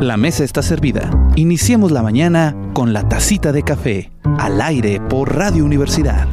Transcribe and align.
La 0.00 0.16
mesa 0.16 0.44
está 0.44 0.60
servida. 0.62 1.10
Iniciemos 1.36 1.92
la 1.92 2.02
mañana 2.02 2.54
con 2.74 2.92
la 2.92 3.08
tacita 3.08 3.52
de 3.52 3.62
café, 3.62 4.10
al 4.38 4.60
aire 4.60 5.00
por 5.08 5.34
Radio 5.36 5.64
Universidad. 5.64 6.26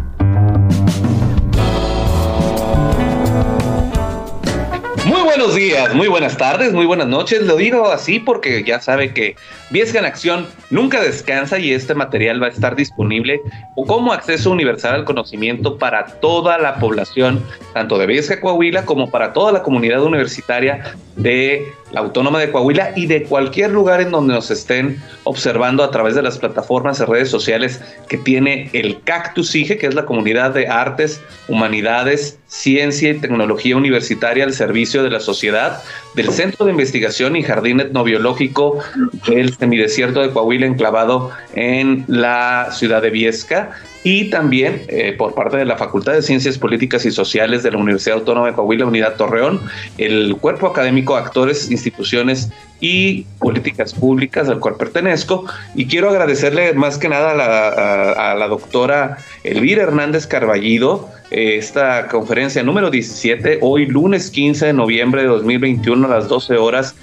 Muy 5.05 5.21
buenos 5.21 5.55
días, 5.55 5.93
muy 5.93 6.07
buenas 6.07 6.37
tardes, 6.37 6.73
muy 6.73 6.85
buenas 6.85 7.07
noches. 7.07 7.43
Lo 7.43 7.55
digo 7.55 7.87
así 7.91 8.19
porque 8.19 8.63
ya 8.63 8.81
sabe 8.81 9.13
que 9.13 9.35
Viesca 9.69 9.99
en 9.99 10.05
Acción 10.05 10.47
nunca 10.69 11.01
descansa 11.01 11.59
y 11.59 11.71
este 11.71 11.93
material 11.93 12.41
va 12.41 12.47
a 12.47 12.49
estar 12.49 12.75
disponible 12.75 13.41
como 13.87 14.11
acceso 14.11 14.51
universal 14.51 14.95
al 14.95 15.05
conocimiento 15.05 15.77
para 15.77 16.05
toda 16.19 16.57
la 16.57 16.75
población, 16.75 17.43
tanto 17.73 17.97
de 17.97 18.07
Viesca 18.07 18.41
Coahuila 18.41 18.85
como 18.85 19.09
para 19.09 19.33
toda 19.33 19.51
la 19.51 19.63
comunidad 19.63 20.03
universitaria 20.03 20.95
de 21.15 21.73
la 21.91 22.01
Autónoma 22.01 22.39
de 22.39 22.51
Coahuila 22.51 22.93
y 22.95 23.05
de 23.05 23.23
cualquier 23.23 23.71
lugar 23.71 24.01
en 24.01 24.11
donde 24.11 24.33
nos 24.33 24.49
estén 24.51 25.01
observando 25.23 25.83
a 25.83 25.91
través 25.91 26.15
de 26.15 26.21
las 26.21 26.37
plataformas 26.37 26.99
y 26.99 27.05
redes 27.05 27.29
sociales 27.29 27.81
que 28.07 28.17
tiene 28.17 28.69
el 28.73 29.01
Cactus 29.03 29.55
IGE, 29.55 29.77
que 29.77 29.87
es 29.87 29.95
la 29.95 30.05
comunidad 30.05 30.51
de 30.51 30.67
artes, 30.67 31.21
humanidades, 31.47 32.39
ciencia 32.47 33.09
y 33.09 33.19
tecnología 33.19 33.75
universitaria 33.77 34.43
al 34.43 34.53
servicio 34.53 35.03
de 35.03 35.09
la 35.09 35.19
sociedad, 35.19 35.81
del 36.15 36.31
Centro 36.31 36.65
de 36.65 36.71
Investigación 36.71 37.35
y 37.35 37.43
Jardín 37.43 37.79
Etnobiológico 37.79 38.79
del 39.27 39.55
Semidesierto 39.55 40.21
de 40.21 40.31
Coahuila, 40.31 40.65
enclavado 40.65 41.31
en 41.55 42.05
la 42.07 42.69
ciudad 42.71 43.01
de 43.01 43.09
Viesca, 43.09 43.71
y 44.03 44.29
también 44.29 44.83
eh, 44.87 45.13
por 45.17 45.33
parte 45.33 45.57
de 45.57 45.65
la 45.65 45.77
Facultad 45.77 46.13
de 46.13 46.21
Ciencias 46.21 46.57
Políticas 46.57 47.05
y 47.05 47.11
Sociales 47.11 47.63
de 47.63 47.71
la 47.71 47.77
Universidad 47.77 48.17
Autónoma 48.17 48.47
de 48.47 48.53
Coahuila, 48.53 48.85
Unidad 48.85 49.15
Torreón, 49.15 49.61
el 49.97 50.35
cuerpo 50.37 50.67
académico, 50.67 51.15
actores, 51.15 51.69
instituciones 51.69 52.49
y 52.79 53.23
políticas 53.37 53.93
públicas 53.93 54.49
al 54.49 54.59
cual 54.59 54.75
pertenezco. 54.75 55.45
Y 55.75 55.85
quiero 55.85 56.09
agradecerle 56.09 56.73
más 56.73 56.97
que 56.97 57.09
nada 57.09 57.31
a 57.31 57.35
la, 57.35 58.43
a, 58.43 58.47
doctora 58.47 59.17
Elvira 59.43 59.83
Hernández 59.83 60.25
Carballido, 60.25 61.09
eh, 61.29 61.57
esta 61.57 62.07
conferencia 62.07 62.63
número 62.63 62.89
17, 62.89 63.59
hoy 63.61 63.85
lunes 63.85 64.31
15 64.31 64.67
de 64.67 64.73
noviembre 64.73 65.21
de 65.21 65.27
2021 65.27 66.07
a 66.07 66.09
las 66.09 66.27
12 66.27 66.57
horas 66.57 66.95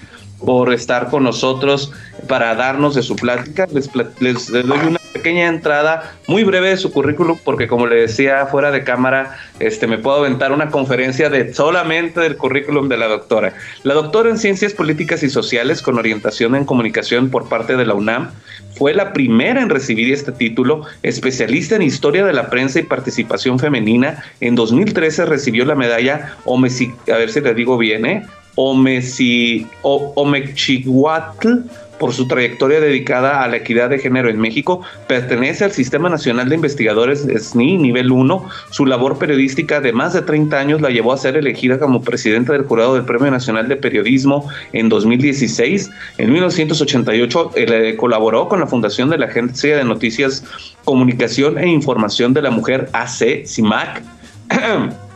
por 0.44 0.72
estar 0.72 1.10
con 1.10 1.24
nosotros 1.24 1.92
para 2.28 2.54
darnos 2.54 2.94
de 2.94 3.02
su 3.02 3.16
plática. 3.16 3.66
Les, 3.72 3.88
les, 4.20 4.50
doy 4.50 4.78
una 4.86 4.98
pequeña 5.18 5.48
entrada 5.48 6.14
muy 6.26 6.44
breve 6.44 6.70
de 6.70 6.76
su 6.76 6.92
currículum 6.92 7.38
porque 7.44 7.66
como 7.66 7.86
le 7.86 7.96
decía 7.96 8.46
fuera 8.46 8.70
de 8.70 8.84
cámara, 8.84 9.36
este, 9.60 9.86
me 9.86 9.98
puedo 9.98 10.18
aventar 10.18 10.52
una 10.52 10.70
conferencia 10.70 11.28
de 11.28 11.52
solamente 11.52 12.20
del 12.20 12.36
currículum 12.36 12.88
de 12.88 12.96
la 12.96 13.08
doctora. 13.08 13.54
La 13.82 13.94
doctora 13.94 14.30
en 14.30 14.38
Ciencias 14.38 14.72
Políticas 14.72 15.22
y 15.22 15.30
Sociales 15.30 15.82
con 15.82 15.98
orientación 15.98 16.54
en 16.54 16.64
comunicación 16.64 17.30
por 17.30 17.48
parte 17.48 17.76
de 17.76 17.86
la 17.86 17.94
UNAM 17.94 18.30
fue 18.74 18.94
la 18.94 19.12
primera 19.12 19.60
en 19.60 19.70
recibir 19.70 20.12
este 20.12 20.30
título, 20.30 20.84
especialista 21.02 21.74
en 21.76 21.82
historia 21.82 22.24
de 22.24 22.32
la 22.32 22.48
prensa 22.48 22.78
y 22.78 22.84
participación 22.84 23.58
femenina. 23.58 24.22
En 24.40 24.54
2013 24.54 25.26
recibió 25.26 25.64
la 25.64 25.74
medalla 25.74 26.36
Omesi, 26.44 26.92
a 27.12 27.16
ver 27.16 27.30
si 27.30 27.40
le 27.40 27.54
digo 27.54 27.76
bien, 27.76 28.06
¿eh? 28.06 28.22
Omesi, 28.54 29.66
o, 29.82 30.12
Omechihuatl 30.16 31.64
por 31.98 32.12
su 32.12 32.28
trayectoria 32.28 32.80
dedicada 32.80 33.42
a 33.42 33.48
la 33.48 33.56
equidad 33.56 33.90
de 33.90 33.98
género 33.98 34.28
en 34.28 34.38
México, 34.38 34.80
pertenece 35.06 35.64
al 35.64 35.72
Sistema 35.72 36.08
Nacional 36.08 36.48
de 36.48 36.54
Investigadores 36.54 37.22
SNI 37.22 37.78
nivel 37.78 38.12
1. 38.12 38.48
Su 38.70 38.86
labor 38.86 39.18
periodística 39.18 39.80
de 39.80 39.92
más 39.92 40.12
de 40.12 40.22
30 40.22 40.58
años 40.58 40.80
la 40.80 40.90
llevó 40.90 41.12
a 41.12 41.18
ser 41.18 41.36
elegida 41.36 41.78
como 41.78 42.02
presidenta 42.02 42.52
del 42.52 42.64
jurado 42.64 42.94
del 42.94 43.04
Premio 43.04 43.30
Nacional 43.30 43.68
de 43.68 43.76
Periodismo 43.76 44.48
en 44.72 44.88
2016. 44.88 45.90
En 46.18 46.32
1988 46.32 47.50
eh, 47.56 47.96
colaboró 47.96 48.48
con 48.48 48.60
la 48.60 48.66
fundación 48.66 49.10
de 49.10 49.18
la 49.18 49.26
Agencia 49.26 49.76
de 49.76 49.84
Noticias, 49.84 50.44
Comunicación 50.84 51.58
e 51.58 51.68
Información 51.68 52.34
de 52.34 52.42
la 52.42 52.50
Mujer 52.50 52.88
AC, 52.92 53.46
CIMAC. 53.46 54.02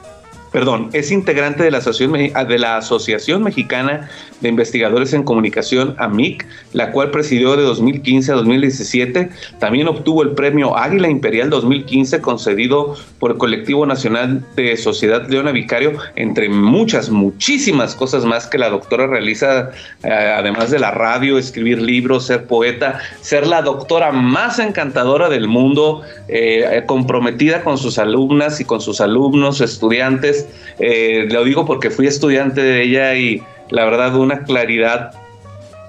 perdón, 0.53 0.91
es 0.93 1.11
integrante 1.11 1.65
de 1.65 1.71
la, 1.71 1.79
Asociación, 1.79 2.13
de 2.13 2.59
la 2.59 2.77
Asociación 2.77 3.43
Mexicana 3.43 4.09
de 4.41 4.49
Investigadores 4.51 5.15
en 5.15 5.23
Comunicación, 5.23 5.95
AMIC, 5.99 6.47
la 6.73 6.93
cual 6.93 7.11
presidió 7.11 7.57
de 7.57 7.63
2015 7.63 8.33
a 8.33 8.35
2017. 8.35 9.31
También 9.59 9.89
obtuvo 9.89 10.23
el 10.23 10.33
premio 10.33 10.77
Águila 10.77 11.09
Imperial 11.09 11.49
2015 11.49 12.21
concedido 12.21 12.97
por 13.19 13.33
el 13.33 13.39
Colectivo 13.39 13.87
Nacional 13.87 14.45
de 14.55 14.77
Sociedad 14.77 15.27
Leona 15.29 15.53
Vicario, 15.53 15.95
entre 16.17 16.49
muchas, 16.49 17.09
muchísimas 17.09 17.95
cosas 17.95 18.25
más 18.25 18.47
que 18.47 18.59
la 18.59 18.69
doctora 18.69 19.07
realiza, 19.07 19.71
eh, 20.03 20.11
además 20.11 20.71
de 20.71 20.79
la 20.79 20.91
radio, 20.91 21.39
escribir 21.39 21.81
libros, 21.81 22.27
ser 22.27 22.45
poeta, 22.47 22.99
ser 23.23 23.47
la 23.47 23.63
doctora 23.63 24.13
más 24.13 24.59
encantadora 24.59 25.31
del 25.31 25.49
mundo, 25.49 26.03
eh, 26.29 26.83
comprometida 26.87 27.65
con 27.65 27.79
sus 27.79 27.99
alumnas 27.99 28.61
y 28.61 28.65
con 28.65 28.81
sus 28.81 29.01
alumnos, 29.01 29.61
estudiantes 29.61 30.42
eh, 30.79 31.27
lo 31.31 31.45
digo 31.45 31.65
porque 31.65 31.91
fui 31.91 32.07
estudiante 32.07 32.63
de 32.63 32.83
ella 32.83 33.15
y 33.15 33.43
la 33.71 33.85
verdad 33.85 34.15
una 34.17 34.45
claridad 34.45 35.13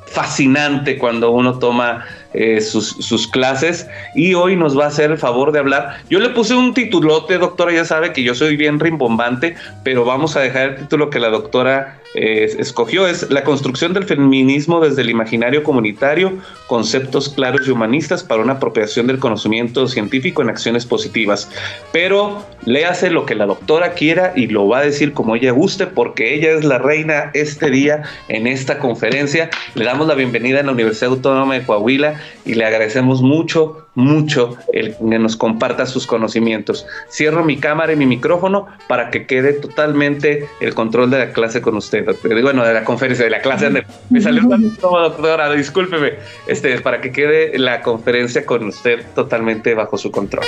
fascinante 0.06 0.97
cuando 0.97 1.31
uno 1.31 1.58
toma 1.58 2.06
eh, 2.34 2.62
sus, 2.62 2.90
sus, 3.00 3.28
clases 3.28 3.88
y 4.14 4.36
hoy 4.36 4.56
nos 4.56 4.78
va 4.78 4.86
a 4.86 4.88
hacer 4.88 5.12
el 5.12 5.18
favor 5.18 5.52
de 5.52 5.59
hablar. 5.59 5.97
Yo 6.09 6.19
le 6.19 6.30
puse 6.30 6.53
un 6.53 6.74
titulote, 6.74 7.38
doctora, 7.40 7.72
ya 7.72 7.86
sabe 7.86 8.14
que 8.14 8.22
yo 8.22 8.36
soy 8.36 8.56
bien 8.56 8.80
rimbombante, 8.80 9.56
pero 9.84 10.06
vamos 10.06 10.36
a 10.36 10.41
dejar 10.41 10.70
el 10.70 10.75
título 10.75 11.09
que 11.09 11.20
la 11.20 11.30
doctora 11.30 12.00
escogió 12.13 13.07
es 13.07 13.29
la 13.31 13.44
construcción 13.44 13.94
del 13.94 14.06
feminismo 14.06 14.79
desde 14.79 15.01
el 15.01 15.09
imaginario 15.09 15.63
comunitario, 15.63 16.34
conceptos 16.68 17.29
claros 17.29 17.68
y 17.68 17.72
humanistas 17.72 18.24
para 18.24 18.41
una 18.41 18.53
apropiación 18.53 19.07
del 19.07 19.19
conocimiento 19.19 19.88
científico 19.88 20.41
en 20.41 20.50
acciones 20.50 20.85
positivas. 20.85 21.50
Pero 21.91 22.46
léase 22.66 23.09
lo 23.09 23.25
que 23.25 23.35
la 23.35 23.46
doctora 23.46 23.94
quiera 23.94 24.34
y 24.35 24.47
lo 24.47 24.68
va 24.68 24.79
a 24.79 24.84
decir 24.84 25.13
como 25.13 25.35
ella 25.35 25.52
guste, 25.52 25.88
porque 25.88 26.35
ella 26.35 26.52
es 26.52 26.63
la 26.63 26.78
reina 26.78 27.31
este 27.34 27.69
día 27.69 28.03
en 28.28 28.47
esta 28.47 28.79
conferencia. 28.79 29.50
Le 29.75 29.85
damos 29.85 30.07
la 30.07 30.16
bienvenida 30.16 30.59
en 30.59 30.68
la 30.68 30.72
Universidad 30.72 31.12
Autónoma 31.12 31.56
de 31.56 31.66
Coahuila 31.66 32.16
y 32.46 32.53
le 32.56 32.66
agradecemos 32.66 33.22
mucho 33.22 33.83
mucho 33.96 34.58
el 34.72 34.96
que 34.96 35.20
nos 35.20 35.36
comparta 35.36 35.86
sus 35.86 36.08
conocimientos. 36.08 36.86
Cierro 37.09 37.44
mi 37.44 37.58
cámara 37.58 37.94
y 37.94 37.96
mi 37.96 38.06
micrófono 38.06 38.68
para 38.88 39.09
que 39.09 39.26
quede 39.26 39.54
totalmente 39.54 40.48
el 40.59 40.74
control 40.74 41.09
de 41.12 41.20
la 41.20 41.34
clase 41.34 41.62
con 41.62 41.76
usted. 41.78 42.06
Bueno, 42.42 42.64
de 42.66 42.74
la 42.74 42.84
conferencia, 42.84 43.26
de 43.26 43.32
la 43.32 43.42
clase. 43.42 43.84
Me 44.09 44.22
salió 44.22 44.44
un 44.44 44.78
doctora, 44.80 45.52
discúlpeme. 45.53 46.14
Este, 46.48 46.80
para 46.82 47.02
que 47.02 47.12
quede 47.12 47.58
la 47.58 47.82
conferencia 47.82 48.46
con 48.46 48.68
usted 48.68 49.06
totalmente 49.14 49.74
bajo 49.74 49.98
su 49.98 50.12
control. 50.12 50.46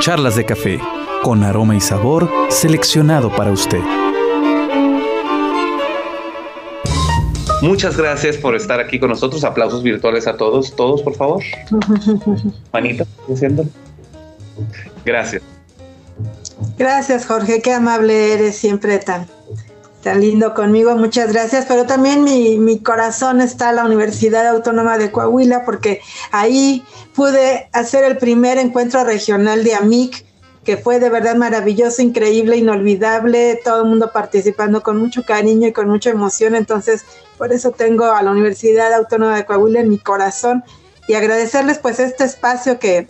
Charlas 0.00 0.36
de 0.36 0.44
café, 0.44 0.80
con 1.22 1.42
aroma 1.42 1.76
y 1.76 1.80
sabor 1.80 2.30
seleccionado 2.48 3.34
para 3.34 3.50
usted. 3.50 3.80
Muchas 7.60 7.96
gracias 7.96 8.36
por 8.36 8.54
estar 8.54 8.78
aquí 8.78 9.00
con 9.00 9.10
nosotros. 9.10 9.42
Aplausos 9.42 9.82
virtuales 9.82 10.26
a 10.26 10.36
todos, 10.36 10.76
todos, 10.76 11.02
por 11.02 11.14
favor. 11.14 11.42
Manita, 12.72 13.04
haciendo. 13.30 13.64
Gracias. 15.04 15.42
Gracias, 16.76 17.26
Jorge. 17.26 17.60
Qué 17.60 17.72
amable 17.72 18.32
eres, 18.34 18.56
siempre 18.56 18.98
tan, 18.98 19.26
tan 20.02 20.20
lindo 20.20 20.54
conmigo. 20.54 20.94
Muchas 20.96 21.32
gracias. 21.32 21.66
Pero 21.66 21.84
también 21.84 22.22
mi, 22.22 22.58
mi 22.58 22.78
corazón 22.78 23.40
está 23.40 23.70
en 23.70 23.76
la 23.76 23.84
Universidad 23.84 24.46
Autónoma 24.46 24.96
de 24.96 25.10
Coahuila, 25.10 25.64
porque 25.64 26.00
ahí 26.30 26.84
pude 27.14 27.68
hacer 27.72 28.04
el 28.04 28.18
primer 28.18 28.58
encuentro 28.58 29.02
regional 29.02 29.64
de 29.64 29.74
AMIC 29.74 30.27
que 30.68 30.76
fue 30.76 31.00
de 31.00 31.08
verdad 31.08 31.34
maravilloso, 31.34 32.02
increíble, 32.02 32.58
inolvidable, 32.58 33.58
todo 33.64 33.84
el 33.84 33.88
mundo 33.88 34.12
participando 34.12 34.82
con 34.82 34.98
mucho 34.98 35.22
cariño 35.24 35.66
y 35.66 35.72
con 35.72 35.88
mucha 35.88 36.10
emoción. 36.10 36.54
Entonces, 36.54 37.06
por 37.38 37.54
eso 37.54 37.70
tengo 37.70 38.04
a 38.04 38.22
la 38.22 38.32
Universidad 38.32 38.92
Autónoma 38.92 39.34
de 39.36 39.46
Coahuila 39.46 39.80
en 39.80 39.88
mi 39.88 39.96
corazón 39.96 40.62
y 41.08 41.14
agradecerles 41.14 41.78
pues 41.78 42.00
este 42.00 42.24
espacio 42.24 42.78
que, 42.78 43.08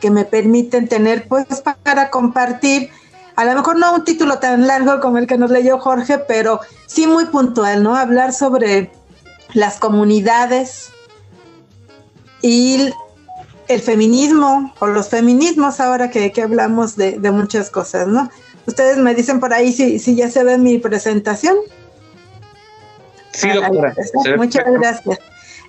que 0.00 0.10
me 0.10 0.24
permiten 0.24 0.88
tener 0.88 1.28
pues 1.28 1.46
para 1.84 2.10
compartir 2.10 2.90
a 3.36 3.44
lo 3.44 3.54
mejor 3.54 3.78
no 3.78 3.94
un 3.94 4.02
título 4.02 4.40
tan 4.40 4.66
largo 4.66 4.98
como 4.98 5.18
el 5.18 5.28
que 5.28 5.38
nos 5.38 5.52
leyó 5.52 5.78
Jorge, 5.78 6.18
pero 6.18 6.58
sí 6.86 7.06
muy 7.06 7.26
puntual, 7.26 7.84
¿no? 7.84 7.94
Hablar 7.94 8.32
sobre 8.32 8.90
las 9.52 9.78
comunidades 9.78 10.90
y 12.42 12.90
el 13.68 13.80
feminismo 13.80 14.74
o 14.78 14.86
los 14.86 15.08
feminismos 15.08 15.80
ahora 15.80 16.10
que, 16.10 16.32
hablamos 16.42 16.96
de, 16.96 17.18
muchas 17.30 17.70
cosas, 17.70 18.06
¿no? 18.06 18.30
Ustedes 18.66 18.96
me 18.98 19.14
dicen 19.14 19.40
por 19.40 19.52
ahí 19.52 19.72
si, 19.72 19.98
si 19.98 20.14
ya 20.14 20.30
se 20.30 20.42
ve 20.44 20.58
mi 20.58 20.78
presentación. 20.78 21.56
Sí, 23.32 23.48
doctora. 23.50 23.94
Muchas 24.36 24.64
gracias. 24.66 25.18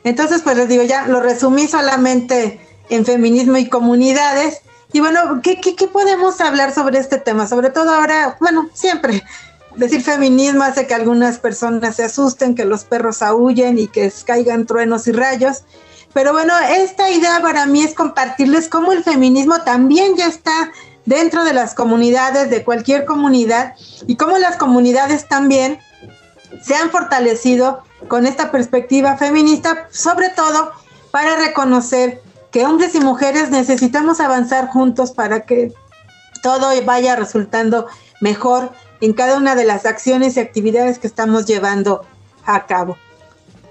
Entonces, 0.04 0.42
pues 0.44 0.56
les 0.56 0.70
digo, 0.70 0.84
ya 0.84 1.08
lo 1.08 1.20
resumí 1.20 1.68
solamente 1.68 2.60
en 2.90 3.06
feminismo 3.06 3.58
y 3.58 3.68
comunidades. 3.68 4.62
Y 4.94 5.00
bueno, 5.00 5.42
¿qué, 5.42 5.60
qué, 5.60 5.76
qué 5.76 5.88
podemos 5.88 6.40
hablar 6.40 6.74
sobre 6.74 7.00
este 7.00 7.18
tema? 7.18 7.48
Sobre 7.48 7.70
todo 7.70 7.94
ahora, 7.94 8.38
bueno, 8.40 8.70
siempre 8.74 9.24
decir 9.76 10.02
feminismo 10.02 10.64
hace 10.64 10.88
que 10.88 10.94
algunas 10.94 11.40
personas 11.40 11.96
se 11.96 12.04
asusten, 12.04 12.56
que 12.56 12.66
los 12.66 12.84
perros 12.84 13.22
aúllen 13.22 13.78
y 13.78 13.88
que 13.88 14.12
caigan 14.26 14.66
truenos 14.66 15.08
y 15.08 15.12
rayos. 15.12 15.64
Pero 16.16 16.32
bueno, 16.32 16.54
esta 16.58 17.10
idea 17.10 17.42
para 17.42 17.66
mí 17.66 17.84
es 17.84 17.94
compartirles 17.94 18.70
cómo 18.70 18.94
el 18.94 19.04
feminismo 19.04 19.64
también 19.64 20.16
ya 20.16 20.28
está 20.28 20.72
dentro 21.04 21.44
de 21.44 21.52
las 21.52 21.74
comunidades, 21.76 22.50
de 22.50 22.64
cualquier 22.64 23.04
comunidad, 23.04 23.74
y 24.08 24.16
cómo 24.16 24.38
las 24.38 24.56
comunidades 24.56 25.28
también 25.28 25.78
se 26.64 26.74
han 26.74 26.90
fortalecido 26.90 27.84
con 28.08 28.26
esta 28.26 28.50
perspectiva 28.50 29.18
feminista, 29.18 29.90
sobre 29.92 30.30
todo 30.30 30.72
para 31.12 31.36
reconocer 31.36 32.22
que 32.50 32.66
hombres 32.66 32.96
y 32.96 33.02
mujeres 33.02 33.50
necesitamos 33.50 34.22
avanzar 34.22 34.70
juntos 34.70 35.12
para 35.12 35.42
que 35.42 35.74
todo 36.42 36.70
vaya 36.86 37.18
resultando 37.18 37.88
mejor 38.22 38.72
en 39.02 39.12
cada 39.12 39.36
una 39.36 39.54
de 39.54 39.66
las 39.66 39.86
acciones 39.86 40.38
y 40.38 40.40
actividades 40.40 40.98
que 40.98 41.08
estamos 41.08 41.46
llevando 41.46 42.06
a 42.46 42.68
cabo. 42.68 42.96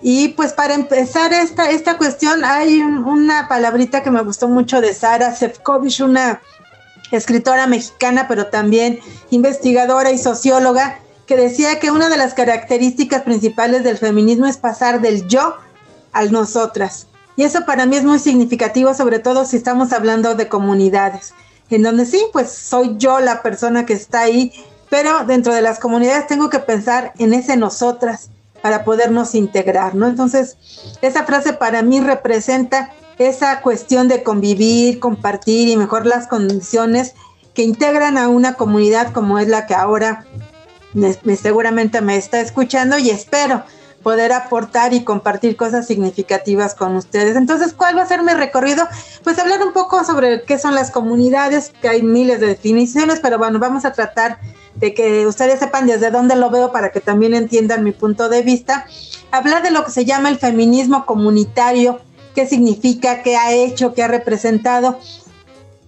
Y 0.06 0.28
pues 0.28 0.52
para 0.52 0.74
empezar 0.74 1.32
esta, 1.32 1.70
esta 1.70 1.96
cuestión, 1.96 2.44
hay 2.44 2.82
una 2.82 3.48
palabrita 3.48 4.02
que 4.02 4.10
me 4.10 4.22
gustó 4.22 4.48
mucho 4.48 4.82
de 4.82 4.92
Sara 4.92 5.34
Sefcovic, 5.34 6.00
una 6.00 6.42
escritora 7.10 7.66
mexicana, 7.66 8.28
pero 8.28 8.48
también 8.48 9.00
investigadora 9.30 10.10
y 10.10 10.18
socióloga, 10.18 10.98
que 11.24 11.38
decía 11.38 11.80
que 11.80 11.90
una 11.90 12.10
de 12.10 12.18
las 12.18 12.34
características 12.34 13.22
principales 13.22 13.82
del 13.82 13.96
feminismo 13.96 14.44
es 14.44 14.58
pasar 14.58 15.00
del 15.00 15.26
yo 15.26 15.56
al 16.12 16.32
nosotras. 16.32 17.06
Y 17.36 17.44
eso 17.44 17.64
para 17.64 17.86
mí 17.86 17.96
es 17.96 18.04
muy 18.04 18.18
significativo, 18.18 18.92
sobre 18.92 19.20
todo 19.20 19.46
si 19.46 19.56
estamos 19.56 19.94
hablando 19.94 20.34
de 20.34 20.50
comunidades, 20.50 21.32
en 21.70 21.82
donde 21.82 22.04
sí, 22.04 22.22
pues 22.30 22.52
soy 22.52 22.96
yo 22.98 23.20
la 23.20 23.40
persona 23.40 23.86
que 23.86 23.94
está 23.94 24.20
ahí, 24.20 24.52
pero 24.90 25.24
dentro 25.24 25.54
de 25.54 25.62
las 25.62 25.78
comunidades 25.78 26.26
tengo 26.26 26.50
que 26.50 26.58
pensar 26.58 27.14
en 27.18 27.32
ese 27.32 27.56
nosotras 27.56 28.28
para 28.64 28.82
podernos 28.82 29.34
integrar, 29.34 29.94
¿no? 29.94 30.06
Entonces, 30.06 30.56
esa 31.02 31.24
frase 31.24 31.52
para 31.52 31.82
mí 31.82 32.00
representa 32.00 32.94
esa 33.18 33.60
cuestión 33.60 34.08
de 34.08 34.22
convivir, 34.22 35.00
compartir 35.00 35.68
y 35.68 35.76
mejorar 35.76 36.06
las 36.06 36.28
condiciones 36.28 37.12
que 37.52 37.60
integran 37.60 38.16
a 38.16 38.28
una 38.28 38.54
comunidad 38.54 39.12
como 39.12 39.38
es 39.38 39.48
la 39.48 39.66
que 39.66 39.74
ahora 39.74 40.24
me, 40.94 41.12
seguramente 41.36 42.00
me 42.00 42.16
está 42.16 42.40
escuchando 42.40 42.96
y 42.96 43.10
espero 43.10 43.64
poder 44.02 44.32
aportar 44.32 44.94
y 44.94 45.04
compartir 45.04 45.58
cosas 45.58 45.86
significativas 45.86 46.74
con 46.74 46.96
ustedes. 46.96 47.36
Entonces, 47.36 47.74
¿cuál 47.74 47.98
va 47.98 48.04
a 48.04 48.06
ser 48.06 48.22
mi 48.22 48.32
recorrido? 48.32 48.88
Pues 49.22 49.38
hablar 49.38 49.62
un 49.62 49.74
poco 49.74 50.04
sobre 50.04 50.42
qué 50.44 50.58
son 50.58 50.74
las 50.74 50.90
comunidades, 50.90 51.70
que 51.82 51.90
hay 51.90 52.02
miles 52.02 52.40
de 52.40 52.46
definiciones, 52.46 53.20
pero 53.20 53.36
bueno, 53.36 53.58
vamos 53.58 53.84
a 53.84 53.92
tratar 53.92 54.38
que 54.92 55.26
ustedes 55.26 55.60
sepan 55.60 55.86
desde 55.86 56.10
dónde 56.10 56.36
lo 56.36 56.50
veo 56.50 56.72
para 56.72 56.90
que 56.92 57.00
también 57.00 57.32
entiendan 57.32 57.84
mi 57.84 57.92
punto 57.92 58.28
de 58.28 58.42
vista. 58.42 58.86
Hablar 59.30 59.62
de 59.62 59.70
lo 59.70 59.84
que 59.84 59.90
se 59.90 60.04
llama 60.04 60.28
el 60.28 60.38
feminismo 60.38 61.06
comunitario, 61.06 62.00
qué 62.34 62.46
significa, 62.46 63.22
qué 63.22 63.36
ha 63.36 63.52
hecho, 63.52 63.94
qué 63.94 64.02
ha 64.02 64.08
representado. 64.08 64.98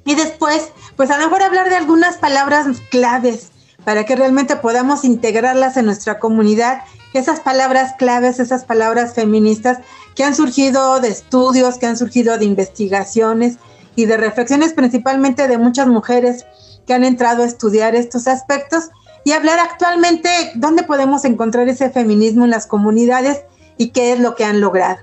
Y 0.04 0.14
después, 0.14 0.70
pues 0.96 1.10
a 1.10 1.18
lo 1.18 1.24
mejor 1.24 1.42
hablar 1.42 1.68
de 1.68 1.76
algunas 1.76 2.16
palabras 2.16 2.66
claves 2.90 3.50
para 3.84 4.04
que 4.04 4.16
realmente 4.16 4.56
podamos 4.56 5.04
integrarlas 5.04 5.76
en 5.76 5.86
nuestra 5.86 6.18
comunidad. 6.18 6.82
Esas 7.12 7.40
palabras 7.40 7.94
claves, 7.98 8.40
esas 8.40 8.64
palabras 8.64 9.14
feministas 9.14 9.78
que 10.14 10.24
han 10.24 10.34
surgido 10.34 11.00
de 11.00 11.08
estudios, 11.08 11.78
que 11.78 11.86
han 11.86 11.96
surgido 11.96 12.38
de 12.38 12.44
investigaciones 12.44 13.58
y 13.94 14.06
de 14.06 14.16
reflexiones 14.16 14.72
principalmente 14.72 15.48
de 15.48 15.58
muchas 15.58 15.86
mujeres 15.86 16.46
que 16.86 16.94
han 16.94 17.04
entrado 17.04 17.42
a 17.42 17.46
estudiar 17.46 17.94
estos 17.94 18.26
aspectos 18.28 18.90
y 19.24 19.32
hablar 19.32 19.58
actualmente 19.58 20.28
dónde 20.54 20.84
podemos 20.84 21.24
encontrar 21.24 21.68
ese 21.68 21.90
feminismo 21.90 22.44
en 22.44 22.50
las 22.50 22.66
comunidades 22.66 23.42
y 23.76 23.90
qué 23.90 24.12
es 24.12 24.20
lo 24.20 24.34
que 24.34 24.44
han 24.44 24.60
logrado. 24.60 24.98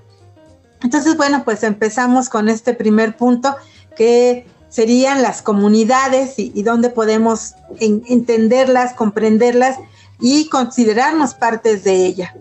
Entonces, 0.81 1.17
bueno, 1.17 1.43
pues 1.43 1.63
empezamos 1.63 2.29
con 2.29 2.49
este 2.49 2.73
primer 2.73 3.15
punto 3.15 3.55
que 3.95 4.45
serían 4.69 5.21
las 5.21 5.41
comunidades 5.41 6.39
y, 6.39 6.63
dónde 6.63 6.89
podemos 6.89 7.53
entenderlas, 7.79 8.93
comprenderlas 8.93 9.77
y 10.19 10.49
considerarnos 10.49 11.35
partes 11.35 11.83
de 11.83 12.05
ella. 12.05 12.33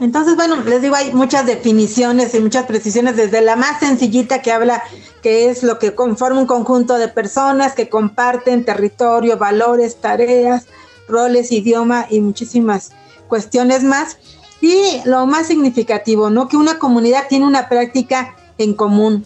Entonces, 0.00 0.34
bueno, 0.34 0.56
les 0.56 0.82
digo, 0.82 0.96
hay 0.96 1.12
muchas 1.12 1.46
definiciones 1.46 2.34
y 2.34 2.40
muchas 2.40 2.66
precisiones, 2.66 3.16
desde 3.16 3.40
la 3.40 3.54
más 3.54 3.78
sencillita 3.78 4.42
que 4.42 4.50
habla 4.50 4.82
que 5.22 5.48
es 5.48 5.62
lo 5.62 5.78
que 5.78 5.94
conforma 5.94 6.40
un 6.40 6.46
conjunto 6.46 6.98
de 6.98 7.08
personas 7.08 7.74
que 7.74 7.88
comparten 7.88 8.64
territorio, 8.64 9.38
valores, 9.38 10.00
tareas, 10.00 10.66
roles, 11.06 11.52
idioma 11.52 12.06
y 12.10 12.20
muchísimas 12.20 12.90
cuestiones 13.28 13.84
más, 13.84 14.18
y 14.60 15.00
lo 15.04 15.26
más 15.26 15.46
significativo, 15.46 16.30
¿no? 16.30 16.48
Que 16.48 16.56
una 16.56 16.78
comunidad 16.78 17.28
tiene 17.28 17.46
una 17.46 17.68
práctica 17.68 18.36
en 18.58 18.74
común, 18.74 19.24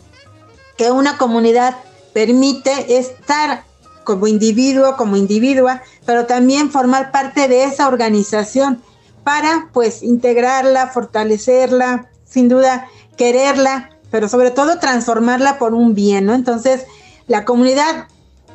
que 0.76 0.90
una 0.90 1.16
comunidad 1.16 1.76
permite 2.12 2.98
estar 2.98 3.64
como 4.04 4.26
individuo, 4.26 4.96
como 4.96 5.16
individua, 5.16 5.82
pero 6.06 6.26
también 6.26 6.70
formar 6.70 7.10
parte 7.10 7.48
de 7.48 7.64
esa 7.64 7.88
organización 7.88 8.82
para 9.28 9.68
pues 9.74 10.02
integrarla, 10.02 10.86
fortalecerla, 10.86 12.08
sin 12.24 12.48
duda 12.48 12.88
quererla, 13.18 13.90
pero 14.10 14.26
sobre 14.26 14.50
todo 14.50 14.78
transformarla 14.78 15.58
por 15.58 15.74
un 15.74 15.94
bien, 15.94 16.24
¿no? 16.24 16.32
Entonces, 16.32 16.86
la 17.26 17.44
comunidad 17.44 18.06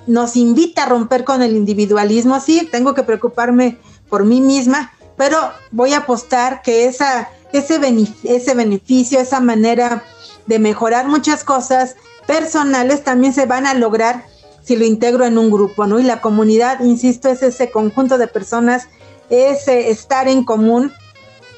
nos 0.08 0.36
invita 0.36 0.82
a 0.82 0.90
romper 0.90 1.26
con 1.26 1.44
el 1.44 1.56
individualismo, 1.56 2.40
sí, 2.40 2.68
tengo 2.72 2.96
que 2.96 3.04
preocuparme 3.04 3.78
por 4.10 4.26
mí 4.26 4.42
misma, 4.42 4.92
pero 5.16 5.38
voy 5.70 5.94
a 5.94 5.98
apostar 5.98 6.64
que 6.64 6.86
esa, 6.86 7.30
ese, 7.52 7.80
ese 8.24 8.56
beneficio, 8.56 9.20
esa 9.20 9.42
manera 9.42 10.04
de 10.48 10.58
mejorar 10.58 11.08
muchas 11.08 11.44
cosas 11.44 11.98
personales 12.26 13.04
también 13.04 13.34
se 13.34 13.46
van 13.46 13.68
a 13.68 13.76
lograr 13.76 14.26
si 14.64 14.76
lo 14.76 14.86
integro 14.86 15.24
en 15.24 15.38
un 15.38 15.52
grupo, 15.52 15.86
¿no? 15.86 16.00
Y 16.00 16.04
la 16.04 16.20
comunidad, 16.20 16.80
insisto, 16.80 17.30
es 17.30 17.44
ese 17.44 17.70
conjunto 17.70 18.18
de 18.18 18.26
personas, 18.26 18.88
ese 19.30 19.90
estar 19.90 20.28
en 20.28 20.44
común 20.44 20.92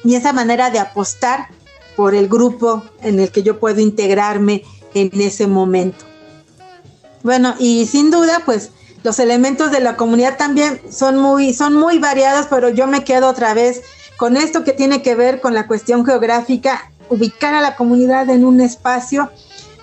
y 0.04 0.14
esa 0.14 0.32
manera 0.32 0.70
de 0.70 0.78
apostar 0.78 1.48
por 1.96 2.14
el 2.14 2.28
grupo 2.28 2.84
en 3.02 3.20
el 3.20 3.30
que 3.30 3.42
yo 3.42 3.58
puedo 3.58 3.80
integrarme 3.80 4.64
en 4.94 5.20
ese 5.20 5.46
momento. 5.46 6.04
Bueno, 7.22 7.54
y 7.58 7.86
sin 7.86 8.10
duda, 8.10 8.42
pues 8.44 8.70
los 9.02 9.18
elementos 9.18 9.70
de 9.70 9.80
la 9.80 9.96
comunidad 9.96 10.36
también 10.36 10.80
son 10.90 11.18
muy, 11.18 11.54
son 11.54 11.74
muy 11.74 11.98
variados, 11.98 12.46
pero 12.48 12.68
yo 12.68 12.86
me 12.86 13.04
quedo 13.04 13.28
otra 13.28 13.54
vez 13.54 13.82
con 14.16 14.36
esto 14.36 14.64
que 14.64 14.72
tiene 14.72 15.02
que 15.02 15.14
ver 15.14 15.40
con 15.40 15.54
la 15.54 15.66
cuestión 15.66 16.04
geográfica, 16.04 16.90
ubicar 17.08 17.54
a 17.54 17.60
la 17.60 17.76
comunidad 17.76 18.28
en 18.30 18.44
un 18.44 18.60
espacio. 18.60 19.30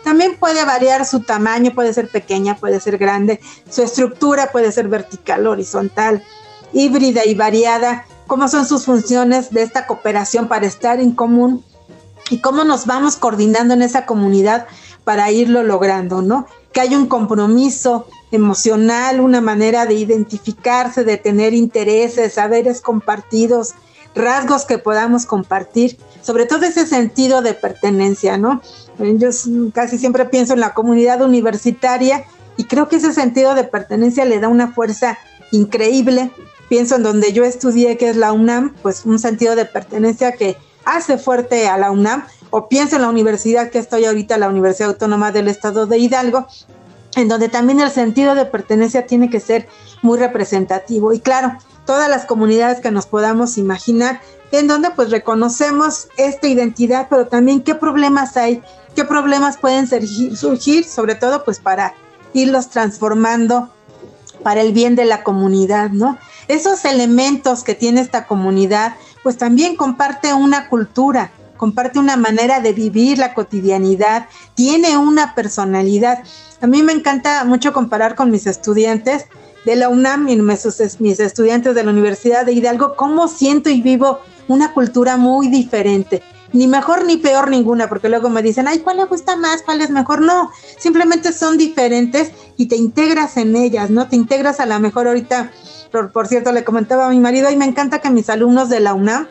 También 0.03 0.37
puede 0.37 0.65
variar 0.65 1.05
su 1.05 1.21
tamaño, 1.21 1.73
puede 1.73 1.93
ser 1.93 2.09
pequeña, 2.09 2.57
puede 2.57 2.79
ser 2.79 2.97
grande, 2.97 3.39
su 3.69 3.83
estructura 3.83 4.51
puede 4.51 4.71
ser 4.71 4.87
vertical, 4.87 5.47
horizontal, 5.47 6.23
híbrida 6.73 7.25
y 7.25 7.35
variada, 7.35 8.05
cómo 8.27 8.47
son 8.47 8.65
sus 8.65 8.85
funciones 8.85 9.51
de 9.51 9.61
esta 9.61 9.85
cooperación 9.87 10.47
para 10.47 10.65
estar 10.65 10.99
en 10.99 11.11
común 11.11 11.63
y 12.29 12.39
cómo 12.39 12.63
nos 12.63 12.85
vamos 12.85 13.15
coordinando 13.15 13.73
en 13.73 13.81
esa 13.81 14.05
comunidad 14.05 14.67
para 15.03 15.31
irlo 15.31 15.63
logrando, 15.63 16.21
¿no? 16.21 16.47
Que 16.71 16.81
hay 16.81 16.95
un 16.95 17.07
compromiso 17.07 18.07
emocional, 18.31 19.19
una 19.19 19.41
manera 19.41 19.85
de 19.85 19.93
identificarse, 19.93 21.03
de 21.03 21.17
tener 21.17 21.53
intereses, 21.53 22.33
saberes 22.33 22.81
compartidos, 22.81 23.75
rasgos 24.15 24.65
que 24.65 24.77
podamos 24.77 25.25
compartir, 25.25 25.97
sobre 26.21 26.45
todo 26.45 26.65
ese 26.65 26.87
sentido 26.87 27.41
de 27.41 27.53
pertenencia, 27.53 28.37
¿no? 28.37 28.61
Yo 28.97 29.29
casi 29.73 29.97
siempre 29.97 30.25
pienso 30.25 30.53
en 30.53 30.61
la 30.61 30.73
comunidad 30.73 31.21
universitaria 31.21 32.25
y 32.57 32.65
creo 32.65 32.87
que 32.87 32.97
ese 32.97 33.13
sentido 33.13 33.55
de 33.55 33.63
pertenencia 33.63 34.25
le 34.25 34.39
da 34.39 34.47
una 34.47 34.71
fuerza 34.71 35.17
increíble. 35.51 36.31
Pienso 36.73 36.95
en 36.95 37.03
donde 37.03 37.33
yo 37.33 37.43
estudié, 37.43 37.97
que 37.97 38.09
es 38.09 38.15
la 38.15 38.33
UNAM, 38.33 38.73
pues 38.81 39.05
un 39.05 39.19
sentido 39.19 39.55
de 39.55 39.63
pertenencia 39.65 40.31
que 40.31 40.57
hace 40.85 41.19
fuerte 41.19 41.67
a 41.67 41.77
la 41.77 41.91
UNAM, 41.91 42.25
o 42.49 42.67
pienso 42.67 42.95
en 42.95 43.03
la 43.03 43.09
universidad 43.09 43.69
que 43.69 43.77
estoy 43.77 44.05
ahorita, 44.05 44.39
la 44.39 44.49
Universidad 44.49 44.89
Autónoma 44.89 45.31
del 45.31 45.49
Estado 45.49 45.85
de 45.85 45.99
Hidalgo, 45.99 46.47
en 47.15 47.27
donde 47.27 47.47
también 47.47 47.79
el 47.79 47.91
sentido 47.91 48.33
de 48.33 48.45
pertenencia 48.45 49.05
tiene 49.05 49.29
que 49.29 49.39
ser 49.39 49.67
muy 50.01 50.17
representativo. 50.17 51.13
Y 51.13 51.19
claro, 51.19 51.55
todas 51.85 52.09
las 52.09 52.25
comunidades 52.25 52.79
que 52.79 52.89
nos 52.89 53.05
podamos 53.05 53.59
imaginar, 53.59 54.19
en 54.51 54.67
donde 54.67 54.89
pues 54.89 55.11
reconocemos 55.11 56.07
esta 56.17 56.47
identidad, 56.47 57.05
pero 57.07 57.27
también 57.27 57.61
qué 57.61 57.75
problemas 57.75 58.35
hay, 58.35 58.63
qué 58.95 59.05
problemas 59.05 59.57
pueden 59.57 59.87
surgir, 60.35 60.85
sobre 60.85 61.13
todo 61.13 61.43
pues 61.43 61.59
para 61.59 61.93
irlos 62.33 62.71
transformando 62.71 63.69
para 64.41 64.61
el 64.61 64.73
bien 64.73 64.95
de 64.95 65.05
la 65.05 65.21
comunidad, 65.21 65.91
¿no? 65.91 66.17
Esos 66.47 66.85
elementos 66.85 67.63
que 67.63 67.75
tiene 67.75 68.01
esta 68.01 68.25
comunidad, 68.25 68.95
pues 69.23 69.37
también 69.37 69.75
comparte 69.75 70.33
una 70.33 70.69
cultura, 70.69 71.31
comparte 71.57 71.99
una 71.99 72.17
manera 72.17 72.59
de 72.59 72.73
vivir 72.73 73.17
la 73.17 73.33
cotidianidad, 73.33 74.27
tiene 74.53 74.97
una 74.97 75.35
personalidad. 75.35 76.23
A 76.61 76.67
mí 76.67 76.83
me 76.83 76.93
encanta 76.93 77.43
mucho 77.45 77.73
comparar 77.73 78.15
con 78.15 78.31
mis 78.31 78.47
estudiantes 78.47 79.25
de 79.65 79.75
la 79.75 79.89
UNAM 79.89 80.27
y 80.27 80.35
mis, 80.35 81.19
estudiantes 81.19 81.75
de 81.75 81.83
la 81.83 81.91
Universidad 81.91 82.45
de 82.45 82.53
Hidalgo, 82.53 82.95
cómo 82.95 83.27
siento 83.27 83.69
y 83.69 83.81
vivo 83.81 84.19
una 84.47 84.73
cultura 84.73 85.15
muy 85.17 85.47
diferente. 85.47 86.21
Ni 86.53 86.67
mejor 86.67 87.05
ni 87.05 87.17
peor 87.17 87.49
ninguna, 87.49 87.89
porque 87.89 88.09
luego 88.09 88.29
me 88.29 88.43
dicen, 88.43 88.67
ay, 88.67 88.79
¿cuál 88.79 88.97
le 88.97 89.05
gusta 89.05 89.35
más? 89.35 89.63
¿Cuál 89.63 89.81
es 89.81 89.89
mejor? 89.89 90.21
No, 90.21 90.51
simplemente 90.77 91.33
son 91.33 91.57
diferentes 91.57 92.31
y 92.57 92.67
te 92.67 92.75
integras 92.75 93.37
en 93.37 93.55
ellas, 93.55 93.89
¿no? 93.89 94.07
Te 94.07 94.15
integras 94.15 94.59
a 94.59 94.65
la 94.65 94.79
mejor 94.79 95.07
ahorita. 95.07 95.51
Por, 95.91 96.11
por 96.11 96.27
cierto, 96.27 96.51
le 96.51 96.63
comentaba 96.63 97.07
a 97.07 97.09
mi 97.09 97.19
marido, 97.19 97.49
y 97.51 97.57
me 97.57 97.65
encanta 97.65 97.99
que 97.99 98.09
mis 98.09 98.29
alumnos 98.29 98.69
de 98.69 98.79
la 98.79 98.93
UNAM 98.93 99.27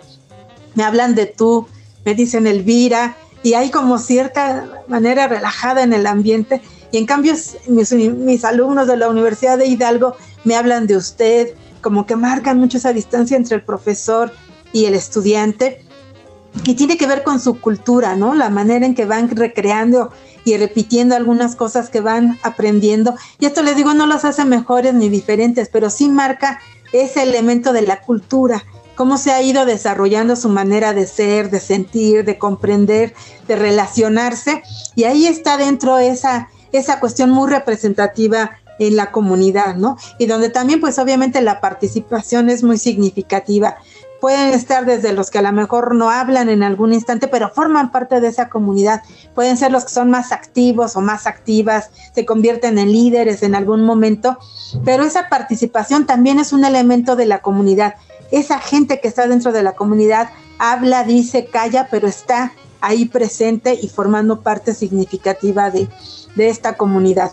me 0.75 0.85
hablan 0.85 1.15
de 1.15 1.27
tú, 1.27 1.67
me 2.05 2.15
dicen 2.15 2.47
Elvira, 2.47 3.17
y 3.43 3.55
hay 3.55 3.71
como 3.71 3.99
cierta 3.99 4.85
manera 4.89 5.27
relajada 5.29 5.83
en 5.83 5.93
el 5.93 6.07
ambiente. 6.07 6.63
Y 6.91 6.99
en 6.99 7.07
cambio, 7.07 7.35
mis, 7.69 7.93
mis, 7.93 8.45
alumnos 8.45 8.87
de 8.87 8.97
la 8.97 9.09
Universidad 9.09 9.59
de 9.59 9.67
Hidalgo 9.67 10.17
me 10.45 10.57
hablan 10.57 10.87
de 10.87 10.97
usted, 10.97 11.55
como 11.81 12.07
que 12.07 12.17
marcan 12.17 12.59
mucho 12.59 12.79
esa 12.79 12.93
distancia 12.93 13.37
entre 13.37 13.57
el 13.57 13.63
profesor 13.63 14.33
y 14.73 14.85
el 14.85 14.95
estudiante. 14.95 15.85
Y 16.65 16.75
tiene 16.75 16.97
que 16.97 17.07
ver 17.07 17.23
con 17.23 17.41
su 17.41 17.61
cultura, 17.61 18.15
¿no? 18.15 18.35
La 18.35 18.51
manera 18.51 18.87
en 18.87 18.95
que 18.95 19.07
van 19.07 19.31
recreando 19.31 20.13
y 20.45 20.57
repitiendo 20.57 21.17
algunas 21.17 21.57
cosas 21.57 21.89
que 21.89 22.01
van 22.01 22.39
aprendiendo. 22.43 23.15
Y 23.39 23.47
esto 23.47 23.63
les 23.63 23.77
digo, 23.77 23.95
no 23.95 24.07
los 24.07 24.25
hace 24.25 24.45
mejores 24.45 24.95
ni 24.95 25.09
diferentes, 25.09 25.69
pero 25.73 25.89
sí 25.91 26.09
marca 26.09 26.61
ese 26.93 27.23
elemento 27.23 27.73
de 27.73 27.83
la 27.83 28.01
cultura 28.03 28.65
cómo 28.95 29.19
se 29.19 29.33
ha 29.33 29.43
ido 29.43 29.65
desarrollando 29.65 30.37
su 30.37 30.49
manera 30.49 30.93
de 30.93 31.07
ser, 31.07 31.51
de 31.51 31.61
sentir, 31.61 32.25
de 32.25 32.39
comprender, 32.39 33.15
de 33.49 33.57
relacionarse. 33.57 34.63
Y 34.95 35.05
ahí 35.05 35.27
está 35.27 35.57
dentro 35.57 35.99
esa, 35.99 36.51
esa 36.73 37.01
cuestión 37.01 37.31
muy 37.31 37.51
representativa 37.51 38.53
en 38.79 38.97
la 38.97 39.11
comunidad, 39.11 39.77
¿no? 39.77 39.97
Y 40.19 40.27
donde 40.27 40.51
también, 40.51 40.81
pues 40.81 40.99
obviamente 40.99 41.41
la 41.41 41.61
participación 41.61 42.51
es 42.51 42.63
muy 42.63 42.79
significativa. 42.79 43.77
Pueden 44.23 44.55
estar 44.55 44.87
desde 44.87 45.13
los 45.13 45.31
que 45.31 45.39
a 45.39 45.43
lo 45.43 45.53
mejor 45.53 45.95
no 45.95 46.09
hablan 46.09 46.49
en 46.49 46.63
algún 46.63 46.95
instante, 46.95 47.29
pero 47.29 47.51
forman 47.51 47.93
parte 47.93 48.23
de 48.23 48.29
esa 48.29 48.49
comunidad. 48.49 49.03
Pueden 49.35 49.59
ser 49.59 49.71
los 49.71 49.85
que 49.85 49.91
son 49.91 50.11
más 50.11 50.33
activos 50.33 50.97
o 50.97 51.03
más 51.03 51.27
activas, 51.27 51.91
se 52.15 52.25
convierten 52.25 52.79
en 52.79 52.91
líderes 52.91 53.43
en 53.43 53.55
algún 53.55 53.85
momento, 53.85 54.39
pero 54.83 55.05
esa 55.05 55.29
participación 55.29 56.07
también 56.07 56.39
es 56.39 56.55
un 56.55 56.65
elemento 56.65 57.17
de 57.17 57.27
la 57.27 57.43
comunidad 57.43 57.97
esa 58.33 58.59
gente 58.59 58.99
que 58.99 59.09
está 59.09 59.29
dentro 59.29 59.53
de 59.53 59.63
la 59.63 59.73
comunidad 59.73 60.31
habla, 60.59 61.05
dice, 61.05 61.45
calla, 61.45 61.89
pero 61.91 62.09
está 62.09 62.53
ahí 62.81 63.05
presente 63.05 63.79
y 63.81 63.89
formando 63.89 64.41
parte 64.41 64.75
significativa 64.75 65.71
de, 65.71 65.89
esta 66.37 66.77
comunidad. 66.79 67.31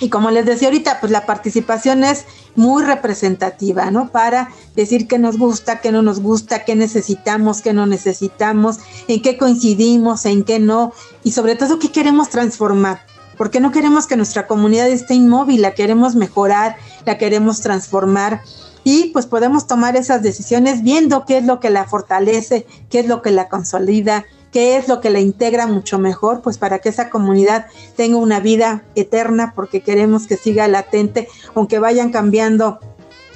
Y 0.00 0.10
como 0.10 0.30
les 0.30 0.46
decía 0.46 0.68
ahorita, 0.68 1.00
pues 1.00 1.10
la 1.10 1.26
participación 1.26 2.04
es 2.04 2.24
muy 2.54 2.84
representativa, 2.84 3.90
¿no? 3.90 4.10
Para 4.10 4.50
decir 4.76 5.08
qué 5.08 5.18
nos 5.18 5.38
gusta, 5.38 5.80
qué 5.80 5.90
no 5.90 6.02
nos 6.02 6.20
gusta, 6.20 6.64
qué 6.64 6.76
necesitamos, 6.76 7.62
qué 7.62 7.72
no 7.72 7.86
necesitamos, 7.86 8.78
en 9.08 9.22
qué 9.22 9.36
coincidimos, 9.36 10.24
en 10.24 10.44
qué 10.44 10.60
no, 10.60 10.92
y 11.24 11.32
sobre 11.32 11.56
todo 11.56 11.78
qué 11.78 11.90
queremos 11.90 12.28
transformar. 12.28 13.00
Porque 13.36 13.60
no 13.60 13.72
queremos 13.72 14.06
que 14.06 14.16
nuestra 14.16 14.46
comunidad 14.46 14.88
esté 14.88 15.14
inmóvil, 15.14 15.62
la 15.62 15.74
queremos 15.74 16.14
mejorar, 16.14 16.76
la 17.04 17.18
queremos 17.18 17.60
transformar 17.60 18.42
y 18.84 19.10
pues 19.12 19.26
podemos 19.26 19.66
tomar 19.66 19.96
esas 19.96 20.22
decisiones 20.22 20.82
viendo 20.82 21.24
qué 21.24 21.38
es 21.38 21.44
lo 21.44 21.60
que 21.60 21.70
la 21.70 21.84
fortalece, 21.84 22.66
qué 22.88 23.00
es 23.00 23.06
lo 23.06 23.20
que 23.20 23.30
la 23.30 23.48
consolida, 23.48 24.24
qué 24.52 24.76
es 24.76 24.88
lo 24.88 25.00
que 25.00 25.10
la 25.10 25.20
integra 25.20 25.66
mucho 25.66 25.98
mejor, 25.98 26.42
pues 26.42 26.58
para 26.58 26.78
que 26.78 26.88
esa 26.88 27.10
comunidad 27.10 27.66
tenga 27.96 28.16
una 28.16 28.40
vida 28.40 28.84
eterna, 28.94 29.52
porque 29.54 29.80
queremos 29.80 30.26
que 30.26 30.36
siga 30.36 30.68
latente, 30.68 31.28
aunque 31.54 31.78
vayan 31.78 32.10
cambiando 32.10 32.78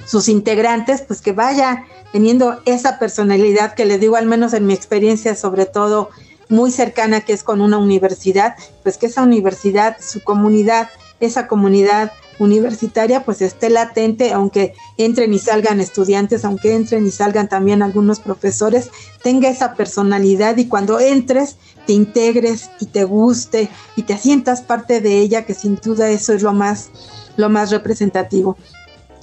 sus 0.06 0.28
integrantes, 0.28 1.02
pues 1.02 1.20
que 1.20 1.32
vaya 1.32 1.84
teniendo 2.12 2.60
esa 2.66 2.98
personalidad 2.98 3.74
que 3.74 3.84
les 3.84 4.00
digo, 4.00 4.16
al 4.16 4.26
menos 4.26 4.52
en 4.52 4.66
mi 4.66 4.74
experiencia, 4.74 5.34
sobre 5.34 5.66
todo 5.66 6.10
muy 6.48 6.70
cercana, 6.70 7.22
que 7.22 7.32
es 7.32 7.42
con 7.42 7.60
una 7.60 7.78
universidad, 7.78 8.56
pues 8.82 8.98
que 8.98 9.06
esa 9.06 9.22
universidad, 9.22 9.96
su 10.00 10.22
comunidad, 10.22 10.90
esa 11.20 11.46
comunidad 11.46 12.12
universitaria 12.38 13.24
pues 13.24 13.42
esté 13.42 13.70
latente, 13.70 14.32
aunque 14.32 14.74
entren 14.96 15.32
y 15.34 15.38
salgan 15.38 15.80
estudiantes, 15.80 16.44
aunque 16.44 16.74
entren 16.74 17.06
y 17.06 17.10
salgan 17.10 17.48
también 17.48 17.82
algunos 17.82 18.20
profesores, 18.20 18.90
tenga 19.22 19.48
esa 19.48 19.74
personalidad 19.74 20.56
y 20.56 20.68
cuando 20.68 21.00
entres 21.00 21.56
te 21.86 21.92
integres 21.92 22.70
y 22.80 22.86
te 22.86 23.04
guste 23.04 23.68
y 23.96 24.02
te 24.02 24.16
sientas 24.16 24.62
parte 24.62 25.00
de 25.00 25.18
ella, 25.18 25.44
que 25.44 25.54
sin 25.54 25.76
duda 25.76 26.10
eso 26.10 26.32
es 26.32 26.42
lo 26.42 26.52
más, 26.52 26.90
lo 27.36 27.48
más 27.48 27.70
representativo. 27.70 28.56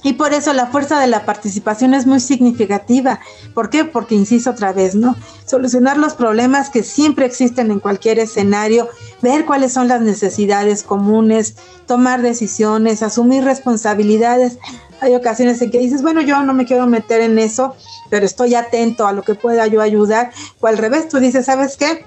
Y 0.02 0.14
por 0.14 0.32
eso 0.32 0.52
la 0.52 0.66
fuerza 0.66 0.98
de 0.98 1.06
la 1.06 1.26
participación 1.26 1.92
es 1.94 2.06
muy 2.06 2.20
significativa. 2.20 3.20
¿Por 3.54 3.68
qué? 3.68 3.84
Porque, 3.84 4.14
insisto 4.14 4.50
otra 4.50 4.72
vez, 4.72 4.94
¿no? 4.94 5.16
Solucionar 5.44 5.98
los 5.98 6.14
problemas 6.14 6.70
que 6.70 6.82
siempre 6.82 7.26
existen 7.26 7.70
en 7.70 7.80
cualquier 7.80 8.18
escenario, 8.18 8.88
ver 9.20 9.44
cuáles 9.44 9.72
son 9.72 9.88
las 9.88 10.00
necesidades 10.00 10.82
comunes, 10.82 11.56
tomar 11.86 12.22
decisiones, 12.22 13.02
asumir 13.02 13.44
responsabilidades. 13.44 14.58
Hay 15.00 15.14
ocasiones 15.14 15.60
en 15.60 15.70
que 15.70 15.78
dices, 15.78 16.02
bueno, 16.02 16.22
yo 16.22 16.42
no 16.42 16.54
me 16.54 16.64
quiero 16.64 16.86
meter 16.86 17.20
en 17.20 17.38
eso, 17.38 17.74
pero 18.08 18.24
estoy 18.24 18.54
atento 18.54 19.06
a 19.06 19.12
lo 19.12 19.22
que 19.22 19.34
pueda 19.34 19.66
yo 19.66 19.82
ayudar. 19.82 20.30
O 20.60 20.66
al 20.66 20.78
revés, 20.78 21.08
tú 21.08 21.18
dices, 21.18 21.46
¿sabes 21.46 21.76
qué? 21.76 22.06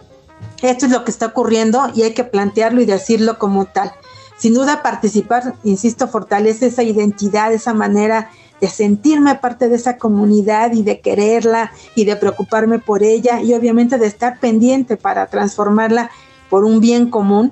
Esto 0.62 0.86
es 0.86 0.92
lo 0.92 1.04
que 1.04 1.12
está 1.12 1.28
ocurriendo 1.28 1.92
y 1.94 2.04
hay 2.04 2.14
que 2.14 2.24
plantearlo 2.24 2.82
y 2.82 2.86
decirlo 2.86 3.38
como 3.38 3.66
tal. 3.66 3.92
Sin 4.38 4.54
duda 4.54 4.82
participar, 4.82 5.56
insisto, 5.64 6.08
fortalece 6.08 6.68
esa 6.68 6.84
identidad, 6.84 7.54
esa 7.54 7.74
manera 7.74 8.30
de 8.60 8.70
sentirme 8.70 9.36
parte 9.36 9.68
de 9.68 9.76
esa 9.76 9.98
comunidad 9.98 10.72
y 10.74 10.84
de 10.84 11.02
quererla 11.02 11.72
y 11.96 12.06
de 12.06 12.16
preocuparme 12.16 12.80
por 12.80 13.04
ella 13.04 13.42
y 13.42 13.54
obviamente 13.54 13.98
de 13.98 14.08
estar 14.08 14.40
pendiente 14.40 14.98
para 14.98 15.28
transformarla 15.28 16.10
por 16.50 16.64
un 16.64 16.80
bien 16.80 17.10
común 17.10 17.52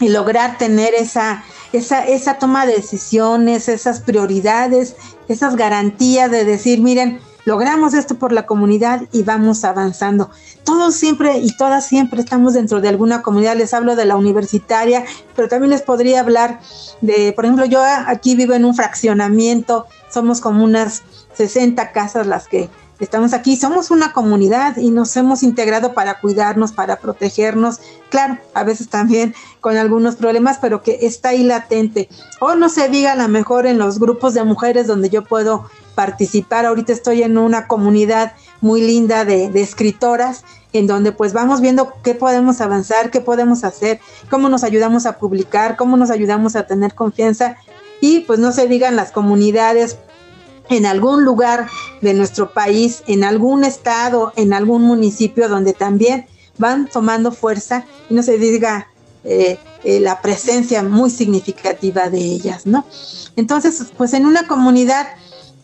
y 0.00 0.08
lograr 0.08 0.58
tener 0.58 0.94
esa, 0.94 1.44
esa, 1.72 2.06
esa 2.06 2.38
toma 2.38 2.66
de 2.66 2.76
decisiones, 2.76 3.68
esas 3.68 4.00
prioridades, 4.00 4.96
esas 5.28 5.56
garantías 5.56 6.30
de 6.30 6.44
decir, 6.44 6.80
miren, 6.80 7.20
logramos 7.46 7.94
esto 7.94 8.16
por 8.16 8.32
la 8.32 8.44
comunidad 8.44 9.02
y 9.12 9.22
vamos 9.22 9.64
avanzando. 9.64 10.30
Todos 10.64 10.94
siempre 10.96 11.38
y 11.38 11.56
todas 11.56 11.86
siempre 11.86 12.20
estamos 12.20 12.52
dentro 12.52 12.82
de 12.82 12.88
alguna 12.88 13.22
comunidad. 13.22 13.56
Les 13.56 13.72
hablo 13.72 13.96
de 13.96 14.04
la 14.04 14.16
universitaria, 14.16 15.04
pero 15.34 15.48
también 15.48 15.70
les 15.70 15.80
podría 15.80 16.20
hablar 16.20 16.60
de, 17.00 17.32
por 17.32 17.44
ejemplo, 17.46 17.64
yo 17.64 17.80
aquí 17.82 18.34
vivo 18.34 18.52
en 18.52 18.64
un 18.64 18.74
fraccionamiento, 18.74 19.86
somos 20.10 20.40
como 20.40 20.64
unas 20.64 21.04
60 21.34 21.92
casas 21.92 22.26
las 22.26 22.48
que 22.48 22.68
estamos 22.98 23.32
aquí, 23.32 23.56
somos 23.56 23.90
una 23.90 24.12
comunidad 24.12 24.76
y 24.78 24.90
nos 24.90 25.16
hemos 25.16 25.42
integrado 25.42 25.92
para 25.92 26.18
cuidarnos, 26.18 26.72
para 26.72 26.98
protegernos, 26.98 27.78
claro, 28.10 28.38
a 28.54 28.64
veces 28.64 28.88
también 28.88 29.34
con 29.60 29.76
algunos 29.76 30.16
problemas, 30.16 30.58
pero 30.60 30.82
que 30.82 30.98
está 31.02 31.28
ahí 31.28 31.44
latente. 31.44 32.08
O 32.40 32.56
no 32.56 32.68
se 32.68 32.88
diga 32.88 33.12
a 33.12 33.16
lo 33.16 33.28
mejor 33.28 33.66
en 33.66 33.78
los 33.78 34.00
grupos 34.00 34.34
de 34.34 34.42
mujeres 34.42 34.88
donde 34.88 35.10
yo 35.10 35.22
puedo 35.22 35.66
participar. 35.96 36.66
Ahorita 36.66 36.92
estoy 36.92 37.24
en 37.24 37.38
una 37.38 37.66
comunidad 37.66 38.34
muy 38.60 38.82
linda 38.82 39.24
de, 39.24 39.46
escritoras 39.60 40.44
en 40.72 40.86
donde 40.86 41.10
pues 41.10 41.32
vamos 41.32 41.60
viendo 41.60 41.94
qué 42.04 42.14
podemos 42.14 42.60
avanzar, 42.60 43.10
qué 43.10 43.20
podemos 43.20 43.64
hacer, 43.64 43.98
cómo 44.30 44.48
nos 44.48 44.62
ayudamos 44.62 45.06
a 45.06 45.18
publicar, 45.18 45.76
cómo 45.76 45.96
nos 45.96 46.10
ayudamos 46.10 46.54
a 46.54 46.66
tener 46.66 46.94
confianza 46.94 47.56
y 48.00 48.20
pues 48.20 48.38
no 48.38 48.52
se 48.52 48.68
digan 48.68 48.94
las 48.94 49.10
comunidades 49.10 49.96
en 50.68 50.84
algún 50.84 51.24
lugar 51.24 51.68
de 52.02 52.12
nuestro 52.12 52.52
país, 52.52 53.02
en 53.06 53.24
algún 53.24 53.64
estado, 53.64 54.32
en 54.36 54.52
algún 54.52 54.82
municipio 54.82 55.48
donde 55.48 55.72
también 55.72 56.26
van 56.58 56.88
tomando 56.88 57.32
fuerza 57.32 57.86
y 58.10 58.14
no 58.14 58.22
se 58.22 58.36
diga 58.36 58.88
eh, 59.24 59.58
eh, 59.84 60.00
la 60.00 60.20
presencia 60.20 60.82
muy 60.82 61.10
significativa 61.10 62.10
de 62.10 62.18
ellas, 62.18 62.66
¿no? 62.66 62.84
Entonces, 63.36 63.86
pues 63.96 64.12
en 64.14 64.26
una 64.26 64.46
comunidad 64.46 65.08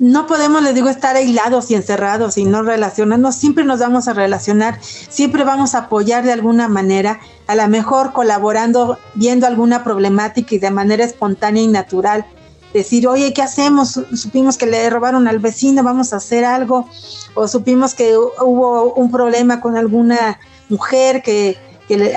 no 0.03 0.27
podemos, 0.27 0.65
les 0.65 0.75
digo, 0.75 0.89
estar 0.89 1.15
aislados 1.15 1.71
y 1.71 1.77
encerrados 1.77 2.37
y 2.37 2.45
no 2.45 2.65
relacionarnos, 2.65 3.37
siempre 3.37 3.63
nos 3.63 3.79
vamos 3.79 4.09
a 4.09 4.13
relacionar, 4.13 4.81
siempre 4.83 5.45
vamos 5.45 5.77
a 5.77 5.83
apoyar 5.87 6.25
de 6.25 6.33
alguna 6.33 6.67
manera, 6.67 7.21
a 7.47 7.55
lo 7.55 7.69
mejor 7.69 8.13
colaborando, 8.13 8.99
viendo 9.15 9.47
alguna 9.47 9.85
problemática 9.85 10.57
y 10.57 10.59
de 10.59 10.73
manera 10.73 11.05
espontánea 11.05 11.63
y 11.63 11.69
natural, 11.69 12.27
decir, 12.75 13.07
oye, 13.07 13.33
¿qué 13.33 13.43
hacemos? 13.43 14.01
Supimos 14.13 14.59
que 14.59 14.67
le 14.67 14.91
robaron 14.91 15.29
al 15.29 15.39
vecino, 15.39 15.85
vamos 15.85 16.13
a 16.13 16.17
hacer 16.17 16.45
algo, 16.45 16.89
o 17.35 17.47
supimos 17.47 17.95
que 17.95 18.17
hubo 18.17 18.95
un 18.95 19.09
problema 19.13 19.61
con 19.61 19.77
alguna 19.77 20.41
mujer 20.69 21.23
que, 21.23 21.57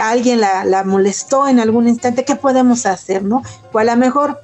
alguien 0.01 0.41
la, 0.41 0.63
la 0.65 0.85
molestó 0.85 1.47
en 1.47 1.59
algún 1.59 1.87
instante, 1.87 2.25
¿qué 2.25 2.35
podemos 2.35 2.87
hacer? 2.87 3.23
¿no? 3.23 3.43
O 3.73 3.77
a 3.77 3.83
lo 3.83 3.95
mejor 3.95 4.39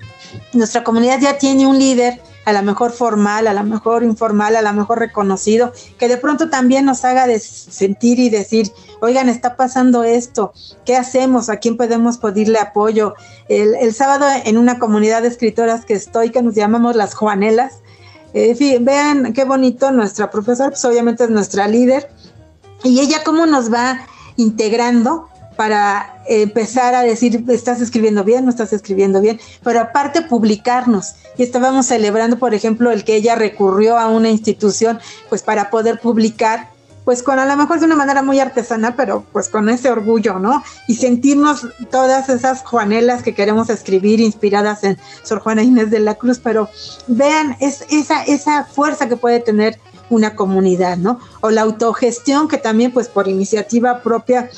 nuestra 0.53 0.83
comunidad 0.83 1.19
ya 1.21 1.37
tiene 1.39 1.65
un 1.65 1.79
líder, 1.79 2.21
a 2.45 2.53
lo 2.53 2.63
mejor 2.63 2.91
formal, 2.91 3.47
a 3.47 3.53
lo 3.53 3.63
mejor 3.63 4.03
informal, 4.03 4.55
a 4.55 4.61
lo 4.61 4.73
mejor 4.73 4.99
reconocido, 4.99 5.71
que 5.97 6.07
de 6.07 6.17
pronto 6.17 6.49
también 6.49 6.85
nos 6.85 7.05
haga 7.05 7.27
sentir 7.39 8.19
y 8.19 8.29
decir, 8.29 8.71
oigan, 8.99 9.29
está 9.29 9.55
pasando 9.55 10.03
esto, 10.03 10.53
¿qué 10.85 10.95
hacemos? 10.95 11.49
¿A 11.49 11.57
quién 11.57 11.77
podemos 11.77 12.17
pedirle 12.17 12.59
apoyo? 12.59 13.13
El, 13.47 13.75
el 13.75 13.93
sábado 13.93 14.25
en 14.45 14.57
una 14.57 14.79
comunidad 14.79 15.21
de 15.21 15.27
escritoras 15.27 15.85
que 15.85 15.93
estoy, 15.93 16.31
que 16.31 16.41
nos 16.41 16.55
llamamos 16.55 16.95
las 16.95 17.13
Juanelas, 17.13 17.81
eh, 18.33 18.79
vean 18.81 19.33
qué 19.33 19.43
bonito, 19.43 19.91
nuestra 19.91 20.31
profesora, 20.31 20.69
pues 20.69 20.85
obviamente 20.85 21.25
es 21.25 21.29
nuestra 21.29 21.67
líder, 21.67 22.09
y 22.83 22.99
ella 23.01 23.23
cómo 23.23 23.45
nos 23.45 23.71
va 23.71 24.07
integrando 24.37 25.27
para 25.55 26.23
empezar 26.27 26.95
a 26.95 27.01
decir, 27.01 27.43
estás 27.49 27.81
escribiendo 27.81 28.23
bien, 28.23 28.45
no 28.45 28.49
estás 28.49 28.73
escribiendo 28.73 29.21
bien, 29.21 29.39
pero 29.63 29.79
aparte 29.79 30.21
publicarnos. 30.21 31.15
Y 31.37 31.43
estábamos 31.43 31.87
celebrando, 31.87 32.37
por 32.37 32.53
ejemplo, 32.53 32.91
el 32.91 33.03
que 33.03 33.15
ella 33.15 33.35
recurrió 33.35 33.97
a 33.97 34.07
una 34.07 34.29
institución, 34.29 34.99
pues 35.29 35.43
para 35.43 35.69
poder 35.69 35.99
publicar, 35.99 36.69
pues 37.05 37.23
con 37.23 37.39
a 37.39 37.45
lo 37.45 37.57
mejor 37.57 37.79
de 37.79 37.85
una 37.85 37.95
manera 37.95 38.21
muy 38.21 38.39
artesanal, 38.39 38.95
pero 38.95 39.25
pues 39.31 39.49
con 39.49 39.69
ese 39.69 39.89
orgullo, 39.89 40.39
¿no? 40.39 40.63
Y 40.87 40.95
sentirnos 40.95 41.67
todas 41.89 42.29
esas 42.29 42.61
Juanelas 42.63 43.23
que 43.23 43.33
queremos 43.33 43.69
escribir 43.69 44.19
inspiradas 44.19 44.83
en 44.83 44.97
Sor 45.23 45.39
Juana 45.39 45.63
Inés 45.63 45.89
de 45.89 45.99
la 45.99 46.15
Cruz, 46.15 46.39
pero 46.39 46.69
vean 47.07 47.57
es, 47.59 47.85
esa, 47.89 48.23
esa 48.23 48.65
fuerza 48.65 49.09
que 49.09 49.17
puede 49.17 49.39
tener 49.39 49.79
una 50.11 50.35
comunidad, 50.35 50.97
¿no? 50.97 51.19
O 51.39 51.49
la 51.49 51.61
autogestión 51.61 52.47
que 52.47 52.57
también 52.57 52.91
pues 52.91 53.07
por 53.07 53.27
iniciativa 53.27 54.01
propia 54.03 54.49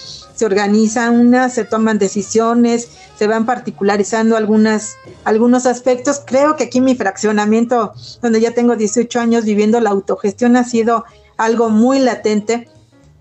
se 0.44 0.48
organiza 0.48 1.10
una, 1.10 1.48
se 1.48 1.64
toman 1.64 1.98
decisiones, 2.00 2.90
se 3.18 3.28
van 3.28 3.46
particularizando 3.46 4.36
algunas, 4.36 4.98
algunos 5.24 5.66
aspectos. 5.66 6.22
Creo 6.26 6.58
que 6.58 6.66
aquí 6.66 6.82
mi 6.82 6.96
fraccionamiento, 6.96 7.94
donde 8.22 8.42
ya 8.42 8.52
tengo 8.52 8.76
18 8.76 9.22
años 9.22 9.46
viviendo 9.46 9.80
la 9.80 9.92
autogestión, 9.92 10.58
ha 10.58 10.66
sido 10.66 11.06
algo 11.38 11.70
muy 11.70 12.00
latente 12.00 12.68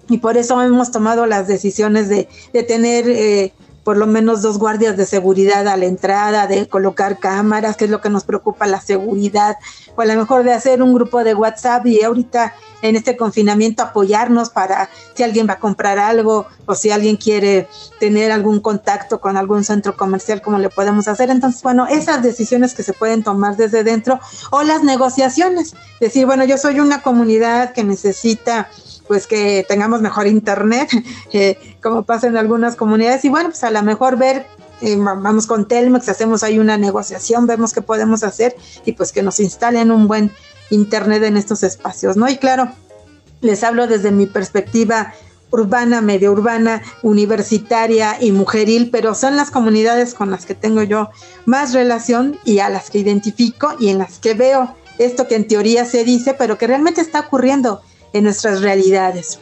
y 0.08 0.18
por 0.18 0.36
eso 0.36 0.60
hemos 0.60 0.90
tomado 0.90 1.26
las 1.26 1.46
decisiones 1.46 2.08
de, 2.08 2.28
de 2.52 2.62
tener 2.64 3.08
eh, 3.08 3.52
por 3.84 3.96
lo 3.96 4.06
menos 4.06 4.42
dos 4.42 4.58
guardias 4.58 4.96
de 4.96 5.06
seguridad 5.06 5.66
a 5.66 5.76
la 5.76 5.86
entrada, 5.86 6.46
de 6.46 6.68
colocar 6.68 7.18
cámaras, 7.18 7.76
que 7.76 7.86
es 7.86 7.90
lo 7.90 8.00
que 8.00 8.10
nos 8.10 8.24
preocupa, 8.24 8.66
la 8.66 8.80
seguridad, 8.80 9.56
o 9.96 10.02
a 10.02 10.04
lo 10.04 10.14
mejor 10.14 10.44
de 10.44 10.52
hacer 10.52 10.82
un 10.82 10.94
grupo 10.94 11.24
de 11.24 11.34
WhatsApp 11.34 11.86
y 11.86 12.02
ahorita 12.02 12.54
en 12.82 12.96
este 12.96 13.16
confinamiento 13.16 13.82
apoyarnos 13.82 14.50
para 14.50 14.90
si 15.14 15.22
alguien 15.22 15.48
va 15.48 15.54
a 15.54 15.58
comprar 15.58 15.98
algo 15.98 16.46
o 16.66 16.74
si 16.74 16.90
alguien 16.90 17.16
quiere 17.16 17.68
tener 18.00 18.32
algún 18.32 18.60
contacto 18.60 19.20
con 19.20 19.36
algún 19.36 19.64
centro 19.64 19.96
comercial, 19.96 20.42
cómo 20.42 20.58
le 20.58 20.68
podemos 20.68 21.08
hacer. 21.08 21.30
Entonces, 21.30 21.62
bueno, 21.62 21.86
esas 21.86 22.22
decisiones 22.22 22.74
que 22.74 22.82
se 22.82 22.92
pueden 22.92 23.22
tomar 23.22 23.56
desde 23.56 23.84
dentro 23.84 24.20
o 24.50 24.62
las 24.62 24.82
negociaciones, 24.82 25.74
decir, 26.00 26.26
bueno, 26.26 26.44
yo 26.44 26.58
soy 26.58 26.80
una 26.80 27.02
comunidad 27.02 27.72
que 27.72 27.84
necesita 27.84 28.68
pues 29.08 29.26
que 29.26 29.64
tengamos 29.68 30.00
mejor 30.00 30.26
internet, 30.26 30.90
eh, 31.32 31.58
como 31.82 32.04
pasa 32.04 32.26
en 32.26 32.36
algunas 32.36 32.76
comunidades, 32.76 33.24
y 33.24 33.28
bueno, 33.28 33.50
pues 33.50 33.64
a 33.64 33.70
lo 33.70 33.82
mejor 33.82 34.16
ver, 34.16 34.46
eh, 34.80 34.96
vamos 34.96 35.46
con 35.46 35.68
Telmex, 35.68 36.08
hacemos 36.08 36.42
ahí 36.42 36.58
una 36.58 36.76
negociación, 36.76 37.46
vemos 37.46 37.72
qué 37.72 37.82
podemos 37.82 38.24
hacer 38.24 38.56
y 38.84 38.92
pues 38.92 39.12
que 39.12 39.22
nos 39.22 39.38
instalen 39.40 39.90
un 39.90 40.08
buen 40.08 40.32
internet 40.70 41.22
en 41.22 41.36
estos 41.36 41.62
espacios, 41.62 42.16
¿no? 42.16 42.28
Y 42.28 42.36
claro, 42.38 42.68
les 43.40 43.62
hablo 43.62 43.86
desde 43.86 44.10
mi 44.10 44.26
perspectiva 44.26 45.12
urbana, 45.52 46.00
medio 46.00 46.32
urbana, 46.32 46.82
universitaria 47.02 48.16
y 48.20 48.32
mujeril, 48.32 48.90
pero 48.90 49.14
son 49.14 49.36
las 49.36 49.50
comunidades 49.50 50.14
con 50.14 50.30
las 50.30 50.46
que 50.46 50.54
tengo 50.54 50.82
yo 50.82 51.10
más 51.44 51.74
relación 51.74 52.38
y 52.44 52.60
a 52.60 52.70
las 52.70 52.90
que 52.90 52.98
identifico 52.98 53.74
y 53.78 53.90
en 53.90 53.98
las 53.98 54.18
que 54.18 54.34
veo 54.34 54.74
esto 54.98 55.28
que 55.28 55.36
en 55.36 55.46
teoría 55.46 55.84
se 55.84 56.04
dice, 56.04 56.34
pero 56.34 56.58
que 56.58 56.66
realmente 56.66 57.00
está 57.00 57.20
ocurriendo 57.20 57.82
en 58.12 58.24
nuestras 58.24 58.60
realidades. 58.60 59.38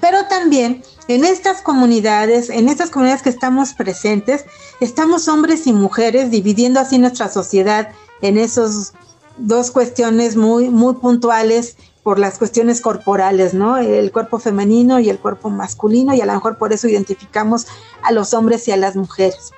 Pero 0.00 0.26
también 0.26 0.82
en 1.08 1.24
estas 1.24 1.60
comunidades, 1.60 2.50
en 2.50 2.68
estas 2.68 2.90
comunidades 2.90 3.22
que 3.22 3.30
estamos 3.30 3.74
presentes, 3.74 4.44
estamos 4.80 5.28
hombres 5.28 5.66
y 5.66 5.72
mujeres 5.72 6.30
dividiendo 6.30 6.80
así 6.80 6.98
nuestra 6.98 7.28
sociedad 7.28 7.88
en 8.22 8.38
esos 8.38 8.92
dos 9.36 9.70
cuestiones 9.70 10.36
muy, 10.36 10.68
muy 10.68 10.94
puntuales 10.94 11.76
por 12.02 12.18
las 12.18 12.38
cuestiones 12.38 12.80
corporales, 12.80 13.52
¿no? 13.54 13.76
El 13.76 14.10
cuerpo 14.10 14.38
femenino 14.38 15.00
y 15.00 15.10
el 15.10 15.18
cuerpo 15.18 15.50
masculino, 15.50 16.14
y 16.14 16.20
a 16.20 16.26
lo 16.26 16.32
mejor 16.32 16.56
por 16.56 16.72
eso 16.72 16.88
identificamos 16.88 17.66
a 18.02 18.12
los 18.12 18.32
hombres 18.32 18.66
y 18.68 18.72
a 18.72 18.76
las 18.76 18.96
mujeres. 18.96 19.52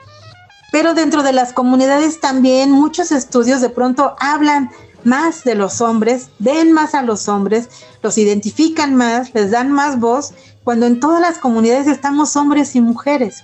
Pero 0.72 0.94
dentro 0.94 1.22
de 1.22 1.32
las 1.32 1.52
comunidades 1.52 2.18
también 2.20 2.70
muchos 2.70 3.12
estudios 3.12 3.60
de 3.60 3.68
pronto 3.68 4.16
hablan 4.18 4.70
más 5.04 5.44
de 5.44 5.54
los 5.54 5.80
hombres, 5.80 6.28
ven 6.38 6.72
más 6.72 6.94
a 6.94 7.02
los 7.02 7.28
hombres, 7.28 7.68
los 8.02 8.18
identifican 8.18 8.94
más, 8.94 9.34
les 9.34 9.50
dan 9.50 9.72
más 9.72 9.98
voz, 9.98 10.32
cuando 10.64 10.86
en 10.86 11.00
todas 11.00 11.20
las 11.20 11.38
comunidades 11.38 11.86
estamos 11.86 12.36
hombres 12.36 12.74
y 12.76 12.80
mujeres. 12.80 13.42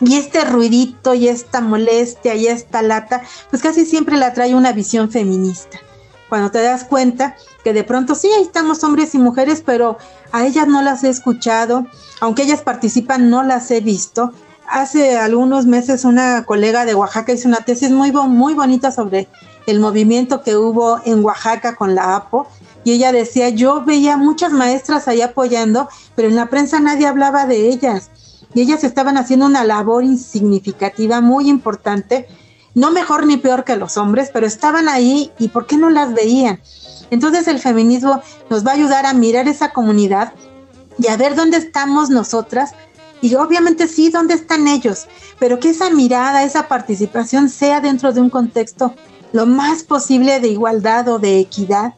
Y 0.00 0.16
este 0.16 0.44
ruidito 0.44 1.14
y 1.14 1.28
esta 1.28 1.60
molestia 1.60 2.34
y 2.34 2.46
esta 2.46 2.82
lata, 2.82 3.22
pues 3.50 3.62
casi 3.62 3.86
siempre 3.86 4.16
la 4.16 4.32
trae 4.32 4.54
una 4.54 4.72
visión 4.72 5.10
feminista. 5.10 5.78
Cuando 6.28 6.50
te 6.50 6.62
das 6.62 6.84
cuenta 6.84 7.36
que 7.62 7.72
de 7.72 7.84
pronto 7.84 8.14
sí, 8.14 8.28
ahí 8.34 8.42
estamos 8.42 8.82
hombres 8.84 9.14
y 9.14 9.18
mujeres, 9.18 9.62
pero 9.64 9.98
a 10.32 10.46
ellas 10.46 10.66
no 10.66 10.82
las 10.82 11.04
he 11.04 11.10
escuchado, 11.10 11.86
aunque 12.20 12.42
ellas 12.42 12.62
participan, 12.62 13.28
no 13.28 13.42
las 13.42 13.70
he 13.70 13.80
visto. 13.80 14.32
Hace 14.66 15.18
algunos 15.18 15.66
meses 15.66 16.04
una 16.04 16.44
colega 16.44 16.86
de 16.86 16.94
Oaxaca 16.94 17.32
hizo 17.32 17.48
una 17.48 17.58
tesis 17.58 17.90
muy, 17.90 18.10
muy 18.12 18.54
bonita 18.54 18.90
sobre 18.90 19.28
el 19.66 19.80
movimiento 19.80 20.42
que 20.42 20.56
hubo 20.56 21.00
en 21.04 21.24
Oaxaca 21.24 21.76
con 21.76 21.94
la 21.94 22.16
APO. 22.16 22.46
Y 22.84 22.92
ella 22.92 23.12
decía, 23.12 23.48
yo 23.50 23.84
veía 23.84 24.16
muchas 24.16 24.52
maestras 24.52 25.06
ahí 25.06 25.22
apoyando, 25.22 25.88
pero 26.16 26.28
en 26.28 26.36
la 26.36 26.46
prensa 26.46 26.80
nadie 26.80 27.06
hablaba 27.06 27.46
de 27.46 27.68
ellas. 27.68 28.10
Y 28.54 28.60
ellas 28.60 28.84
estaban 28.84 29.16
haciendo 29.16 29.46
una 29.46 29.64
labor 29.64 30.04
insignificativa, 30.04 31.20
muy 31.20 31.48
importante, 31.48 32.28
no 32.74 32.90
mejor 32.90 33.26
ni 33.26 33.36
peor 33.36 33.64
que 33.64 33.76
los 33.76 33.96
hombres, 33.96 34.30
pero 34.32 34.46
estaban 34.46 34.88
ahí 34.88 35.30
y 35.38 35.48
¿por 35.48 35.66
qué 35.66 35.76
no 35.76 35.90
las 35.90 36.12
veían? 36.14 36.60
Entonces 37.10 37.46
el 37.48 37.58
feminismo 37.58 38.22
nos 38.48 38.66
va 38.66 38.72
a 38.72 38.74
ayudar 38.74 39.06
a 39.06 39.12
mirar 39.12 39.46
esa 39.48 39.70
comunidad 39.70 40.32
y 40.98 41.08
a 41.08 41.16
ver 41.16 41.34
dónde 41.34 41.58
estamos 41.58 42.10
nosotras 42.10 42.72
y 43.20 43.34
obviamente 43.34 43.86
sí, 43.86 44.10
dónde 44.10 44.34
están 44.34 44.66
ellos, 44.66 45.06
pero 45.38 45.60
que 45.60 45.70
esa 45.70 45.90
mirada, 45.90 46.42
esa 46.42 46.68
participación 46.68 47.48
sea 47.48 47.80
dentro 47.80 48.12
de 48.12 48.20
un 48.20 48.30
contexto 48.30 48.94
lo 49.32 49.46
más 49.46 49.82
posible 49.82 50.40
de 50.40 50.48
igualdad 50.48 51.08
o 51.08 51.18
de 51.18 51.38
equidad, 51.38 51.94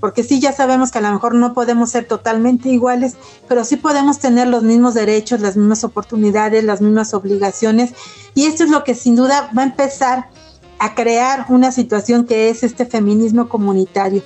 porque 0.00 0.22
sí 0.22 0.40
ya 0.40 0.52
sabemos 0.52 0.90
que 0.90 0.98
a 0.98 1.02
lo 1.02 1.12
mejor 1.12 1.34
no 1.34 1.54
podemos 1.54 1.90
ser 1.90 2.06
totalmente 2.06 2.68
iguales, 2.68 3.16
pero 3.48 3.64
sí 3.64 3.76
podemos 3.76 4.18
tener 4.18 4.46
los 4.46 4.62
mismos 4.62 4.94
derechos, 4.94 5.40
las 5.40 5.56
mismas 5.56 5.84
oportunidades, 5.84 6.64
las 6.64 6.80
mismas 6.80 7.14
obligaciones, 7.14 7.92
y 8.34 8.46
esto 8.46 8.64
es 8.64 8.70
lo 8.70 8.84
que 8.84 8.94
sin 8.94 9.16
duda 9.16 9.50
va 9.56 9.62
a 9.62 9.66
empezar 9.66 10.28
a 10.78 10.94
crear 10.94 11.46
una 11.48 11.72
situación 11.72 12.24
que 12.24 12.50
es 12.50 12.62
este 12.62 12.86
feminismo 12.86 13.48
comunitario. 13.48 14.22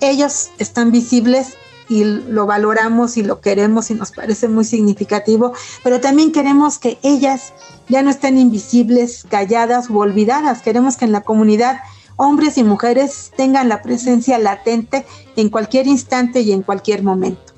Ellos 0.00 0.50
están 0.58 0.90
visibles 0.90 1.54
y 1.88 2.04
lo 2.04 2.46
valoramos 2.46 3.16
y 3.16 3.22
lo 3.22 3.40
queremos 3.40 3.90
y 3.90 3.94
nos 3.94 4.10
parece 4.10 4.48
muy 4.48 4.64
significativo, 4.64 5.52
pero 5.84 6.00
también 6.00 6.32
queremos 6.32 6.78
que 6.78 6.98
ellas 7.02 7.52
ya 7.88 8.02
no 8.02 8.10
estén 8.10 8.38
invisibles, 8.38 9.24
calladas 9.28 9.90
o 9.90 9.98
olvidadas. 9.98 10.62
Queremos 10.62 10.96
que 10.96 11.04
en 11.04 11.12
la 11.12 11.20
comunidad 11.20 11.80
hombres 12.22 12.56
y 12.56 12.62
mujeres 12.62 13.32
tengan 13.36 13.68
la 13.68 13.82
presencia 13.82 14.38
latente 14.38 15.04
en 15.34 15.48
cualquier 15.48 15.88
instante 15.88 16.40
y 16.40 16.52
en 16.52 16.62
cualquier 16.62 17.02
momento. 17.02 17.52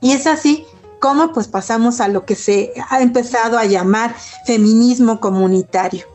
Y 0.00 0.12
es 0.12 0.26
así 0.26 0.64
como 1.00 1.34
pues 1.34 1.48
pasamos 1.48 2.00
a 2.00 2.08
lo 2.08 2.24
que 2.24 2.34
se 2.34 2.72
ha 2.88 3.02
empezado 3.02 3.58
a 3.58 3.66
llamar 3.66 4.16
feminismo 4.46 5.20
comunitario. 5.20 6.06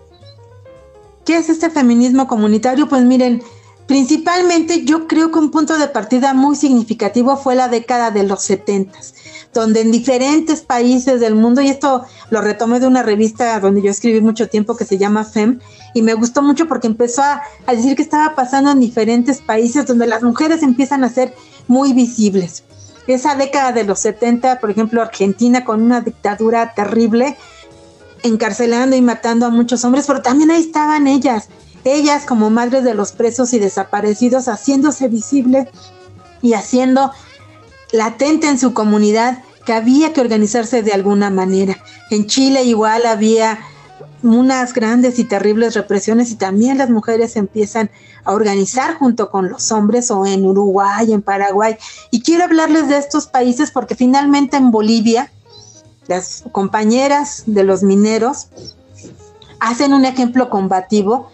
¿Qué 1.25 1.37
es 1.37 1.49
este 1.49 1.69
feminismo 1.69 2.27
comunitario? 2.27 2.89
Pues 2.89 3.03
miren, 3.03 3.43
principalmente 3.89 4.85
yo 4.85 5.07
creo 5.07 5.31
que 5.31 5.39
un 5.39 5.49
punto 5.49 5.79
de 5.79 5.87
partida 5.87 6.35
muy 6.35 6.55
significativo 6.55 7.35
fue 7.37 7.55
la 7.55 7.69
década 7.69 8.11
de 8.11 8.21
los 8.21 8.43
70 8.43 8.99
donde 9.51 9.81
en 9.81 9.91
diferentes 9.91 10.61
países 10.61 11.19
del 11.19 11.33
mundo, 11.33 11.59
y 11.61 11.69
esto 11.69 12.05
lo 12.29 12.39
retomé 12.39 12.79
de 12.79 12.85
una 12.85 13.01
revista 13.01 13.59
donde 13.59 13.81
yo 13.81 13.89
escribí 13.89 14.21
mucho 14.21 14.47
tiempo 14.47 14.77
que 14.77 14.85
se 14.85 14.99
llama 14.99 15.25
FEM, 15.25 15.59
y 15.95 16.03
me 16.03 16.13
gustó 16.13 16.43
mucho 16.43 16.67
porque 16.67 16.85
empezó 16.85 17.23
a, 17.23 17.41
decir 17.67 17.95
que 17.95 18.03
estaba 18.03 18.35
pasando 18.35 18.69
en 18.69 18.79
diferentes 18.79 19.41
países 19.41 19.87
donde 19.87 20.05
las 20.05 20.21
mujeres 20.21 20.61
empiezan 20.61 21.03
a 21.03 21.09
ser 21.09 21.33
muy 21.67 21.93
visibles. 21.93 22.63
Esa 23.07 23.33
década 23.33 23.71
de 23.71 23.85
los 23.85 23.97
70, 24.01 24.59
por 24.59 24.69
ejemplo, 24.69 25.01
Argentina 25.01 25.65
con 25.65 25.81
una 25.81 26.01
dictadura 26.01 26.75
terrible, 26.75 27.35
encarcelando 28.21 28.95
y 28.95 29.01
matando 29.01 29.47
a 29.47 29.49
muchos 29.49 29.83
hombres, 29.83 30.05
pero 30.05 30.21
también 30.21 30.51
ahí 30.51 30.61
estaban 30.61 31.07
ellas, 31.07 31.49
ellas 31.83 32.25
como 32.25 32.49
madres 32.49 32.83
de 32.83 32.93
los 32.93 33.11
presos 33.11 33.53
y 33.53 33.59
desaparecidos, 33.59 34.47
haciéndose 34.47 35.07
visible 35.07 35.69
y 36.41 36.53
haciendo 36.53 37.11
latente 37.91 38.47
en 38.47 38.59
su 38.59 38.73
comunidad 38.73 39.43
que 39.65 39.73
había 39.73 40.13
que 40.13 40.21
organizarse 40.21 40.83
de 40.83 40.93
alguna 40.93 41.29
manera. 41.29 41.77
En 42.09 42.27
Chile 42.27 42.63
igual 42.63 43.05
había 43.05 43.59
unas 44.23 44.73
grandes 44.73 45.19
y 45.19 45.23
terribles 45.23 45.75
represiones 45.75 46.31
y 46.31 46.35
también 46.35 46.77
las 46.77 46.89
mujeres 46.89 47.35
empiezan 47.35 47.89
a 48.25 48.33
organizar 48.33 48.95
junto 48.95 49.29
con 49.29 49.49
los 49.49 49.71
hombres 49.71 50.11
o 50.11 50.25
en 50.25 50.45
Uruguay, 50.45 51.11
en 51.13 51.21
Paraguay. 51.21 51.77
Y 52.11 52.21
quiero 52.21 52.43
hablarles 52.43 52.89
de 52.89 52.97
estos 52.97 53.27
países 53.27 53.71
porque 53.71 53.95
finalmente 53.95 54.57
en 54.57 54.71
Bolivia 54.71 55.31
las 56.07 56.43
compañeras 56.51 57.43
de 57.45 57.63
los 57.63 57.83
mineros 57.83 58.47
hacen 59.59 59.93
un 59.93 60.05
ejemplo 60.05 60.49
combativo 60.49 61.29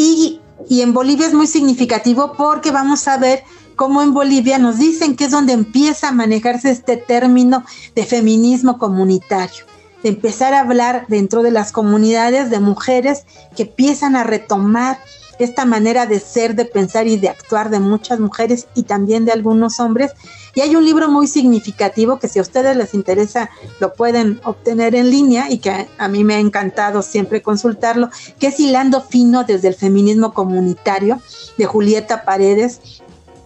y, 0.00 0.40
en 0.82 0.94
Bolivia 0.94 1.26
es 1.26 1.34
muy 1.34 1.46
significativo 1.46 2.32
porque 2.36 2.70
vamos 2.70 3.06
a 3.08 3.18
ver 3.18 3.42
cómo 3.76 4.02
en 4.02 4.14
Bolivia 4.14 4.58
nos 4.58 4.78
dicen 4.78 5.16
que 5.16 5.24
es 5.24 5.30
donde 5.30 5.52
empieza 5.52 6.08
a 6.08 6.12
manejarse 6.12 6.70
este 6.70 6.96
término 6.96 7.64
de 7.94 8.04
feminismo 8.04 8.78
comunitario 8.78 9.64
de 10.02 10.08
empezar 10.08 10.54
a 10.54 10.60
hablar 10.60 11.04
dentro 11.08 11.42
de 11.42 11.50
las 11.50 11.72
comunidades 11.72 12.48
de 12.48 12.60
mujeres 12.60 13.26
que 13.54 13.64
empiezan 13.64 14.16
a 14.16 14.24
retomar 14.24 14.98
esta 15.38 15.66
manera 15.66 16.06
de 16.06 16.20
ser, 16.20 16.54
de 16.54 16.64
pensar 16.64 17.06
y 17.06 17.18
de 17.18 17.28
actuar 17.28 17.68
de 17.68 17.80
muchas 17.80 18.18
mujeres 18.20 18.66
y 18.74 18.84
también 18.84 19.26
de 19.26 19.32
algunos 19.32 19.80
hombres. 19.80 20.12
Y 20.54 20.60
hay 20.60 20.76
un 20.76 20.84
libro 20.84 21.08
muy 21.08 21.26
significativo 21.26 22.18
que 22.18 22.28
si 22.28 22.38
a 22.38 22.42
ustedes 22.42 22.76
les 22.76 22.94
interesa 22.94 23.50
lo 23.78 23.92
pueden 23.94 24.40
obtener 24.44 24.94
en 24.94 25.10
línea 25.10 25.50
y 25.50 25.58
que 25.58 25.88
a, 25.96 26.08
mí 26.08 26.24
me 26.24 26.34
ha 26.34 26.40
encantado 26.40 27.02
siempre 27.02 27.42
consultarlo, 27.42 28.10
que 28.38 28.48
es 28.48 28.60
Hilando 28.60 29.00
Fino 29.00 29.44
desde 29.44 29.68
el 29.68 29.74
Feminismo 29.74 30.34
Comunitario 30.34 31.20
de 31.56 31.66
Julieta 31.66 32.24
Paredes, 32.24 32.80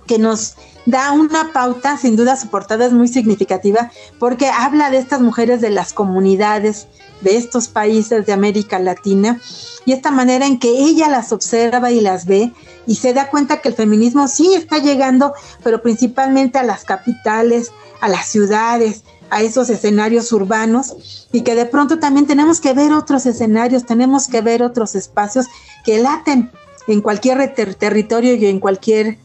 que 0.07 0.19
nos 0.19 0.55
da 0.87 1.12
una 1.12 1.53
pauta, 1.53 1.97
sin 1.97 2.16
duda 2.16 2.37
su 2.37 2.49
portada 2.49 2.87
es 2.87 2.92
muy 2.92 3.09
significativa, 3.09 3.90
porque 4.18 4.49
habla 4.49 4.90
de 4.90 4.99
estas 4.99 5.20
mujeres 5.20 5.61
de 5.61 5.70
las 5.70 5.92
comunidades 5.92 6.88
de 7.20 7.37
estos 7.37 7.68
países 7.68 8.27
de 8.27 8.33
América 8.33 8.79
Latina 8.79 9.40
y 9.87 9.92
esta 9.92 10.11
manera 10.11 10.47
en 10.47 10.59
que 10.59 10.68
ella 10.68 11.09
las 11.09 11.33
observa 11.33 11.90
y 11.90 12.01
las 12.01 12.27
ve 12.27 12.53
y 12.87 12.97
se 12.97 13.14
da 13.14 13.31
cuenta 13.31 13.61
que 13.61 13.68
el 13.68 13.75
feminismo 13.75 14.29
sí 14.29 14.55
está 14.55 14.79
llegando, 14.79 15.33
pero 15.62 15.81
principalmente 15.81 16.59
a 16.59 16.64
las 16.64 16.85
capitales, 16.85 17.73
a 18.01 18.09
las 18.09 18.27
ciudades, 18.27 19.05
a 19.31 19.40
esos 19.40 19.70
escenarios 19.70 20.33
urbanos 20.33 21.29
y 21.33 21.40
que 21.42 21.55
de 21.55 21.64
pronto 21.64 21.99
también 21.99 22.27
tenemos 22.27 22.61
que 22.61 22.75
ver 22.75 22.92
otros 22.92 23.25
escenarios, 23.25 23.87
tenemos 23.87 24.29
que 24.29 24.42
ver 24.42 24.62
otros 24.62 24.94
espacios 24.94 25.47
que 25.83 25.99
laten 25.99 26.51
en 26.87 27.01
cualquier 27.01 27.55
territorio 27.55 28.35
y 28.35 28.47
en 28.47 28.61
cualquier 28.61 29.18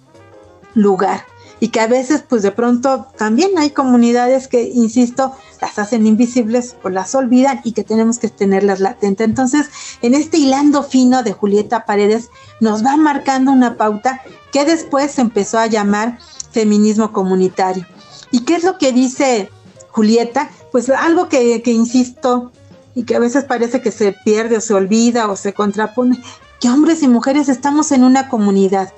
lugar 0.74 1.26
y 1.60 1.70
que 1.70 1.82
a 1.82 1.88
veces 1.88 2.24
pues 2.28 2.42
de 2.42 2.52
pronto 2.52 3.08
también 3.18 3.58
hay 3.58 3.72
comunidades 3.72 4.48
que, 4.48 4.64
insisto, 4.64 5.34
las 5.62 5.78
hacen 5.78 6.08
invisibles 6.08 6.76
o 6.84 6.90
las 6.90 7.14
olvidan 7.16 7.62
y 7.64 7.74
que 7.74 7.84
tenemos 7.84 8.20
que 8.20 8.30
tenerlas 8.30 8.80
latentes. 8.80 9.28
Entonces, 9.28 9.70
en 10.02 10.14
este 10.14 10.38
hilando 10.38 10.84
fino 10.84 11.24
de 11.24 11.34
Julieta 11.34 11.86
Paredes 11.86 12.30
nos 12.62 12.86
va 12.86 12.96
marcando 12.96 13.52
una 13.52 13.76
pauta 13.76 14.22
que 14.52 14.66
después 14.66 15.12
se 15.12 15.22
empezó 15.22 15.60
a 15.60 15.68
llamar 15.68 16.18
feminismo 16.52 17.12
comunitario. 17.12 17.86
¿Y 18.32 18.42
qué 18.42 18.56
es 18.56 18.64
lo 18.64 18.78
que 18.78 18.92
dice 18.92 19.50
Julieta? 19.90 20.50
Pues 20.72 20.90
algo 20.90 21.30
que, 21.30 21.62
que 21.62 21.72
insisto 21.72 22.52
y 22.96 23.04
que 23.04 23.16
a 23.16 23.20
veces 23.20 23.44
parece 23.44 23.82
que 23.82 23.92
se 23.92 24.14
pierde 24.14 24.58
o 24.58 24.62
se 24.62 24.74
olvida 24.74 25.30
o 25.30 25.36
se 25.36 25.54
contrapone, 25.54 26.22
que 26.60 26.70
hombres 26.70 27.04
y 27.04 27.08
mujeres 27.08 27.50
estamos 27.50 27.92
en 27.92 28.04
una 28.04 28.30
comunidad 28.30 28.94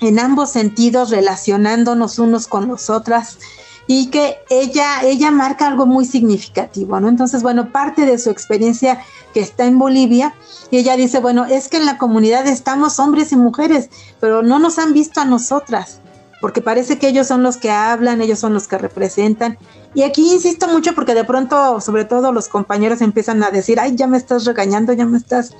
en 0.00 0.18
ambos 0.18 0.50
sentidos 0.50 1.10
relacionándonos 1.10 2.18
unos 2.18 2.46
con 2.46 2.68
los 2.68 2.90
otras 2.90 3.38
y 3.86 4.08
que 4.08 4.36
ella, 4.50 5.02
ella 5.02 5.30
marca 5.30 5.66
algo 5.66 5.86
muy 5.86 6.04
significativo, 6.04 7.00
¿no? 7.00 7.08
Entonces, 7.08 7.42
bueno, 7.42 7.72
parte 7.72 8.04
de 8.04 8.18
su 8.18 8.28
experiencia 8.28 9.00
que 9.32 9.40
está 9.40 9.64
en 9.64 9.78
Bolivia, 9.78 10.34
y 10.70 10.76
ella 10.76 10.94
dice, 10.96 11.20
bueno, 11.20 11.46
es 11.46 11.68
que 11.68 11.78
en 11.78 11.86
la 11.86 11.96
comunidad 11.96 12.46
estamos 12.46 12.98
hombres 13.00 13.32
y 13.32 13.36
mujeres, 13.36 13.88
pero 14.20 14.42
no 14.42 14.58
nos 14.58 14.78
han 14.78 14.92
visto 14.92 15.22
a 15.22 15.24
nosotras, 15.24 16.00
porque 16.42 16.60
parece 16.60 16.98
que 16.98 17.08
ellos 17.08 17.26
son 17.26 17.42
los 17.42 17.56
que 17.56 17.70
hablan, 17.70 18.20
ellos 18.20 18.38
son 18.38 18.52
los 18.52 18.68
que 18.68 18.76
representan. 18.76 19.56
Y 19.94 20.02
aquí 20.02 20.32
insisto 20.32 20.68
mucho 20.68 20.94
porque 20.94 21.14
de 21.14 21.24
pronto, 21.24 21.80
sobre 21.80 22.04
todo 22.04 22.30
los 22.30 22.48
compañeros 22.48 23.00
empiezan 23.00 23.42
a 23.42 23.50
decir, 23.50 23.80
ay, 23.80 23.96
ya 23.96 24.06
me 24.06 24.18
estás 24.18 24.44
regañando, 24.44 24.92
ya 24.92 25.06
me 25.06 25.16
estás 25.16 25.54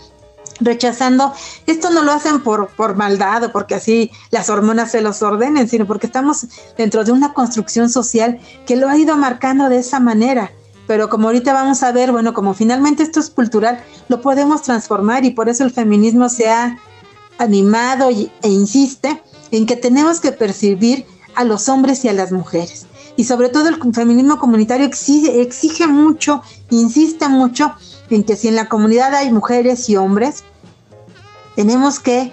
rechazando. 0.61 1.33
Esto 1.67 1.91
no 1.91 2.03
lo 2.03 2.13
hacen 2.13 2.43
por, 2.43 2.69
por 2.69 2.97
maldad 2.97 3.45
o 3.45 3.53
porque 3.53 3.75
así 3.75 4.11
las 4.31 4.51
hormonas 4.51 4.91
se 4.91 5.01
los 5.01 5.23
ordenen, 5.23 5.69
sino 5.69 5.87
porque 5.87 6.07
estamos 6.07 6.47
dentro 6.77 7.05
de 7.05 7.13
una 7.13 7.33
construcción 7.33 7.91
social 7.91 8.41
que 8.67 8.77
lo 8.77 8.89
ha 8.89 8.97
ido 8.97 9.17
marcando 9.17 9.69
de 9.69 9.79
esa 9.79 10.01
manera. 10.01 10.53
Pero 10.87 11.11
como 11.11 11.29
ahorita 11.29 11.53
vamos 11.53 11.83
a 11.83 11.93
ver, 11.93 12.13
bueno, 12.13 12.33
como 12.33 12.55
finalmente 12.55 13.03
esto 13.03 13.21
es 13.21 13.29
cultural, 13.29 13.83
lo 14.09 14.21
podemos 14.23 14.63
transformar 14.63 15.25
y 15.25 15.31
por 15.31 15.49
eso 15.49 15.65
el 15.65 15.71
feminismo 15.71 16.29
se 16.29 16.49
ha 16.49 16.79
animado 17.39 18.09
e 18.11 18.49
insiste 18.49 19.23
en 19.51 19.67
que 19.67 19.77
tenemos 19.77 20.21
que 20.21 20.33
percibir 20.33 21.07
a 21.35 21.45
los 21.45 21.69
hombres 21.69 22.05
y 22.05 22.09
a 22.09 22.13
las 22.13 22.33
mujeres. 22.33 22.87
Y 23.17 23.25
sobre 23.25 23.49
todo 23.49 23.69
el 23.69 23.79
feminismo 23.93 24.39
comunitario 24.39 24.87
exige 24.87 25.87
mucho, 25.87 26.43
insiste 26.71 27.29
mucho 27.29 27.75
en 28.11 28.25
que 28.25 28.37
si 28.37 28.49
en 28.49 28.57
la 28.57 28.69
comunidad 28.69 29.15
hay 29.15 29.33
mujeres 29.33 29.89
y 29.89 29.97
hombres, 29.97 30.45
tenemos 31.57 32.01
que 32.01 32.33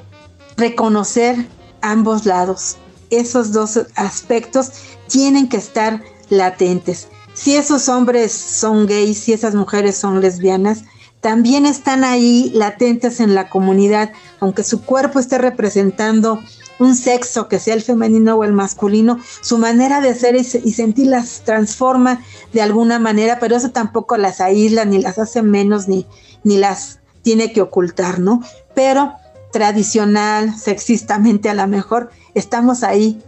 reconocer 0.58 1.48
ambos 1.82 2.26
lados. 2.26 2.78
Esos 3.10 3.52
dos 3.52 3.80
aspectos 3.96 4.72
tienen 5.08 5.50
que 5.50 5.58
estar 5.58 6.02
latentes. 6.30 7.08
Si 7.34 7.56
esos 7.56 7.90
hombres 7.90 8.32
son 8.32 8.86
gays, 8.88 9.20
si 9.20 9.34
esas 9.34 9.56
mujeres 9.56 9.98
son 9.98 10.22
lesbianas, 10.22 10.84
también 11.22 11.66
están 11.66 12.04
ahí 12.04 12.52
latentes 12.54 13.20
en 13.20 13.34
la 13.34 13.50
comunidad, 13.50 14.12
aunque 14.40 14.64
su 14.64 14.84
cuerpo 14.84 15.20
esté 15.20 15.38
representando 15.38 16.40
un 16.80 16.96
sexo 16.96 17.48
que 17.48 17.60
sea 17.60 17.74
el 17.74 17.82
femenino 17.82 18.36
o 18.36 18.44
el 18.44 18.54
masculino, 18.54 19.20
su 19.42 19.58
manera 19.58 20.02
de 20.02 20.14
ser 20.14 20.36
y, 20.36 20.44
sentir 20.44 21.08
las 21.08 21.42
transforma 21.42 22.22
de 22.54 22.62
alguna 22.62 23.00
manera, 23.00 23.40
pero 23.40 23.56
eso 23.56 23.72
tampoco 23.72 24.18
las 24.18 24.42
aísla, 24.42 24.86
ni 24.86 25.02
las 25.02 25.18
hace 25.18 25.42
menos, 25.42 25.88
ni, 25.88 26.06
ni 26.44 26.58
las 26.58 27.00
tiene 27.22 27.54
que 27.54 27.62
ocultar, 27.62 28.20
¿no? 28.20 28.42
Pero 28.74 29.14
tradicional, 29.52 30.56
sexistamente 30.58 31.50
a 31.50 31.54
lo 31.54 31.66
mejor, 31.68 32.10
estamos 32.34 32.84
ahí, 32.84 33.22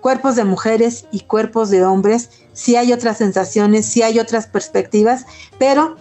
cuerpos 0.00 0.36
de 0.36 0.44
mujeres 0.44 1.06
y 1.12 1.20
cuerpos 1.20 1.70
de 1.70 1.84
hombres, 1.84 2.30
sí 2.52 2.76
hay 2.76 2.92
otras 2.92 3.18
sensaciones, 3.18 3.86
sí 3.86 4.02
hay 4.02 4.18
otras 4.18 4.46
perspectivas, 4.46 5.26
pero 5.58 5.96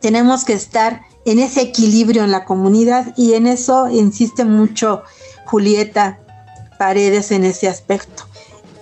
tenemos 0.00 0.44
que 0.44 0.52
estar 0.52 1.02
en 1.24 1.38
ese 1.38 1.62
equilibrio 1.62 2.24
en 2.24 2.30
la 2.30 2.44
comunidad 2.44 3.14
y 3.16 3.32
en 3.32 3.46
eso 3.46 3.88
insiste 3.88 4.44
mucho 4.44 5.02
Julieta 5.46 6.18
Paredes 6.78 7.30
en 7.30 7.44
ese 7.44 7.68
aspecto. 7.68 8.24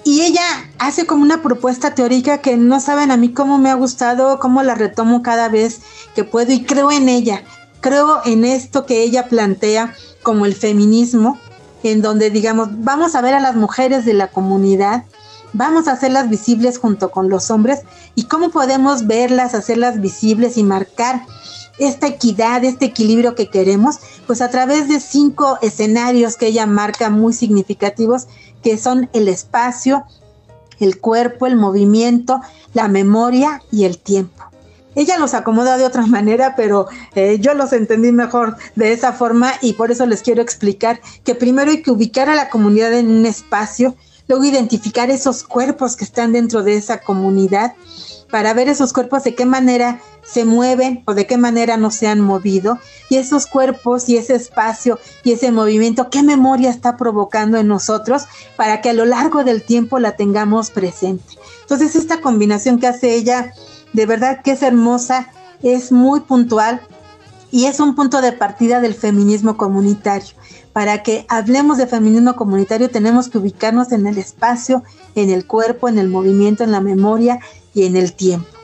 Y 0.04 0.22
ella 0.22 0.42
hace 0.78 1.06
como 1.06 1.22
una 1.22 1.42
propuesta 1.42 1.94
teórica 1.94 2.38
que 2.38 2.56
no 2.56 2.80
saben 2.80 3.10
a 3.10 3.16
mí 3.16 3.32
cómo 3.32 3.58
me 3.58 3.70
ha 3.70 3.74
gustado, 3.74 4.38
cómo 4.40 4.62
la 4.62 4.74
retomo 4.74 5.22
cada 5.22 5.48
vez 5.48 5.80
que 6.14 6.24
puedo 6.24 6.52
y 6.52 6.64
creo 6.64 6.90
en 6.90 7.08
ella. 7.08 7.44
Creo 7.80 8.20
en 8.24 8.44
esto 8.44 8.84
que 8.84 9.02
ella 9.02 9.28
plantea 9.28 9.94
como 10.22 10.46
el 10.46 10.54
feminismo, 10.54 11.38
en 11.82 12.02
donde 12.02 12.30
digamos, 12.30 12.68
vamos 12.72 13.14
a 13.14 13.20
ver 13.20 13.34
a 13.34 13.40
las 13.40 13.56
mujeres 13.56 14.04
de 14.04 14.14
la 14.14 14.28
comunidad, 14.28 15.04
vamos 15.52 15.88
a 15.88 15.92
hacerlas 15.92 16.28
visibles 16.28 16.78
junto 16.78 17.10
con 17.10 17.28
los 17.28 17.50
hombres 17.50 17.80
y 18.14 18.24
cómo 18.24 18.50
podemos 18.50 19.06
verlas, 19.06 19.54
hacerlas 19.54 20.00
visibles 20.00 20.56
y 20.56 20.62
marcar 20.62 21.22
esta 21.86 22.06
equidad, 22.06 22.64
este 22.64 22.86
equilibrio 22.86 23.34
que 23.34 23.48
queremos, 23.48 23.98
pues 24.26 24.40
a 24.40 24.50
través 24.50 24.88
de 24.88 25.00
cinco 25.00 25.58
escenarios 25.62 26.36
que 26.36 26.46
ella 26.46 26.66
marca 26.66 27.10
muy 27.10 27.32
significativos, 27.32 28.28
que 28.62 28.78
son 28.78 29.10
el 29.12 29.28
espacio, 29.28 30.04
el 30.78 31.00
cuerpo, 31.00 31.46
el 31.46 31.56
movimiento, 31.56 32.40
la 32.72 32.88
memoria 32.88 33.62
y 33.72 33.84
el 33.84 33.98
tiempo. 33.98 34.44
Ella 34.94 35.18
los 35.18 35.34
acomoda 35.34 35.76
de 35.76 35.84
otra 35.84 36.06
manera, 36.06 36.54
pero 36.56 36.86
eh, 37.14 37.38
yo 37.40 37.54
los 37.54 37.72
entendí 37.72 38.12
mejor 38.12 38.56
de 38.76 38.92
esa 38.92 39.12
forma 39.12 39.52
y 39.60 39.72
por 39.72 39.90
eso 39.90 40.06
les 40.06 40.22
quiero 40.22 40.42
explicar 40.42 41.00
que 41.24 41.34
primero 41.34 41.70
hay 41.70 41.82
que 41.82 41.90
ubicar 41.90 42.28
a 42.28 42.34
la 42.34 42.48
comunidad 42.48 42.92
en 42.92 43.10
un 43.10 43.26
espacio, 43.26 43.96
luego 44.28 44.44
identificar 44.44 45.10
esos 45.10 45.42
cuerpos 45.42 45.96
que 45.96 46.04
están 46.04 46.32
dentro 46.32 46.62
de 46.62 46.76
esa 46.76 46.98
comunidad 46.98 47.74
para 48.30 48.54
ver 48.54 48.68
esos 48.68 48.92
cuerpos 48.92 49.24
de 49.24 49.34
qué 49.34 49.44
manera 49.44 50.00
se 50.24 50.44
mueven 50.44 51.02
o 51.06 51.14
de 51.14 51.26
qué 51.26 51.36
manera 51.36 51.76
no 51.76 51.90
se 51.90 52.06
han 52.06 52.20
movido 52.20 52.78
y 53.10 53.16
esos 53.16 53.46
cuerpos 53.46 54.08
y 54.08 54.16
ese 54.16 54.34
espacio 54.34 54.98
y 55.24 55.32
ese 55.32 55.52
movimiento, 55.52 56.10
qué 56.10 56.22
memoria 56.22 56.70
está 56.70 56.96
provocando 56.96 57.58
en 57.58 57.68
nosotros 57.68 58.24
para 58.56 58.80
que 58.80 58.90
a 58.90 58.94
lo 58.94 59.04
largo 59.04 59.44
del 59.44 59.62
tiempo 59.62 59.98
la 59.98 60.16
tengamos 60.16 60.70
presente. 60.70 61.34
Entonces 61.62 61.96
esta 61.96 62.20
combinación 62.20 62.78
que 62.78 62.86
hace 62.86 63.14
ella, 63.14 63.52
de 63.92 64.06
verdad 64.06 64.42
que 64.42 64.52
es 64.52 64.62
hermosa, 64.62 65.30
es 65.62 65.92
muy 65.92 66.20
puntual 66.20 66.80
y 67.50 67.66
es 67.66 67.80
un 67.80 67.94
punto 67.94 68.22
de 68.22 68.32
partida 68.32 68.80
del 68.80 68.94
feminismo 68.94 69.56
comunitario. 69.56 70.34
Para 70.72 71.02
que 71.02 71.26
hablemos 71.28 71.76
de 71.76 71.86
feminismo 71.86 72.34
comunitario 72.34 72.88
tenemos 72.88 73.28
que 73.28 73.38
ubicarnos 73.38 73.92
en 73.92 74.06
el 74.06 74.16
espacio, 74.16 74.82
en 75.14 75.28
el 75.28 75.46
cuerpo, 75.46 75.88
en 75.88 75.98
el 75.98 76.08
movimiento, 76.08 76.64
en 76.64 76.72
la 76.72 76.80
memoria 76.80 77.40
y 77.74 77.84
en 77.84 77.96
el 77.96 78.14
tiempo. 78.14 78.61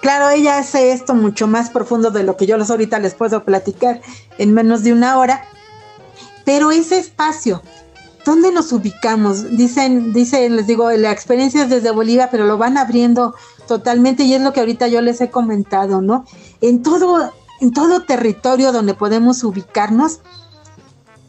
Claro, 0.00 0.30
ella 0.30 0.58
hace 0.58 0.92
esto 0.92 1.14
mucho 1.14 1.46
más 1.46 1.70
profundo 1.70 2.10
de 2.10 2.22
lo 2.22 2.36
que 2.36 2.46
yo 2.46 2.56
los 2.56 2.70
ahorita 2.70 2.98
les 2.98 3.14
puedo 3.14 3.44
platicar 3.44 4.00
en 4.38 4.54
menos 4.54 4.82
de 4.82 4.92
una 4.92 5.18
hora, 5.18 5.44
pero 6.44 6.70
ese 6.70 6.98
espacio, 6.98 7.62
¿dónde 8.24 8.50
nos 8.50 8.72
ubicamos? 8.72 9.56
Dicen, 9.56 10.14
dicen, 10.14 10.56
les 10.56 10.66
digo, 10.66 10.90
la 10.92 11.12
experiencia 11.12 11.64
es 11.64 11.70
desde 11.70 11.90
Bolivia, 11.90 12.30
pero 12.30 12.46
lo 12.46 12.56
van 12.56 12.78
abriendo 12.78 13.34
totalmente 13.68 14.22
y 14.22 14.34
es 14.34 14.40
lo 14.40 14.54
que 14.54 14.60
ahorita 14.60 14.88
yo 14.88 15.02
les 15.02 15.20
he 15.20 15.30
comentado, 15.30 16.00
¿no? 16.00 16.24
En 16.62 16.82
todo, 16.82 17.32
en 17.60 17.72
todo 17.72 18.02
territorio 18.04 18.72
donde 18.72 18.94
podemos 18.94 19.44
ubicarnos, 19.44 20.20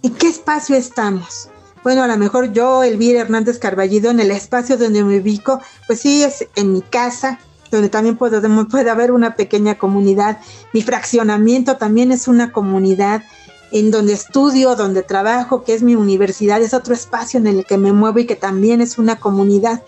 ¿en 0.01 0.13
qué 0.13 0.29
espacio 0.29 0.77
estamos? 0.77 1.49
Bueno, 1.83 2.03
a 2.03 2.07
lo 2.07 2.15
mejor 2.15 2.53
yo, 2.53 2.83
Elvira 2.83 3.21
Hernández 3.21 3.59
Carballido, 3.59 4.11
en 4.11 4.21
el 4.21 4.31
espacio 4.31 4.77
donde 4.77 5.03
me 5.03 5.19
ubico, 5.19 5.59
pues 5.87 5.99
sí, 5.99 6.23
es 6.23 6.47
en 6.55 6.73
mi 6.73 6.81
casa, 6.81 7.39
donde 7.71 7.89
también 7.89 8.17
puede, 8.17 8.89
haber 8.89 9.11
una 9.11 9.35
pequeña 9.35 9.77
comunidad. 9.77 10.39
Mi 10.73 10.81
fraccionamiento 10.81 11.77
también 11.77 12.11
es 12.11 12.27
una 12.27 12.51
comunidad 12.51 13.23
en 13.71 13.89
donde 13.89 14.13
estudio, 14.13 14.75
donde 14.75 15.01
trabajo, 15.01 15.63
que 15.63 15.73
es 15.73 15.81
mi 15.81 15.95
universidad, 15.95 16.61
es 16.61 16.73
otro 16.73 16.93
espacio 16.93 17.39
en 17.39 17.47
el 17.47 17.65
que 17.65 17.77
me 17.77 17.93
muevo 17.93 18.19
y 18.19 18.25
que 18.25 18.35
también 18.35 18.81
es 18.81 18.97
una 18.97 19.19
comunidad. 19.19 19.83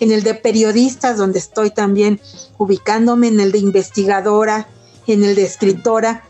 En 0.00 0.12
el 0.12 0.22
de 0.22 0.34
periodistas, 0.34 1.18
donde 1.18 1.40
estoy 1.40 1.70
también 1.70 2.20
ubicándome, 2.58 3.28
en 3.28 3.40
el 3.40 3.50
de 3.50 3.58
investigadora, 3.58 4.68
en 5.06 5.24
el 5.24 5.34
de 5.34 5.44
escritora. 5.44 6.22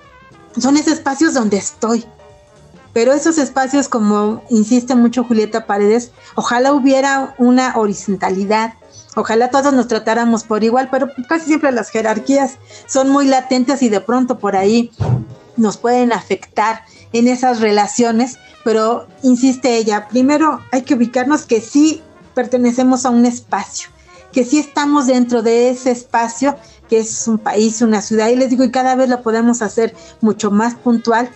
Son 0.59 0.77
esos 0.77 0.95
espacios 0.95 1.35
donde 1.35 1.59
estoy. 1.59 2.05
Pero 2.95 3.12
esos 3.12 3.38
espacios, 3.38 3.88
como 3.88 4.43
insiste 4.51 4.95
mucho 4.95 5.25
Julieta 5.25 5.67
Paredes, 5.67 6.12
ojalá 6.37 6.73
hubiera 6.73 7.35
una 7.38 7.77
horizontalidad, 7.77 8.75
Ojalá 9.16 9.50
todos 9.50 9.72
nos 9.72 9.88
tratáramos 9.88 10.44
por 10.44 10.64
igual, 10.64 10.88
pero 10.90 11.09
casi 11.29 11.46
siempre 11.46 11.70
las 11.72 11.90
jerarquías 11.90 12.59
son 12.87 13.11
muy 13.11 13.27
latentes 13.27 13.83
y 13.83 13.88
de 13.88 14.00
pronto 14.00 14.38
por 14.38 14.57
ahí 14.57 14.90
nos 15.57 15.77
pueden 15.77 16.12
afectar 16.12 16.83
en 17.12 17.29
esas 17.29 17.61
relaciones, 17.61 18.38
pero 18.64 19.07
insiste 19.22 19.77
ella, 19.77 20.09
primero 20.09 20.61
hay 20.72 20.83
que 20.83 20.94
ubicarnos 20.94 21.46
que 21.46 21.61
sí 21.61 22.03
pertenecemos 22.35 23.07
a 23.07 23.11
un 23.11 23.24
espacio, 23.24 23.88
que 24.33 24.44
sí 24.44 24.59
estamos 24.59 25.07
dentro 25.07 25.42
de 25.42 25.70
ese 25.70 25.92
espacio, 25.92 26.57
que 26.88 26.98
es 26.98 27.29
un 27.29 27.38
país, 27.38 27.81
una 27.83 28.03
ciudad, 28.03 28.29
y 28.29 28.37
les 28.37 28.50
digo, 28.50 28.64
y 28.64 28.72
cada 28.72 28.96
vez 28.96 29.09
lo 29.09 29.22
podemos 29.22 29.62
hacer 29.62 29.94
mucho 30.20 30.50
más 30.50 30.74
puntual. 30.74 31.31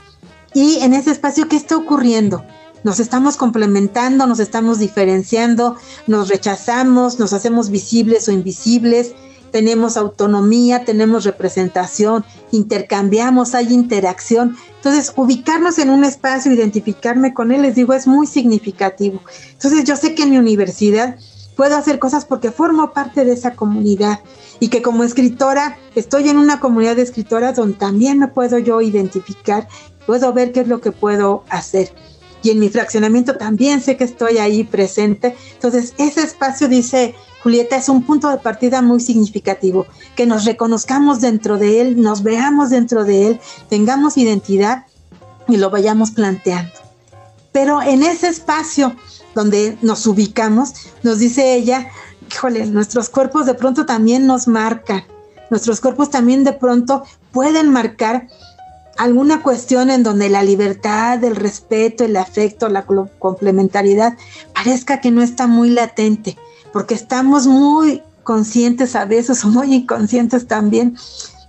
Y 0.53 0.81
en 0.81 0.95
ese 0.95 1.12
espacio, 1.12 1.49
¿qué 1.49 1.57
está 1.57 1.77
ocurriendo? 1.77 2.45
Nos 2.85 3.01
estamos 3.01 3.37
complementando, 3.37 4.27
nos 4.27 4.41
estamos 4.41 4.79
diferenciando, 4.79 5.77
nos 6.07 6.29
rechazamos, 6.29 7.19
nos 7.19 7.33
hacemos 7.33 7.71
visibles 7.71 8.29
o 8.29 8.33
invisibles, 8.33 9.14
tenemos 9.51 9.97
autonomía, 9.97 10.85
tenemos 10.85 11.25
representación, 11.25 12.25
intercambiamos, 12.53 13.55
hay 13.55 13.73
interacción. 13.73 14.57
Entonces, 14.77 15.12
ubicarnos 15.17 15.79
en 15.79 15.91
un 15.91 16.05
espacio, 16.05 16.53
identificarme 16.53 17.35
con 17.35 17.53
él, 17.53 17.62
les 17.62 17.75
digo, 17.75 17.95
es 17.95 18.07
muy 18.07 18.27
significativo. 18.27 19.21
Entonces, 19.53 19.85
yo 19.85 19.97
sé 19.97 20.14
que 20.14 20.25
en 20.25 20.31
mi 20.31 20.38
universidad 20.38 21.17
puedo 21.57 21.77
hacer 21.77 21.99
cosas 21.99 22.25
porque 22.25 22.53
formo 22.53 22.93
parte 22.93 23.25
de 23.25 23.33
esa 23.33 23.55
comunidad 23.55 24.21
y 24.61 24.69
que 24.69 24.83
como 24.83 25.03
escritora 25.03 25.77
estoy 25.97 26.29
en 26.29 26.37
una 26.37 26.61
comunidad 26.61 26.97
de 26.97 27.03
escritoras 27.03 27.57
donde 27.57 27.77
también 27.77 28.19
me 28.19 28.29
puedo 28.29 28.59
yo 28.59 28.81
identificar, 28.81 29.67
puedo 30.07 30.33
ver 30.33 30.53
qué 30.53 30.61
es 30.61 30.69
lo 30.69 30.81
que 30.81 30.93
puedo 30.93 31.43
hacer 31.49 31.93
y 32.42 32.51
en 32.51 32.59
mi 32.59 32.68
fraccionamiento 32.68 33.37
también 33.37 33.81
sé 33.81 33.96
que 33.96 34.05
estoy 34.05 34.38
ahí 34.38 34.64
presente. 34.64 35.37
Entonces, 35.55 35.94
ese 35.98 36.22
espacio, 36.22 36.68
dice 36.68 37.14
Julieta, 37.42 37.77
es 37.77 37.88
un 37.88 38.03
punto 38.03 38.29
de 38.29 38.38
partida 38.38 38.83
muy 38.83 39.01
significativo, 39.01 39.87
que 40.16 40.27
nos 40.27 40.44
reconozcamos 40.44 41.20
dentro 41.20 41.57
de 41.57 41.81
él, 41.81 42.01
nos 42.01 42.22
veamos 42.22 42.70
dentro 42.70 43.05
de 43.05 43.29
él, 43.29 43.40
tengamos 43.68 44.16
identidad 44.16 44.87
y 45.46 45.57
lo 45.57 45.70
vayamos 45.70 46.11
planteando. 46.11 46.72
Pero 47.53 47.81
en 47.83 48.03
ese 48.03 48.29
espacio 48.29 48.94
donde 49.35 49.79
nos 49.83 50.07
ubicamos, 50.07 50.72
nos 51.03 51.18
dice 51.18 51.55
ella, 51.55 51.90
híjole, 52.31 52.66
nuestros 52.66 53.09
cuerpos 53.09 53.46
de 53.46 53.55
pronto 53.55 53.87
también 53.87 54.27
nos 54.27 54.48
marcan, 54.48 55.05
nuestros 55.51 55.81
cuerpos 55.81 56.11
también 56.11 56.44
de 56.44 56.53
pronto 56.53 57.05
pueden 57.33 57.70
marcar 57.70 58.29
alguna 58.99 59.43
cuestión 59.43 59.91
en 59.91 60.03
donde 60.03 60.29
la 60.29 60.43
libertad, 60.43 61.23
el 61.23 61.37
respeto, 61.37 62.05
el 62.05 62.17
afecto, 62.17 62.69
la 62.69 62.85
complementariedad 63.19 64.19
parezca 64.55 65.01
que 65.01 65.13
no 65.13 65.23
está 65.23 65.47
muy 65.47 65.71
latente, 65.71 66.37
porque 66.73 66.95
estamos 66.95 67.47
muy 67.47 68.03
conscientes 68.25 68.97
a 68.97 69.07
veces 69.07 69.45
o 69.45 69.49
muy 69.49 69.73
inconscientes 69.73 70.47
también 70.47 70.97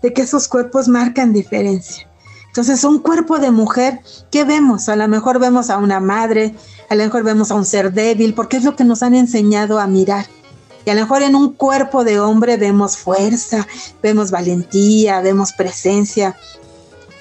de 0.01 0.13
que 0.13 0.21
esos 0.21 0.47
cuerpos 0.47 0.87
marcan 0.87 1.33
diferencia. 1.33 2.07
Entonces, 2.47 2.83
un 2.83 2.99
cuerpo 2.99 3.37
de 3.39 3.51
mujer, 3.51 3.99
¿qué 4.31 4.43
vemos? 4.43 4.89
A 4.89 4.95
lo 4.95 5.07
mejor 5.07 5.39
vemos 5.39 5.69
a 5.69 5.77
una 5.77 5.99
madre, 5.99 6.55
a 6.89 6.95
lo 6.95 7.03
mejor 7.03 7.23
vemos 7.23 7.51
a 7.51 7.55
un 7.55 7.65
ser 7.65 7.93
débil, 7.93 8.33
porque 8.33 8.57
es 8.57 8.63
lo 8.63 8.75
que 8.75 8.83
nos 8.83 9.03
han 9.03 9.13
enseñado 9.13 9.79
a 9.79 9.87
mirar. 9.87 10.25
Y 10.85 10.89
a 10.89 10.95
lo 10.95 11.01
mejor 11.01 11.21
en 11.21 11.35
un 11.35 11.53
cuerpo 11.53 12.03
de 12.03 12.19
hombre 12.19 12.57
vemos 12.57 12.97
fuerza, 12.97 13.67
vemos 14.01 14.31
valentía, 14.31 15.21
vemos 15.21 15.53
presencia, 15.53 16.35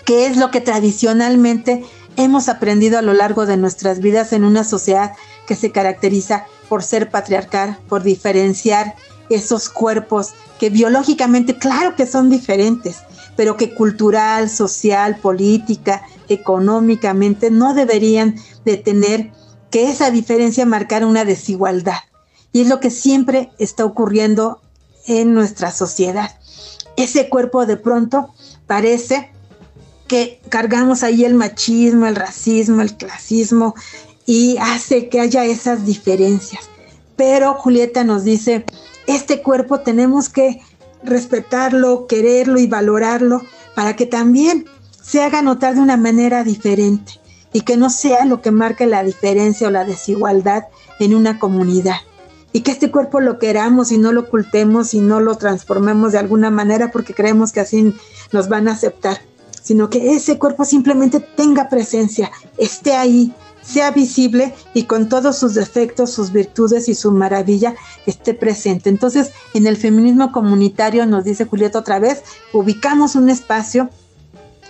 que 0.09 0.25
es 0.25 0.39
lo 0.39 0.51
que 0.51 0.63
tradicionalmente 0.63 1.85
hemos 2.17 2.49
aprendido 2.49 2.99
a 2.99 3.03
lo 3.03 3.13
largo 3.13 3.45
de 3.45 3.59
nuestras 3.59 4.01
vidas 4.01 4.33
en 4.33 4.43
una 4.43 4.65
sociedad 4.65 5.13
que 5.47 5.55
se 5.55 5.71
caracteriza 5.71 6.47
por 6.71 6.83
ser 6.83 7.11
patriarcal, 7.11 7.79
por 7.91 8.03
diferenciar 8.03 8.95
esos 9.29 9.69
cuerpos 9.69 10.33
que 10.59 10.71
biológicamente, 10.71 11.59
claro 11.59 11.95
que 11.95 12.07
son 12.07 12.31
diferentes, 12.31 13.01
pero 13.37 13.59
que 13.59 13.75
cultural, 13.75 14.49
social, 14.49 15.17
política, 15.17 16.01
económicamente 16.31 17.51
no 17.51 17.75
deberían 17.75 18.37
de 18.65 18.79
tener 18.79 19.31
que 19.71 19.91
esa 19.91 20.11
diferencia 20.11 20.65
marcar 20.65 21.05
una 21.05 21.27
desigualdad. 21.27 21.99
Y 22.51 22.63
es 22.63 22.69
lo 22.69 22.81
que 22.81 22.89
siempre 22.89 23.51
está 23.59 23.85
ocurriendo 23.85 24.63
en 25.07 25.35
nuestra 25.35 25.71
sociedad. 25.71 26.35
Ese 26.97 27.29
cuerpo 27.29 27.67
de 27.67 27.77
pronto 27.77 28.33
parece 28.67 29.33
que 30.09 30.41
cargamos 30.49 31.03
ahí 31.03 31.25
el 31.25 31.35
machismo, 31.35 32.07
el 32.07 32.17
racismo, 32.17 32.83
el 32.83 32.97
clasismo 32.97 33.75
y 34.27 34.57
hace 34.59 35.09
que 35.09 35.21
haya 35.21 35.45
esas 35.45 35.87
diferencias. 35.87 36.69
Pero 37.17 37.55
Julieta 37.55 38.05
nos 38.05 38.25
dice, 38.25 38.65
este 39.07 39.43
cuerpo 39.43 39.81
tenemos 39.81 40.29
que 40.29 40.61
respetarlo, 41.03 42.07
quererlo 42.07 42.59
y 42.59 42.67
valorarlo 42.67 43.43
para 43.75 43.95
que 43.95 44.07
también 44.07 44.67
se 45.03 45.23
haga 45.23 45.43
notar 45.43 45.75
de 45.75 45.81
una 45.81 45.97
manera 45.97 46.43
diferente 46.43 47.13
y 47.53 47.63
que 47.63 47.77
no 47.77 47.91
sea 47.91 48.25
lo 48.25 48.43
que 48.43 48.51
marque 48.51 48.87
la 48.87 49.03
diferencia 49.03 49.69
o 49.69 49.71
la 49.71 49.85
desigualdad 49.85 50.65
en 50.99 51.15
una 51.15 51.39
comunidad. 51.39 51.97
Y 52.53 52.63
que 52.63 52.71
este 52.71 52.91
cuerpo 52.91 53.21
lo 53.21 53.39
queramos 53.39 53.93
y 53.93 53.99
no 53.99 54.13
lo 54.13 54.23
ocultemos 54.23 54.95
y 54.95 55.01
no 55.01 55.21
lo 55.21 55.37
transformemos 55.37 56.13
de 56.13 56.19
alguna 56.19 56.51
manera 56.51 56.91
porque 56.91 57.15
creemos 57.15 57.53
que 57.53 57.61
así 57.61 57.95
nos 58.33 58.49
van 58.49 58.69
a 58.69 58.73
aceptar 58.73 59.21
sino 59.69 59.91
que 59.91 60.15
ese 60.15 60.39
cuerpo 60.39 60.65
simplemente 60.65 61.21
tenga 61.21 61.69
presencia, 61.69 62.33
esté 62.57 62.95
ahí, 62.95 63.35
sea 63.61 63.91
visible 63.91 64.55
y 64.73 64.85
con 64.85 65.11
todos 65.11 65.37
sus 65.37 65.53
defectos, 65.53 66.11
sus 66.11 66.33
virtudes 66.33 66.89
y 66.89 66.95
su 66.95 67.13
maravilla 67.13 67.75
esté 68.07 68.33
presente. 68.33 68.89
Entonces, 68.89 69.31
en 69.53 69.67
el 69.67 69.77
feminismo 69.77 70.33
comunitario, 70.33 71.05
nos 71.05 71.25
dice 71.25 71.45
Julieta 71.45 71.81
otra 71.81 71.99
vez, 71.99 72.23
ubicamos 72.55 73.15
un 73.15 73.29
espacio, 73.29 73.91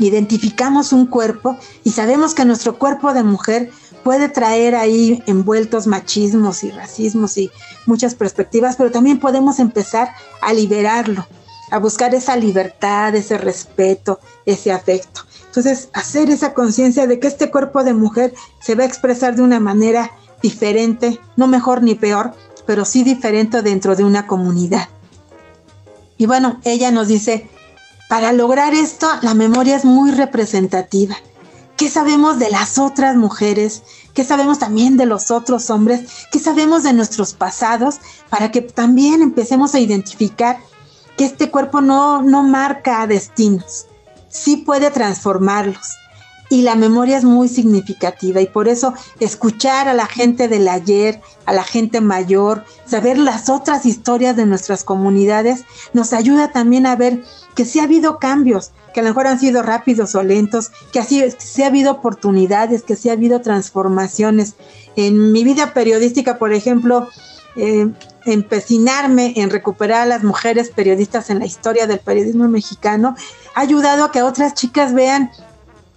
identificamos 0.00 0.92
un 0.92 1.06
cuerpo 1.06 1.56
y 1.84 1.92
sabemos 1.92 2.34
que 2.34 2.44
nuestro 2.44 2.76
cuerpo 2.76 3.14
de 3.14 3.22
mujer 3.22 3.70
puede 4.02 4.28
traer 4.28 4.74
ahí 4.74 5.22
envueltos 5.28 5.86
machismos 5.86 6.64
y 6.64 6.72
racismos 6.72 7.38
y 7.38 7.52
muchas 7.86 8.16
perspectivas, 8.16 8.74
pero 8.74 8.90
también 8.90 9.20
podemos 9.20 9.60
empezar 9.60 10.08
a 10.42 10.52
liberarlo, 10.52 11.24
a 11.70 11.78
buscar 11.78 12.14
esa 12.14 12.36
libertad, 12.36 13.14
ese 13.14 13.38
respeto, 13.38 14.20
ese 14.46 14.72
afecto. 14.72 15.22
Entonces, 15.46 15.88
hacer 15.92 16.30
esa 16.30 16.54
conciencia 16.54 17.06
de 17.06 17.18
que 17.18 17.26
este 17.26 17.50
cuerpo 17.50 17.82
de 17.82 17.94
mujer 17.94 18.34
se 18.60 18.74
va 18.74 18.84
a 18.84 18.86
expresar 18.86 19.34
de 19.34 19.42
una 19.42 19.60
manera 19.60 20.12
diferente, 20.42 21.20
no 21.36 21.46
mejor 21.46 21.82
ni 21.82 21.94
peor, 21.94 22.32
pero 22.66 22.84
sí 22.84 23.02
diferente 23.02 23.62
dentro 23.62 23.96
de 23.96 24.04
una 24.04 24.26
comunidad. 24.26 24.88
Y 26.16 26.26
bueno, 26.26 26.60
ella 26.64 26.90
nos 26.90 27.08
dice, 27.08 27.48
para 28.08 28.32
lograr 28.32 28.74
esto, 28.74 29.08
la 29.22 29.34
memoria 29.34 29.76
es 29.76 29.84
muy 29.84 30.10
representativa. 30.10 31.16
¿Qué 31.76 31.88
sabemos 31.88 32.38
de 32.38 32.50
las 32.50 32.76
otras 32.76 33.16
mujeres? 33.16 33.82
¿Qué 34.12 34.24
sabemos 34.24 34.58
también 34.58 34.96
de 34.96 35.06
los 35.06 35.30
otros 35.30 35.70
hombres? 35.70 36.10
¿Qué 36.32 36.40
sabemos 36.40 36.82
de 36.82 36.92
nuestros 36.92 37.34
pasados? 37.34 38.00
Para 38.28 38.50
que 38.50 38.62
también 38.62 39.22
empecemos 39.22 39.74
a 39.74 39.78
identificar 39.78 40.58
que 41.18 41.24
este 41.24 41.50
cuerpo 41.50 41.82
no, 41.82 42.22
no 42.22 42.44
marca 42.44 43.06
destinos, 43.06 43.86
sí 44.28 44.58
puede 44.58 44.90
transformarlos. 44.90 45.96
y 46.50 46.62
la 46.62 46.76
memoria 46.76 47.18
es 47.18 47.24
muy 47.24 47.46
significativa 47.46 48.40
y 48.40 48.46
por 48.46 48.68
eso 48.68 48.94
escuchar 49.20 49.86
a 49.86 49.92
la 49.92 50.06
gente 50.06 50.48
del 50.48 50.66
ayer, 50.66 51.20
a 51.44 51.52
la 51.52 51.62
gente 51.62 52.00
mayor, 52.00 52.64
saber 52.86 53.18
las 53.18 53.50
otras 53.50 53.84
historias 53.84 54.34
de 54.34 54.46
nuestras 54.46 54.82
comunidades, 54.82 55.64
nos 55.92 56.14
ayuda 56.14 56.50
también 56.50 56.86
a 56.86 56.96
ver 56.96 57.22
que 57.54 57.66
sí 57.66 57.80
ha 57.80 57.82
habido 57.82 58.18
cambios, 58.18 58.72
que 58.94 59.00
a 59.00 59.02
lo 59.02 59.10
mejor 59.10 59.26
han 59.26 59.38
sido 59.38 59.62
rápidos 59.62 60.14
o 60.14 60.22
lentos, 60.22 60.70
que 60.90 61.00
así 61.00 61.22
sí 61.36 61.64
ha 61.64 61.66
habido 61.66 61.92
oportunidades, 61.92 62.82
que 62.82 62.96
sí 62.96 63.10
ha 63.10 63.12
habido 63.12 63.42
transformaciones. 63.42 64.54
En 64.96 65.32
mi 65.32 65.44
vida 65.44 65.74
periodística, 65.74 66.38
por 66.38 66.54
ejemplo, 66.54 67.08
eh, 67.56 67.90
empecinarme 68.28 69.34
en 69.36 69.50
recuperar 69.50 70.02
a 70.02 70.06
las 70.06 70.22
mujeres 70.22 70.70
periodistas 70.70 71.30
en 71.30 71.38
la 71.38 71.46
historia 71.46 71.86
del 71.86 71.98
periodismo 71.98 72.48
mexicano 72.48 73.16
ha 73.54 73.60
ayudado 73.60 74.04
a 74.04 74.12
que 74.12 74.22
otras 74.22 74.54
chicas 74.54 74.94
vean 74.94 75.30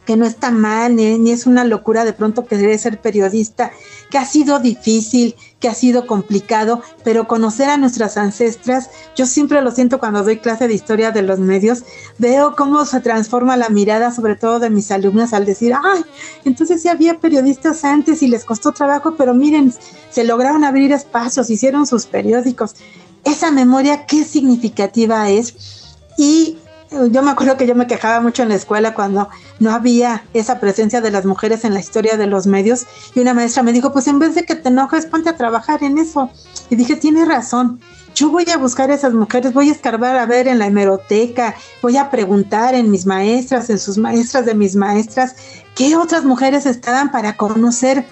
que 0.05 0.17
no 0.17 0.25
está 0.25 0.51
mal, 0.51 0.95
ni, 0.95 1.31
es 1.31 1.45
una 1.45 1.63
locura 1.63 2.03
de 2.03 2.13
pronto 2.13 2.45
querer 2.45 2.77
ser 2.79 2.99
periodista, 2.99 3.71
que 4.09 4.17
ha 4.17 4.25
sido 4.25 4.59
difícil, 4.59 5.35
que 5.61 5.69
ha 5.69 5.73
sido 5.73 6.07
complicado, 6.07 6.81
pero 7.05 7.27
conocer 7.27 7.69
a 7.69 7.77
nuestras 7.77 8.17
ancestras, 8.17 8.89
yo 9.15 9.25
siempre 9.25 9.61
lo 9.61 9.71
siento 9.71 9.99
cuando 9.99 10.23
doy 10.23 10.39
clase 10.39 10.67
de 10.67 10.73
historia 10.73 11.11
de 11.11 11.21
los 11.21 11.39
medios, 11.39 11.83
veo 12.17 12.55
cómo 12.57 12.83
se 12.83 12.99
transforma 12.99 13.55
la 13.55 13.69
mirada, 13.69 14.11
sobre 14.11 14.35
todo 14.35 14.59
de 14.59 14.71
mis 14.71 14.91
alumnas, 14.91 15.33
al 15.33 15.45
decir, 15.45 15.73
ay, 15.81 16.03
entonces 16.43 16.81
sí 16.81 16.89
había 16.89 17.19
periodistas 17.19 17.85
antes 17.85 18.23
y 18.23 18.27
les 18.27 18.43
costó 18.43 18.71
trabajo, 18.71 19.13
pero 19.15 19.33
miren, 19.33 19.73
se 20.09 20.23
lograron 20.23 20.63
abrir 20.65 20.91
espacios, 20.91 21.49
hicieron 21.49 21.85
sus 21.85 22.07
periódicos. 22.07 22.75
Esa 23.23 23.51
memoria, 23.51 24.07
qué 24.07 24.23
significativa 24.23 25.29
es. 25.29 25.55
Y 26.17 26.57
yo 26.91 27.23
me 27.23 27.31
acuerdo 27.31 27.55
que 27.55 27.65
yo 27.65 27.73
me 27.73 27.87
quejaba 27.87 28.19
mucho 28.19 28.43
en 28.43 28.49
la 28.49 28.55
escuela 28.55 28.93
cuando 28.93 29.29
no 29.59 29.71
había 29.71 30.25
esa 30.33 30.59
presencia 30.59 30.99
de 30.99 31.09
las 31.09 31.25
mujeres 31.25 31.63
en 31.63 31.73
la 31.73 31.79
historia 31.79 32.17
de 32.17 32.27
los 32.27 32.47
medios 32.47 32.85
y 33.15 33.21
una 33.21 33.33
maestra 33.33 33.63
me 33.63 33.71
dijo, 33.71 33.93
pues 33.93 34.07
en 34.07 34.19
vez 34.19 34.35
de 34.35 34.43
que 34.43 34.55
te 34.55 34.69
enojes, 34.69 35.05
ponte 35.05 35.29
a 35.29 35.37
trabajar 35.37 35.83
en 35.83 35.97
eso. 35.97 36.29
Y 36.69 36.75
dije, 36.75 36.97
tiene 36.97 37.23
razón, 37.23 37.79
yo 38.13 38.29
voy 38.29 38.45
a 38.49 38.57
buscar 38.57 38.91
a 38.91 38.95
esas 38.95 39.13
mujeres, 39.13 39.53
voy 39.53 39.69
a 39.69 39.71
escarbar 39.71 40.17
a 40.17 40.25
ver 40.25 40.49
en 40.49 40.59
la 40.59 40.67
hemeroteca, 40.67 41.55
voy 41.81 41.95
a 41.95 42.11
preguntar 42.11 42.75
en 42.75 42.91
mis 42.91 43.05
maestras, 43.05 43.69
en 43.69 43.79
sus 43.79 43.97
maestras 43.97 44.45
de 44.45 44.53
mis 44.53 44.75
maestras, 44.75 45.35
qué 45.75 45.95
otras 45.95 46.25
mujeres 46.25 46.65
estaban 46.65 47.11
para 47.11 47.37
conocer 47.37 48.05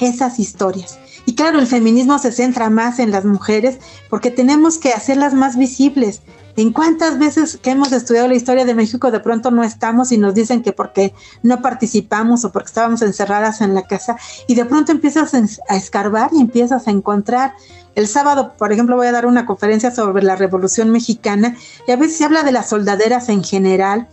esas 0.00 0.40
historias. 0.40 0.98
Y 1.26 1.34
claro, 1.36 1.60
el 1.60 1.66
feminismo 1.68 2.18
se 2.18 2.32
centra 2.32 2.70
más 2.70 2.98
en 2.98 3.12
las 3.12 3.24
mujeres 3.24 3.78
porque 4.08 4.32
tenemos 4.32 4.78
que 4.78 4.92
hacerlas 4.92 5.32
más 5.32 5.56
visibles, 5.56 6.22
¿En 6.56 6.72
cuántas 6.72 7.18
veces 7.18 7.58
que 7.62 7.70
hemos 7.70 7.92
estudiado 7.92 8.28
la 8.28 8.34
historia 8.34 8.64
de 8.64 8.74
México 8.74 9.10
de 9.10 9.20
pronto 9.20 9.50
no 9.50 9.62
estamos 9.62 10.12
y 10.12 10.18
nos 10.18 10.34
dicen 10.34 10.62
que 10.62 10.72
porque 10.72 11.14
no 11.42 11.62
participamos 11.62 12.44
o 12.44 12.52
porque 12.52 12.68
estábamos 12.68 13.02
encerradas 13.02 13.60
en 13.60 13.74
la 13.74 13.82
casa 13.82 14.16
y 14.46 14.54
de 14.54 14.64
pronto 14.64 14.92
empiezas 14.92 15.34
a 15.34 15.76
escarbar 15.76 16.30
y 16.32 16.40
empiezas 16.40 16.88
a 16.88 16.90
encontrar? 16.90 17.54
El 17.94 18.06
sábado, 18.06 18.54
por 18.56 18.72
ejemplo, 18.72 18.96
voy 18.96 19.08
a 19.08 19.12
dar 19.12 19.26
una 19.26 19.46
conferencia 19.46 19.90
sobre 19.90 20.22
la 20.22 20.36
Revolución 20.36 20.90
Mexicana 20.90 21.56
y 21.86 21.92
a 21.92 21.96
veces 21.96 22.18
se 22.18 22.24
habla 22.24 22.42
de 22.42 22.52
las 22.52 22.68
soldaderas 22.68 23.28
en 23.28 23.42
general 23.42 24.08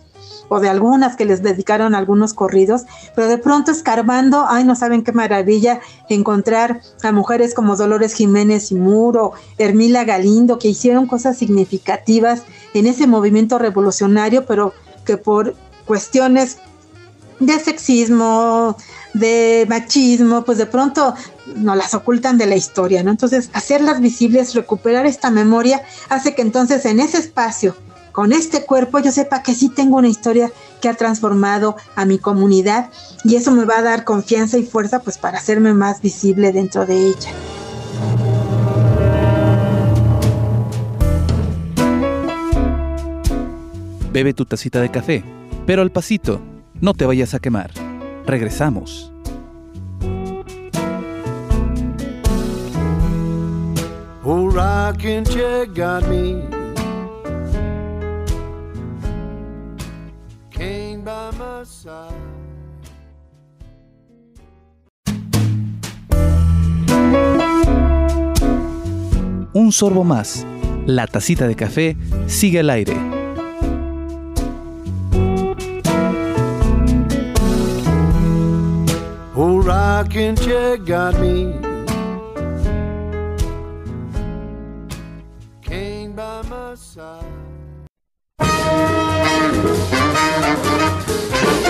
o 0.48 0.60
de 0.60 0.68
algunas 0.68 1.16
que 1.16 1.24
les 1.24 1.42
dedicaron 1.42 1.94
algunos 1.94 2.34
corridos, 2.34 2.82
pero 3.14 3.28
de 3.28 3.38
pronto 3.38 3.70
escarbando, 3.70 4.46
ay, 4.48 4.64
no 4.64 4.74
saben 4.74 5.02
qué 5.02 5.12
maravilla 5.12 5.80
encontrar 6.08 6.80
a 7.02 7.12
mujeres 7.12 7.54
como 7.54 7.76
Dolores 7.76 8.14
Jiménez 8.14 8.70
y 8.72 8.74
Muro, 8.74 9.32
Hermila 9.58 10.04
Galindo, 10.04 10.58
que 10.58 10.68
hicieron 10.68 11.06
cosas 11.06 11.36
significativas 11.36 12.42
en 12.74 12.86
ese 12.86 13.06
movimiento 13.06 13.58
revolucionario, 13.58 14.46
pero 14.46 14.72
que 15.04 15.16
por 15.16 15.54
cuestiones 15.86 16.58
de 17.40 17.58
sexismo, 17.60 18.76
de 19.14 19.66
machismo, 19.68 20.44
pues 20.44 20.58
de 20.58 20.66
pronto 20.66 21.14
no 21.56 21.74
las 21.74 21.94
ocultan 21.94 22.36
de 22.36 22.46
la 22.46 22.56
historia, 22.56 23.02
¿no? 23.02 23.10
Entonces, 23.10 23.50
hacerlas 23.52 24.00
visibles, 24.00 24.54
recuperar 24.54 25.06
esta 25.06 25.30
memoria, 25.30 25.82
hace 26.08 26.34
que 26.34 26.42
entonces 26.42 26.84
en 26.84 27.00
ese 27.00 27.18
espacio 27.18 27.76
con 28.18 28.32
este 28.32 28.66
cuerpo 28.66 28.98
yo 28.98 29.12
sepa 29.12 29.44
que 29.44 29.54
sí 29.54 29.68
tengo 29.68 29.96
una 29.96 30.08
historia 30.08 30.50
que 30.80 30.88
ha 30.88 30.94
transformado 30.94 31.76
a 31.94 32.04
mi 32.04 32.18
comunidad 32.18 32.90
y 33.22 33.36
eso 33.36 33.52
me 33.52 33.64
va 33.64 33.78
a 33.78 33.82
dar 33.82 34.02
confianza 34.02 34.58
y 34.58 34.64
fuerza 34.64 34.98
pues 34.98 35.18
para 35.18 35.38
hacerme 35.38 35.72
más 35.72 36.02
visible 36.02 36.50
dentro 36.50 36.84
de 36.84 37.10
ella. 37.10 37.30
Bebe 44.12 44.34
tu 44.34 44.44
tacita 44.44 44.80
de 44.80 44.90
café, 44.90 45.22
pero 45.64 45.82
al 45.82 45.92
pasito, 45.92 46.40
no 46.80 46.94
te 46.94 47.06
vayas 47.06 47.34
a 47.34 47.38
quemar. 47.38 47.70
Regresamos. 48.26 49.12
Un 69.52 69.72
sorbo 69.72 70.04
más. 70.04 70.46
La 70.86 71.06
tacita 71.06 71.46
de 71.46 71.56
café 71.56 71.96
sigue 72.26 72.60
al 72.60 72.70
aire. 72.70 72.94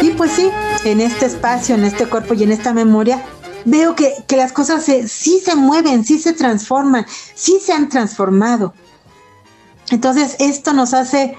Y 0.01 0.11
pues 0.11 0.33
sí, 0.33 0.51
en 0.85 1.01
este 1.01 1.27
espacio, 1.27 1.75
en 1.75 1.85
este 1.85 2.07
cuerpo 2.07 2.35
y 2.35 2.45
en 2.45 2.53
esta 2.53 2.73
memoria, 2.73 3.25
veo 3.69 3.95
que, 3.95 4.25
las 4.37 4.53
cosas 4.53 4.85
sí 4.85 5.41
se 5.45 5.55
mueven, 5.55 6.05
sí 6.05 6.19
se 6.19 6.33
transforman, 6.33 7.07
sí 7.35 7.59
se 7.65 7.73
han 7.73 7.89
transformado. 7.89 8.75
Entonces, 9.91 10.37
esto 10.39 10.73
nos 10.73 10.95
hace, 10.95 11.37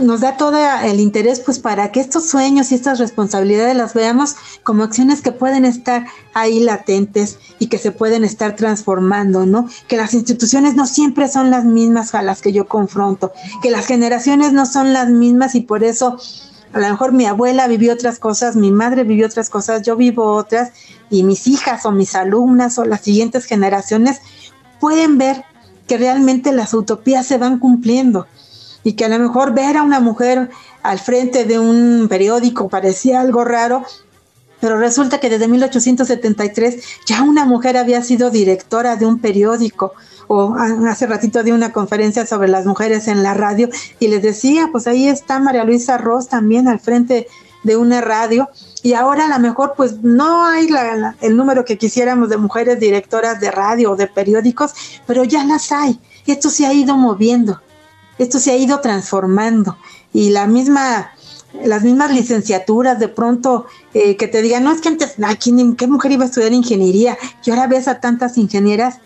nos 0.00 0.20
da 0.20 0.36
todo 0.36 0.58
el 0.84 1.00
interés 1.00 1.40
pues 1.40 1.58
para 1.58 1.90
que 1.92 2.00
estos 2.00 2.28
sueños 2.28 2.70
y 2.70 2.74
estas 2.74 2.98
responsabilidades 2.98 3.76
las 3.76 3.94
veamos 3.94 4.36
como 4.62 4.84
acciones 4.84 5.20
que 5.20 5.32
pueden 5.32 5.64
estar 5.64 6.06
ahí 6.34 6.60
latentes 6.60 7.38
y 7.58 7.66
que 7.66 7.78
se 7.78 7.92
pueden 7.92 8.24
estar 8.24 8.56
transformando, 8.56 9.46
¿no? 9.46 9.68
Que 9.88 9.96
las 9.96 10.14
instituciones 10.14 10.74
no 10.74 10.86
siempre 10.86 11.28
son 11.28 11.50
las 11.50 11.64
mismas 11.64 12.14
a 12.14 12.22
las 12.22 12.40
que 12.40 12.52
yo 12.52 12.66
confronto, 12.66 13.32
que 13.62 13.70
las 13.70 13.86
generaciones 13.86 14.52
no 14.52 14.66
son 14.66 14.92
las 14.92 15.08
mismas 15.08 15.54
y 15.54 15.60
por 15.60 15.82
eso 15.84 16.18
a 16.72 16.78
lo 16.78 16.88
mejor 16.88 17.12
mi 17.12 17.26
abuela 17.26 17.66
vivió 17.66 17.92
otras 17.92 18.18
cosas, 18.18 18.56
mi 18.56 18.70
madre 18.70 19.04
vivió 19.04 19.26
otras 19.26 19.50
cosas, 19.50 19.82
yo 19.82 19.96
vivo 19.96 20.34
otras, 20.34 20.72
y 21.10 21.22
mis 21.22 21.46
hijas 21.46 21.84
o 21.84 21.92
mis 21.92 22.14
alumnas 22.14 22.78
o 22.78 22.84
las 22.84 23.02
siguientes 23.02 23.44
generaciones 23.44 24.20
pueden 24.80 25.18
ver 25.18 25.44
que 25.86 25.98
realmente 25.98 26.52
las 26.52 26.72
utopías 26.72 27.26
se 27.26 27.38
van 27.38 27.58
cumpliendo 27.58 28.26
y 28.84 28.94
que 28.94 29.04
a 29.04 29.08
lo 29.08 29.18
mejor 29.18 29.52
ver 29.52 29.76
a 29.76 29.82
una 29.82 30.00
mujer 30.00 30.50
al 30.82 30.98
frente 30.98 31.44
de 31.44 31.58
un 31.58 32.06
periódico 32.08 32.68
parecía 32.68 33.20
algo 33.20 33.44
raro, 33.44 33.84
pero 34.60 34.78
resulta 34.78 35.20
que 35.20 35.28
desde 35.28 35.48
1873 35.48 36.82
ya 37.06 37.22
una 37.22 37.44
mujer 37.44 37.76
había 37.76 38.02
sido 38.02 38.30
directora 38.30 38.96
de 38.96 39.06
un 39.06 39.18
periódico 39.18 39.92
o 40.28 40.54
hace 40.54 41.06
ratito 41.06 41.42
di 41.42 41.50
una 41.50 41.72
conferencia 41.72 42.26
sobre 42.26 42.48
las 42.48 42.66
mujeres 42.66 43.08
en 43.08 43.22
la 43.22 43.34
radio 43.34 43.68
y 43.98 44.08
les 44.08 44.22
decía, 44.22 44.68
pues 44.72 44.86
ahí 44.86 45.08
está 45.08 45.38
María 45.38 45.64
Luisa 45.64 45.98
Ross 45.98 46.28
también 46.28 46.68
al 46.68 46.80
frente 46.80 47.26
de 47.62 47.76
una 47.76 48.00
radio 48.00 48.48
y 48.82 48.94
ahora 48.94 49.26
a 49.26 49.28
lo 49.28 49.38
mejor 49.38 49.74
pues 49.76 50.02
no 50.02 50.44
hay 50.44 50.68
el 51.20 51.36
número 51.36 51.64
que 51.64 51.78
quisiéramos 51.78 52.28
de 52.28 52.36
mujeres 52.36 52.80
directoras 52.80 53.40
de 53.40 53.50
radio 53.50 53.92
o 53.92 53.96
de 53.96 54.06
periódicos, 54.06 54.74
pero 55.06 55.24
ya 55.24 55.44
las 55.44 55.70
hay. 55.72 56.00
Esto 56.26 56.50
se 56.50 56.66
ha 56.66 56.72
ido 56.72 56.96
moviendo, 56.96 57.60
esto 58.18 58.38
se 58.38 58.52
ha 58.52 58.56
ido 58.56 58.80
transformando 58.80 59.76
y 60.12 60.30
la 60.30 60.46
misma 60.46 61.12
las 61.64 61.82
mismas 61.82 62.10
licenciaturas 62.12 62.98
de 62.98 63.08
pronto 63.08 63.66
eh, 63.92 64.16
que 64.16 64.26
te 64.26 64.40
digan, 64.40 64.64
no 64.64 64.72
es 64.72 64.80
que 64.80 64.88
antes, 64.88 65.16
¿qué 65.76 65.86
mujer 65.86 66.12
iba 66.12 66.24
a 66.24 66.26
estudiar 66.26 66.52
ingeniería? 66.52 67.18
Y 67.44 67.50
ahora 67.50 67.66
ves 67.66 67.88
a 67.88 68.00
tantas 68.00 68.38
ingenieras 68.38 69.00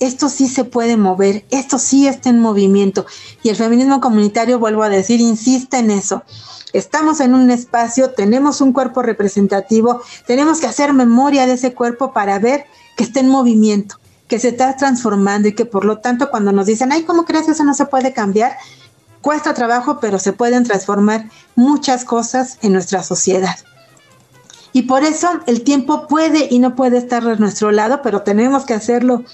esto 0.00 0.28
sí 0.28 0.48
se 0.48 0.64
puede 0.64 0.96
mover, 0.96 1.44
esto 1.50 1.78
sí 1.78 2.06
está 2.06 2.30
en 2.30 2.40
movimiento. 2.40 3.06
Y 3.42 3.48
el 3.48 3.56
feminismo 3.56 4.00
comunitario, 4.00 4.58
vuelvo 4.58 4.82
a 4.82 4.88
decir, 4.88 5.20
insiste 5.20 5.78
en 5.78 5.90
eso. 5.90 6.22
Estamos 6.72 7.20
en 7.20 7.34
un 7.34 7.50
espacio, 7.50 8.10
tenemos 8.10 8.60
un 8.60 8.72
cuerpo 8.72 9.02
representativo, 9.02 10.02
tenemos 10.26 10.58
que 10.58 10.66
hacer 10.66 10.92
memoria 10.92 11.46
de 11.46 11.52
ese 11.52 11.72
cuerpo 11.72 12.12
para 12.12 12.38
ver 12.38 12.66
que 12.96 13.04
está 13.04 13.20
en 13.20 13.28
movimiento, 13.28 14.00
que 14.26 14.40
se 14.40 14.48
está 14.48 14.76
transformando 14.76 15.48
y 15.48 15.54
que 15.54 15.66
por 15.66 15.84
lo 15.84 15.98
tanto 15.98 16.30
cuando 16.30 16.50
nos 16.50 16.66
dicen, 16.66 16.90
ay, 16.90 17.04
¿cómo 17.04 17.24
crees 17.24 17.46
que 17.46 17.52
eso 17.52 17.64
no 17.64 17.74
se 17.74 17.86
puede 17.86 18.12
cambiar? 18.12 18.56
Cuesta 19.20 19.54
trabajo, 19.54 20.00
pero 20.00 20.18
se 20.18 20.32
pueden 20.32 20.64
transformar 20.64 21.30
muchas 21.54 22.04
cosas 22.04 22.58
en 22.60 22.72
nuestra 22.72 23.04
sociedad. 23.04 23.56
Y 24.72 24.82
por 24.82 25.04
eso 25.04 25.28
el 25.46 25.62
tiempo 25.62 26.08
puede 26.08 26.48
y 26.50 26.58
no 26.58 26.74
puede 26.74 26.98
estar 26.98 27.24
a 27.26 27.36
nuestro 27.36 27.70
lado, 27.70 28.02
pero 28.02 28.22
tenemos 28.22 28.64
que 28.64 28.74
hacerlo 28.74 29.24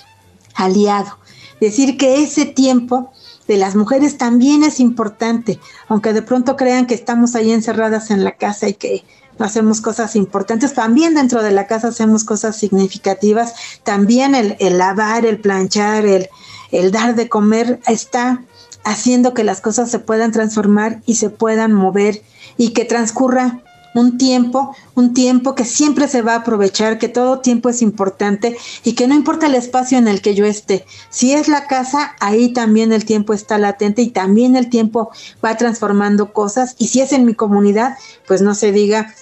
aliado. 0.65 1.19
Decir 1.61 1.97
que 1.97 2.23
ese 2.23 2.47
tiempo 2.47 3.13
de 3.47 3.57
las 3.57 3.75
mujeres 3.75 4.17
también 4.17 4.63
es 4.63 4.81
importante, 4.81 5.59
aunque 5.89 6.13
de 6.13 6.23
pronto 6.23 6.57
crean 6.57 6.87
que 6.87 6.95
estamos 6.95 7.35
ahí 7.35 7.53
encerradas 7.53 8.11
en 8.11 8.25
la 8.25 8.33
casa 8.33 8.69
y 8.69 8.75
que 8.75 9.05
hacemos 9.39 9.81
cosas 9.81 10.17
importantes, 10.17 10.75
también 10.75 11.15
dentro 11.15 11.43
de 11.43 11.51
la 11.51 11.67
casa 11.67 11.89
hacemos 11.89 12.25
cosas 12.25 12.57
significativas, 12.57 13.55
también 13.83 14.35
el, 14.35 14.79
lavar, 14.79 15.27
el 15.27 15.41
planchar, 15.41 16.05
el 16.07 16.93
dar 16.93 17.15
de 17.15 17.29
comer 17.29 17.81
está 17.87 18.45
haciendo 18.85 19.35
que 19.35 19.45
las 19.45 19.61
cosas 19.61 19.91
se 19.91 19.99
puedan 19.99 20.33
transformar 20.33 21.03
y 21.07 21.17
se 21.17 21.31
puedan 21.31 21.73
mover 21.73 22.23
y 22.57 22.71
que 22.71 22.85
transcurra 22.85 23.63
un 23.95 24.19
tiempo, 24.19 24.75
un 24.95 25.15
tiempo 25.15 25.55
que 25.55 25.65
siempre 25.65 26.09
se 26.09 26.23
va 26.23 26.35
a 26.35 26.39
aprovechar, 26.39 26.99
que 26.99 27.09
todo 27.09 27.41
tiempo 27.41 27.69
es 27.69 27.83
importante 27.83 28.57
y 28.85 28.95
que 28.95 29.07
no 29.07 29.15
importa 29.15 29.47
el 29.47 29.55
espacio 29.55 29.99
en 29.99 30.09
el 30.09 30.23
que 30.23 30.35
yo 30.35 30.45
esté. 30.45 30.85
Si 31.09 31.33
es 31.33 31.49
la 31.49 31.67
casa, 31.67 32.15
ahí 32.21 32.53
también 32.53 32.93
el 32.93 33.05
tiempo 33.05 33.33
está 33.33 33.59
latente 33.59 34.03
y 34.03 34.11
también 34.11 34.57
el 34.57 34.69
tiempo 34.71 35.11
va 35.45 35.57
transformando 35.57 36.33
cosas. 36.33 36.75
Y 36.79 36.89
si 36.89 37.01
es 37.01 37.13
en 37.13 37.25
mi 37.25 37.35
comunidad, 37.35 37.97
pues 38.27 38.43
no 38.43 38.55
se 38.55 38.73
diga 38.73 39.15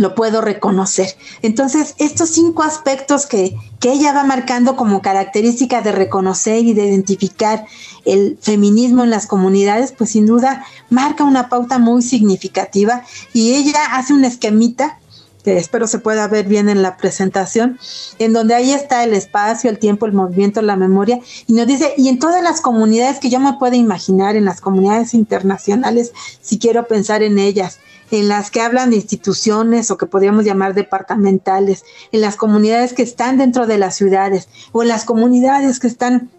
lo 0.00 0.14
puedo 0.14 0.40
reconocer. 0.40 1.14
Entonces, 1.42 1.94
estos 1.98 2.30
cinco 2.30 2.62
aspectos 2.62 3.26
que, 3.26 3.56
que, 3.78 3.92
ella 3.92 4.12
va 4.12 4.24
marcando 4.24 4.74
como 4.74 5.02
característica 5.02 5.82
de 5.82 5.92
reconocer 5.92 6.64
y 6.64 6.72
de 6.72 6.86
identificar 6.86 7.66
el 8.06 8.38
feminismo 8.40 9.04
en 9.04 9.10
las 9.10 9.26
comunidades, 9.26 9.92
pues 9.92 10.10
sin 10.10 10.26
duda 10.26 10.64
marca 10.88 11.24
una 11.24 11.48
pauta 11.48 11.78
muy 11.78 12.02
significativa 12.02 13.02
y 13.34 13.52
ella 13.52 13.78
hace 13.92 14.14
un 14.14 14.24
esquemita 14.24 14.98
que 15.44 15.56
espero 15.56 15.86
se 15.86 15.98
pueda 15.98 16.28
ver 16.28 16.46
bien 16.46 16.68
en 16.68 16.82
la 16.82 16.96
presentación, 16.96 17.78
en 18.18 18.32
donde 18.32 18.54
ahí 18.54 18.72
está 18.72 19.04
el 19.04 19.14
espacio, 19.14 19.70
el 19.70 19.78
tiempo, 19.78 20.06
el 20.06 20.12
movimiento, 20.12 20.60
la 20.60 20.76
memoria, 20.76 21.20
y 21.46 21.54
nos 21.54 21.66
dice, 21.66 21.94
y 21.96 22.08
en 22.08 22.18
todas 22.18 22.42
las 22.42 22.60
comunidades 22.60 23.20
que 23.20 23.30
yo 23.30 23.40
me 23.40 23.54
puedo 23.54 23.74
imaginar, 23.74 24.36
en 24.36 24.44
las 24.44 24.60
comunidades 24.60 25.14
internacionales, 25.14 26.12
si 26.42 26.58
quiero 26.58 26.86
pensar 26.86 27.22
en 27.22 27.38
ellas, 27.38 27.78
en 28.10 28.28
las 28.28 28.50
que 28.50 28.60
hablan 28.60 28.90
de 28.90 28.96
instituciones 28.96 29.90
o 29.90 29.96
que 29.96 30.06
podríamos 30.06 30.44
llamar 30.44 30.74
departamentales, 30.74 31.84
en 32.12 32.20
las 32.20 32.36
comunidades 32.36 32.92
que 32.92 33.02
están 33.02 33.38
dentro 33.38 33.66
de 33.66 33.78
las 33.78 33.96
ciudades 33.96 34.48
o 34.72 34.82
en 34.82 34.88
las 34.88 35.04
comunidades 35.04 35.78
que 35.80 35.86
están 35.86 36.30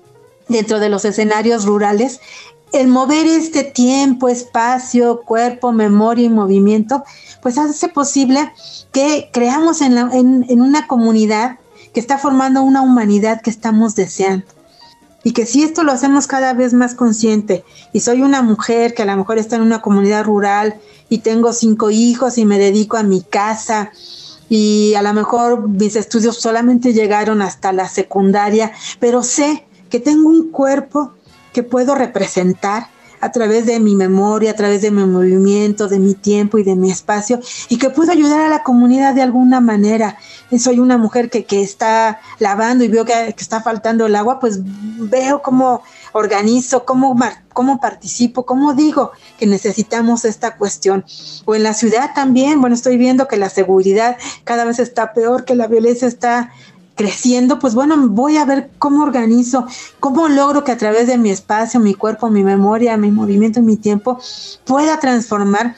dentro 0.50 0.80
de 0.80 0.90
los 0.90 1.06
escenarios 1.06 1.66
rurales, 1.66 2.20
el 2.74 2.88
mover 2.88 3.28
este 3.28 3.64
tiempo, 3.64 4.30
espacio, 4.30 5.22
cuerpo, 5.22 5.72
memoria 5.72 6.26
y 6.26 6.30
movimiento, 6.30 7.04
pues 7.42 7.58
hace 7.58 7.90
posible 7.90 8.52
que 8.92 9.30
creamos 9.34 9.82
en, 9.82 9.98
en 9.98 10.62
una 10.62 10.88
comunidad 10.88 11.60
que 11.94 12.00
está 12.00 12.18
formando 12.18 12.62
una 12.62 12.82
humanidad 12.82 13.42
que 13.42 13.50
estamos 13.50 13.96
deseando. 13.96 14.46
Y 15.24 15.34
que 15.34 15.46
si 15.46 15.64
esto 15.64 15.84
lo 15.84 15.92
hacemos 15.92 16.26
cada 16.26 16.54
vez 16.54 16.74
más 16.74 16.96
consciente 16.96 17.64
y 17.94 18.00
soy 18.00 18.22
una 18.24 18.42
mujer 18.42 18.96
que 18.96 19.04
a 19.04 19.06
lo 19.06 19.16
mejor 19.16 19.38
está 19.38 19.58
en 19.58 19.62
una 19.62 19.82
comunidad 19.82 20.24
rural 20.24 20.80
y 21.12 21.18
tengo 21.18 21.52
cinco 21.52 21.92
hijos 21.92 22.38
y 22.38 22.46
me 22.46 22.58
dedico 22.58 22.96
a 22.96 23.04
mi 23.04 23.22
casa 23.22 23.92
y 24.48 24.94
a 24.94 25.02
lo 25.02 25.14
mejor 25.14 25.68
mis 25.68 25.98
estudios 25.98 26.38
solamente 26.38 26.94
llegaron 26.94 27.42
hasta 27.42 27.74
la 27.74 27.90
secundaria, 27.90 28.72
pero 29.02 29.22
sé 29.22 29.66
que 29.90 30.00
tengo 30.00 30.30
un 30.30 30.52
cuerpo 30.52 31.12
que 31.52 31.64
puedo 31.64 31.96
representar 31.96 32.88
a 33.20 33.30
través 33.34 33.66
de 33.66 33.82
mi 33.82 33.94
memoria, 33.94 34.52
a 34.52 34.56
través 34.56 34.82
de 34.82 34.90
mi 34.90 35.04
movimiento, 35.06 35.90
de 35.90 36.00
mi 36.00 36.14
tiempo 36.14 36.58
y 36.58 36.64
de 36.64 36.78
mi 36.78 36.90
espacio, 36.90 37.42
y 37.68 37.78
que 37.78 37.90
puedo 37.90 38.14
ayudar 38.14 38.40
a 38.40 38.50
la 38.50 38.64
comunidad 38.64 39.14
de 39.14 39.22
alguna 39.22 39.60
manera. 39.60 40.18
Soy 40.58 40.80
una 40.80 40.98
mujer 40.98 41.30
que, 41.30 41.44
que 41.44 41.62
está 41.62 42.22
lavando 42.40 42.86
y 42.86 42.88
veo 42.88 43.04
que, 43.04 43.14
que, 43.36 43.44
está 43.44 43.62
faltando 43.62 44.06
el 44.06 44.16
agua, 44.16 44.40
pues 44.40 44.60
veo 44.64 45.42
cómo 45.42 45.84
organizo, 46.14 46.86
cómo, 46.86 47.18
cómo 47.54 47.80
participo, 47.80 48.46
cómo 48.46 48.74
digo 48.74 49.12
que 49.38 49.46
necesitamos 49.46 50.26
esta 50.26 50.58
cuestión. 50.58 51.06
O 51.46 51.56
en 51.56 51.64
la 51.64 51.74
ciudad 51.74 52.12
también, 52.14 52.62
bueno, 52.62 52.76
estoy 52.76 52.98
viendo 52.98 53.28
que 53.28 53.38
la 53.38 53.50
seguridad 53.50 54.18
cada 54.44 54.66
vez 54.66 54.80
está 54.80 55.14
peor, 55.14 55.46
que 55.46 55.56
la 55.56 55.68
violencia 55.68 56.08
está 56.08 56.52
creciendo, 56.96 57.58
pues 57.58 57.74
bueno, 57.74 57.96
voy 58.10 58.38
a 58.38 58.46
ver 58.46 58.70
cómo 58.78 59.04
organizo, 59.04 59.66
cómo 60.00 60.28
logro 60.28 60.64
que 60.64 60.72
a 60.72 60.78
través 60.78 61.08
de 61.08 61.18
mi 61.18 61.32
espacio, 61.32 61.80
mi 61.80 61.96
cuerpo, 61.96 62.30
mi 62.30 62.44
memoria, 62.44 62.98
mi 62.98 63.12
movimiento, 63.12 63.62
mi 63.62 63.78
tiempo, 63.78 64.20
pueda 64.66 65.00
transformar 65.00 65.76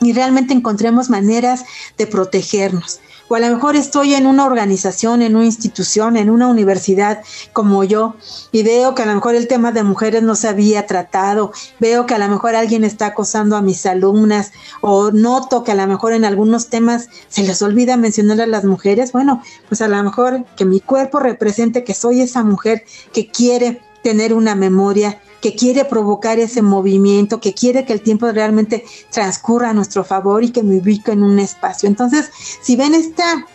y 0.00 0.12
realmente 0.12 0.54
encontremos 0.54 1.08
maneras 1.08 1.64
de 1.96 2.06
protegernos 2.06 3.00
o 3.28 3.34
a 3.34 3.40
lo 3.40 3.48
mejor 3.48 3.76
estoy 3.76 4.14
en 4.14 4.26
una 4.26 4.44
organización, 4.44 5.22
en 5.22 5.36
una 5.36 5.44
institución, 5.44 6.16
en 6.16 6.30
una 6.30 6.48
universidad 6.48 7.22
como 7.52 7.84
yo 7.84 8.16
y 8.52 8.62
veo 8.62 8.94
que 8.94 9.02
a 9.02 9.06
lo 9.06 9.14
mejor 9.14 9.34
el 9.34 9.48
tema 9.48 9.72
de 9.72 9.82
mujeres 9.82 10.22
no 10.22 10.34
se 10.34 10.48
había 10.48 10.86
tratado, 10.86 11.52
veo 11.80 12.06
que 12.06 12.14
a 12.14 12.18
lo 12.18 12.28
mejor 12.28 12.54
alguien 12.54 12.84
está 12.84 13.06
acosando 13.06 13.56
a 13.56 13.62
mis 13.62 13.86
alumnas 13.86 14.52
o 14.80 15.10
noto 15.10 15.64
que 15.64 15.72
a 15.72 15.74
lo 15.74 15.86
mejor 15.86 16.12
en 16.12 16.24
algunos 16.24 16.68
temas 16.68 17.08
se 17.28 17.42
les 17.42 17.62
olvida 17.62 17.96
mencionar 17.96 18.40
a 18.40 18.46
las 18.46 18.64
mujeres, 18.64 19.12
bueno, 19.12 19.42
pues 19.68 19.80
a 19.82 19.88
lo 19.88 20.02
mejor 20.02 20.44
que 20.56 20.64
mi 20.64 20.80
cuerpo 20.80 21.18
represente 21.18 21.84
que 21.84 21.94
soy 21.94 22.20
esa 22.20 22.42
mujer 22.42 22.84
que 23.12 23.30
quiere 23.30 23.80
tener 24.02 24.34
una 24.34 24.54
memoria, 24.54 25.20
que 25.40 25.54
quiere 25.54 25.84
provocar 25.84 26.38
ese 26.38 26.62
movimiento, 26.62 27.40
que 27.40 27.54
quiere 27.54 27.84
que 27.84 27.92
el 27.92 28.00
tiempo 28.00 28.30
realmente 28.30 28.84
transcurra 29.10 29.70
a 29.70 29.74
nuestro 29.74 30.04
favor 30.04 30.44
y 30.44 30.50
que 30.50 30.62
me 30.62 30.78
ubique 30.78 31.12
en 31.12 31.22
un 31.22 31.38
espacio. 31.38 31.88
Entonces, 31.88 32.30
si 32.62 32.76
ven 32.76 32.94
esta 32.94 33.46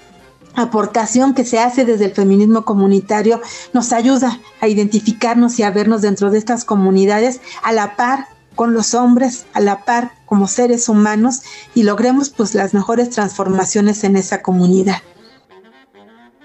aportación 0.56 1.34
que 1.34 1.46
se 1.46 1.60
hace 1.60 1.86
desde 1.86 2.06
el 2.06 2.14
feminismo 2.14 2.66
comunitario, 2.66 3.42
nos 3.74 3.94
ayuda 3.94 4.40
a 4.60 4.68
identificarnos 4.68 5.60
y 5.60 5.64
a 5.64 5.72
vernos 5.72 6.02
dentro 6.02 6.30
de 6.30 6.38
estas 6.38 6.66
comunidades 6.66 7.42
a 7.64 7.72
la 7.72 7.96
par 7.96 8.28
con 8.56 8.74
los 8.74 8.94
hombres, 8.94 9.46
a 9.54 9.62
la 9.62 9.86
par 9.86 10.12
como 10.26 10.48
seres 10.48 10.90
humanos 10.90 11.42
y 11.74 11.84
logremos 11.84 12.30
pues 12.30 12.54
las 12.54 12.74
mejores 12.74 13.10
transformaciones 13.10 14.04
en 14.04 14.18
esa 14.18 14.42
comunidad. 14.42 15.02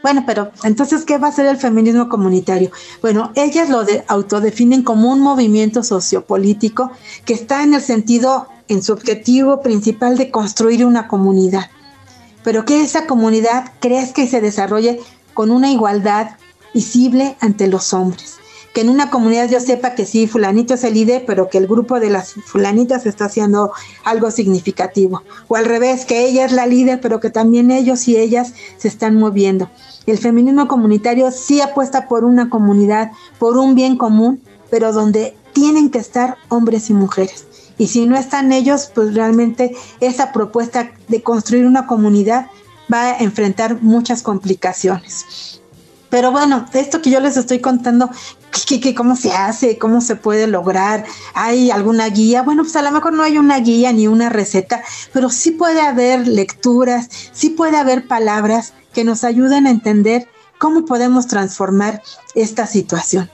Bueno, 0.07 0.23
pero 0.25 0.53
entonces, 0.63 1.05
¿qué 1.05 1.19
va 1.19 1.27
a 1.27 1.33
ser 1.33 1.47
el 1.47 1.57
feminismo 1.57 2.09
comunitario? 2.09 2.71
Bueno, 3.03 3.33
ellas 3.35 3.69
lo 3.69 3.85
autodefinen 4.07 4.85
como 4.85 5.11
un 5.11 5.21
movimiento 5.21 5.83
sociopolítico 5.83 6.93
que 7.25 7.35
está 7.35 7.65
en 7.65 7.75
el 7.75 7.83
sentido, 7.83 8.47
en 8.69 8.85
su 8.85 8.93
objetivo 8.93 9.63
principal 9.63 10.17
de 10.17 10.31
construir 10.31 10.87
una 10.87 11.09
comunidad, 11.09 11.71
pero 12.45 12.65
que 12.65 12.83
esa 12.83 13.09
comunidad 13.09 13.73
crezca 13.81 14.23
y 14.23 14.29
se 14.29 14.41
desarrolle 14.41 15.01
con 15.35 15.51
una 15.51 15.73
igualdad 15.73 16.37
visible 16.73 17.37
ante 17.41 17.67
los 17.67 17.93
hombres 17.93 18.37
que 18.77 18.83
en 18.83 18.91
una 18.91 19.09
comunidad 19.09 19.49
yo 19.49 19.59
sepa 19.59 19.95
que 19.95 20.05
sí, 20.05 20.27
fulanito 20.27 20.75
es 20.75 20.85
el 20.85 20.93
líder, 20.93 21.25
pero 21.27 21.49
que 21.49 21.57
el 21.57 21.67
grupo 21.67 21.99
de 21.99 22.11
las 22.11 22.35
fulanitas 22.35 23.07
está 23.07 23.25
haciendo 23.25 23.73
algo 24.05 24.31
significativo. 24.31 25.23
O 25.49 25.57
al 25.57 25.65
revés, 25.65 26.05
que 26.05 26.27
ella 26.27 26.45
es 26.45 26.53
la 26.53 26.67
líder, 26.67 27.01
pero 27.01 27.19
que 27.19 27.31
también 27.31 27.71
ellos 27.71 28.07
y 28.07 28.19
ellas 28.19 28.53
se 28.77 28.89
están 28.89 29.15
moviendo. 29.15 29.71
El 30.05 30.19
feminismo 30.19 30.69
comunitario 30.69 31.31
sí 31.31 31.63
apuesta 31.63 32.07
por 32.07 32.27
una 32.27 32.51
comunidad, 32.51 33.13
por 33.39 33.57
un 33.57 33.75
bien 33.75 33.97
común, 33.97 34.43
pero 34.69 34.93
donde 34.93 35.35
tienen 35.55 35.89
que 35.89 35.99
estar 35.99 36.37
hombres 36.51 36.91
y 36.91 36.93
mujeres. 36.93 37.47
Y 37.79 37.87
si 37.87 38.05
no 38.05 38.19
están 38.19 38.53
ellos, 38.53 38.91
pues 38.95 39.15
realmente 39.15 39.75
esa 40.01 40.33
propuesta 40.33 40.91
de 41.09 41.23
construir 41.23 41.65
una 41.65 41.87
comunidad 41.87 42.49
va 42.93 43.13
a 43.13 43.17
enfrentar 43.21 43.81
muchas 43.81 44.23
complicaciones. 44.23 45.56
Pero 46.09 46.31
bueno, 46.31 46.67
esto 46.73 47.03
que 47.03 47.11
yo 47.11 47.21
les 47.21 47.37
estoy 47.37 47.61
contando, 47.61 48.11
¿qué, 48.67 48.95
cómo 48.95 49.17
se 49.17 49.33
hace? 49.33 49.79
¿Cómo 49.79 50.01
se 50.01 50.17
puede 50.17 50.47
lograr? 50.47 51.05
¿Hay 51.35 51.71
alguna 51.71 52.09
guía? 52.09 52.43
Bueno, 52.43 52.63
pues 52.63 52.77
a 52.77 52.83
lo 52.83 52.93
mejor 52.93 53.13
no 53.13 53.23
hay 53.23 53.39
una 53.39 53.59
guía 53.59 53.93
ni 53.93 54.07
una 54.07 54.29
receta, 54.29 54.83
pero 55.13 55.31
sí 55.31 55.51
puede 55.51 55.81
haber 55.81 56.29
lecturas, 56.29 57.09
sí 57.33 57.51
puede 57.51 57.77
haber 57.77 58.07
palabras 58.07 58.73
que 58.93 59.05
nos 59.05 59.25
ayuden 59.25 59.67
a 59.67 59.71
entender 59.71 60.29
cómo 60.59 60.85
podemos 60.85 61.27
transformar 61.27 62.03
esta 62.35 62.67
situación. 62.67 63.31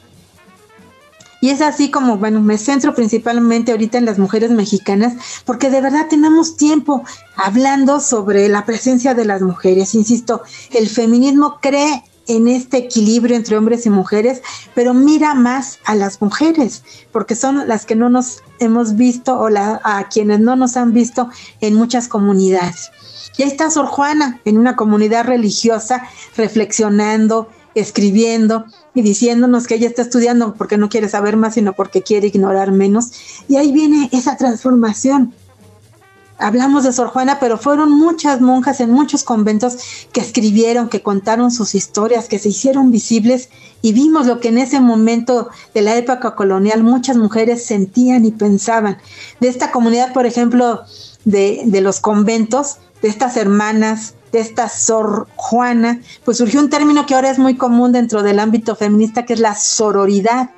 Y 1.43 1.51
es 1.51 1.61
así 1.61 1.91
como, 1.91 2.19
bueno, 2.19 2.41
me 2.41 2.57
centro 2.57 2.95
principalmente 2.95 3.73
ahorita 3.73 3.99
en 3.99 4.05
las 4.05 4.17
mujeres 4.17 4.53
mexicanas, 4.53 5.15
porque 5.45 5.71
de 5.71 5.81
verdad 5.81 6.07
tenemos 6.09 6.57
tiempo 6.57 7.03
hablando 7.35 7.99
sobre 7.99 8.49
la 8.49 8.65
presencia 8.65 9.15
de 9.15 9.25
las 9.25 9.43
mujeres. 9.43 9.97
Insisto, 9.97 10.43
el 10.71 10.89
feminismo 10.89 11.59
cree 11.61 12.05
en 12.27 12.49
este 12.49 12.79
equilibrio 12.79 13.37
entre 13.37 13.57
hombres 13.57 13.87
y 13.87 13.91
mujeres, 13.91 14.43
pero 14.75 14.95
mira 14.95 15.35
más 15.35 15.79
a 15.85 15.95
las 15.95 16.21
mujeres, 16.21 16.83
porque 17.11 17.35
son 17.35 17.67
las 17.69 17.87
que 17.87 17.97
no 17.97 18.09
nos 18.09 18.43
hemos 18.59 18.97
visto 18.97 19.39
o 19.39 19.49
a 19.57 20.09
quienes 20.09 20.41
no 20.41 20.57
nos 20.57 20.77
han 20.77 20.93
visto 20.93 21.29
en 21.61 21.75
muchas 21.75 22.09
comunidades. 22.09 22.91
Y 23.37 23.43
ahí 23.43 23.49
está 23.49 23.71
Sor 23.71 23.87
Juana, 23.87 24.41
en 24.45 24.59
una 24.59 24.77
comunidad 24.77 25.25
religiosa, 25.25 26.03
reflexionando, 26.37 27.49
escribiendo 27.75 28.67
y 28.95 29.03
diciéndonos 29.03 29.67
que 29.67 29.77
ella 29.77 29.89
está 29.89 30.03
estudiando 30.03 30.55
porque 30.55 30.77
no 30.77 30.89
quiere 30.89 31.09
saber 31.09 31.37
más, 31.37 31.55
sino 31.55 31.73
porque 31.73 32.03
quiere 32.03 32.27
ignorar 32.29 32.73
menos. 32.73 33.13
Y 33.49 33.57
ahí 33.57 33.73
viene 33.73 34.11
esa 34.13 34.37
transformación 34.37 35.35
hablamos 36.43 36.85
de 36.85 36.93
Sor 36.93 37.09
Juana, 37.09 37.39
pero 37.41 37.57
fueron 37.57 37.91
muchas 37.91 38.41
monjas 38.41 38.81
en 38.81 38.91
muchos 38.91 39.23
conventos 39.25 39.79
que 40.13 40.21
escribieron, 40.21 40.89
que 40.89 41.03
contaron 41.03 41.51
sus 41.51 41.75
historias, 41.75 42.29
que 42.29 42.39
se 42.39 42.51
hicieron 42.51 42.91
visibles 42.91 43.49
y 43.81 43.93
vimos 43.93 44.27
lo 44.27 44.41
que 44.41 44.49
en 44.49 44.59
ese 44.59 44.81
momento 44.81 45.49
de 45.75 45.83
la 45.83 45.97
época 45.97 46.35
colonial 46.35 46.83
muchas 46.83 47.17
mujeres 47.17 47.65
sentían 47.65 48.25
y 48.25 48.33
pensaban. 48.33 48.99
De 49.41 49.49
esta 49.49 49.71
comunidad, 49.71 50.13
por 50.13 50.27
ejemplo, 50.27 50.83
de, 51.25 51.63
de 51.65 51.81
los 51.81 52.01
conventos, 52.01 52.79
de 53.01 53.09
estas 53.09 53.37
hermanas, 53.37 54.15
de 54.33 54.41
esta 54.41 54.69
Sor 54.69 55.29
Juana, 55.37 56.01
pues 56.25 56.39
surgió 56.39 56.61
un 56.61 56.71
término 56.71 57.07
que 57.07 57.15
ahora 57.15 57.31
es 57.31 57.39
muy 57.39 57.57
común 57.57 57.93
dentro 57.93 58.23
del 58.23 58.39
ámbito 58.39 58.77
feminista, 58.77 59.25
que 59.25 59.35
es 59.35 59.41
la 59.41 59.55
sororidad, 59.55 60.51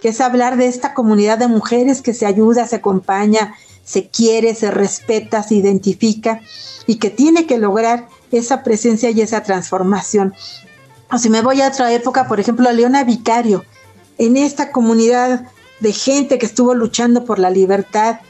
que 0.00 0.08
es 0.08 0.20
hablar 0.20 0.56
de 0.56 0.66
esta 0.66 0.94
comunidad 0.94 1.38
de 1.38 1.48
mujeres 1.48 2.02
que 2.02 2.12
se 2.12 2.26
ayuda, 2.26 2.66
se 2.66 2.76
acompaña, 2.76 3.54
se 3.84 4.08
quiere, 4.08 4.54
se 4.54 4.70
respeta, 4.70 5.42
se 5.42 5.56
identifica 5.56 6.40
y 6.86 6.96
que 6.96 7.10
tiene 7.10 7.46
que 7.46 7.58
lograr 7.58 8.08
esa 8.30 8.62
presencia 8.62 9.10
y 9.10 9.20
esa 9.20 9.42
transformación. 9.42 10.34
O 11.10 11.18
si 11.18 11.28
me 11.28 11.42
voy 11.42 11.60
a 11.60 11.68
otra 11.68 11.92
época, 11.92 12.26
por 12.26 12.40
ejemplo, 12.40 12.68
a 12.68 12.72
Leona 12.72 13.04
Vicario, 13.04 13.64
en 14.18 14.36
esta 14.36 14.72
comunidad 14.72 15.46
de 15.80 15.92
gente 15.92 16.38
que 16.38 16.46
estuvo 16.46 16.74
luchando 16.74 17.24
por 17.24 17.38
la 17.38 17.50
libertad 17.50 18.20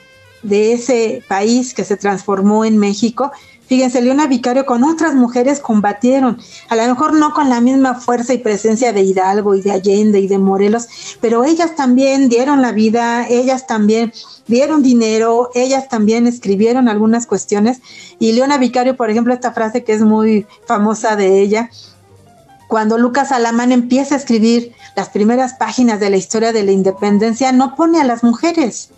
de 0.43 0.73
ese 0.73 1.23
país 1.29 1.75
que 1.75 1.85
se 1.85 1.97
transformó 1.97 2.65
en 2.65 2.79
México, 2.79 3.31
Fíjense, 3.73 4.03
Leona 4.03 4.27
Vicario 4.27 4.67
con 4.67 4.85
otras 4.85 5.15
mujeres 5.15 5.59
combatieron, 5.59 6.39
a 6.69 6.77
lo 6.77 6.87
mejor 6.89 7.15
no 7.15 7.33
con 7.33 7.49
la 7.49 7.63
misma 7.63 7.95
fuerza 7.95 8.35
y 8.35 8.39
presencia 8.39 8.93
de 8.93 9.01
Hidalgo 9.01 9.55
y 9.55 9.63
de 9.63 9.73
Allende 9.73 10.21
y 10.21 10.27
de 10.27 10.37
Morelos, 10.37 10.89
pero 11.23 11.43
ellas 11.43 11.75
también 11.75 12.29
dieron 12.29 12.61
la 12.61 12.73
vida, 12.73 13.27
ellas 13.27 13.67
también 13.67 14.13
dieron 14.47 14.83
dinero, 14.83 15.49
ellas 15.55 15.89
también 15.89 16.27
escribieron 16.27 16.87
algunas 16.87 17.27
cuestiones. 17.27 17.81
Y 18.19 18.33
Leona 18.33 18.59
Vicario, 18.59 18.95
por 18.95 19.09
ejemplo, 19.09 19.33
esta 19.33 19.53
frase 19.53 19.85
que 19.85 19.95
es 19.95 20.03
muy 20.03 20.47
famosa 20.67 21.17
de 21.17 21.41
ella, 21.41 21.71
cuando 22.69 22.99
Lucas 22.99 23.33
Alamán 23.33 23.73
empieza 23.73 24.17
a 24.17 24.19
escribir 24.19 24.75
las 24.97 25.09
primeras 25.09 25.55
páginas 25.55 25.99
de 25.99 26.11
la 26.11 26.19
historia 26.19 26.53
de 26.53 26.63
la 26.63 26.73
independencia, 26.73 27.53
no 27.53 27.75
pone 27.75 28.03
a 28.03 28.05
las 28.05 28.23
mujeres, 28.23 28.91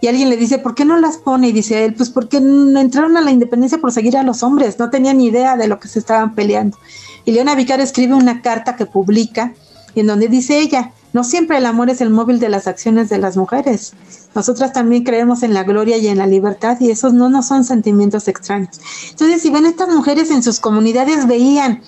y 0.00 0.08
alguien 0.08 0.28
le 0.28 0.36
dice, 0.36 0.58
¿por 0.58 0.74
qué 0.74 0.84
no 0.84 0.98
las 0.98 1.16
pone? 1.16 1.48
Y 1.48 1.52
dice 1.52 1.84
él, 1.84 1.94
pues 1.94 2.10
porque 2.10 2.36
entraron 2.36 3.16
a 3.16 3.22
la 3.22 3.30
independencia 3.30 3.78
por 3.78 3.92
seguir 3.92 4.16
a 4.16 4.22
los 4.22 4.42
hombres, 4.42 4.78
no 4.78 4.90
tenían 4.90 5.18
ni 5.18 5.26
idea 5.26 5.56
de 5.56 5.68
lo 5.68 5.80
que 5.80 5.88
se 5.88 5.98
estaban 5.98 6.34
peleando. 6.34 6.76
Y 7.24 7.32
Leona 7.32 7.54
Vicario 7.54 7.84
escribe 7.84 8.14
una 8.14 8.42
carta 8.42 8.76
que 8.76 8.86
publica 8.86 9.54
en 9.94 10.06
donde 10.06 10.28
dice 10.28 10.58
ella, 10.58 10.92
no 11.12 11.24
siempre 11.24 11.56
el 11.56 11.64
amor 11.64 11.88
es 11.88 12.02
el 12.02 12.10
móvil 12.10 12.38
de 12.38 12.50
las 12.50 12.66
acciones 12.66 13.08
de 13.08 13.16
las 13.16 13.38
mujeres. 13.38 13.94
Nosotras 14.34 14.74
también 14.74 15.02
creemos 15.02 15.42
en 15.42 15.54
la 15.54 15.64
gloria 15.64 15.96
y 15.96 16.08
en 16.08 16.18
la 16.18 16.26
libertad 16.26 16.76
y 16.78 16.90
esos 16.90 17.14
no, 17.14 17.30
no 17.30 17.42
son 17.42 17.64
sentimientos 17.64 18.28
extraños. 18.28 18.78
Entonces, 19.10 19.40
si 19.40 19.48
ven, 19.48 19.64
estas 19.64 19.88
mujeres 19.88 20.30
en 20.30 20.42
sus 20.42 20.60
comunidades 20.60 21.26
veían 21.26 21.80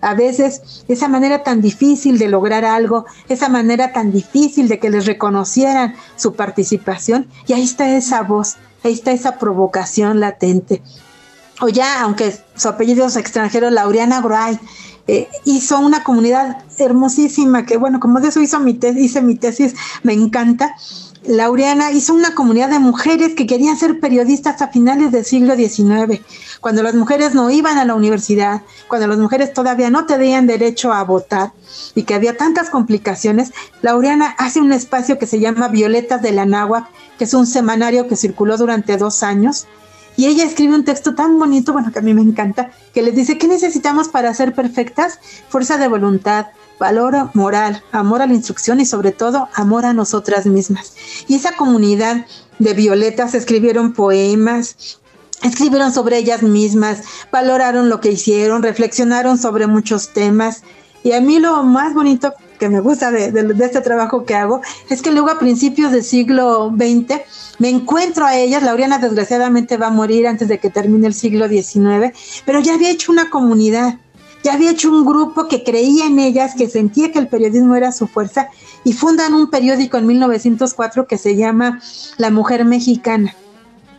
a 0.00 0.14
veces 0.14 0.84
esa 0.88 1.08
manera 1.08 1.42
tan 1.42 1.60
difícil 1.60 2.18
de 2.18 2.28
lograr 2.28 2.64
algo, 2.64 3.06
esa 3.28 3.48
manera 3.48 3.92
tan 3.92 4.12
difícil 4.12 4.68
de 4.68 4.78
que 4.78 4.90
les 4.90 5.06
reconocieran 5.06 5.94
su 6.16 6.34
participación, 6.34 7.28
y 7.46 7.52
ahí 7.52 7.62
está 7.62 7.96
esa 7.96 8.22
voz, 8.22 8.56
ahí 8.84 8.92
está 8.92 9.12
esa 9.12 9.38
provocación 9.38 10.20
latente. 10.20 10.82
O 11.60 11.68
ya, 11.68 12.02
aunque 12.02 12.36
su 12.54 12.68
apellido 12.68 13.06
es 13.06 13.16
extranjero, 13.16 13.70
Laureana 13.70 14.20
Gray, 14.20 14.58
eh, 15.08 15.28
hizo 15.44 15.78
una 15.78 16.02
comunidad 16.02 16.64
hermosísima 16.78 17.64
que, 17.64 17.76
bueno, 17.76 18.00
como 18.00 18.20
de 18.20 18.28
eso 18.28 18.40
hizo 18.40 18.58
mi 18.60 18.78
hice 18.96 19.22
mi 19.22 19.36
tesis, 19.36 19.74
me 20.02 20.12
encanta, 20.12 20.74
Laureana 21.28 21.90
hizo 21.90 22.14
una 22.14 22.34
comunidad 22.34 22.70
de 22.70 22.78
mujeres 22.78 23.34
que 23.34 23.46
querían 23.46 23.76
ser 23.76 24.00
periodistas 24.00 24.62
a 24.62 24.68
finales 24.68 25.10
del 25.10 25.24
siglo 25.24 25.56
XIX, 25.56 26.20
cuando 26.60 26.82
las 26.82 26.94
mujeres 26.94 27.34
no 27.34 27.50
iban 27.50 27.78
a 27.78 27.84
la 27.84 27.94
universidad, 27.94 28.62
cuando 28.88 29.08
las 29.08 29.18
mujeres 29.18 29.52
todavía 29.52 29.90
no 29.90 30.06
tenían 30.06 30.46
derecho 30.46 30.92
a 30.92 31.02
votar 31.04 31.52
y 31.94 32.04
que 32.04 32.14
había 32.14 32.36
tantas 32.36 32.70
complicaciones. 32.70 33.52
Laureana 33.82 34.34
hace 34.38 34.60
un 34.60 34.72
espacio 34.72 35.18
que 35.18 35.26
se 35.26 35.40
llama 35.40 35.68
Violetas 35.68 36.22
de 36.22 36.32
la 36.32 36.46
Náhuac, 36.46 36.86
que 37.18 37.24
es 37.24 37.34
un 37.34 37.46
semanario 37.46 38.08
que 38.08 38.16
circuló 38.16 38.56
durante 38.56 38.96
dos 38.96 39.22
años. 39.22 39.66
Y 40.16 40.26
ella 40.26 40.44
escribe 40.44 40.74
un 40.74 40.84
texto 40.84 41.14
tan 41.14 41.38
bonito, 41.38 41.72
bueno, 41.74 41.92
que 41.92 41.98
a 41.98 42.02
mí 42.02 42.14
me 42.14 42.22
encanta, 42.22 42.70
que 42.94 43.02
les 43.02 43.14
dice, 43.14 43.36
¿qué 43.36 43.48
necesitamos 43.48 44.08
para 44.08 44.32
ser 44.32 44.54
perfectas? 44.54 45.18
Fuerza 45.50 45.76
de 45.76 45.88
voluntad, 45.88 46.46
valor 46.78 47.30
moral, 47.34 47.82
amor 47.92 48.22
a 48.22 48.26
la 48.26 48.34
instrucción 48.34 48.80
y 48.80 48.86
sobre 48.86 49.12
todo 49.12 49.48
amor 49.54 49.86
a 49.86 49.92
nosotras 49.92 50.46
mismas. 50.46 50.94
Y 51.28 51.34
esa 51.34 51.56
comunidad 51.56 52.26
de 52.58 52.74
violetas 52.74 53.34
escribieron 53.34 53.92
poemas, 53.92 54.98
escribieron 55.42 55.92
sobre 55.92 56.18
ellas 56.18 56.42
mismas, 56.42 57.02
valoraron 57.30 57.88
lo 57.88 58.00
que 58.00 58.12
hicieron, 58.12 58.62
reflexionaron 58.62 59.38
sobre 59.38 59.66
muchos 59.66 60.12
temas. 60.12 60.62
Y 61.02 61.12
a 61.12 61.20
mí 61.20 61.38
lo 61.38 61.62
más 61.62 61.94
bonito 61.94 62.34
que 62.58 62.68
me 62.68 62.80
gusta 62.80 63.10
de, 63.10 63.54
este 63.64 63.80
trabajo 63.80 64.24
que 64.24 64.34
hago 64.34 64.60
es 64.88 65.02
que 65.02 65.10
luego 65.10 65.30
a 65.30 65.38
principios 65.38 65.92
del 65.92 66.02
siglo 66.02 66.72
XX 66.74 67.20
me 67.58 67.68
encuentro 67.68 68.26
a 68.26 68.36
ellas, 68.36 68.62
Lauriana 68.62 68.98
desgraciadamente 68.98 69.76
va 69.76 69.86
a 69.86 69.90
morir 69.90 70.26
antes 70.26 70.48
de 70.48 70.58
que 70.58 70.70
termine 70.70 71.06
el 71.06 71.14
siglo 71.14 71.48
XIX, 71.48 72.12
pero 72.44 72.60
ya 72.60 72.74
había 72.74 72.90
hecho 72.90 73.12
una 73.12 73.30
comunidad, 73.30 73.98
ya 74.46 74.54
había 74.54 74.70
hecho 74.70 74.92
un 74.92 75.04
grupo 75.04 75.48
que 75.48 75.64
creía 75.64 76.06
en 76.06 76.20
ellas, 76.20 76.54
que 76.56 76.68
sentía 76.68 77.10
que 77.10 77.18
el 77.18 77.26
periodismo 77.26 77.74
era 77.74 77.90
su 77.90 78.06
fuerza 78.06 78.48
y 78.84 78.92
fundan 78.92 79.34
un 79.34 79.50
periódico 79.50 79.96
en 79.96 80.06
1904 80.06 81.08
que 81.08 81.18
se 81.18 81.34
llama 81.34 81.82
La 82.16 82.30
Mujer 82.30 82.64
Mexicana. 82.64 83.34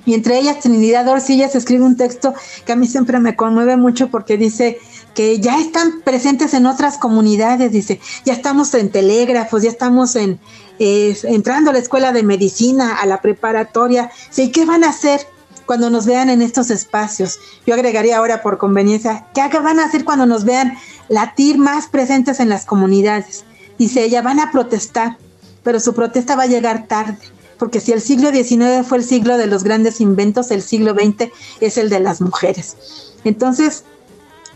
Y 0.05 0.13
entre 0.13 0.39
ellas 0.39 0.61
Trinidad 0.61 1.05
Orsillas 1.09 1.53
escribe 1.53 1.83
un 1.83 1.97
texto 1.97 2.33
que 2.65 2.71
a 2.71 2.77
mí 2.77 2.87
siempre 2.87 3.19
me 3.19 3.35
conmueve 3.35 3.75
mucho 3.75 4.07
porque 4.07 4.37
dice 4.37 4.79
que 5.13 5.41
ya 5.41 5.59
están 5.59 5.99
presentes 6.05 6.53
en 6.53 6.65
otras 6.65 6.97
comunidades, 6.97 7.73
dice, 7.73 7.99
ya 8.23 8.31
estamos 8.31 8.73
en 8.73 8.89
telégrafos, 8.89 9.63
ya 9.63 9.69
estamos 9.69 10.15
en 10.15 10.39
entrando 10.79 11.71
a 11.71 11.73
la 11.73 11.79
escuela 11.79 12.13
de 12.13 12.23
medicina, 12.23 12.95
a 12.95 13.05
la 13.05 13.19
preparatoria, 13.19 14.11
¿sí? 14.29 14.49
¿qué 14.53 14.63
van 14.63 14.85
a 14.85 14.91
hacer? 14.91 15.27
Cuando 15.67 15.91
nos 15.91 16.07
vean 16.07 16.29
en 16.29 16.41
estos 16.41 16.71
espacios. 16.71 17.39
Yo 17.67 17.75
agregaría 17.75 18.17
ahora 18.17 18.41
por 18.41 18.57
conveniencia, 18.57 19.27
¿qué 19.35 19.59
van 19.59 19.79
a 19.79 19.85
hacer 19.85 20.03
cuando 20.03 20.25
nos 20.25 20.45
vean 20.45 20.75
latir 21.09 21.59
más 21.59 21.87
presentes 21.87 22.39
en 22.39 22.49
las 22.49 22.65
comunidades? 22.65 23.43
Dice 23.77 24.03
ella, 24.03 24.23
van 24.23 24.39
a 24.39 24.51
protestar, 24.51 25.17
pero 25.61 25.79
su 25.79 25.93
protesta 25.93 26.35
va 26.35 26.43
a 26.43 26.47
llegar 26.47 26.87
tarde, 26.87 27.19
porque 27.59 27.81
si 27.81 27.91
el 27.91 28.01
siglo 28.01 28.31
XIX 28.31 28.87
fue 28.87 28.97
el 28.97 29.03
siglo 29.03 29.37
de 29.37 29.45
los 29.45 29.63
grandes 29.63 30.01
inventos, 30.01 30.49
el 30.49 30.63
siglo 30.63 30.95
XX 30.95 31.29
es 31.59 31.77
el 31.77 31.89
de 31.89 31.99
las 31.99 32.21
mujeres. 32.21 32.77
Entonces, 33.23 33.83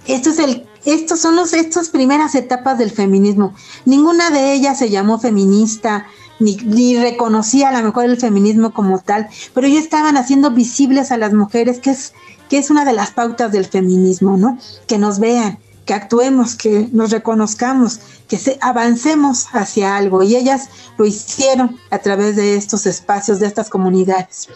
esto 0.07 0.32
es 0.32 0.39
el, 0.39 0.66
estos 0.86 1.20
son 1.20 1.36
los, 1.36 1.53
estas 1.53 1.89
primeras 1.89 2.34
etapas 2.36 2.78
del 2.78 2.89
feminismo. 2.89 3.53
Ninguna 3.86 4.32
de 4.32 4.53
ellas 4.53 4.80
se 4.80 4.89
llamó 4.89 5.20
feminista, 5.20 6.07
ni, 6.42 6.98
reconocía 6.98 7.70
a 7.70 7.72
lo 7.72 7.84
mejor 7.84 8.06
el 8.06 8.18
feminismo 8.18 8.74
como 8.74 9.00
tal, 9.00 9.30
pero 9.54 9.68
ya 9.68 9.80
estaban 9.80 10.18
haciendo 10.18 10.52
visibles 10.52 11.12
a 11.12 11.18
las 11.18 11.34
mujeres, 11.34 11.80
que 11.80 11.92
es, 11.92 12.14
que 12.50 12.58
es 12.58 12.70
una 12.70 12.84
de 12.84 12.94
las 12.94 13.12
pautas 13.12 13.52
del 13.52 13.66
feminismo, 13.66 14.38
¿no? 14.38 14.58
Que 14.88 14.98
nos 14.98 15.20
vean, 15.20 15.60
que 15.86 15.94
actuemos, 15.94 16.56
que 16.56 16.89
nos 16.92 17.12
reconozcamos, 17.12 18.00
que 18.28 18.38
se, 18.38 18.58
avancemos 18.62 19.48
hacia 19.54 19.96
algo. 19.96 20.24
Y 20.24 20.36
ellas 20.36 20.70
lo 20.98 21.06
hicieron 21.06 21.78
a 21.92 22.00
través 22.00 22.36
de 22.36 22.56
estos 22.56 22.86
espacios, 22.86 23.39
de 23.39 23.48
estas 23.48 23.70
comunidades. 23.70 24.50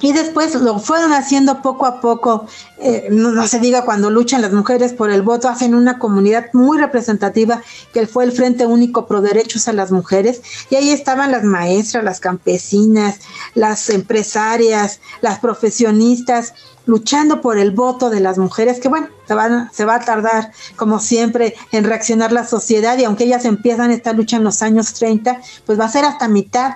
Y 0.00 0.12
después 0.12 0.54
lo 0.54 0.78
fueron 0.78 1.12
haciendo 1.14 1.62
poco 1.62 1.86
a 1.86 2.02
poco, 2.02 2.46
eh, 2.78 3.08
no, 3.10 3.46
se 3.46 3.60
diga 3.60 3.86
cuando 3.86 4.10
luchan 4.10 4.42
las 4.42 4.52
mujeres 4.52 4.92
por 4.92 5.10
el 5.10 5.22
voto, 5.22 5.48
hacen 5.48 5.74
una 5.74 5.98
comunidad 5.98 6.50
muy 6.52 6.76
representativa 6.76 7.62
que 7.94 8.06
fue 8.06 8.24
el 8.24 8.32
Frente 8.32 8.66
Único 8.66 9.06
Pro 9.06 9.22
Derechos 9.22 9.68
a 9.68 9.72
las 9.72 9.92
Mujeres, 9.92 10.42
y 10.68 10.74
ahí 10.74 10.90
estaban 10.90 11.32
las 11.32 11.44
maestras, 11.44 12.04
las 12.04 12.20
campesinas, 12.20 13.20
las 13.54 13.88
empresarias, 13.88 15.00
las 15.22 15.38
profesionistas, 15.38 16.52
luchando 16.84 17.40
por 17.40 17.56
el 17.56 17.70
voto 17.70 18.10
de 18.10 18.20
las 18.20 18.36
mujeres, 18.36 18.80
que 18.80 18.88
bueno, 18.88 19.08
se, 19.26 19.32
van, 19.34 19.72
se 19.72 19.86
va 19.86 19.96
a 19.96 20.00
tardar 20.00 20.52
como 20.76 21.00
siempre 21.00 21.54
en 21.72 21.84
reaccionar 21.84 22.32
la 22.32 22.46
sociedad, 22.46 22.98
y 22.98 23.04
aunque 23.04 23.24
ellas 23.24 23.46
empiezan 23.46 23.90
esta 23.90 24.12
lucha 24.12 24.36
en 24.36 24.44
los 24.44 24.60
años 24.60 24.92
30, 24.92 25.40
pues 25.64 25.80
va 25.80 25.86
a 25.86 25.90
ser 25.90 26.04
hasta 26.04 26.28
mitad 26.28 26.74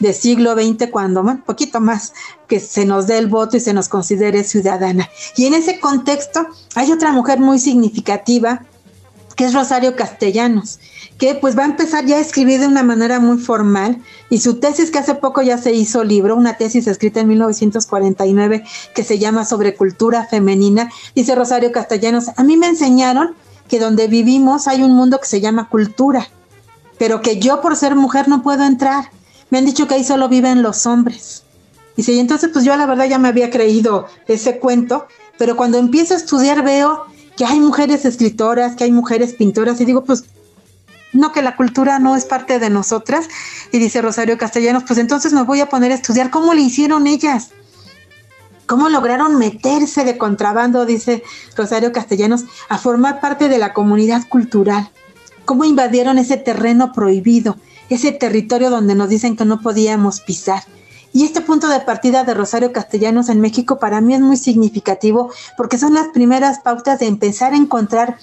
del 0.00 0.14
siglo 0.14 0.54
XX, 0.54 0.90
cuando, 0.90 1.20
un 1.20 1.42
poquito 1.42 1.80
más, 1.80 2.12
que 2.48 2.58
se 2.58 2.84
nos 2.84 3.06
dé 3.06 3.18
el 3.18 3.28
voto 3.28 3.56
y 3.56 3.60
se 3.60 3.72
nos 3.72 3.88
considere 3.88 4.42
ciudadana. 4.42 5.08
Y 5.36 5.46
en 5.46 5.54
ese 5.54 5.78
contexto 5.78 6.46
hay 6.74 6.90
otra 6.90 7.12
mujer 7.12 7.38
muy 7.38 7.58
significativa, 7.58 8.64
que 9.36 9.44
es 9.44 9.54
Rosario 9.54 9.94
Castellanos, 9.94 10.80
que 11.16 11.34
pues 11.34 11.56
va 11.56 11.62
a 11.62 11.66
empezar 11.66 12.04
ya 12.04 12.16
a 12.16 12.20
escribir 12.20 12.60
de 12.60 12.66
una 12.66 12.82
manera 12.82 13.20
muy 13.20 13.38
formal 13.38 14.02
y 14.28 14.38
su 14.38 14.58
tesis 14.58 14.90
que 14.90 14.98
hace 14.98 15.14
poco 15.14 15.42
ya 15.42 15.58
se 15.58 15.72
hizo 15.72 16.02
libro, 16.02 16.34
una 16.34 16.56
tesis 16.56 16.86
escrita 16.86 17.20
en 17.20 17.28
1949 17.28 18.64
que 18.94 19.04
se 19.04 19.18
llama 19.18 19.44
sobre 19.44 19.76
cultura 19.76 20.26
femenina, 20.26 20.90
dice 21.14 21.34
Rosario 21.34 21.72
Castellanos, 21.72 22.30
a 22.36 22.42
mí 22.42 22.56
me 22.56 22.66
enseñaron 22.66 23.34
que 23.68 23.78
donde 23.78 24.08
vivimos 24.08 24.66
hay 24.66 24.82
un 24.82 24.92
mundo 24.92 25.20
que 25.20 25.26
se 25.26 25.40
llama 25.40 25.68
cultura, 25.68 26.28
pero 26.98 27.22
que 27.22 27.38
yo 27.38 27.60
por 27.60 27.76
ser 27.76 27.94
mujer 27.94 28.28
no 28.28 28.42
puedo 28.42 28.64
entrar 28.64 29.10
me 29.50 29.58
han 29.58 29.66
dicho 29.66 29.86
que 29.86 29.94
ahí 29.94 30.04
solo 30.04 30.28
viven 30.28 30.62
los 30.62 30.86
hombres. 30.86 31.44
Dice, 31.96 32.12
y 32.12 32.18
entonces 32.18 32.50
pues 32.52 32.64
yo 32.64 32.76
la 32.76 32.86
verdad 32.86 33.06
ya 33.06 33.18
me 33.18 33.28
había 33.28 33.50
creído 33.50 34.06
ese 34.26 34.58
cuento, 34.58 35.06
pero 35.38 35.56
cuando 35.56 35.78
empiezo 35.78 36.14
a 36.14 36.16
estudiar 36.16 36.64
veo 36.64 37.04
que 37.36 37.44
hay 37.44 37.60
mujeres 37.60 38.04
escritoras, 38.04 38.76
que 38.76 38.84
hay 38.84 38.92
mujeres 38.92 39.34
pintoras, 39.34 39.80
y 39.80 39.84
digo, 39.84 40.04
pues 40.04 40.24
no, 41.12 41.32
que 41.32 41.42
la 41.42 41.56
cultura 41.56 41.98
no 41.98 42.16
es 42.16 42.24
parte 42.24 42.58
de 42.58 42.70
nosotras. 42.70 43.28
Y 43.72 43.78
dice 43.78 44.02
Rosario 44.02 44.38
Castellanos, 44.38 44.84
pues 44.86 44.98
entonces 44.98 45.32
me 45.32 45.42
voy 45.42 45.60
a 45.60 45.68
poner 45.68 45.92
a 45.92 45.96
estudiar 45.96 46.30
cómo 46.30 46.54
le 46.54 46.62
hicieron 46.62 47.06
ellas. 47.06 47.50
¿Cómo 48.66 48.88
lograron 48.88 49.36
meterse 49.36 50.04
de 50.04 50.16
contrabando, 50.16 50.86
dice 50.86 51.24
Rosario 51.56 51.90
Castellanos, 51.90 52.44
a 52.68 52.78
formar 52.78 53.20
parte 53.20 53.48
de 53.48 53.58
la 53.58 53.72
comunidad 53.72 54.28
cultural? 54.28 54.90
¿Cómo 55.44 55.64
invadieron 55.64 56.18
ese 56.18 56.36
terreno 56.36 56.92
prohibido, 56.92 57.56
ese 57.90 58.12
territorio 58.12 58.70
donde 58.70 58.94
nos 58.94 59.08
dicen 59.08 59.36
que 59.36 59.44
no 59.44 59.60
podíamos 59.60 60.20
pisar? 60.20 60.62
Y 61.12 61.24
este 61.24 61.40
punto 61.40 61.68
de 61.68 61.80
partida 61.80 62.24
de 62.24 62.34
Rosario 62.34 62.72
Castellanos 62.72 63.28
en 63.28 63.40
México 63.40 63.78
para 63.78 64.00
mí 64.00 64.14
es 64.14 64.20
muy 64.20 64.36
significativo 64.36 65.30
porque 65.56 65.76
son 65.76 65.94
las 65.94 66.08
primeras 66.08 66.60
pautas 66.60 67.00
de 67.00 67.06
empezar 67.06 67.52
a 67.52 67.56
encontrar 67.56 68.18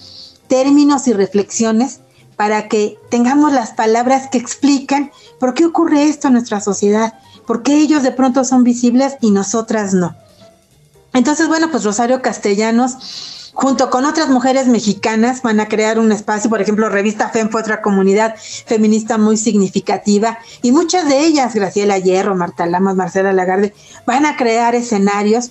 términos 0.48 1.06
y 1.06 1.12
reflexiones 1.12 2.00
para 2.36 2.68
que 2.68 2.98
tengamos 3.10 3.52
las 3.52 3.72
palabras 3.72 4.28
que 4.30 4.38
explican 4.38 5.10
por 5.38 5.54
qué 5.54 5.66
ocurre 5.66 6.04
esto 6.04 6.28
en 6.28 6.34
nuestra 6.34 6.60
sociedad, 6.60 7.14
por 7.46 7.62
qué 7.62 7.76
ellos 7.78 8.02
de 8.02 8.12
pronto 8.12 8.44
son 8.44 8.64
visibles 8.64 9.16
y 9.20 9.32
nosotras 9.32 9.92
no. 9.92 10.16
Entonces, 11.12 11.48
bueno, 11.48 11.70
pues 11.70 11.84
Rosario 11.84 12.22
Castellanos, 12.22 13.37
junto 13.60 13.90
con 13.90 14.04
otras 14.04 14.28
mujeres 14.28 14.68
mexicanas, 14.68 15.42
van 15.42 15.58
a 15.58 15.66
crear 15.66 15.98
un 15.98 16.12
espacio, 16.12 16.48
por 16.48 16.62
ejemplo, 16.62 16.88
Revista 16.88 17.28
FEM 17.30 17.50
fue 17.50 17.60
otra 17.60 17.82
comunidad 17.82 18.36
feminista 18.38 19.18
muy 19.18 19.36
significativa, 19.36 20.38
y 20.62 20.70
muchas 20.70 21.08
de 21.08 21.26
ellas, 21.26 21.56
Graciela 21.56 21.98
Hierro, 21.98 22.36
Marta 22.36 22.66
Lamas, 22.66 22.94
Marcela 22.94 23.32
Lagarde, 23.32 23.74
van 24.06 24.26
a 24.26 24.36
crear 24.36 24.76
escenarios 24.76 25.50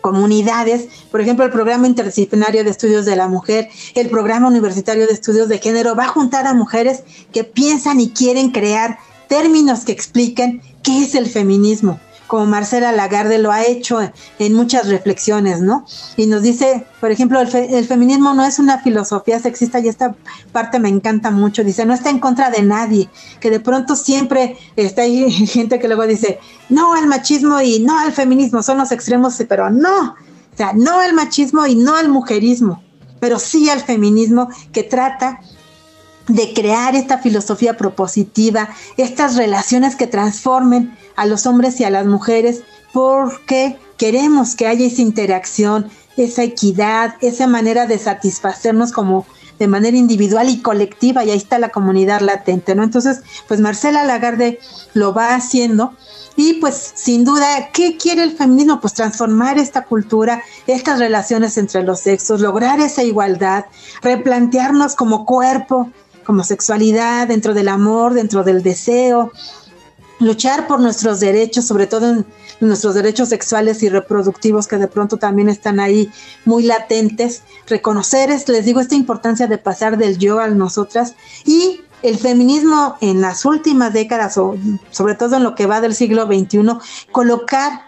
comunidades, 0.00 0.86
por 1.10 1.20
ejemplo, 1.20 1.44
el 1.44 1.50
programa 1.50 1.88
interdisciplinario 1.88 2.62
de 2.62 2.70
estudios 2.70 3.04
de 3.04 3.16
la 3.16 3.26
mujer, 3.26 3.68
el 3.96 4.10
programa 4.10 4.46
universitario 4.46 5.08
de 5.08 5.12
estudios 5.12 5.48
de 5.48 5.58
género, 5.58 5.96
va 5.96 6.04
a 6.04 6.08
juntar 6.08 6.46
a 6.46 6.54
mujeres 6.54 7.02
que 7.32 7.42
piensan 7.42 7.98
y 7.98 8.10
quieren 8.10 8.52
crear 8.52 8.98
términos 9.26 9.84
que 9.84 9.90
expliquen 9.90 10.62
qué 10.84 11.02
es 11.02 11.16
el 11.16 11.26
feminismo, 11.26 11.98
como 12.26 12.46
Marcela 12.46 12.92
Lagarde 12.92 13.38
lo 13.38 13.52
ha 13.52 13.64
hecho 13.64 14.00
en 14.38 14.54
muchas 14.54 14.88
reflexiones, 14.88 15.60
¿no? 15.60 15.84
Y 16.16 16.26
nos 16.26 16.42
dice, 16.42 16.86
por 17.00 17.10
ejemplo, 17.10 17.40
el, 17.40 17.86
feminismo 17.86 18.34
no 18.34 18.44
es 18.44 18.58
una 18.58 18.78
filosofía 18.78 19.38
sexista 19.38 19.78
y 19.80 19.88
esta 19.88 20.14
parte 20.52 20.78
me 20.78 20.88
encanta 20.88 21.30
mucho, 21.30 21.64
dice, 21.64 21.84
no 21.84 21.94
está 21.94 22.10
en 22.10 22.18
contra 22.18 22.50
de 22.50 22.62
nadie, 22.62 23.08
que 23.40 23.50
de 23.50 23.60
pronto 23.60 23.94
siempre 23.96 24.56
está 24.76 25.02
ahí 25.02 25.30
gente 25.46 25.78
que 25.78 25.86
luego 25.88 26.06
dice, 26.06 26.38
no 26.68 26.94
al 26.94 27.06
machismo 27.06 27.60
y 27.60 27.80
no 27.80 27.98
al 27.98 28.12
feminismo, 28.12 28.62
son 28.62 28.78
los 28.78 28.92
extremos, 28.92 29.42
pero 29.48 29.70
no, 29.70 30.10
o 30.12 30.56
sea, 30.56 30.72
no 30.72 31.00
al 31.00 31.12
machismo 31.12 31.66
y 31.66 31.76
no 31.76 31.96
al 31.96 32.08
mujerismo, 32.08 32.82
pero 33.20 33.38
sí 33.38 33.68
al 33.68 33.80
feminismo 33.80 34.48
que 34.72 34.82
trata 34.82 35.40
de 36.28 36.54
crear 36.54 36.94
esta 36.94 37.18
filosofía 37.18 37.76
propositiva, 37.76 38.70
estas 38.96 39.36
relaciones 39.36 39.94
que 39.94 40.06
transformen 40.06 40.96
a 41.16 41.26
los 41.26 41.46
hombres 41.46 41.80
y 41.80 41.84
a 41.84 41.90
las 41.90 42.06
mujeres, 42.06 42.62
porque 42.92 43.78
queremos 43.96 44.54
que 44.54 44.66
haya 44.66 44.86
esa 44.86 45.02
interacción, 45.02 45.90
esa 46.16 46.42
equidad, 46.42 47.16
esa 47.20 47.46
manera 47.46 47.86
de 47.86 47.98
satisfacernos 47.98 48.92
como 48.92 49.26
de 49.58 49.68
manera 49.68 49.96
individual 49.96 50.48
y 50.48 50.60
colectiva, 50.60 51.24
y 51.24 51.30
ahí 51.30 51.36
está 51.36 51.58
la 51.58 51.68
comunidad 51.68 52.20
latente, 52.20 52.74
¿no? 52.74 52.82
Entonces, 52.82 53.22
pues 53.46 53.60
Marcela 53.60 54.04
Lagarde 54.04 54.58
lo 54.94 55.14
va 55.14 55.34
haciendo, 55.34 55.94
y 56.36 56.54
pues 56.54 56.92
sin 56.94 57.24
duda, 57.24 57.70
¿qué 57.72 57.96
quiere 57.96 58.24
el 58.24 58.36
feminismo? 58.36 58.80
Pues 58.80 58.94
transformar 58.94 59.58
esta 59.58 59.84
cultura, 59.84 60.42
estas 60.66 60.98
relaciones 60.98 61.56
entre 61.56 61.84
los 61.84 62.00
sexos, 62.00 62.40
lograr 62.40 62.80
esa 62.80 63.04
igualdad, 63.04 63.66
replantearnos 64.02 64.96
como 64.96 65.24
cuerpo, 65.24 65.90
como 66.24 66.42
sexualidad, 66.42 67.28
dentro 67.28 67.54
del 67.54 67.68
amor, 67.68 68.14
dentro 68.14 68.42
del 68.42 68.62
deseo, 68.62 69.30
luchar 70.20 70.66
por 70.66 70.80
nuestros 70.80 71.20
derechos, 71.20 71.66
sobre 71.66 71.86
todo 71.86 72.10
en 72.10 72.26
nuestros 72.60 72.94
derechos 72.94 73.28
sexuales 73.28 73.82
y 73.82 73.88
reproductivos 73.88 74.66
que 74.66 74.76
de 74.76 74.88
pronto 74.88 75.16
también 75.16 75.48
están 75.48 75.80
ahí 75.80 76.10
muy 76.44 76.64
latentes, 76.64 77.42
reconocer, 77.66 78.30
les 78.30 78.64
digo, 78.64 78.80
esta 78.80 78.94
importancia 78.94 79.46
de 79.46 79.58
pasar 79.58 79.98
del 79.98 80.18
yo 80.18 80.38
al 80.40 80.56
nosotras 80.56 81.14
y 81.44 81.80
el 82.02 82.18
feminismo 82.18 82.96
en 83.00 83.20
las 83.20 83.44
últimas 83.44 83.92
décadas, 83.92 84.36
o 84.36 84.56
sobre 84.90 85.14
todo 85.14 85.36
en 85.36 85.42
lo 85.42 85.54
que 85.54 85.66
va 85.66 85.80
del 85.80 85.94
siglo 85.94 86.26
XXI, 86.26 86.78
colocar 87.12 87.82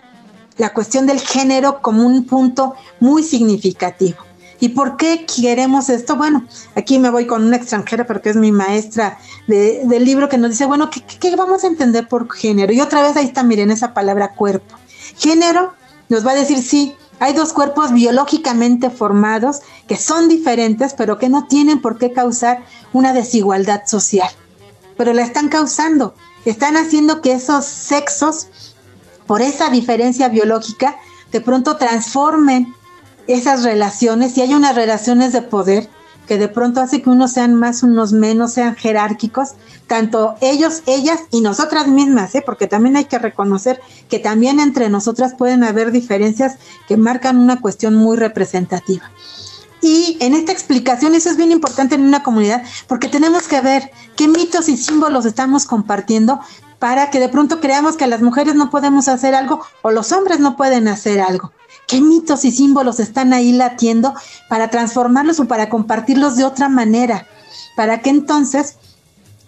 la 0.57 0.72
cuestión 0.72 1.07
del 1.07 1.20
género 1.20 1.83
como 1.83 2.07
un 2.07 2.24
punto 2.24 2.74
muy 2.99 3.22
significativo. 3.22 4.26
¿Y 4.61 4.71
por 4.71 4.97
qué 4.97 5.27
queremos 5.27 5.89
esto? 5.89 6.17
Bueno, 6.17 6.47
aquí 6.75 6.99
me 6.99 7.11
voy 7.11 7.27
con 7.27 7.45
una 7.45 7.57
extranjera 7.57 8.07
porque 8.07 8.31
es 8.31 8.37
mi 8.37 8.53
maestra 8.53 9.19
del 9.47 10.05
libro 10.05 10.29
que 10.29 10.39
nos 10.39 10.51
dice, 10.51 10.67
bueno, 10.67 10.91
¿qué, 10.91 11.37
vamos 11.37 11.65
a 11.65 11.67
entender 11.67 12.09
por 12.09 12.33
género? 12.33 12.73
Y 12.73 12.81
otra 12.81 13.03
vez 13.03 13.17
ahí 13.17 13.27
está, 13.27 13.43
miren, 13.43 13.71
esa 13.71 13.93
palabra 13.93 14.35
cuerpo. 14.35 14.77
Género 15.19 15.75
nos 16.09 16.27
va 16.27 16.33
a 16.33 16.37
decir, 16.37 16.63
sí, 16.63 16.95
hay 17.19 17.33
dos 17.33 17.53
cuerpos 17.53 17.93
biológicamente 17.93 18.91
formados 18.91 19.61
que 19.87 19.97
son 19.97 20.29
diferentes, 20.29 20.95
pero 20.95 21.19
que 21.19 21.29
no 21.29 21.47
tienen 21.47 21.81
por 21.81 21.99
qué 21.99 22.13
causar 22.13 22.65
una 22.93 23.13
desigualdad 23.13 23.83
social. 23.87 24.29
Pero 24.97 25.13
la 25.13 25.23
están 25.23 25.49
causando. 25.49 26.15
Están 26.45 26.77
haciendo 26.77 27.21
que 27.21 27.33
esos 27.33 27.65
sexos, 27.65 28.49
por 29.27 29.43
esa 29.43 29.69
diferencia 29.69 30.29
biológica, 30.29 30.97
de 31.33 31.41
pronto 31.41 31.77
transformen 31.77 32.75
esas 33.27 33.62
relaciones 33.62 34.37
y 34.37 34.43
hay 34.43 34.55
unas 34.55 34.74
relaciones 34.74 35.33
de 35.33 35.43
poder 35.43 35.89
que 36.27 36.39
de 36.39 36.49
pronto 36.49 36.81
hace 36.81 37.03
que 37.03 37.11
unos 37.11 37.33
sean 37.33 37.55
más, 37.55 37.83
unos 37.83 38.12
menos, 38.12 38.53
sean 38.53 38.74
jerárquicos, 38.74 39.51
tanto 39.87 40.35
ellos, 40.41 40.83
ellas 40.87 41.20
y 41.31 41.41
nosotras 41.41 41.87
mismas, 41.87 42.35
¿eh? 42.35 42.43
porque 42.45 42.66
también 42.66 42.97
hay 42.97 43.05
que 43.05 43.18
reconocer 43.18 43.81
que 44.09 44.18
también 44.18 44.59
entre 44.61 44.89
nosotras 44.89 45.35
pueden 45.35 45.62
haber 45.62 45.93
diferencias 45.93 46.57
que 46.89 46.97
marcan 46.97 47.39
una 47.39 47.61
cuestión 47.61 47.95
muy 47.95 48.16
representativa. 48.16 49.11
Y 49.81 50.16
en 50.20 50.35
esta 50.35 50.53
explicación, 50.53 51.14
eso 51.14 51.31
es 51.31 51.37
bien 51.37 51.53
importante 51.53 51.95
en 51.95 52.03
una 52.03 52.22
comunidad, 52.24 52.64
porque 52.89 53.09
tenemos 53.09 53.47
que 53.47 53.61
ver 53.61 53.91
qué 54.16 54.27
mitos 54.27 54.68
y 54.68 54.77
símbolos 54.77 55.27
estamos 55.27 55.64
compartiendo 55.64 56.41
para 56.81 57.11
que 57.11 57.20
de 57.20 57.29
pronto 57.29 57.61
creamos 57.61 57.97
que 57.97 58.07
las 58.07 58.20
mujeres 58.20 58.55
no 58.57 58.70
podemos 58.70 59.07
hacer 59.07 59.35
algo 59.35 59.61
o 59.83 59.93
los 59.93 60.12
hombres 60.12 60.41
no 60.41 60.57
pueden 60.57 60.89
hacer 60.89 61.20
algo 61.20 61.53
qué 61.87 62.01
mitos 62.01 62.45
y 62.45 62.51
símbolos 62.51 63.01
están 63.01 63.32
ahí 63.32 63.53
latiendo 63.53 64.14
para 64.49 64.70
transformarlos 64.70 65.41
o 65.41 65.47
para 65.47 65.68
compartirlos 65.68 66.37
de 66.37 66.45
otra 66.45 66.68
manera, 66.68 67.26
para 67.76 68.01
que 68.01 68.11
entonces 68.11 68.76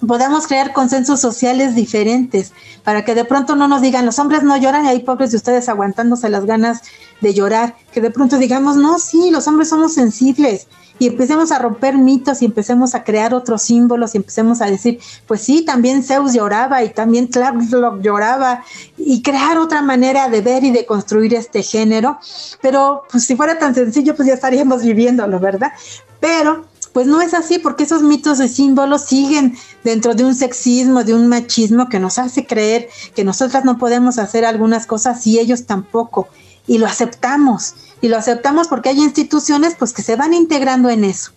podamos 0.07 0.46
crear 0.46 0.72
consensos 0.72 1.20
sociales 1.20 1.74
diferentes, 1.74 2.53
para 2.84 3.05
que 3.05 3.14
de 3.14 3.24
pronto 3.24 3.57
no 3.57 3.66
nos 3.66 3.82
digan 3.82 4.07
los 4.07 4.18
hombres 4.18 4.42
no 4.42 4.57
lloran 4.57 4.84
y 4.84 4.88
hay 4.88 5.01
pobres 5.01 5.32
de 5.32 5.38
ustedes 5.38 5.68
aguantándose 5.68 6.28
las 6.28 6.44
ganas 6.44 6.82
de 7.20 7.34
llorar, 7.34 7.74
que 7.92 8.01
de 8.01 8.11
pronto 8.11 8.38
digamos, 8.38 8.76
no, 8.76 8.99
sí, 8.99 9.30
los 9.30 9.49
hombres 9.49 9.68
somos 9.68 9.94
sensibles 9.94 10.68
y 11.01 11.07
empecemos 11.07 11.53
a 11.53 11.59
romper 11.59 11.96
mitos 11.96 12.42
y 12.42 12.44
empecemos 12.44 12.94
a 12.94 13.05
crear 13.05 13.34
otros 13.34 13.62
símbolos 13.62 14.14
y 14.14 14.18
empecemos 14.18 14.61
a 14.61 14.66
decir, 14.66 15.01
pues 15.26 15.42
sí, 15.42 15.64
también 15.64 16.03
Zeus 16.03 16.32
lloraba 16.32 16.82
y 16.82 16.90
también 16.90 17.28
Tlaloc 17.28 18.01
lloraba 18.01 18.64
y 18.96 19.22
crear 19.22 19.59
otra 19.59 19.82
manera 19.82 20.28
de 20.28 20.40
ver 20.40 20.64
y 20.64 20.70
de 20.70 20.86
construir 20.86 21.34
este 21.34 21.62
género, 21.62 22.18
pero 22.61 23.03
pues 23.11 23.24
si 23.24 23.36
fuera 23.36 23.59
tan 23.59 23.74
sencillo, 23.74 24.14
pues 24.14 24.28
ya 24.28 24.34
estaríamos 24.34 24.82
viviéndolo, 24.82 25.38
¿verdad? 25.38 25.72
Pero 26.20 26.66
pues 26.93 27.07
no 27.07 27.20
es 27.20 27.34
así 27.34 27.59
porque 27.59 27.84
esos 27.84 28.03
mitos 28.03 28.41
y 28.41 28.49
símbolos 28.49 29.05
siguen 29.05 29.57
dentro 29.84 30.14
de 30.14 30.24
un 30.24 30.34
sexismo, 30.34 31.05
de 31.05 31.14
un 31.14 31.28
machismo 31.28 31.89
que 31.89 31.99
nos 31.99 32.18
hace 32.18 32.47
creer 32.47 32.89
que 33.14 33.24
nosotras 33.24 33.64
no 33.64 33.78
podemos 33.78 34.18
hacer 34.18 34.45
algunas 34.45 34.86
cosas 34.86 35.26
y 35.26 35.39
ellos 35.39 35.66
tampoco. 35.66 36.28
Y 36.66 36.78
lo 36.78 36.86
aceptamos 36.86 37.74
y 38.01 38.09
lo 38.09 38.16
aceptamos 38.16 38.68
porque 38.68 38.91
hay 38.91 38.99
instituciones 38.99 39.74
pues 39.78 39.93
que 39.93 40.03
se 40.03 40.16
van 40.16 40.34
integrando 40.34 40.91
en 40.91 41.05
eso. 41.05 41.32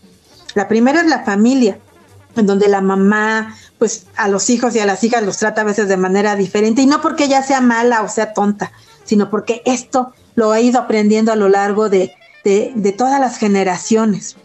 La 0.53 0.67
primera 0.67 1.01
es 1.01 1.07
la 1.07 1.23
familia, 1.23 1.79
en 2.35 2.45
donde 2.45 2.67
la 2.67 2.81
mamá 2.81 3.55
pues 3.77 4.05
a 4.15 4.27
los 4.27 4.49
hijos 4.49 4.75
y 4.75 4.79
a 4.79 4.85
las 4.85 5.03
hijas 5.03 5.23
los 5.23 5.37
trata 5.37 5.61
a 5.61 5.65
veces 5.65 5.87
de 5.87 5.97
manera 5.97 6.35
diferente 6.35 6.81
y 6.81 6.85
no 6.85 7.01
porque 7.01 7.25
ella 7.25 7.41
sea 7.41 7.61
mala 7.61 8.03
o 8.03 8.09
sea 8.09 8.33
tonta, 8.33 8.71
sino 9.03 9.29
porque 9.29 9.61
esto 9.65 10.13
lo 10.35 10.51
ha 10.51 10.59
ido 10.61 10.79
aprendiendo 10.79 11.31
a 11.31 11.35
lo 11.35 11.49
largo 11.49 11.89
de, 11.89 12.13
de 12.43 12.95
todas 12.97 13.19
las 13.19 13.37
generaciones. 13.37 14.35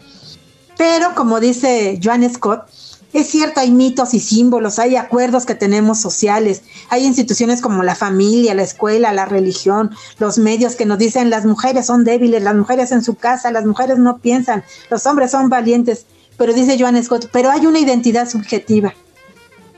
Pero 0.77 1.15
como 1.15 1.39
dice 1.39 1.99
Joan 2.03 2.27
Scott, 2.31 2.67
es 3.13 3.27
cierto, 3.27 3.61
hay 3.61 3.71
mitos 3.71 4.13
y 4.13 4.19
símbolos, 4.19 4.79
hay 4.79 4.95
acuerdos 4.95 5.45
que 5.45 5.55
tenemos 5.55 5.99
sociales, 5.99 6.61
hay 6.89 7.05
instituciones 7.05 7.61
como 7.61 7.83
la 7.83 7.95
familia, 7.95 8.53
la 8.53 8.63
escuela, 8.63 9.13
la 9.13 9.25
religión, 9.25 9.91
los 10.19 10.37
medios 10.37 10.75
que 10.75 10.85
nos 10.85 10.97
dicen 10.97 11.29
las 11.29 11.45
mujeres 11.45 11.85
son 11.85 12.03
débiles, 12.03 12.43
las 12.43 12.55
mujeres 12.55 12.91
en 12.91 13.03
su 13.03 13.15
casa, 13.15 13.51
las 13.51 13.65
mujeres 13.65 13.97
no 13.97 14.17
piensan, 14.17 14.63
los 14.89 15.05
hombres 15.05 15.31
son 15.31 15.49
valientes. 15.49 16.05
Pero 16.37 16.53
dice 16.53 16.77
Joan 16.79 17.01
Scott, 17.03 17.29
pero 17.31 17.49
hay 17.49 17.65
una 17.65 17.79
identidad 17.79 18.29
subjetiva. 18.29 18.93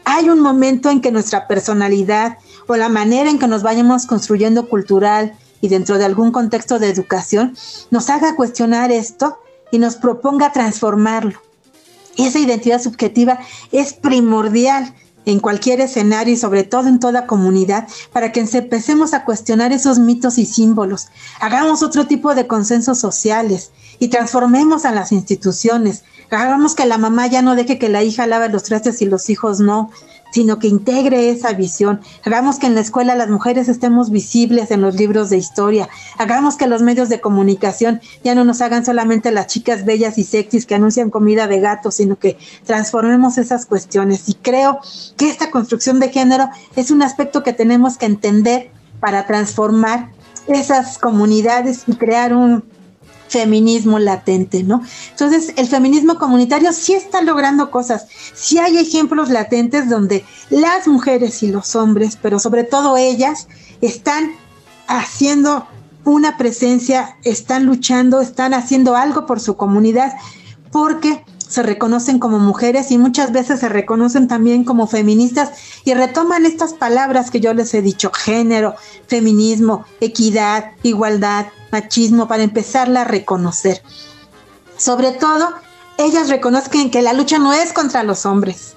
hay 0.06 0.30
un 0.30 0.40
momento 0.40 0.90
en 0.90 1.02
que 1.02 1.12
nuestra 1.12 1.48
personalidad 1.48 2.40
o 2.68 2.76
la 2.76 2.90
manera 2.90 3.30
en 3.30 3.38
que 3.38 3.48
nos 3.48 3.62
vayamos 3.62 4.08
construyendo 4.08 4.68
cultural 4.68 5.38
y 5.62 5.68
dentro 5.68 5.98
de 6.00 6.06
algún 6.06 6.32
contexto 6.32 6.80
de 6.80 6.90
educación 6.90 7.56
nos 7.92 8.10
haga 8.10 8.36
cuestionar 8.36 8.92
esto 8.92 9.38
y 9.72 9.80
nos 9.80 9.96
proponga 9.96 10.52
transformarlo. 10.52 11.42
Esa 12.18 12.40
identidad 12.40 12.82
subjetiva 12.82 13.40
es 13.72 13.94
primordial 13.94 14.94
en 15.26 15.40
cualquier 15.40 15.82
escenario 15.82 16.34
y 16.34 16.38
sobre 16.38 16.64
todo 16.64 16.88
en 16.88 17.00
toda 17.00 17.28
comunidad 17.28 17.88
para 18.12 18.32
que 18.32 18.40
empecemos 18.40 19.14
a 19.14 19.26
cuestionar 19.26 19.72
esos 19.72 20.00
mitos 20.00 20.38
y 20.38 20.46
símbolos, 20.46 21.10
hagamos 21.40 21.84
otro 21.84 22.08
tipo 22.08 22.36
de 22.36 22.48
consensos 22.48 23.00
sociales 23.00 23.72
y 24.00 24.08
transformemos 24.08 24.86
a 24.86 24.92
las 24.92 25.12
instituciones, 25.12 26.04
hagamos 26.32 26.74
que 26.74 26.86
la 26.86 26.98
mamá 26.98 27.28
ya 27.28 27.42
no 27.42 27.56
deje 27.56 27.78
que 27.78 27.90
la 27.90 28.04
hija 28.04 28.28
lave 28.28 28.50
los 28.50 28.64
trastes 28.64 29.02
y 29.02 29.06
los 29.06 29.30
hijos 29.30 29.60
no, 29.60 29.92
sino 30.32 30.60
que 30.60 30.68
integre 30.68 31.30
esa 31.30 31.54
visión. 31.54 32.02
Hagamos 32.26 32.60
que 32.60 32.68
en 32.68 32.76
la 32.76 32.82
escuela 32.82 33.16
las 33.16 33.30
mujeres 33.30 33.68
estemos 33.70 34.10
visibles 34.12 34.72
en 34.72 34.82
los 34.82 34.96
libros 34.96 35.30
de 35.30 35.38
historia. 35.38 35.90
Hagamos 36.18 36.56
que 36.56 36.68
los 36.68 36.82
medios 36.82 37.10
de 37.10 37.22
comunicación 37.22 38.02
ya 38.24 38.36
no 38.36 38.44
nos 38.44 38.62
hagan 38.62 38.86
solamente 38.86 39.32
las 39.32 39.48
chicas 39.48 39.86
bellas 39.86 40.18
y 40.18 40.24
sexys 40.24 40.66
que 40.66 40.76
anuncian 40.76 41.10
comida 41.10 41.48
de 41.48 41.60
gato, 41.60 41.92
sino 41.92 42.18
que 42.18 42.38
transformemos 42.66 43.38
esas 43.38 43.66
cuestiones. 43.66 44.30
Y 44.30 44.36
creo 44.36 44.80
que 45.18 45.30
esta 45.30 45.52
construcción 45.52 46.00
de 46.00 46.10
género 46.10 46.50
es 46.76 46.92
un 46.92 47.02
aspecto 47.02 47.44
que 47.44 47.54
tenemos 47.54 47.98
que 47.98 48.06
entender 48.06 48.72
para 49.00 49.26
transformar 49.26 50.12
esas 50.48 50.98
comunidades 50.98 51.84
y 51.88 51.96
crear 51.96 52.34
un 52.34 52.64
feminismo 53.30 54.00
latente, 54.00 54.64
¿no? 54.64 54.84
Entonces, 55.12 55.54
el 55.56 55.68
feminismo 55.68 56.18
comunitario 56.18 56.74
sí 56.74 56.94
está 56.94 57.22
logrando 57.22 57.72
cosas, 57.72 58.08
sí 58.34 58.58
hay 58.58 58.78
ejemplos 58.78 59.30
latentes 59.30 59.90
donde 59.90 60.26
las 60.50 60.88
mujeres 60.88 61.42
y 61.44 61.48
los 61.48 61.76
hombres, 61.76 62.18
pero 62.22 62.40
sobre 62.40 62.64
todo 62.64 62.98
ellas, 62.98 63.48
están 63.82 64.32
haciendo 64.88 65.68
una 66.04 66.38
presencia, 66.38 67.18
están 67.24 67.66
luchando, 67.66 68.20
están 68.20 68.54
haciendo 68.54 68.96
algo 68.96 69.26
por 69.26 69.40
su 69.40 69.56
comunidad, 69.56 70.14
porque 70.72 71.24
se 71.50 71.64
reconocen 71.64 72.20
como 72.20 72.38
mujeres 72.38 72.92
y 72.92 72.98
muchas 72.98 73.32
veces 73.32 73.60
se 73.60 73.70
reconocen 73.70 74.28
también 74.28 74.64
como 74.64 74.86
feministas 74.86 75.52
y 75.84 75.96
retoman 75.96 76.46
estas 76.46 76.74
palabras 76.74 77.32
que 77.32 77.40
yo 77.40 77.54
les 77.56 77.74
he 77.74 77.82
dicho, 77.82 78.12
género, 78.12 78.76
feminismo, 79.08 79.84
equidad, 80.00 80.72
igualdad, 80.84 81.48
machismo, 81.72 82.28
para 82.28 82.44
empezarla 82.44 83.02
a 83.02 83.06
reconocer. 83.06 83.82
Sobre 84.78 85.12
todo, 85.12 85.54
ellas 85.98 86.30
reconocen 86.30 86.92
que 86.92 87.02
la 87.02 87.14
lucha 87.14 87.40
no 87.40 87.54
es 87.54 87.74
contra 87.74 88.04
los 88.04 88.26
hombres, 88.26 88.74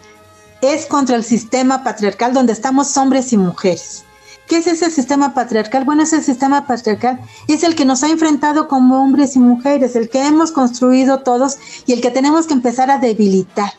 es 0.61 0.87
contra 0.87 1.17
el 1.17 1.25
sistema 1.25 1.85
patriarcal 1.85 2.33
donde 2.35 2.53
estamos 2.53 2.97
hombres 2.97 3.33
y 3.33 3.37
mujeres. 3.37 4.05
¿Qué 4.49 4.59
es 4.59 4.67
ese 4.67 4.91
sistema 4.91 5.35
patriarcal? 5.35 5.85
Bueno, 5.85 6.03
ese 6.03 6.23
sistema 6.23 6.67
patriarcal 6.67 7.21
es 7.49 7.63
el 7.63 7.75
que 7.75 7.85
nos 7.85 8.03
ha 8.03 8.09
enfrentado 8.09 8.69
como 8.69 9.03
hombres 9.03 9.37
y 9.37 9.39
mujeres, 9.39 9.97
el 9.97 10.09
que 10.09 10.27
hemos 10.27 10.53
construido 10.53 11.21
todos 11.21 11.59
y 11.87 11.93
el 11.93 12.01
que 12.01 12.11
tenemos 12.11 12.47
que 12.47 12.55
empezar 12.55 12.91
a 12.91 12.99
debilitar. 12.99 13.73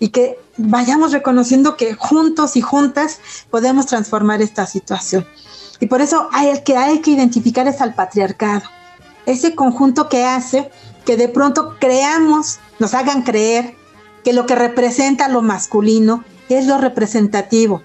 Y 0.00 0.08
que 0.08 0.38
vayamos 0.56 1.12
reconociendo 1.12 1.76
que 1.76 1.94
juntos 1.94 2.56
y 2.56 2.60
juntas 2.60 3.20
podemos 3.50 3.86
transformar 3.86 4.42
esta 4.42 4.66
situación. 4.66 5.26
Y 5.80 5.86
por 5.86 6.00
eso 6.00 6.28
hay, 6.32 6.48
el 6.48 6.62
que 6.62 6.76
hay 6.76 7.00
que 7.00 7.10
identificar 7.10 7.66
es 7.66 7.80
al 7.80 7.94
patriarcado, 7.94 8.62
ese 9.26 9.54
conjunto 9.54 10.08
que 10.08 10.24
hace 10.24 10.70
que 11.04 11.16
de 11.16 11.28
pronto 11.28 11.76
creamos, 11.78 12.58
nos 12.78 12.94
hagan 12.94 13.22
creer 13.22 13.74
que 14.22 14.32
lo 14.32 14.46
que 14.46 14.54
representa 14.54 15.28
lo 15.28 15.42
masculino 15.42 16.24
es 16.48 16.66
lo 16.66 16.78
representativo, 16.78 17.82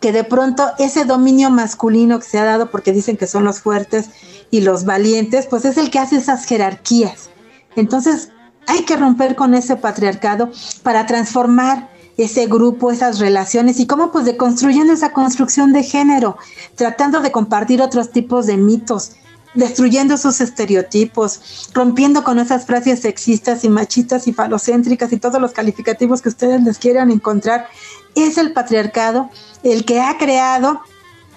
que 0.00 0.12
de 0.12 0.24
pronto 0.24 0.70
ese 0.78 1.04
dominio 1.04 1.50
masculino 1.50 2.18
que 2.18 2.26
se 2.26 2.38
ha 2.38 2.44
dado 2.44 2.70
porque 2.70 2.92
dicen 2.92 3.16
que 3.16 3.26
son 3.26 3.44
los 3.44 3.60
fuertes 3.60 4.10
y 4.50 4.60
los 4.60 4.84
valientes, 4.84 5.46
pues 5.46 5.64
es 5.64 5.78
el 5.78 5.90
que 5.90 5.98
hace 5.98 6.16
esas 6.16 6.44
jerarquías. 6.44 7.30
Entonces 7.76 8.30
hay 8.66 8.84
que 8.84 8.96
romper 8.96 9.36
con 9.36 9.54
ese 9.54 9.76
patriarcado 9.76 10.50
para 10.82 11.06
transformar 11.06 11.90
ese 12.16 12.46
grupo, 12.46 12.90
esas 12.90 13.18
relaciones 13.18 13.80
y 13.80 13.86
cómo 13.86 14.12
pues 14.12 14.24
de 14.24 14.36
construyendo 14.36 14.92
esa 14.92 15.12
construcción 15.12 15.72
de 15.72 15.82
género, 15.82 16.36
tratando 16.76 17.20
de 17.20 17.32
compartir 17.32 17.82
otros 17.82 18.10
tipos 18.12 18.46
de 18.46 18.56
mitos, 18.56 19.12
destruyendo 19.54 20.14
esos 20.14 20.40
estereotipos, 20.40 21.70
rompiendo 21.72 22.24
con 22.24 22.38
esas 22.38 22.66
frases 22.66 23.00
sexistas 23.00 23.64
y 23.64 23.68
machistas 23.68 24.26
y 24.26 24.32
falocéntricas 24.32 25.12
y 25.12 25.18
todos 25.18 25.40
los 25.40 25.52
calificativos 25.52 26.22
que 26.22 26.28
ustedes 26.28 26.62
les 26.62 26.78
quieran 26.78 27.10
encontrar, 27.10 27.68
es 28.14 28.38
el 28.38 28.52
patriarcado 28.52 29.30
el 29.62 29.84
que 29.84 30.00
ha 30.00 30.18
creado 30.18 30.80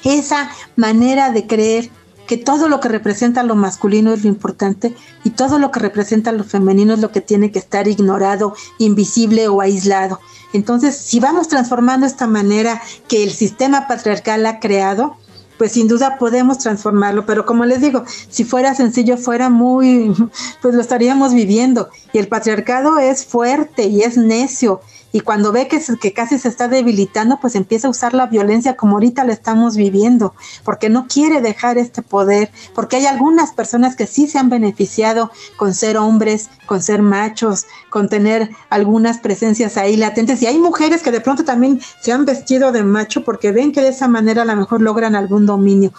esa 0.04 0.52
manera 0.76 1.32
de 1.32 1.48
creer 1.48 1.90
que 2.28 2.38
todo 2.38 2.68
lo 2.68 2.80
que 2.80 2.90
representa 2.90 3.42
lo 3.42 3.56
masculino 3.56 4.14
es 4.14 4.24
lo 4.24 4.30
importante 4.30 4.94
y 5.24 5.32
todo 5.32 5.58
lo 5.58 5.72
que 5.72 5.80
representa 5.80 6.32
lo 6.32 6.44
femenino 6.44 6.94
es 6.94 7.00
lo 7.00 7.12
que 7.12 7.22
tiene 7.22 7.52
que 7.52 7.60
estar 7.60 7.88
ignorado, 7.88 8.54
invisible 8.78 9.48
o 9.48 9.62
aislado. 9.62 10.20
Entonces, 10.54 10.96
si 10.96 11.20
vamos 11.20 11.48
transformando 11.48 12.06
esta 12.06 12.28
manera 12.28 12.82
que 13.08 13.24
el 13.24 13.32
sistema 13.32 13.88
patriarcal 13.88 14.46
ha 14.46 14.60
creado, 14.60 15.16
pues 15.58 15.72
sin 15.72 15.88
duda 15.88 16.18
podemos 16.18 16.60
transformarlo, 16.60 17.26
pero 17.26 17.46
como 17.46 17.66
les 17.66 17.82
digo, 17.82 18.04
si 18.30 18.44
fuera 18.44 18.76
sencillo, 18.76 19.18
fuera 19.18 19.50
muy, 19.50 20.14
pues 20.62 20.76
lo 20.76 20.82
estaríamos 20.82 21.34
viviendo. 21.34 21.90
Y 22.14 22.20
el 22.20 22.28
patriarcado 22.28 23.00
es 23.00 23.26
fuerte 23.26 23.86
y 23.86 24.02
es 24.02 24.18
necio 24.18 24.82
y 25.18 25.22
cuando 25.22 25.52
ve 25.52 25.68
que, 25.68 25.82
que 26.00 26.14
casi 26.14 26.38
se 26.38 26.48
está 26.48 26.68
debilitando, 26.68 27.40
pues 27.42 27.56
empieza 27.56 27.88
a 27.88 27.90
usar 27.90 28.14
la 28.14 28.28
violencia 28.28 28.76
como 28.76 28.98
ahorita 28.98 29.24
la 29.24 29.34
estamos 29.34 29.76
viviendo, 29.76 30.36
porque 30.64 30.90
no 30.90 31.08
quiere 31.08 31.42
dejar 31.42 31.80
este 31.80 32.04
poder, 32.04 32.52
porque 32.76 32.98
hay 32.98 33.08
algunas 33.08 33.52
personas 33.52 33.96
que 33.96 34.06
sí 34.06 34.28
se 34.28 34.38
han 34.38 34.52
beneficiado 34.52 35.32
con 35.58 35.74
ser 35.74 35.98
hombres, 35.98 36.52
con 36.68 36.84
ser 36.84 37.02
machos, 37.02 37.66
con 37.90 38.10
tener 38.10 38.52
algunas 38.70 39.18
presencias 39.18 39.76
ahí 39.78 39.98
latentes, 39.98 40.40
y 40.44 40.46
hay 40.46 40.60
mujeres 40.60 41.02
que 41.02 41.10
de 41.10 41.20
pronto 41.20 41.44
también 41.44 41.82
se 42.00 42.12
han 42.12 42.24
vestido 42.24 42.72
de 42.72 42.84
macho 42.84 43.24
porque 43.24 43.52
ven 43.52 43.72
que 43.72 43.82
de 43.82 43.88
esa 43.88 44.08
manera 44.08 44.44
a 44.44 44.46
lo 44.46 44.56
mejor 44.56 44.84
logran 44.84 45.16
algún 45.16 45.48
dominio. 45.48 45.94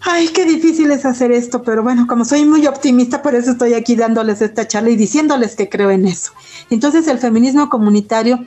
Ay, 0.00 0.28
qué 0.28 0.44
difícil 0.44 0.90
es 0.90 1.04
hacer 1.04 1.32
esto, 1.32 1.62
pero 1.62 1.82
bueno, 1.82 2.06
como 2.06 2.24
soy 2.24 2.44
muy 2.44 2.66
optimista, 2.66 3.22
por 3.22 3.34
eso 3.34 3.52
estoy 3.52 3.74
aquí 3.74 3.96
dándoles 3.96 4.40
esta 4.40 4.68
charla 4.68 4.90
y 4.90 4.96
diciéndoles 4.96 5.56
que 5.56 5.68
creo 5.68 5.90
en 5.90 6.06
eso. 6.06 6.32
Entonces 6.70 7.08
el 7.08 7.18
feminismo 7.18 7.68
comunitario 7.68 8.44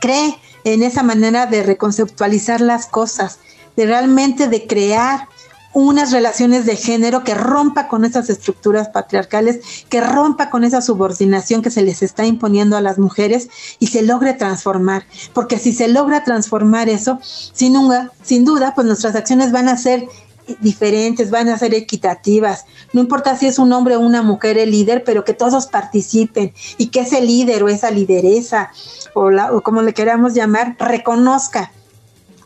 cree 0.00 0.36
en 0.64 0.82
esa 0.82 1.02
manera 1.02 1.46
de 1.46 1.62
reconceptualizar 1.62 2.60
las 2.60 2.86
cosas, 2.86 3.38
de 3.76 3.86
realmente 3.86 4.48
de 4.48 4.66
crear 4.66 5.28
unas 5.72 6.10
relaciones 6.10 6.66
de 6.66 6.76
género 6.76 7.22
que 7.22 7.34
rompa 7.34 7.86
con 7.86 8.04
esas 8.04 8.28
estructuras 8.28 8.88
patriarcales, 8.88 9.84
que 9.88 10.00
rompa 10.00 10.50
con 10.50 10.64
esa 10.64 10.80
subordinación 10.80 11.62
que 11.62 11.70
se 11.70 11.82
les 11.82 12.02
está 12.02 12.26
imponiendo 12.26 12.76
a 12.76 12.80
las 12.80 12.98
mujeres 12.98 13.48
y 13.78 13.86
se 13.86 14.02
logre 14.02 14.34
transformar. 14.34 15.04
Porque 15.32 15.58
si 15.58 15.72
se 15.72 15.88
logra 15.88 16.24
transformar 16.24 16.88
eso, 16.88 17.20
sin 17.22 17.74
sin 18.22 18.44
duda 18.44 18.74
pues 18.74 18.86
nuestras 18.86 19.14
acciones 19.14 19.52
van 19.52 19.68
a 19.68 19.76
ser 19.76 20.08
diferentes, 20.60 21.30
van 21.30 21.48
a 21.48 21.58
ser 21.58 21.74
equitativas. 21.74 22.64
No 22.92 23.00
importa 23.00 23.36
si 23.36 23.46
es 23.46 23.58
un 23.58 23.72
hombre 23.72 23.96
o 23.96 24.00
una 24.00 24.22
mujer 24.22 24.58
el 24.58 24.70
líder, 24.70 25.04
pero 25.04 25.24
que 25.24 25.34
todos 25.34 25.66
participen 25.66 26.52
y 26.78 26.86
que 26.88 27.00
ese 27.00 27.20
líder 27.20 27.62
o 27.62 27.68
esa 27.68 27.90
lideresa 27.90 28.70
o, 29.14 29.30
o 29.52 29.60
como 29.62 29.82
le 29.82 29.94
queramos 29.94 30.34
llamar, 30.34 30.76
reconozca 30.78 31.72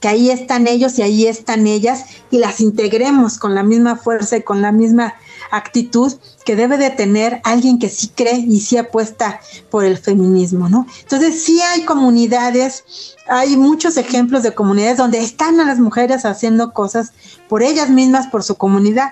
que 0.00 0.08
ahí 0.08 0.30
están 0.30 0.66
ellos 0.66 0.98
y 0.98 1.02
ahí 1.02 1.26
están 1.26 1.66
ellas 1.66 2.04
y 2.30 2.36
las 2.36 2.60
integremos 2.60 3.38
con 3.38 3.54
la 3.54 3.62
misma 3.62 3.96
fuerza 3.96 4.36
y 4.36 4.42
con 4.42 4.60
la 4.60 4.70
misma 4.70 5.14
actitud 5.50 6.12
que 6.44 6.56
debe 6.56 6.76
de 6.78 6.90
tener 6.90 7.40
alguien 7.44 7.78
que 7.78 7.88
sí 7.88 8.10
cree 8.14 8.38
y 8.38 8.60
sí 8.60 8.76
apuesta 8.76 9.40
por 9.70 9.84
el 9.84 9.98
feminismo, 9.98 10.68
¿no? 10.68 10.86
Entonces 11.00 11.42
sí 11.42 11.60
hay 11.60 11.84
comunidades, 11.84 13.16
hay 13.28 13.56
muchos 13.56 13.96
ejemplos 13.96 14.42
de 14.42 14.54
comunidades 14.54 14.98
donde 14.98 15.18
están 15.18 15.60
a 15.60 15.64
las 15.64 15.78
mujeres 15.78 16.24
haciendo 16.24 16.72
cosas 16.72 17.12
por 17.48 17.62
ellas 17.62 17.90
mismas, 17.90 18.26
por 18.28 18.42
su 18.42 18.56
comunidad 18.56 19.10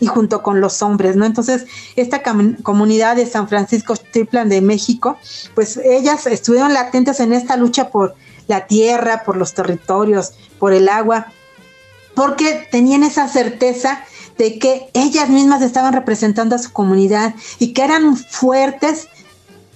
y 0.00 0.06
junto 0.06 0.42
con 0.42 0.60
los 0.60 0.82
hombres, 0.82 1.14
¿no? 1.14 1.24
Entonces, 1.24 1.66
esta 1.94 2.22
comunidad 2.64 3.14
de 3.14 3.24
San 3.24 3.48
Francisco 3.48 3.94
Triplan 3.94 4.48
de 4.48 4.60
México, 4.60 5.16
pues 5.54 5.76
ellas 5.76 6.26
estuvieron 6.26 6.74
latentes 6.74 7.20
en 7.20 7.32
esta 7.32 7.56
lucha 7.56 7.90
por 7.90 8.16
la 8.48 8.66
tierra, 8.66 9.22
por 9.24 9.36
los 9.36 9.54
territorios, 9.54 10.32
por 10.58 10.72
el 10.72 10.88
agua, 10.88 11.28
porque 12.14 12.66
tenían 12.70 13.04
esa 13.04 13.28
certeza 13.28 14.04
de 14.38 14.58
que 14.58 14.90
ellas 14.94 15.28
mismas 15.28 15.62
estaban 15.62 15.92
representando 15.92 16.54
a 16.54 16.58
su 16.58 16.72
comunidad 16.72 17.34
y 17.58 17.72
que 17.72 17.82
eran 17.82 18.16
fuertes 18.16 19.08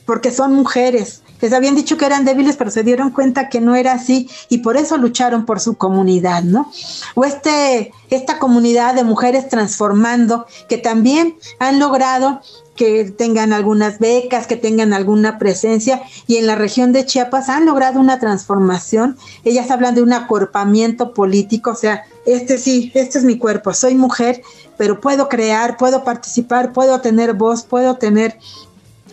porque 0.05 0.31
son 0.31 0.55
mujeres 0.55 1.23
Les 1.41 1.53
habían 1.53 1.75
dicho 1.75 1.99
que 1.99 2.07
eran 2.07 2.25
débiles, 2.25 2.57
pero 2.57 2.71
se 2.71 2.83
dieron 2.83 3.11
cuenta 3.11 3.49
que 3.49 3.61
no 3.61 3.75
era 3.75 3.93
así 3.93 4.29
y 4.49 4.59
por 4.59 4.77
eso 4.77 4.97
lucharon 4.97 5.45
por 5.45 5.61
su 5.61 5.77
comunidad, 5.77 6.43
¿no? 6.43 6.73
O 7.15 7.25
este, 7.25 7.93
esta 8.11 8.39
comunidad 8.39 8.95
de 8.95 9.05
mujeres 9.05 9.49
transformando 9.49 10.47
que 10.69 10.79
también 10.79 11.37
han 11.59 11.79
logrado 11.79 12.41
que 12.77 13.05
tengan 13.11 13.53
algunas 13.53 13.99
becas, 13.99 14.47
que 14.47 14.57
tengan 14.57 14.93
alguna 14.93 15.39
presencia 15.39 16.03
y 16.27 16.37
en 16.37 16.47
la 16.47 16.55
región 16.55 16.93
de 16.93 17.07
Chiapas 17.07 17.49
han 17.49 17.67
logrado 17.67 17.99
una 17.99 18.21
transformación. 18.21 19.17
Ellas 19.45 19.71
hablan 19.71 19.95
de 19.95 20.03
un 20.03 20.13
acuerpamiento 20.13 21.15
político, 21.15 21.71
o 21.71 21.75
sea, 21.75 22.05
este 22.27 22.59
sí, 22.59 22.93
este 22.95 23.19
es 23.19 23.25
mi 23.25 23.39
cuerpo, 23.39 23.73
soy 23.73 23.95
mujer, 23.95 24.43
pero 24.77 25.01
puedo 25.01 25.29
crear, 25.29 25.77
puedo 25.77 26.05
participar, 26.05 26.73
puedo 26.73 27.01
tener 27.01 27.35
voz, 27.35 27.65
puedo 27.65 27.97
tener 27.97 28.39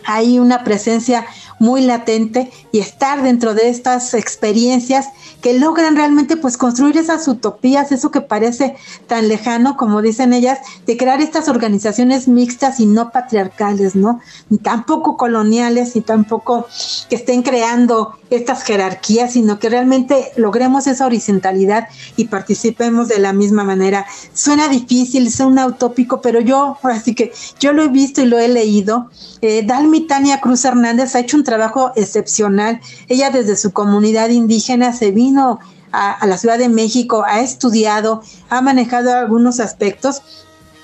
ahí 0.06 0.38
una 0.38 0.64
presencia 0.64 1.26
muy 1.58 1.82
latente 1.82 2.50
y 2.72 2.80
estar 2.80 3.22
dentro 3.22 3.54
de 3.54 3.68
estas 3.68 4.14
experiencias 4.14 5.08
que 5.40 5.58
logran 5.58 5.94
realmente 5.94 6.36
pues 6.36 6.56
construir 6.56 6.96
esas 6.96 7.28
utopías, 7.28 7.92
eso 7.92 8.10
que 8.10 8.20
parece 8.20 8.76
tan 9.06 9.28
lejano, 9.28 9.76
como 9.76 10.02
dicen 10.02 10.32
ellas, 10.32 10.58
de 10.86 10.96
crear 10.96 11.20
estas 11.20 11.48
organizaciones 11.48 12.28
mixtas 12.28 12.80
y 12.80 12.86
no 12.86 13.10
patriarcales, 13.10 13.94
¿no? 13.94 14.20
Ni 14.48 14.58
tampoco 14.58 15.16
coloniales, 15.16 15.94
ni 15.94 16.00
tampoco 16.00 16.66
que 17.08 17.16
estén 17.16 17.42
creando 17.42 18.18
estas 18.30 18.64
jerarquías, 18.64 19.34
sino 19.34 19.58
que 19.58 19.68
realmente 19.68 20.32
logremos 20.36 20.86
esa 20.86 21.06
horizontalidad 21.06 21.88
y 22.16 22.24
participemos 22.26 23.08
de 23.08 23.18
la 23.18 23.32
misma 23.32 23.64
manera. 23.64 24.06
Suena 24.32 24.68
difícil, 24.68 25.30
suena 25.30 25.66
utópico, 25.66 26.20
pero 26.20 26.40
yo, 26.40 26.78
así 26.82 27.14
que 27.14 27.32
yo 27.60 27.72
lo 27.72 27.82
he 27.82 27.88
visto 27.88 28.22
y 28.22 28.26
lo 28.26 28.38
he 28.38 28.48
leído. 28.48 29.10
Eh, 29.40 29.62
Dalmi 29.94 30.08
Tania 30.08 30.40
Cruz 30.40 30.64
Hernández 30.64 31.14
ha 31.14 31.20
hecho 31.20 31.36
un 31.36 31.44
trabajo 31.44 31.92
excepcional. 31.94 32.80
Ella 33.06 33.30
desde 33.30 33.56
su 33.56 33.72
comunidad 33.72 34.28
indígena 34.30 34.92
se 34.92 35.12
vino 35.12 35.60
a, 35.92 36.26
la 36.26 36.36
Ciudad 36.36 36.58
de 36.58 36.68
México, 36.68 37.22
ha 37.24 37.40
estudiado, 37.40 38.20
ha 38.50 38.60
manejado 38.60 39.14
algunos 39.14 39.60
aspectos 39.60 40.22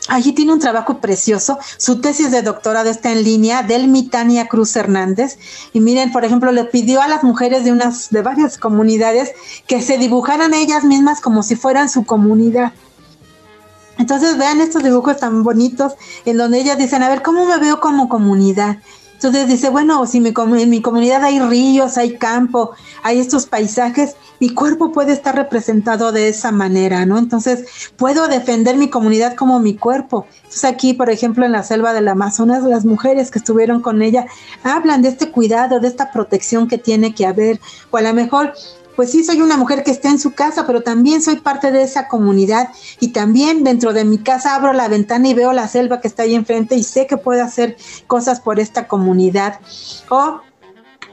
Allí 0.08 0.32
tiene 0.32 0.52
un 0.52 0.58
trabajo 0.58 0.98
precioso. 0.98 1.58
Su 1.76 2.00
tesis 2.00 2.32
de 2.32 2.42
doctorado 2.42 2.90
está 2.90 3.12
en 3.12 3.22
línea 3.22 3.62
del 3.62 3.86
Mitania 3.86 4.48
Cruz 4.48 4.74
Hernández. 4.74 5.38
Y 5.72 5.80
miren, 5.80 6.10
por 6.10 6.24
ejemplo, 6.24 6.50
le 6.50 6.64
pidió 6.64 7.00
a 7.00 7.06
las 7.06 7.22
mujeres 7.22 7.64
de 7.64 7.70
unas, 7.70 8.10
de 8.10 8.22
varias 8.22 8.58
comunidades 8.58 9.32
que 9.68 9.82
se 9.82 9.98
dibujaran 9.98 10.54
ellas 10.54 10.82
mismas 10.82 11.20
como 11.20 11.44
si 11.44 11.54
fueran 11.54 11.88
su 11.88 12.06
comunidad. 12.06 12.72
Entonces 13.98 14.38
vean 14.38 14.60
estos 14.60 14.82
dibujos 14.82 15.18
tan 15.18 15.44
bonitos 15.44 15.92
en 16.24 16.38
donde 16.38 16.58
ellas 16.58 16.78
dicen, 16.78 17.02
a 17.02 17.08
ver, 17.08 17.22
¿cómo 17.22 17.44
me 17.44 17.58
veo 17.58 17.78
como 17.80 18.08
comunidad? 18.08 18.78
Entonces 19.22 19.48
dice, 19.48 19.68
bueno, 19.68 20.06
si 20.06 20.16
en 20.16 20.70
mi 20.70 20.80
comunidad 20.80 21.22
hay 21.22 21.40
ríos, 21.40 21.98
hay 21.98 22.16
campo, 22.16 22.70
hay 23.02 23.20
estos 23.20 23.44
paisajes, 23.44 24.16
mi 24.40 24.48
cuerpo 24.48 24.92
puede 24.92 25.12
estar 25.12 25.36
representado 25.36 26.10
de 26.10 26.30
esa 26.30 26.52
manera, 26.52 27.04
¿no? 27.04 27.18
Entonces 27.18 27.66
puedo 27.98 28.28
defender 28.28 28.78
mi 28.78 28.88
comunidad 28.88 29.34
como 29.34 29.60
mi 29.60 29.76
cuerpo. 29.76 30.24
Entonces 30.36 30.64
aquí, 30.64 30.94
por 30.94 31.10
ejemplo, 31.10 31.44
en 31.44 31.52
la 31.52 31.62
selva 31.62 31.92
del 31.92 32.08
Amazonas, 32.08 32.62
las 32.62 32.86
mujeres 32.86 33.30
que 33.30 33.40
estuvieron 33.40 33.82
con 33.82 34.00
ella 34.00 34.24
hablan 34.64 35.02
de 35.02 35.10
este 35.10 35.30
cuidado, 35.30 35.80
de 35.80 35.88
esta 35.88 36.12
protección 36.12 36.66
que 36.66 36.78
tiene 36.78 37.14
que 37.14 37.26
haber, 37.26 37.60
o 37.90 37.98
a 37.98 38.00
lo 38.00 38.14
mejor 38.14 38.54
pues 39.00 39.12
sí 39.12 39.24
soy 39.24 39.40
una 39.40 39.56
mujer 39.56 39.82
que 39.82 39.90
está 39.90 40.10
en 40.10 40.18
su 40.18 40.32
casa, 40.32 40.66
pero 40.66 40.82
también 40.82 41.22
soy 41.22 41.36
parte 41.36 41.72
de 41.72 41.82
esa 41.82 42.06
comunidad 42.06 42.68
y 43.00 43.12
también 43.12 43.64
dentro 43.64 43.94
de 43.94 44.04
mi 44.04 44.18
casa 44.18 44.54
abro 44.54 44.74
la 44.74 44.88
ventana 44.88 45.26
y 45.26 45.32
veo 45.32 45.54
la 45.54 45.68
selva 45.68 46.02
que 46.02 46.08
está 46.08 46.24
ahí 46.24 46.34
enfrente 46.34 46.74
y 46.76 46.82
sé 46.82 47.06
que 47.06 47.16
puedo 47.16 47.42
hacer 47.42 47.78
cosas 48.06 48.40
por 48.40 48.60
esta 48.60 48.88
comunidad. 48.88 49.58
O 50.10 50.42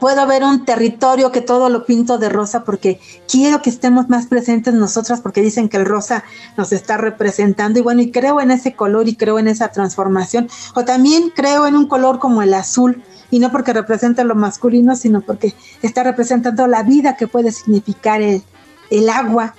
puedo 0.00 0.26
ver 0.26 0.44
un 0.44 0.66
territorio 0.66 1.32
que 1.32 1.40
todo 1.40 1.70
lo 1.70 1.86
pinto 1.86 2.18
de 2.18 2.28
rosa 2.28 2.62
porque 2.62 3.00
quiero 3.26 3.62
que 3.62 3.70
estemos 3.70 4.10
más 4.10 4.26
presentes 4.26 4.74
nosotras 4.74 5.22
porque 5.22 5.40
dicen 5.40 5.70
que 5.70 5.78
el 5.78 5.86
rosa 5.86 6.24
nos 6.58 6.72
está 6.72 6.98
representando 6.98 7.78
y 7.78 7.82
bueno, 7.82 8.02
y 8.02 8.10
creo 8.10 8.42
en 8.42 8.50
ese 8.50 8.74
color 8.74 9.08
y 9.08 9.16
creo 9.16 9.38
en 9.38 9.48
esa 9.48 9.68
transformación. 9.68 10.50
O 10.74 10.84
también 10.84 11.30
creo 11.34 11.66
en 11.66 11.74
un 11.74 11.88
color 11.88 12.18
como 12.18 12.42
el 12.42 12.52
azul 12.52 13.02
y 13.30 13.38
no 13.38 13.52
porque 13.52 13.72
representa 13.72 14.24
lo 14.24 14.34
masculino, 14.34 14.96
sino 14.96 15.20
porque 15.20 15.54
está 15.82 16.02
representando 16.02 16.66
la 16.66 16.82
vida 16.82 17.16
que 17.16 17.28
puede 17.28 17.52
significar 17.52 18.22
el, 18.22 18.42
el 18.90 19.08
agua. 19.10 19.54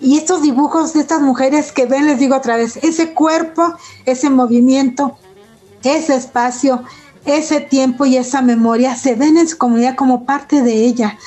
Y 0.00 0.18
estos 0.18 0.42
dibujos 0.42 0.92
de 0.92 1.00
estas 1.00 1.20
mujeres 1.20 1.72
que 1.72 1.86
ven, 1.86 2.06
les 2.06 2.18
digo 2.18 2.36
otra 2.36 2.56
vez, 2.56 2.76
ese 2.82 3.12
cuerpo, 3.14 3.74
ese 4.04 4.30
movimiento, 4.30 5.16
ese 5.82 6.14
espacio, 6.14 6.84
ese 7.24 7.60
tiempo 7.60 8.04
y 8.04 8.16
esa 8.16 8.42
memoria 8.42 8.96
se 8.96 9.14
ven 9.14 9.36
en 9.38 9.48
su 9.48 9.56
comunidad 9.56 9.96
como 9.96 10.24
parte 10.24 10.62
de 10.62 10.84
ella. 10.84 11.18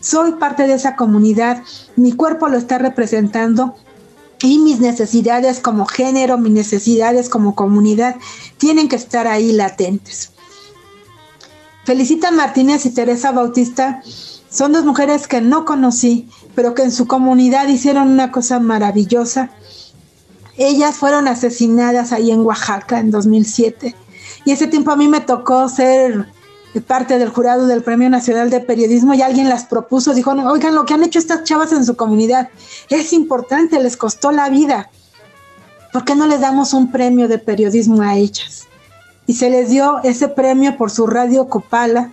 Soy 0.00 0.32
parte 0.32 0.66
de 0.66 0.74
esa 0.74 0.96
comunidad, 0.96 1.62
mi 1.96 2.12
cuerpo 2.12 2.48
lo 2.48 2.58
está 2.58 2.76
representando 2.78 3.74
y 4.42 4.58
mis 4.58 4.80
necesidades 4.80 5.60
como 5.60 5.86
género, 5.86 6.36
mis 6.36 6.52
necesidades 6.52 7.30
como 7.30 7.54
comunidad 7.54 8.16
tienen 8.58 8.88
que 8.88 8.96
estar 8.96 9.26
ahí 9.26 9.52
latentes. 9.52 10.33
Felicita 11.84 12.30
Martínez 12.30 12.86
y 12.86 12.90
Teresa 12.90 13.30
Bautista 13.30 14.02
son 14.48 14.72
dos 14.72 14.84
mujeres 14.84 15.26
que 15.28 15.40
no 15.40 15.64
conocí, 15.64 16.28
pero 16.54 16.74
que 16.74 16.82
en 16.82 16.92
su 16.92 17.06
comunidad 17.06 17.68
hicieron 17.68 18.08
una 18.08 18.32
cosa 18.32 18.58
maravillosa. 18.60 19.50
Ellas 20.56 20.96
fueron 20.96 21.28
asesinadas 21.28 22.12
ahí 22.12 22.30
en 22.30 22.40
Oaxaca 22.40 23.00
en 23.00 23.10
2007. 23.10 23.94
Y 24.44 24.52
ese 24.52 24.66
tiempo 24.66 24.92
a 24.92 24.96
mí 24.96 25.08
me 25.08 25.20
tocó 25.20 25.68
ser 25.68 26.26
parte 26.80 27.18
del 27.18 27.28
jurado 27.28 27.66
del 27.66 27.82
Premio 27.82 28.08
Nacional 28.08 28.50
de 28.50 28.60
Periodismo 28.60 29.14
y 29.14 29.22
alguien 29.22 29.48
las 29.48 29.64
propuso, 29.64 30.14
dijo, 30.14 30.32
oigan, 30.32 30.74
lo 30.74 30.84
que 30.84 30.94
han 30.94 31.04
hecho 31.04 31.18
estas 31.18 31.44
chavas 31.44 31.72
en 31.72 31.84
su 31.84 31.96
comunidad 31.96 32.48
es 32.88 33.12
importante, 33.12 33.80
les 33.80 33.96
costó 33.96 34.32
la 34.32 34.48
vida. 34.48 34.90
¿Por 35.92 36.04
qué 36.04 36.14
no 36.14 36.26
les 36.26 36.40
damos 36.40 36.72
un 36.72 36.90
premio 36.90 37.28
de 37.28 37.38
periodismo 37.38 38.02
a 38.02 38.16
ellas? 38.16 38.66
Y 39.26 39.34
se 39.34 39.50
les 39.50 39.70
dio 39.70 40.00
ese 40.02 40.28
premio 40.28 40.76
por 40.76 40.90
su 40.90 41.06
radio 41.06 41.48
Copala, 41.48 42.12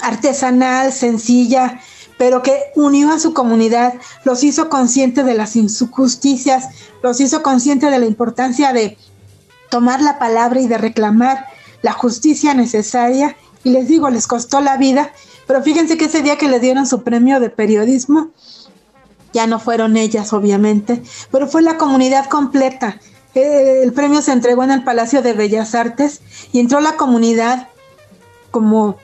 artesanal, 0.00 0.92
sencilla, 0.92 1.80
pero 2.18 2.42
que 2.42 2.56
unió 2.76 3.12
a 3.12 3.18
su 3.18 3.34
comunidad, 3.34 3.94
los 4.24 4.44
hizo 4.44 4.68
conscientes 4.68 5.26
de 5.26 5.34
las 5.34 5.56
injusticias, 5.56 6.68
los 7.02 7.20
hizo 7.20 7.42
conscientes 7.42 7.90
de 7.90 7.98
la 7.98 8.06
importancia 8.06 8.72
de 8.72 8.96
tomar 9.70 10.00
la 10.00 10.18
palabra 10.18 10.60
y 10.60 10.68
de 10.68 10.78
reclamar 10.78 11.46
la 11.82 11.92
justicia 11.92 12.54
necesaria. 12.54 13.36
Y 13.64 13.70
les 13.70 13.88
digo, 13.88 14.10
les 14.10 14.26
costó 14.26 14.60
la 14.60 14.76
vida, 14.76 15.12
pero 15.46 15.62
fíjense 15.62 15.96
que 15.96 16.04
ese 16.04 16.22
día 16.22 16.38
que 16.38 16.48
le 16.48 16.60
dieron 16.60 16.86
su 16.86 17.02
premio 17.02 17.40
de 17.40 17.50
periodismo, 17.50 18.28
ya 19.32 19.48
no 19.48 19.58
fueron 19.58 19.96
ellas, 19.96 20.32
obviamente, 20.32 21.02
pero 21.32 21.48
fue 21.48 21.62
la 21.62 21.76
comunidad 21.76 22.26
completa 22.26 23.00
el 23.34 23.92
premio 23.92 24.22
se 24.22 24.32
entregó 24.32 24.62
en 24.62 24.70
el 24.70 24.84
Palacio 24.84 25.22
de 25.22 25.32
Bellas 25.32 25.74
Artes 25.74 26.20
y 26.52 26.60
entró 26.60 26.80
la 26.80 26.96
comunidad 26.96 27.68
como 28.50 28.96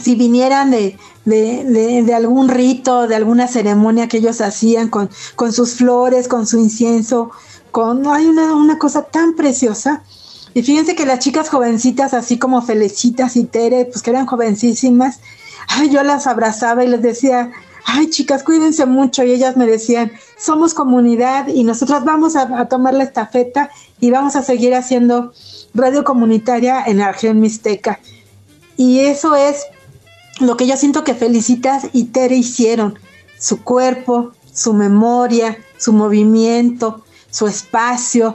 si 0.00 0.14
vinieran 0.14 0.70
de, 0.70 0.96
de, 1.24 2.14
algún 2.14 2.48
rito, 2.48 3.06
de 3.06 3.16
alguna 3.16 3.46
ceremonia 3.48 4.08
que 4.08 4.18
ellos 4.18 4.40
hacían 4.40 4.88
con, 4.88 5.10
con 5.36 5.52
sus 5.52 5.74
flores, 5.74 6.28
con 6.28 6.46
su 6.46 6.58
incienso, 6.58 7.30
con 7.70 8.06
hay 8.06 8.26
una, 8.26 8.54
una, 8.54 8.78
cosa 8.78 9.02
tan 9.02 9.34
preciosa. 9.34 10.02
Y 10.54 10.62
fíjense 10.62 10.94
que 10.94 11.06
las 11.06 11.20
chicas 11.20 11.48
jovencitas, 11.48 12.14
así 12.14 12.38
como 12.38 12.62
Felicitas 12.62 13.36
y 13.36 13.44
Tere, 13.44 13.86
pues 13.86 14.02
que 14.02 14.10
eran 14.10 14.26
jovencísimas, 14.26 15.20
ay, 15.68 15.90
yo 15.90 16.02
las 16.02 16.26
abrazaba 16.26 16.84
y 16.84 16.88
les 16.88 17.02
decía, 17.02 17.50
ay 17.84 18.10
chicas, 18.10 18.42
cuídense 18.42 18.86
mucho. 18.86 19.24
Y 19.24 19.32
ellas 19.32 19.56
me 19.56 19.66
decían, 19.66 20.12
somos 20.42 20.74
comunidad 20.74 21.46
y 21.46 21.62
nosotros 21.62 22.04
vamos 22.04 22.34
a, 22.34 22.66
tomar 22.66 22.94
la 22.94 23.04
estafeta 23.04 23.70
y 24.00 24.10
vamos 24.10 24.34
a 24.34 24.42
seguir 24.42 24.74
haciendo 24.74 25.32
radio 25.72 26.02
comunitaria 26.02 26.82
en 26.84 26.98
la 26.98 27.12
región 27.12 27.40
mixteca. 27.40 28.00
Y 28.76 29.00
eso 29.00 29.36
es 29.36 29.62
lo 30.40 30.56
que 30.56 30.66
yo 30.66 30.76
siento 30.76 31.04
que 31.04 31.14
Felicitas 31.14 31.86
y 31.92 32.04
Tere 32.06 32.36
hicieron. 32.36 32.98
Su 33.38 33.62
cuerpo, 33.62 34.32
su 34.52 34.72
memoria, 34.72 35.58
su 35.78 35.92
movimiento, 35.92 37.04
su 37.30 37.46
espacio, 37.46 38.34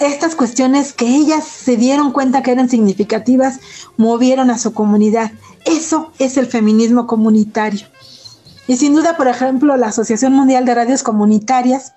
estas 0.00 0.34
cuestiones 0.34 0.92
que 0.92 1.06
ellas 1.06 1.44
se 1.44 1.76
dieron 1.76 2.12
cuenta 2.12 2.42
que 2.42 2.52
eran 2.52 2.68
significativas, 2.68 3.60
movieron 3.96 4.50
a 4.50 4.58
su 4.58 4.74
comunidad. 4.74 5.32
Eso 5.64 6.12
es 6.18 6.36
el 6.36 6.46
feminismo 6.46 7.06
comunitario. 7.06 7.86
Y 8.68 8.76
sin 8.76 8.94
duda, 8.94 9.16
por 9.16 9.28
ejemplo, 9.28 9.76
la 9.78 9.88
Asociación 9.88 10.34
Mundial 10.34 10.66
de 10.66 10.74
Radios 10.74 11.02
Comunitarias, 11.02 11.94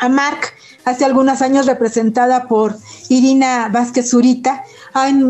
AMARC, 0.00 0.54
hace 0.86 1.04
algunos 1.04 1.42
años 1.42 1.66
representada 1.66 2.48
por 2.48 2.74
Irina 3.10 3.68
Vázquez 3.70 4.10
Zurita, 4.10 4.64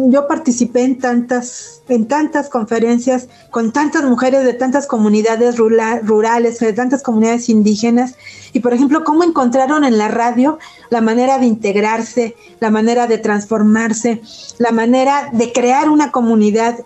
yo 0.08 0.28
participé 0.28 0.84
en 0.84 0.98
tantas, 0.98 1.82
en 1.88 2.06
tantas 2.06 2.48
conferencias 2.48 3.28
con 3.50 3.72
tantas 3.72 4.04
mujeres 4.04 4.44
de 4.44 4.54
tantas 4.54 4.86
comunidades 4.86 5.56
rurales, 5.56 6.60
de 6.60 6.72
tantas 6.72 7.02
comunidades 7.02 7.48
indígenas, 7.48 8.14
y 8.52 8.60
por 8.60 8.72
ejemplo, 8.72 9.02
cómo 9.02 9.24
encontraron 9.24 9.84
en 9.84 9.98
la 9.98 10.08
radio 10.08 10.60
la 10.90 11.00
manera 11.00 11.38
de 11.38 11.46
integrarse, 11.46 12.36
la 12.60 12.70
manera 12.70 13.08
de 13.08 13.18
transformarse, 13.18 14.22
la 14.58 14.70
manera 14.70 15.28
de 15.32 15.52
crear 15.52 15.88
una 15.88 16.12
comunidad 16.12 16.78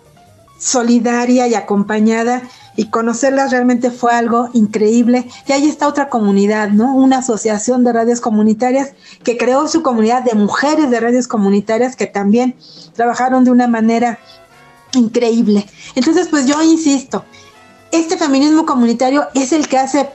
solidaria 0.57 1.47
y 1.47 1.53
acompañada 1.53 2.41
y 2.77 2.89
conocerlas 2.89 3.51
realmente 3.51 3.91
fue 3.91 4.13
algo 4.13 4.49
increíble. 4.53 5.27
Y 5.47 5.51
ahí 5.51 5.67
está 5.67 5.87
otra 5.87 6.09
comunidad, 6.09 6.69
¿no? 6.69 6.95
Una 6.95 7.17
asociación 7.17 7.83
de 7.83 7.91
radios 7.91 8.21
comunitarias 8.21 8.93
que 9.23 9.35
creó 9.35 9.67
su 9.67 9.81
comunidad 9.81 10.23
de 10.23 10.35
mujeres 10.35 10.89
de 10.89 10.99
radios 10.99 11.27
comunitarias 11.27 11.95
que 11.95 12.05
también 12.05 12.55
trabajaron 12.93 13.43
de 13.43 13.51
una 13.51 13.67
manera 13.67 14.19
increíble. 14.93 15.65
Entonces, 15.95 16.27
pues 16.29 16.45
yo 16.45 16.61
insisto, 16.61 17.25
este 17.91 18.15
feminismo 18.15 18.65
comunitario 18.65 19.27
es 19.33 19.51
el 19.51 19.67
que 19.67 19.79
hace 19.79 20.09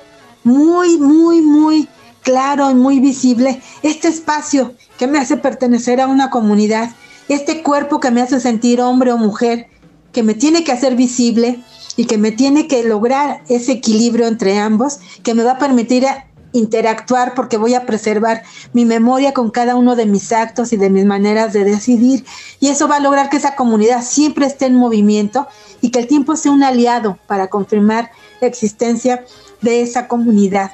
muy, 0.45 0.99
muy, 0.99 1.43
muy 1.43 1.89
claro 2.23 2.71
y 2.71 2.75
muy 2.75 3.01
visible 3.01 3.61
este 3.83 4.07
espacio 4.07 4.75
que 4.99 5.09
me 5.09 5.19
hace 5.19 5.37
pertenecer 5.37 6.01
a 6.01 6.07
una 6.07 6.31
comunidad, 6.31 6.91
este 7.29 7.63
cuerpo 7.63 7.99
que 7.99 8.13
me 8.13 8.23
hace 8.23 8.39
sentir 8.39 8.81
hombre 8.81 9.11
o 9.11 9.19
mujer, 9.19 9.67
que 10.13 10.23
me 10.23 10.35
tiene 10.35 10.63
que 10.63 10.71
hacer 10.71 10.95
visible 10.95 11.61
y 11.97 12.07
que 12.07 12.19
me 12.19 12.33
tiene 12.33 12.69
que 12.69 12.83
lograr 12.85 13.43
ese 13.49 13.73
equilibrio 13.73 14.27
entre 14.27 14.59
ambos, 14.59 14.99
que 15.23 15.35
me 15.35 15.45
va 15.45 15.53
a 15.53 15.59
permitir 15.59 16.07
interactuar 16.53 17.35
porque 17.35 17.57
voy 17.57 17.75
a 17.75 17.87
preservar 17.87 18.43
mi 18.73 18.85
memoria 18.85 19.33
con 19.33 19.51
cada 19.51 19.75
uno 19.75 19.97
de 19.97 20.07
mis 20.07 20.33
actos 20.33 20.73
y 20.73 20.77
de 20.77 20.91
mis 20.91 21.05
maneras 21.05 21.53
de 21.53 21.65
decidir. 21.65 22.25
Y 22.61 22.69
eso 22.69 22.89
va 22.89 22.97
a 22.97 23.01
lograr 23.01 23.31
que 23.31 23.39
esa 23.39 23.57
comunidad 23.57 24.03
siempre 24.03 24.47
esté 24.47 24.67
en 24.67 24.75
movimiento 24.75 25.49
y 25.81 25.91
que 25.91 26.01
el 26.01 26.07
tiempo 26.07 26.37
sea 26.37 26.53
un 26.53 26.63
aliado 26.63 27.19
para 27.27 27.49
confirmar 27.49 28.11
la 28.41 28.47
existencia 28.47 29.25
de 29.61 29.83
esa 29.83 30.09
comunidad. 30.09 30.73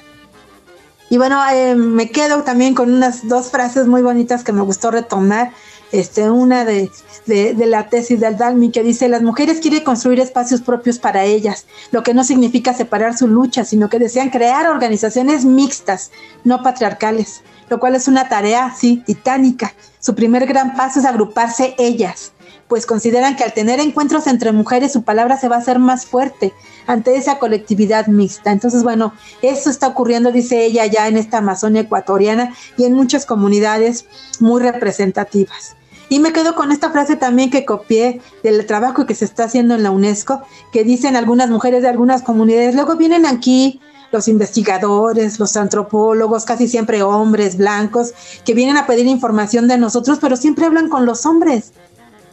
Y 1.10 1.16
bueno, 1.16 1.40
eh, 1.50 1.74
me 1.74 2.10
quedo 2.10 2.42
también 2.42 2.74
con 2.74 2.92
unas 2.92 3.26
dos 3.28 3.50
frases 3.50 3.86
muy 3.86 4.02
bonitas 4.02 4.44
que 4.44 4.52
me 4.52 4.60
gustó 4.60 4.90
retomar 4.90 5.52
este, 5.92 6.30
una 6.30 6.64
de, 6.64 6.90
la 7.26 7.88
tesis 7.88 8.20
de 8.20 8.26
Aldalmi 8.26 8.70
que 8.70 8.82
dice, 8.82 9.08
las 9.08 9.22
mujeres 9.22 9.60
quieren 9.60 9.84
construir 9.84 10.20
espacios 10.20 10.60
propios 10.60 10.98
para 10.98 11.24
ellas, 11.24 11.66
lo 11.90 12.02
que 12.02 12.14
no 12.14 12.24
significa 12.24 12.74
separar 12.74 13.16
su 13.16 13.26
lucha, 13.26 13.64
sino 13.64 13.88
que 13.88 13.98
desean 13.98 14.30
crear 14.30 14.68
organizaciones 14.68 15.44
mixtas, 15.44 16.10
no 16.44 16.62
patriarcales, 16.62 17.42
lo 17.68 17.78
cual 17.78 17.94
es 17.94 18.08
una 18.08 18.28
tarea, 18.28 18.74
sí, 18.76 19.02
titánica. 19.06 19.74
Su 20.00 20.14
primer 20.14 20.46
gran 20.46 20.76
paso 20.76 21.00
es 21.00 21.06
agruparse 21.06 21.74
ellas, 21.78 22.32
pues 22.68 22.86
consideran 22.86 23.36
que 23.36 23.44
al 23.44 23.52
tener 23.52 23.80
encuentros 23.80 24.26
entre 24.26 24.52
mujeres 24.52 24.92
su 24.92 25.02
palabra 25.02 25.36
se 25.38 25.48
va 25.48 25.56
a 25.56 25.60
hacer 25.60 25.78
más 25.78 26.06
fuerte 26.06 26.52
ante 26.86 27.16
esa 27.16 27.38
colectividad 27.38 28.06
mixta. 28.06 28.52
Entonces, 28.52 28.82
bueno, 28.82 29.12
eso 29.42 29.70
está 29.70 29.88
ocurriendo, 29.88 30.30
dice 30.30 30.64
ella, 30.64 30.86
ya 30.86 31.08
en 31.08 31.16
esta 31.16 31.38
Amazonia 31.38 31.82
ecuatoriana 31.82 32.54
y 32.76 32.84
en 32.84 32.94
muchas 32.94 33.26
comunidades 33.26 34.06
muy 34.38 34.62
representativas. 34.62 35.76
Y 36.10 36.20
me 36.20 36.32
quedo 36.32 36.54
con 36.54 36.72
esta 36.72 36.90
frase 36.90 37.16
también 37.16 37.50
que 37.50 37.66
copié 37.66 38.20
del 38.42 38.64
trabajo 38.66 39.04
que 39.04 39.14
se 39.14 39.26
está 39.26 39.44
haciendo 39.44 39.74
en 39.74 39.82
la 39.82 39.90
UNESCO, 39.90 40.42
que 40.72 40.84
dicen 40.84 41.16
algunas 41.16 41.50
mujeres 41.50 41.82
de 41.82 41.88
algunas 41.88 42.22
comunidades, 42.22 42.74
luego 42.74 42.96
vienen 42.96 43.26
aquí 43.26 43.80
los 44.10 44.28
investigadores, 44.28 45.38
los 45.38 45.56
antropólogos, 45.56 46.44
casi 46.44 46.68
siempre 46.68 47.02
hombres 47.02 47.56
blancos, 47.56 48.14
que 48.44 48.54
vienen 48.54 48.76
a 48.76 48.86
pedir 48.86 49.06
información 49.06 49.68
de 49.68 49.78
nosotros, 49.78 50.18
pero 50.20 50.36
siempre 50.36 50.66
hablan 50.66 50.88
con 50.88 51.06
los 51.06 51.26
hombres. 51.26 51.72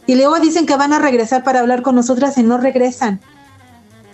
Y 0.06 0.14
luego 0.14 0.38
dicen 0.38 0.66
que 0.66 0.76
van 0.76 0.92
a 0.92 0.98
regresar 0.98 1.42
para 1.42 1.60
hablar 1.60 1.82
con 1.82 1.94
nosotras 1.94 2.38
y 2.38 2.42
no 2.42 2.58
regresan. 2.58 3.20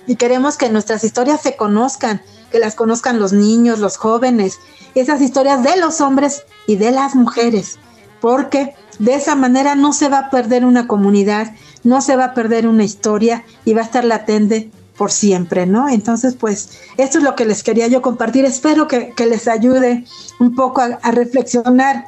Y 0.06 0.16
queremos 0.16 0.56
que 0.56 0.70
nuestras 0.70 1.04
historias 1.04 1.40
se 1.40 1.56
conozcan, 1.56 2.22
que 2.50 2.58
las 2.58 2.74
conozcan 2.74 3.20
los 3.20 3.32
niños, 3.32 3.78
los 3.78 3.96
jóvenes, 3.96 4.58
esas 4.94 5.20
historias 5.20 5.62
de 5.62 5.76
los 5.76 6.00
hombres 6.00 6.42
y 6.66 6.76
de 6.76 6.90
las 6.90 7.14
mujeres, 7.14 7.78
porque 8.20 8.74
de 8.98 9.14
esa 9.14 9.36
manera 9.36 9.74
no 9.74 9.92
se 9.92 10.08
va 10.08 10.18
a 10.18 10.30
perder 10.30 10.64
una 10.64 10.86
comunidad, 10.86 11.54
no 11.84 12.00
se 12.00 12.16
va 12.16 12.26
a 12.26 12.34
perder 12.34 12.66
una 12.66 12.84
historia 12.84 13.44
y 13.64 13.74
va 13.74 13.82
a 13.82 13.84
estar 13.84 14.04
latente 14.04 14.70
por 14.96 15.10
siempre, 15.10 15.66
¿no? 15.66 15.88
Entonces, 15.88 16.34
pues, 16.34 16.70
esto 16.96 17.18
es 17.18 17.24
lo 17.24 17.34
que 17.34 17.44
les 17.44 17.62
quería 17.62 17.86
yo 17.88 18.02
compartir. 18.02 18.44
Espero 18.44 18.88
que, 18.88 19.14
les 19.18 19.48
ayude 19.48 20.04
un 20.40 20.54
poco 20.54 20.80
a, 20.80 20.98
a, 21.02 21.10
reflexionar 21.10 22.06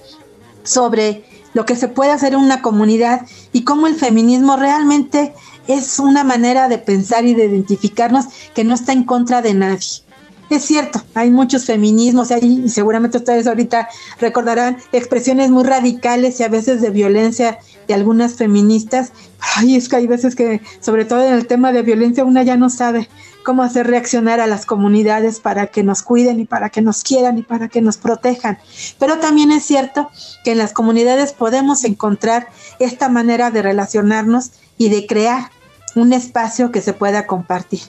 sobre 0.62 1.24
lo 1.54 1.64
que 1.64 1.76
se 1.76 1.88
puede 1.88 2.10
hacer 2.10 2.34
en 2.34 2.40
una 2.40 2.62
comunidad 2.62 3.26
y 3.52 3.64
cómo 3.64 3.86
el 3.86 3.94
feminismo 3.94 4.56
realmente 4.56 5.34
es 5.66 5.98
una 5.98 6.24
manera 6.24 6.68
de 6.68 6.78
pensar 6.78 7.24
y 7.24 7.34
de 7.34 7.46
identificarnos 7.46 8.26
que 8.54 8.64
no 8.64 8.74
está 8.74 8.92
en 8.92 9.04
contra 9.04 9.40
de 9.40 9.54
nadie 9.54 10.04
es 10.50 10.64
cierto, 10.64 11.02
hay 11.14 11.30
muchos 11.30 11.64
feminismos 11.64 12.30
y 12.30 12.68
seguramente 12.68 13.18
ustedes 13.18 13.46
ahorita 13.46 13.88
recordarán 14.20 14.78
expresiones 14.92 15.50
muy 15.50 15.64
radicales 15.64 16.38
y 16.40 16.42
a 16.42 16.48
veces 16.48 16.80
de 16.80 16.90
violencia 16.90 17.58
de 17.88 17.94
algunas 17.94 18.34
feministas. 18.34 19.12
Ay, 19.56 19.76
es 19.76 19.88
que 19.88 19.96
hay 19.96 20.06
veces 20.06 20.34
que, 20.34 20.60
sobre 20.80 21.04
todo 21.04 21.22
en 21.22 21.34
el 21.34 21.46
tema 21.46 21.72
de 21.72 21.82
violencia, 21.82 22.24
una 22.24 22.42
ya 22.42 22.56
no 22.56 22.70
sabe 22.70 23.08
cómo 23.44 23.62
hacer 23.62 23.86
reaccionar 23.86 24.40
a 24.40 24.46
las 24.46 24.66
comunidades 24.66 25.38
para 25.38 25.66
que 25.66 25.82
nos 25.82 26.02
cuiden 26.02 26.40
y 26.40 26.44
para 26.46 26.70
que 26.70 26.80
nos 26.80 27.02
quieran 27.02 27.38
y 27.38 27.42
para 27.42 27.68
que 27.68 27.82
nos 27.82 27.98
protejan. 27.98 28.58
Pero 28.98 29.18
también 29.18 29.52
es 29.52 29.64
cierto 29.64 30.10
que 30.44 30.52
en 30.52 30.58
las 30.58 30.72
comunidades 30.72 31.32
podemos 31.32 31.84
encontrar 31.84 32.48
esta 32.78 33.08
manera 33.08 33.50
de 33.50 33.62
relacionarnos 33.62 34.52
y 34.78 34.88
de 34.88 35.06
crear 35.06 35.50
un 35.94 36.12
espacio 36.12 36.72
que 36.72 36.80
se 36.80 36.92
pueda 36.92 37.26
compartir. 37.26 37.80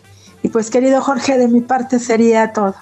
Y 0.44 0.50
pues 0.50 0.70
querido 0.70 1.02
Jorge, 1.02 1.38
de 1.38 1.48
mi 1.48 1.62
parte 1.62 2.00
sería 2.00 2.54
todo. 2.54 2.76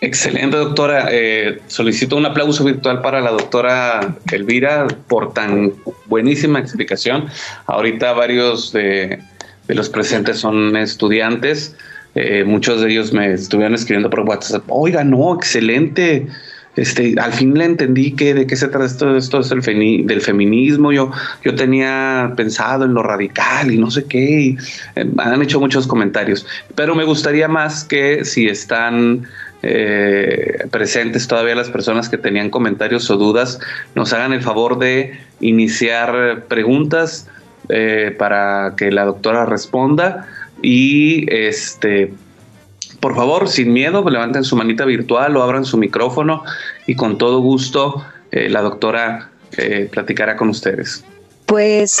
Excelente, 0.00 0.56
doctora. 0.56 1.08
Eh, 1.10 1.58
solicito 1.68 2.16
un 2.16 2.26
aplauso 2.26 2.64
virtual 2.64 3.00
para 3.00 3.20
la 3.20 3.30
doctora 3.30 4.16
Elvira 4.30 4.86
por 5.08 5.32
tan 5.32 5.72
buenísima 6.06 6.58
explicación. 6.58 7.26
Ahorita 7.66 8.12
varios 8.12 8.72
de, 8.72 9.20
los 9.68 9.88
presentes 9.88 10.38
son 10.38 10.76
estudiantes. 10.76 11.74
Eh, 12.14 12.44
muchos 12.44 12.82
de 12.82 12.90
ellos 12.90 13.12
me 13.12 13.32
estuvieron 13.32 13.74
escribiendo 13.74 14.10
por 14.10 14.20
WhatsApp. 14.20 14.64
Oiga, 14.68 15.02
no, 15.02 15.34
excelente 15.34 16.26
este, 16.76 17.14
al 17.18 17.32
fin 17.32 17.54
le 17.54 17.64
entendí 17.64 18.12
que 18.12 18.34
de 18.34 18.46
qué 18.46 18.54
se 18.54 18.68
trata 18.68 18.84
esto, 18.84 19.16
esto 19.16 19.40
es 19.40 19.50
el 19.50 20.06
del 20.06 20.20
feminismo. 20.20 20.92
Yo, 20.92 21.10
yo 21.42 21.54
tenía 21.54 22.34
pensado 22.36 22.84
en 22.84 22.92
lo 22.92 23.02
radical 23.02 23.72
y 23.72 23.78
no 23.78 23.90
sé 23.90 24.04
qué. 24.04 24.56
Eh, 24.94 25.10
han 25.16 25.42
hecho 25.42 25.58
muchos 25.58 25.86
comentarios, 25.86 26.46
pero 26.74 26.94
me 26.94 27.04
gustaría 27.04 27.48
más 27.48 27.82
que 27.82 28.24
si 28.24 28.46
están 28.46 29.26
eh, 29.62 30.66
presentes 30.70 31.26
todavía 31.28 31.54
las 31.54 31.70
personas 31.70 32.08
que 32.08 32.18
tenían 32.18 32.50
comentarios 32.50 33.10
o 33.10 33.16
dudas, 33.16 33.58
nos 33.94 34.12
hagan 34.12 34.32
el 34.32 34.42
favor 34.42 34.78
de 34.78 35.18
iniciar 35.40 36.44
preguntas 36.48 37.28
eh, 37.68 38.14
para 38.16 38.74
que 38.76 38.92
la 38.92 39.04
doctora 39.04 39.44
responda 39.44 40.28
y 40.62 41.26
este 41.32 42.12
por 43.00 43.14
favor, 43.14 43.48
sin 43.48 43.72
miedo, 43.72 44.08
levanten 44.08 44.42
su 44.42 44.56
manita 44.56 44.84
virtual 44.84 45.36
o 45.36 45.42
abran 45.42 45.64
su 45.64 45.76
micrófono 45.76 46.42
y 46.86 46.96
con 46.96 47.18
todo 47.18 47.40
gusto 47.40 48.04
eh, 48.32 48.48
la 48.48 48.62
doctora 48.62 49.30
eh, 49.56 49.88
platicará 49.90 50.36
con 50.36 50.48
ustedes. 50.48 51.04
Pues 51.46 52.00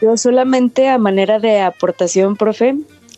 yo 0.00 0.16
solamente 0.16 0.88
a 0.88 0.98
manera 0.98 1.38
de 1.38 1.60
aportación, 1.60 2.36
profe, 2.36 2.74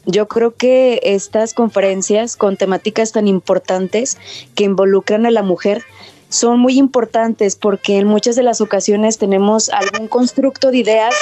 yo 0.06 0.28
creo 0.28 0.54
que 0.54 1.00
estas 1.02 1.54
conferencias 1.54 2.36
con 2.36 2.56
temáticas 2.56 3.12
tan 3.12 3.28
importantes 3.28 4.18
que 4.54 4.64
involucran 4.64 5.26
a 5.26 5.30
la 5.30 5.42
mujer 5.42 5.82
son 6.28 6.58
muy 6.58 6.78
importantes 6.78 7.56
porque 7.56 7.98
en 7.98 8.06
muchas 8.06 8.36
de 8.36 8.42
las 8.42 8.60
ocasiones 8.60 9.18
tenemos 9.18 9.68
algún 9.70 10.08
constructo 10.08 10.70
de 10.70 10.78
ideas 10.78 11.14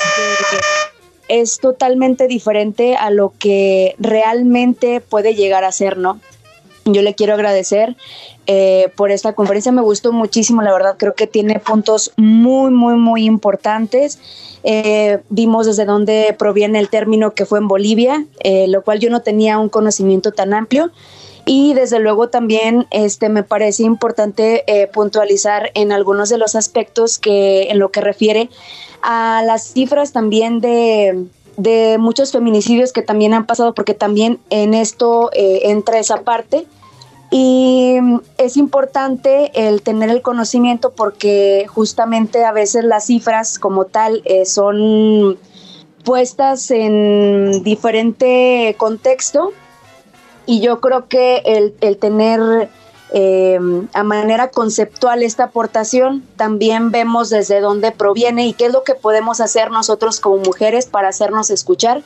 es 1.28 1.58
totalmente 1.58 2.26
diferente 2.26 2.96
a 2.96 3.10
lo 3.10 3.32
que 3.38 3.94
realmente 3.98 5.00
puede 5.00 5.34
llegar 5.34 5.64
a 5.64 5.72
ser, 5.72 5.96
¿no? 5.96 6.20
Yo 6.84 7.02
le 7.02 7.14
quiero 7.14 7.34
agradecer 7.34 7.96
eh, 8.46 8.92
por 8.96 9.12
esta 9.12 9.34
conferencia, 9.34 9.70
me 9.70 9.82
gustó 9.82 10.12
muchísimo, 10.12 10.62
la 10.62 10.72
verdad 10.72 10.96
creo 10.98 11.14
que 11.14 11.28
tiene 11.28 11.60
puntos 11.60 12.12
muy, 12.16 12.72
muy, 12.72 12.96
muy 12.96 13.24
importantes. 13.24 14.18
Eh, 14.64 15.20
vimos 15.28 15.66
desde 15.66 15.84
dónde 15.84 16.34
proviene 16.36 16.80
el 16.80 16.88
término 16.88 17.34
que 17.34 17.46
fue 17.46 17.60
en 17.60 17.68
Bolivia, 17.68 18.26
eh, 18.40 18.66
lo 18.68 18.82
cual 18.82 18.98
yo 18.98 19.10
no 19.10 19.22
tenía 19.22 19.58
un 19.58 19.68
conocimiento 19.68 20.32
tan 20.32 20.54
amplio. 20.54 20.90
Y 21.44 21.74
desde 21.74 21.98
luego 21.98 22.28
también 22.28 22.86
este, 22.90 23.28
me 23.28 23.42
parece 23.42 23.82
importante 23.82 24.64
puntualizar 24.92 25.72
en 25.74 25.90
algunos 25.90 26.28
de 26.28 26.38
los 26.38 26.54
aspectos 26.54 27.18
que 27.18 27.64
en 27.64 27.80
lo 27.80 27.90
que 27.90 28.00
refiere 28.00 28.48
a 29.02 29.42
las 29.44 29.72
cifras 29.72 30.12
también 30.12 30.60
de, 30.60 31.26
muchos 31.98 32.32
feminicidios 32.32 32.92
que 32.92 33.02
también 33.02 33.34
han 33.34 33.46
pasado, 33.46 33.74
porque 33.74 33.94
también 33.94 34.38
en 34.50 34.74
esto 34.74 35.30
eh, 35.32 35.60
entra 35.64 35.98
esa 35.98 36.22
parte. 36.22 36.66
Y 37.30 37.96
es 38.36 38.58
importante 38.58 39.50
el 39.54 39.80
tener 39.80 40.10
el 40.10 40.20
conocimiento 40.20 40.90
porque 40.90 41.64
justamente 41.66 42.44
a 42.44 42.52
veces 42.52 42.84
las 42.84 43.06
cifras 43.06 43.58
como 43.58 43.86
tal 43.86 44.20
eh, 44.26 44.44
son 44.44 45.38
puestas 46.04 46.70
en 46.70 47.62
diferente 47.62 48.74
contexto 48.76 49.52
y 50.44 50.60
yo 50.60 50.80
creo 50.80 51.08
que 51.08 51.38
el, 51.46 51.74
el 51.80 51.96
tener 51.96 52.68
eh, 53.14 53.58
a 53.92 54.02
manera 54.04 54.48
conceptual 54.48 55.22
esta 55.22 55.44
aportación, 55.44 56.22
también 56.36 56.90
vemos 56.90 57.28
desde 57.28 57.60
dónde 57.60 57.92
proviene 57.92 58.46
y 58.46 58.54
qué 58.54 58.66
es 58.66 58.72
lo 58.72 58.84
que 58.84 58.94
podemos 58.94 59.42
hacer 59.42 59.70
nosotros 59.70 60.18
como 60.18 60.38
mujeres 60.38 60.86
para 60.86 61.08
hacernos 61.08 61.50
escuchar. 61.50 62.02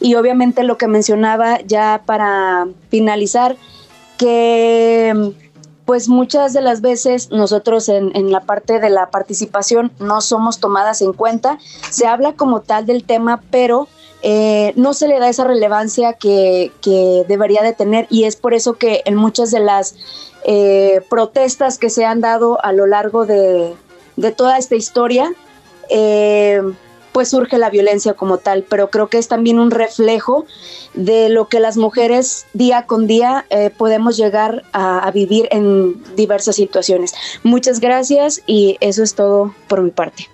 Y 0.00 0.16
obviamente 0.16 0.64
lo 0.64 0.76
que 0.76 0.88
mencionaba 0.88 1.60
ya 1.60 2.02
para 2.04 2.66
finalizar, 2.88 3.56
que 4.18 5.34
pues 5.84 6.08
muchas 6.08 6.52
de 6.52 6.62
las 6.62 6.80
veces 6.80 7.30
nosotros 7.30 7.88
en, 7.88 8.10
en, 8.16 8.32
la 8.32 8.40
parte 8.40 8.80
de 8.80 8.90
la 8.90 9.10
participación 9.10 9.92
no 10.00 10.20
somos 10.20 10.58
tomadas 10.58 11.00
en 11.00 11.12
cuenta. 11.12 11.58
Se 11.90 12.08
habla 12.08 12.32
como 12.32 12.60
tal 12.60 12.86
del 12.86 13.04
tema, 13.04 13.40
pero 13.50 13.88
eh, 14.22 14.72
no 14.76 14.92
se 14.92 15.08
le 15.08 15.18
da 15.18 15.28
esa 15.28 15.44
relevancia 15.44 16.12
que, 16.12 16.72
que, 16.82 17.24
debería 17.26 17.62
de 17.62 17.72
tener 17.72 18.06
y 18.10 18.24
es 18.24 18.36
por 18.36 18.52
eso 18.54 18.74
que 18.74 19.02
en 19.06 19.16
muchas 19.16 19.50
de 19.50 19.60
las 19.60 19.94
eh, 20.44 21.00
protestas 21.08 21.78
que 21.78 21.90
se 21.90 22.04
han 22.04 22.20
dado 22.20 22.62
a 22.64 22.72
lo 22.72 22.86
largo 22.86 23.24
de, 23.26 23.74
de 24.16 24.32
toda 24.32 24.58
esta 24.58 24.76
historia, 24.76 25.32
eh, 25.88 26.60
pues 27.12 27.30
surge 27.30 27.58
la 27.58 27.70
violencia 27.70 28.14
como 28.14 28.38
tal, 28.38 28.64
pero 28.68 28.90
creo 28.90 29.08
que 29.08 29.18
es 29.18 29.26
también 29.26 29.58
un 29.58 29.70
reflejo 29.70 30.44
de 30.94 31.28
lo 31.28 31.48
que 31.48 31.58
las 31.58 31.76
mujeres 31.76 32.46
día 32.52 32.86
con 32.86 33.06
día 33.06 33.46
eh, 33.50 33.70
podemos 33.76 34.16
llegar 34.16 34.64
a, 34.72 35.00
a, 35.00 35.10
vivir 35.10 35.48
en 35.50 36.02
diversas 36.14 36.56
situaciones. 36.56 37.14
Muchas 37.42 37.80
gracias 37.80 38.42
y 38.46 38.76
eso 38.80 39.02
es 39.02 39.14
todo 39.14 39.54
por 39.66 39.82
mi 39.82 39.90
parte. 39.90 40.28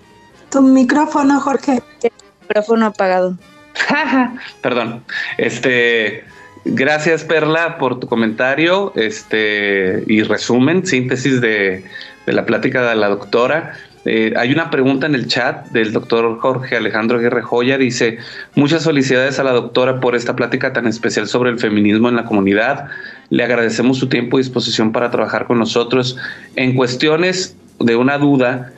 Tu 0.51 0.61
micrófono, 0.61 1.39
Jorge. 1.39 1.81
El 2.01 2.11
micrófono 2.41 2.85
apagado. 2.85 3.37
Perdón. 4.61 5.03
Este, 5.37 6.23
gracias 6.65 7.23
Perla 7.23 7.77
por 7.77 7.99
tu 7.99 8.07
comentario, 8.07 8.91
este 8.95 10.03
y 10.07 10.23
resumen, 10.23 10.85
síntesis 10.85 11.41
de, 11.41 11.83
la 12.25 12.45
plática 12.45 12.89
de 12.89 12.95
la 12.95 13.09
doctora. 13.09 13.73
Eh, 14.05 14.33
hay 14.37 14.53
una 14.53 14.69
pregunta 14.69 15.05
en 15.05 15.15
el 15.15 15.27
chat 15.27 15.67
del 15.71 15.91
doctor 15.91 16.39
Jorge 16.39 16.77
Alejandro 16.77 17.17
Aguirre 17.17 17.41
Joya. 17.41 17.77
Dice, 17.77 18.19
muchas 18.55 18.85
felicidades 18.85 19.37
a 19.39 19.43
la 19.43 19.51
doctora 19.51 19.99
por 19.99 20.15
esta 20.15 20.35
plática 20.35 20.71
tan 20.71 20.87
especial 20.87 21.27
sobre 21.27 21.49
el 21.49 21.59
feminismo 21.59 22.07
en 22.07 22.15
la 22.15 22.23
comunidad. 22.23 22.87
Le 23.29 23.43
agradecemos 23.43 23.97
su 23.97 24.07
tiempo 24.07 24.39
y 24.39 24.43
disposición 24.43 24.93
para 24.93 25.11
trabajar 25.11 25.45
con 25.45 25.59
nosotros. 25.59 26.17
En 26.55 26.75
cuestiones 26.75 27.57
de 27.79 27.95
una 27.97 28.17
duda, 28.17 28.71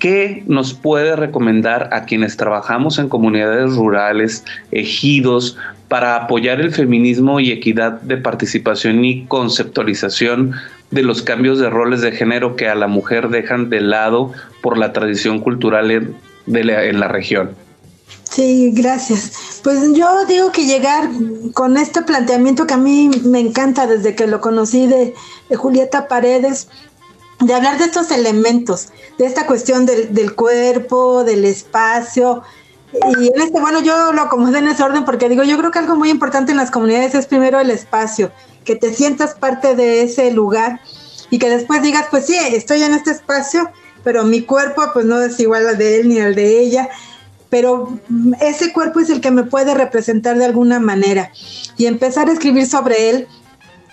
¿qué 0.00 0.42
nos 0.46 0.74
puede 0.74 1.14
recomendar 1.14 1.90
a 1.92 2.04
quienes 2.04 2.36
trabajamos 2.36 2.98
en 2.98 3.08
comunidades 3.08 3.76
rurales, 3.76 4.44
ejidos, 4.72 5.56
para 5.86 6.16
apoyar 6.16 6.60
el 6.60 6.72
feminismo 6.72 7.38
y 7.38 7.52
equidad 7.52 8.00
de 8.00 8.16
participación 8.16 9.04
y 9.04 9.26
conceptualización 9.26 10.54
de 10.90 11.02
los 11.02 11.22
cambios 11.22 11.58
de 11.58 11.70
roles 11.70 12.00
de 12.00 12.12
género 12.12 12.56
que 12.56 12.68
a 12.68 12.74
la 12.74 12.88
mujer 12.88 13.28
dejan 13.28 13.70
de 13.70 13.80
lado 13.80 14.32
por 14.62 14.78
la 14.78 14.92
tradición 14.92 15.40
cultural 15.40 15.90
en, 15.90 16.16
la, 16.98 17.08
región. 17.08 17.50
Sí, 18.24 18.72
gracias. 18.72 19.60
Pues 19.62 19.80
yo 19.94 20.24
digo 20.26 20.50
que 20.52 20.64
llegar 20.64 21.08
con 21.54 21.76
este 21.76 22.02
planteamiento 22.02 22.66
que 22.66 22.74
a 22.74 22.78
mí 22.78 23.10
me 23.24 23.40
encanta 23.40 23.86
desde 23.86 24.14
que 24.14 24.26
lo 24.26 24.40
conocí 24.40 24.86
de 24.86 25.14
Julieta 25.56 26.08
Paredes, 26.08 26.68
de 27.40 27.54
hablar 27.54 27.78
de 27.78 27.84
estos 27.84 28.10
elementos, 28.10 28.88
de 29.18 29.26
esta 29.26 29.46
cuestión 29.46 29.86
del, 29.86 30.14
del 30.14 30.34
cuerpo, 30.34 31.24
del 31.24 31.44
espacio, 31.44 32.42
y 32.92 33.28
en 33.28 33.40
este, 33.40 33.60
bueno, 33.60 33.80
yo 33.80 34.12
lo 34.12 34.22
acomodé 34.22 34.58
en 34.58 34.68
ese 34.68 34.82
orden 34.82 35.04
porque 35.04 35.28
digo, 35.28 35.44
yo 35.44 35.56
creo 35.58 35.70
que 35.70 35.78
algo 35.78 35.96
muy 35.96 36.10
importante 36.10 36.50
en 36.50 36.58
las 36.58 36.70
comunidades 36.70 37.14
es 37.14 37.26
primero 37.26 37.60
el 37.60 37.70
espacio, 37.70 38.32
que 38.64 38.76
te 38.76 38.92
sientas 38.92 39.34
parte 39.34 39.76
de 39.76 40.02
ese 40.02 40.30
lugar 40.32 40.80
y 41.30 41.38
que 41.38 41.48
después 41.48 41.82
digas, 41.82 42.06
pues 42.10 42.26
sí, 42.26 42.36
estoy 42.36 42.82
en 42.82 42.92
este 42.92 43.12
espacio, 43.12 43.70
pero 44.02 44.24
mi 44.24 44.42
cuerpo 44.42 44.82
pues 44.92 45.06
no 45.06 45.20
es 45.20 45.38
igual 45.38 45.68
al 45.68 45.78
de 45.78 46.00
él 46.00 46.08
ni 46.08 46.18
al 46.18 46.34
de 46.34 46.60
ella, 46.60 46.88
pero 47.48 47.98
ese 48.40 48.72
cuerpo 48.72 49.00
es 49.00 49.10
el 49.10 49.20
que 49.20 49.30
me 49.30 49.44
puede 49.44 49.74
representar 49.74 50.36
de 50.38 50.44
alguna 50.44 50.80
manera 50.80 51.30
y 51.76 51.86
empezar 51.86 52.28
a 52.28 52.32
escribir 52.32 52.66
sobre 52.66 53.10
él. 53.10 53.28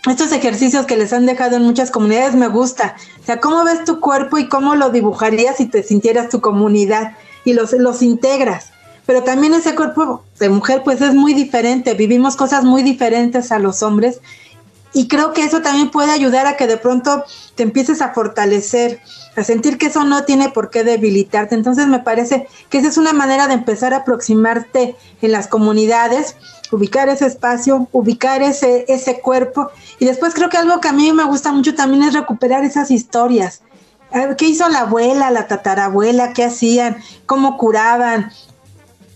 Estos 0.05 0.31
ejercicios 0.31 0.85
que 0.85 0.97
les 0.97 1.13
han 1.13 1.25
dejado 1.25 1.57
en 1.57 1.63
muchas 1.63 1.91
comunidades 1.91 2.35
me 2.35 2.47
gusta. 2.47 2.95
O 3.21 3.25
sea, 3.25 3.39
¿cómo 3.39 3.63
ves 3.63 3.83
tu 3.83 3.99
cuerpo 3.99 4.37
y 4.37 4.47
cómo 4.47 4.75
lo 4.75 4.89
dibujarías 4.89 5.57
si 5.57 5.65
te 5.65 5.83
sintieras 5.83 6.29
tu 6.29 6.39
comunidad 6.41 7.13
y 7.43 7.53
los, 7.53 7.73
los 7.73 8.01
integras? 8.01 8.71
pero 9.07 9.23
también 9.23 9.53
ese 9.53 9.73
cuerpo 9.73 10.23
de 10.37 10.49
mujer 10.49 10.81
pues 10.83 11.01
es 11.01 11.15
muy 11.15 11.33
diferente, 11.33 11.93
vivimos 11.93 12.35
cosas 12.35 12.65
muy 12.65 12.83
diferentes 12.83 13.53
a 13.53 13.57
los 13.57 13.81
hombres 13.81 14.19
y 14.97 15.07
creo 15.07 15.31
que 15.31 15.43
eso 15.43 15.61
también 15.61 15.91
puede 15.91 16.11
ayudar 16.11 16.47
a 16.47 16.57
que 16.57 16.65
de 16.65 16.77
pronto 16.77 17.23
te 17.53 17.61
empieces 17.61 18.01
a 18.01 18.15
fortalecer, 18.15 18.99
a 19.35 19.43
sentir 19.43 19.77
que 19.77 19.85
eso 19.85 20.03
no 20.03 20.23
tiene 20.23 20.49
por 20.49 20.71
qué 20.71 20.83
debilitarte. 20.83 21.53
Entonces 21.53 21.85
me 21.85 21.99
parece 21.99 22.47
que 22.71 22.79
esa 22.79 22.87
es 22.87 22.97
una 22.97 23.13
manera 23.13 23.47
de 23.47 23.53
empezar 23.53 23.93
a 23.93 23.97
aproximarte 23.97 24.95
en 25.21 25.31
las 25.31 25.47
comunidades, 25.47 26.35
ubicar 26.71 27.09
ese 27.09 27.27
espacio, 27.27 27.87
ubicar 27.91 28.41
ese, 28.41 28.85
ese 28.87 29.21
cuerpo. 29.21 29.69
Y 29.99 30.05
después 30.05 30.33
creo 30.33 30.49
que 30.49 30.57
algo 30.57 30.81
que 30.81 30.87
a 30.87 30.93
mí 30.93 31.13
me 31.13 31.25
gusta 31.25 31.51
mucho 31.51 31.75
también 31.75 32.01
es 32.01 32.15
recuperar 32.15 32.65
esas 32.65 32.89
historias. 32.89 33.61
¿Qué 34.35 34.47
hizo 34.47 34.67
la 34.67 34.79
abuela, 34.79 35.29
la 35.29 35.45
tatarabuela? 35.45 36.33
¿Qué 36.33 36.43
hacían? 36.43 36.97
¿Cómo 37.27 37.57
curaban? 37.57 38.31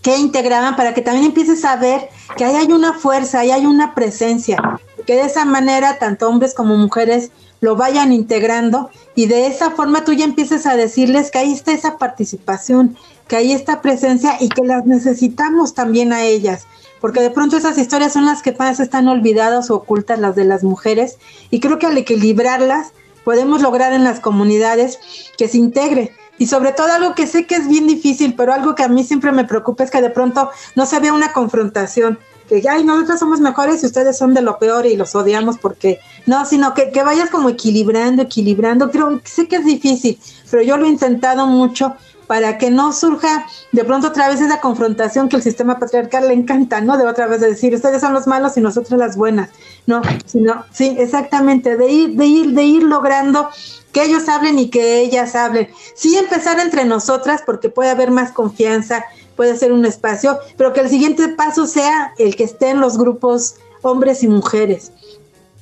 que 0.02 0.18
integraban 0.18 0.76
para 0.76 0.94
que 0.94 1.02
también 1.02 1.28
empieces 1.28 1.64
a 1.64 1.76
ver 1.76 2.10
que 2.36 2.44
ahí 2.46 2.56
hay 2.56 2.72
una 2.72 2.94
fuerza, 2.94 3.40
ahí 3.40 3.52
hay 3.52 3.66
una 3.66 3.94
presencia, 3.94 4.58
que 5.06 5.16
de 5.16 5.24
esa 5.24 5.46
manera 5.46 5.98
tanto 6.00 6.28
hombres 6.28 6.54
como 6.54 6.78
mujeres 6.78 7.32
lo 7.62 7.76
vayan 7.76 8.12
integrando 8.12 8.90
y 9.16 9.28
de 9.28 9.48
esa 9.48 9.72
forma 9.72 10.04
tú 10.04 10.14
ya 10.14 10.26
empieces 10.26 10.66
a 10.66 10.76
decirles 10.76 11.32
que 11.32 11.38
ahí 11.38 11.54
está 11.54 11.72
esa 11.72 11.98
participación, 11.98 12.98
que 13.28 13.36
ahí 13.36 13.54
está 13.54 13.82
presencia 13.82 14.38
y 14.40 14.50
que 14.50 14.64
las 14.64 14.86
necesitamos 14.86 15.74
también 15.74 16.12
a 16.12 16.24
ellas, 16.24 16.66
porque 17.00 17.22
de 17.22 17.30
pronto 17.30 17.58
esas 17.58 17.78
historias 17.78 18.14
son 18.14 18.26
las 18.26 18.42
que 18.42 18.52
más 18.54 18.80
están 18.80 19.08
olvidadas 19.08 19.70
o 19.70 19.76
ocultas, 19.76 20.20
las 20.20 20.36
de 20.36 20.46
las 20.46 20.64
mujeres, 20.64 21.18
y 21.50 21.60
creo 21.60 21.80
que 21.80 21.86
al 21.86 21.98
equilibrarlas 21.98 22.94
podemos 23.24 23.62
lograr 23.62 23.94
en 23.94 24.04
las 24.04 24.20
comunidades 24.20 25.00
que 25.38 25.48
se 25.48 25.58
integre, 25.58 26.14
y 26.40 26.48
sobre 26.48 26.72
todo 26.72 26.92
algo 26.92 27.14
que 27.14 27.28
sé 27.28 27.46
que 27.46 27.56
es 27.56 27.68
bien 27.68 27.86
difícil, 27.86 28.34
pero 28.36 28.52
algo 28.52 28.74
que 28.74 28.82
a 28.82 28.88
mí 28.88 29.04
siempre 29.04 29.32
me 29.32 29.46
preocupa 29.46 29.84
es 29.84 29.92
que 29.92 30.02
de 30.02 30.10
pronto 30.10 30.50
no 30.76 30.88
se 30.88 31.00
vea 31.00 31.14
una 31.14 31.34
confrontación, 31.34 32.18
que 32.60 32.68
ay, 32.68 32.84
nosotros 32.84 33.20
somos 33.20 33.40
mejores 33.40 33.82
y 33.84 33.86
ustedes 33.86 34.18
son 34.18 34.34
de 34.34 34.42
lo 34.42 34.60
peor 34.60 34.86
y 34.86 34.98
los 34.98 35.16
odiamos 35.16 35.58
porque 35.58 36.00
no, 36.26 36.46
sino 36.46 36.74
que, 36.74 36.92
que 36.92 37.04
vayas 37.04 37.30
como 37.30 37.50
equilibrando, 37.50 38.24
equilibrando, 38.24 38.92
creo, 38.92 39.22
sé 39.24 39.48
que 39.48 39.58
es 39.58 39.66
difícil, 39.66 40.20
pero 40.50 40.64
yo 40.64 40.76
lo 40.78 40.86
he 40.86 40.90
intentado 40.90 41.48
mucho 41.48 41.96
para 42.32 42.58
que 42.58 42.72
no 42.72 42.94
surja 42.94 43.46
de 43.74 43.84
pronto 43.84 44.08
otra 44.08 44.30
vez 44.30 44.40
esa 44.40 44.62
confrontación 44.62 45.28
que 45.28 45.36
el 45.36 45.42
sistema 45.42 45.80
patriarcal 45.80 46.30
le 46.30 46.34
encanta, 46.34 46.80
¿no? 46.80 46.98
De 46.98 47.06
otra 47.06 47.28
vez 47.28 47.42
de 47.42 47.50
decir, 47.50 47.76
ustedes 47.76 48.00
son 48.00 48.14
los 48.14 48.26
malos 48.26 48.56
y 48.56 48.62
nosotros 48.62 48.98
las 48.98 49.18
buenas, 49.18 49.50
no, 49.86 50.02
sino, 50.26 50.64
sí, 50.72 50.96
exactamente, 50.98 51.76
de 51.76 51.92
ir, 51.92 52.16
de 52.16 52.26
ir, 52.26 52.54
de 52.54 52.64
ir 52.64 52.84
logrando 52.84 53.50
que 53.92 54.04
ellos 54.04 54.30
hablen 54.30 54.60
y 54.60 54.70
que 54.70 55.02
ellas 55.02 55.36
hablen. 55.36 55.68
Sí 55.94 56.18
empezar 56.18 56.60
entre 56.60 56.86
nosotras 56.86 57.44
porque 57.46 57.68
puede 57.68 57.90
haber 57.90 58.12
más 58.12 58.32
confianza, 58.32 59.04
puede 59.42 59.58
ser 59.58 59.72
un 59.72 59.86
espacio, 59.86 60.38
pero 60.56 60.72
que 60.72 60.82
el 60.82 60.90
siguiente 60.90 61.28
paso 61.30 61.66
sea 61.66 62.14
el 62.20 62.36
que 62.36 62.44
esté 62.44 62.70
en 62.70 62.80
los 62.80 63.00
grupos 63.00 63.56
hombres 63.82 64.22
y 64.22 64.28
mujeres. 64.28 64.92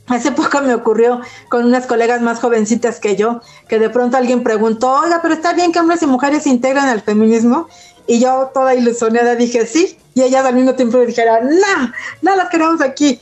Hace 0.07 0.33
poco 0.33 0.59
me 0.59 0.75
ocurrió 0.75 1.21
con 1.47 1.63
unas 1.63 1.85
colegas 1.87 2.21
más 2.21 2.41
jovencitas 2.41 2.99
que 2.99 3.15
yo, 3.15 3.39
que 3.69 3.79
de 3.79 3.89
pronto 3.89 4.17
alguien 4.17 4.43
preguntó, 4.43 4.91
oiga, 4.91 5.21
pero 5.21 5.33
está 5.33 5.53
bien 5.53 5.71
que 5.71 5.79
hombres 5.79 6.01
y 6.01 6.07
mujeres 6.07 6.43
se 6.43 6.49
integran 6.49 6.89
al 6.89 6.99
feminismo. 6.99 7.69
Y 8.05 8.19
yo 8.19 8.51
toda 8.53 8.75
ilusionada 8.75 9.35
dije, 9.35 9.65
sí, 9.65 9.97
y 10.13 10.23
ellas 10.23 10.45
al 10.45 10.55
mismo 10.55 10.75
tiempo 10.75 10.99
dijeron, 10.99 11.47
no, 11.47 11.93
no 12.21 12.35
las 12.35 12.49
queremos 12.49 12.81
aquí. 12.81 13.21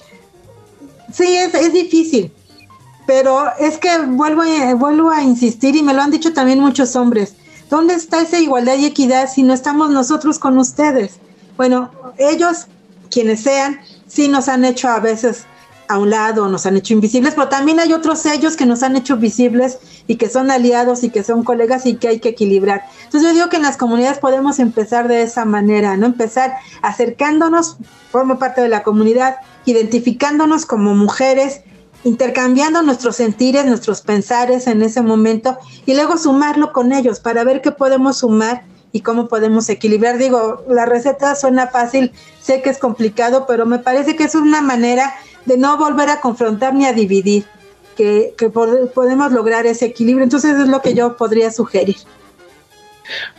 Sí, 1.14 1.36
es, 1.36 1.54
es 1.54 1.72
difícil, 1.72 2.34
pero 3.06 3.46
es 3.60 3.78
que 3.78 3.96
vuelvo 4.08 4.42
a, 4.42 4.74
vuelvo 4.74 5.12
a 5.12 5.22
insistir 5.22 5.76
y 5.76 5.84
me 5.84 5.94
lo 5.94 6.02
han 6.02 6.10
dicho 6.10 6.34
también 6.34 6.60
muchos 6.60 6.96
hombres. 6.96 7.36
¿Dónde 7.70 7.96
está 7.96 8.22
esa 8.22 8.40
igualdad 8.40 8.78
y 8.78 8.86
equidad 8.86 9.30
si 9.30 9.44
no 9.44 9.54
estamos 9.54 9.90
nosotros 9.90 10.40
con 10.40 10.58
ustedes? 10.58 11.18
Bueno, 11.58 11.92
ellos, 12.18 12.68
quienes 13.12 13.42
sean, 13.42 13.80
sí 14.08 14.30
nos 14.30 14.48
han 14.48 14.64
hecho 14.64 14.88
a 14.88 15.00
veces 15.00 15.46
a 15.90 15.98
un 15.98 16.10
lado, 16.10 16.48
nos 16.50 16.66
han 16.66 16.78
hecho 16.78 16.94
invisibles, 16.94 17.34
pero 17.34 17.50
también 17.50 17.80
hay 17.80 17.94
otros 17.94 18.26
ellos 18.26 18.56
que 18.56 18.66
nos 18.66 18.84
han 18.84 18.96
hecho 18.96 19.18
visibles 19.18 19.80
y 20.06 20.16
que 20.16 20.30
son 20.30 20.52
aliados 20.52 21.04
y 21.04 21.10
que 21.10 21.24
son 21.24 21.44
colegas 21.44 21.86
y 21.86 21.96
que 21.96 22.10
hay 22.10 22.20
que 22.20 22.30
equilibrar. 22.30 22.84
Entonces 23.06 23.30
yo 23.30 23.34
digo 23.34 23.50
que 23.50 23.58
en 23.58 23.64
las 23.64 23.78
comunidades 23.78 24.20
podemos 24.20 24.60
empezar 24.60 25.08
de 25.08 25.22
esa 25.22 25.46
manera, 25.46 25.96
¿no? 25.98 26.06
Empezar 26.06 26.54
acercándonos, 26.82 27.78
forma 28.12 28.38
parte 28.38 28.62
de 28.62 28.70
la 28.70 28.84
comunidad, 28.84 29.38
identificándonos 29.66 30.66
como 30.66 30.94
mujeres, 30.94 31.62
intercambiando 32.08 32.82
nuestros 32.82 33.18
sentires, 33.18 33.66
nuestros 33.66 34.02
pensares 34.02 34.68
en 34.68 34.82
ese 34.82 35.02
momento 35.02 35.58
y 35.86 35.94
luego 35.94 36.18
sumarlo 36.18 36.72
con 36.72 36.94
ellos 36.94 37.20
para 37.20 37.44
ver 37.44 37.62
qué 37.62 37.72
podemos 37.72 38.20
sumar 38.20 38.64
y 38.94 39.02
cómo 39.02 39.28
podemos 39.28 39.68
equilibrar. 39.68 40.18
Digo, 40.18 40.64
la 40.70 40.86
receta 40.86 41.36
suena 41.36 41.68
fácil, 41.68 42.14
sé 42.42 42.62
que 42.62 42.70
es 42.70 42.78
complicado, 42.78 43.46
pero 43.46 43.66
me 43.66 43.80
parece 43.80 44.16
que 44.16 44.24
es 44.24 44.36
una 44.36 44.62
manera 44.62 45.14
de 45.46 45.58
no 45.58 45.78
volver 45.78 46.10
a 46.10 46.22
confrontar 46.22 46.74
ni 46.74 46.86
a 46.86 46.94
dividir, 46.94 47.46
que, 47.98 48.34
podemos 48.94 49.32
lograr 49.34 49.66
ese 49.66 49.86
equilibrio. 49.86 50.24
Entonces 50.24 50.58
es 50.58 50.68
lo 50.68 50.82
que 50.82 50.94
yo 50.94 51.18
podría 51.18 51.52
sugerir. 51.52 51.98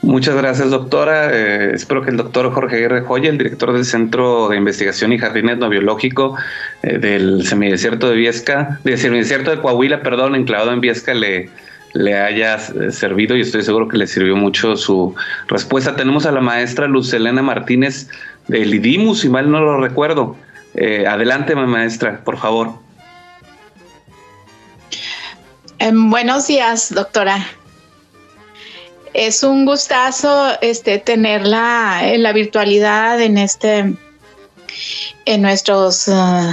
Muchas 0.02 0.36
gracias, 0.36 0.70
doctora. 0.70 1.30
Eh, 1.32 1.72
espero 1.74 2.02
que 2.02 2.10
el 2.10 2.16
doctor 2.16 2.52
Jorge 2.52 2.82
R. 2.82 3.02
Joya, 3.02 3.30
el 3.30 3.38
director 3.38 3.72
del 3.72 3.84
Centro 3.84 4.48
de 4.48 4.56
Investigación 4.56 5.12
y 5.12 5.18
Jardines 5.18 5.58
No 5.58 5.68
Biológico 5.68 6.36
eh, 6.82 6.98
del 6.98 7.46
semidesierto 7.46 8.08
de 8.08 8.16
Viesca, 8.16 8.80
del 8.84 8.98
semidesierto 8.98 9.50
de 9.50 9.60
Coahuila, 9.60 10.02
perdón, 10.02 10.34
enclavado 10.34 10.72
en 10.72 10.80
Viesca, 10.80 11.14
le, 11.14 11.50
le 11.94 12.18
haya 12.18 12.56
eh, 12.56 12.90
servido 12.90 13.36
y 13.36 13.42
estoy 13.42 13.62
seguro 13.62 13.88
que 13.88 13.98
le 13.98 14.06
sirvió 14.06 14.36
mucho 14.36 14.76
su 14.76 15.14
respuesta. 15.48 15.96
Tenemos 15.96 16.26
a 16.26 16.32
la 16.32 16.40
maestra 16.40 16.86
Luz 16.86 17.12
Elena 17.12 17.42
Martínez 17.42 18.08
del 18.46 18.74
IDIMUS, 18.74 19.20
si 19.20 19.28
mal 19.28 19.50
no 19.50 19.60
lo 19.60 19.80
recuerdo. 19.80 20.36
adelante, 21.06 21.54
maestra, 21.54 22.20
por 22.24 22.38
favor. 22.38 22.72
Buenos 25.92 26.46
días, 26.46 26.92
doctora. 26.94 27.46
Es 29.14 29.42
un 29.42 29.64
gustazo 29.64 30.52
este, 30.60 30.98
tenerla 30.98 32.00
en 32.02 32.22
la 32.22 32.32
virtualidad 32.32 33.20
en 33.20 33.38
este 33.38 33.94
en 35.24 35.42
nuestros 35.42 36.08
uh, 36.08 36.52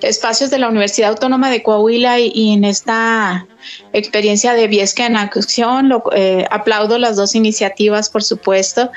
espacios 0.00 0.50
de 0.50 0.58
la 0.58 0.68
Universidad 0.68 1.10
Autónoma 1.10 1.50
de 1.50 1.62
Coahuila 1.62 2.18
y, 2.18 2.52
en 2.52 2.64
esta 2.64 3.46
experiencia 3.92 4.54
de 4.54 4.68
Viesca 4.68 5.06
en 5.06 5.16
acción. 5.16 5.88
Lo, 5.88 6.04
eh, 6.14 6.46
aplaudo 6.50 6.98
las 6.98 7.16
dos 7.16 7.34
iniciativas, 7.34 8.10
por 8.10 8.22
supuesto. 8.22 8.90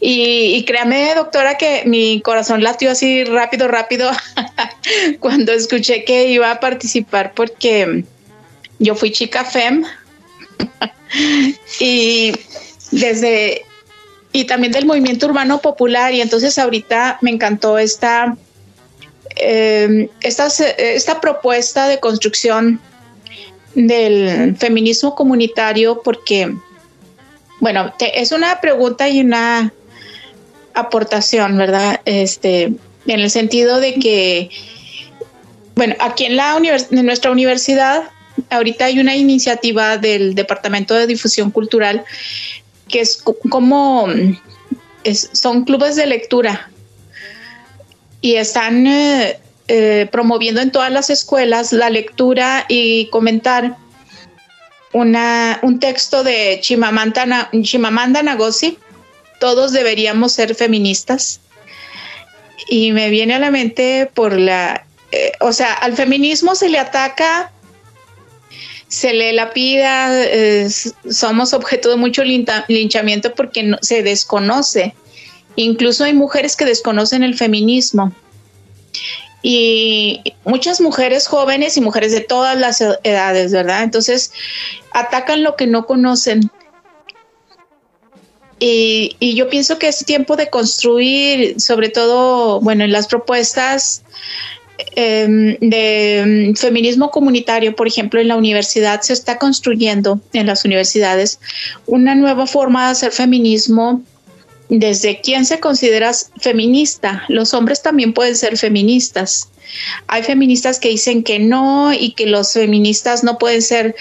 Y, 0.00 0.54
y, 0.56 0.64
créame, 0.64 1.14
doctora, 1.14 1.56
que 1.56 1.82
mi 1.86 2.20
corazón 2.20 2.62
latió 2.62 2.90
así 2.90 3.24
rápido, 3.24 3.68
rápido 3.68 4.10
cuando 5.20 5.52
escuché 5.52 6.04
que 6.04 6.28
iba 6.28 6.50
a 6.50 6.60
participar 6.60 7.32
porque 7.34 8.04
yo 8.78 8.94
fui 8.94 9.10
chica 9.10 9.44
FEM 9.44 9.84
y 11.80 12.32
desde 12.90 13.64
y 14.32 14.44
también 14.44 14.72
del 14.72 14.86
movimiento 14.86 15.26
urbano 15.26 15.60
popular 15.60 16.12
y 16.12 16.20
entonces 16.20 16.58
ahorita 16.58 17.18
me 17.22 17.30
encantó 17.30 17.78
esta 17.78 18.36
em, 19.36 20.08
esta, 20.20 20.48
esta 20.78 21.20
propuesta 21.20 21.88
de 21.88 21.98
construcción 21.98 22.80
del 23.74 24.56
feminismo 24.56 25.14
comunitario 25.14 26.02
porque 26.02 26.54
bueno 27.60 27.92
es 27.98 28.32
una 28.32 28.60
pregunta 28.60 29.08
y 29.08 29.20
una 29.20 29.72
aportación 30.74 31.56
verdad 31.56 32.00
este 32.04 32.72
en 33.06 33.20
el 33.20 33.30
sentido 33.30 33.80
de 33.80 33.94
que 33.94 34.50
bueno 35.74 35.94
aquí 36.00 36.24
en 36.24 36.36
la 36.36 36.56
en 36.56 37.06
nuestra 37.06 37.30
universidad 37.30 38.10
ahorita 38.50 38.86
hay 38.86 38.98
una 38.98 39.16
iniciativa 39.16 39.98
del 39.98 40.34
Departamento 40.34 40.94
de 40.94 41.06
Difusión 41.06 41.50
Cultural 41.50 42.04
que 42.88 43.00
es 43.00 43.22
como 43.50 44.08
son 45.32 45.64
clubes 45.64 45.96
de 45.96 46.06
lectura 46.06 46.70
y 48.20 48.34
están 48.34 48.86
eh, 48.86 49.38
eh, 49.68 50.08
promoviendo 50.10 50.60
en 50.60 50.72
todas 50.72 50.90
las 50.90 51.10
escuelas 51.10 51.72
la 51.72 51.90
lectura 51.90 52.64
y 52.68 53.06
comentar 53.10 53.76
una, 54.92 55.60
un 55.62 55.78
texto 55.78 56.24
de 56.24 56.58
Chimamanda, 56.60 57.50
Chimamanda 57.62 58.22
Ngozi, 58.22 58.78
todos 59.40 59.72
deberíamos 59.72 60.32
ser 60.32 60.54
feministas. 60.54 61.40
Y 62.68 62.92
me 62.92 63.08
viene 63.10 63.34
a 63.34 63.38
la 63.38 63.50
mente 63.50 64.10
por 64.12 64.36
la, 64.36 64.84
eh, 65.12 65.32
o 65.40 65.52
sea, 65.52 65.72
al 65.74 65.94
feminismo 65.94 66.54
se 66.54 66.68
le 66.68 66.78
ataca 66.78 67.52
se 68.88 69.12
le 69.12 69.34
lapida, 69.34 70.10
somos 71.10 71.52
objeto 71.52 71.90
de 71.90 71.96
mucho 71.96 72.22
linchamiento 72.24 73.34
porque 73.34 73.76
se 73.82 74.02
desconoce. 74.02 74.94
Incluso 75.56 76.04
hay 76.04 76.14
mujeres 76.14 76.56
que 76.56 76.64
desconocen 76.64 77.22
el 77.22 77.36
feminismo. 77.36 78.12
Y 79.42 80.22
muchas 80.44 80.80
mujeres 80.80 81.28
jóvenes 81.28 81.76
y 81.76 81.80
mujeres 81.80 82.12
de 82.12 82.22
todas 82.22 82.58
las 82.58 82.80
edades, 82.80 83.52
¿verdad? 83.52 83.82
Entonces, 83.82 84.32
atacan 84.92 85.42
lo 85.42 85.54
que 85.54 85.66
no 85.66 85.86
conocen. 85.86 86.50
Y, 88.58 89.16
y 89.20 89.36
yo 89.36 89.48
pienso 89.48 89.78
que 89.78 89.88
es 89.88 90.04
tiempo 90.04 90.34
de 90.34 90.50
construir, 90.50 91.60
sobre 91.60 91.90
todo, 91.90 92.60
bueno, 92.60 92.84
en 92.84 92.90
las 92.90 93.06
propuestas 93.06 94.02
Em, 94.94 95.56
de 95.60 96.18
em, 96.18 96.54
feminismo 96.54 97.10
comunitario, 97.10 97.74
por 97.74 97.88
ejemplo, 97.88 98.20
en 98.20 98.28
la 98.28 98.36
universidad 98.36 99.00
se 99.00 99.12
está 99.12 99.36
construyendo 99.36 100.20
en 100.32 100.46
las 100.46 100.64
universidades 100.64 101.40
una 101.86 102.14
nueva 102.14 102.46
forma 102.46 102.86
de 102.86 102.92
hacer 102.92 103.10
feminismo 103.10 104.02
desde 104.68 105.20
quién 105.20 105.44
se 105.46 105.58
considera 105.58 106.12
feminista. 106.40 107.24
Los 107.28 107.54
hombres 107.54 107.82
también 107.82 108.12
pueden 108.12 108.36
ser 108.36 108.56
feministas. 108.56 109.48
Hay 110.06 110.22
feministas 110.22 110.78
que 110.78 110.90
dicen 110.90 111.24
que 111.24 111.40
no 111.40 111.92
y 111.92 112.12
que 112.12 112.26
los 112.26 112.52
feministas 112.52 113.24
no 113.24 113.36
pueden 113.36 113.62
ser 113.62 113.96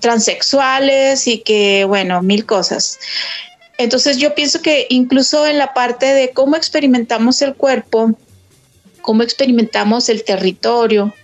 transexuales 0.00 1.28
y 1.28 1.38
que, 1.38 1.84
bueno, 1.84 2.20
mil 2.22 2.44
cosas. 2.46 2.98
Entonces 3.78 4.16
yo 4.16 4.34
pienso 4.34 4.60
que 4.60 4.86
incluso 4.90 5.46
en 5.46 5.58
la 5.58 5.72
parte 5.72 6.06
de 6.06 6.30
cómo 6.30 6.56
experimentamos 6.56 7.42
el 7.42 7.54
cuerpo, 7.54 8.16
cómo 9.06 9.22
experimentamos 9.22 10.10
el 10.10 10.22
territorio, 10.24 11.14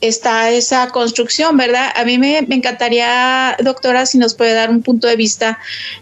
está 0.00 0.50
esa 0.50 0.88
construcción, 0.88 1.56
¿verdad? 1.56 1.90
A 1.94 2.04
mí 2.04 2.18
me, 2.18 2.38
encantaría, 2.38 3.56
doctora, 3.60 4.06
si 4.06 4.18
nos 4.18 4.34
puede 4.34 4.52
dar 4.52 4.70
un 4.70 4.82
punto 4.82 5.06
de 5.06 5.16
vista 5.16 5.58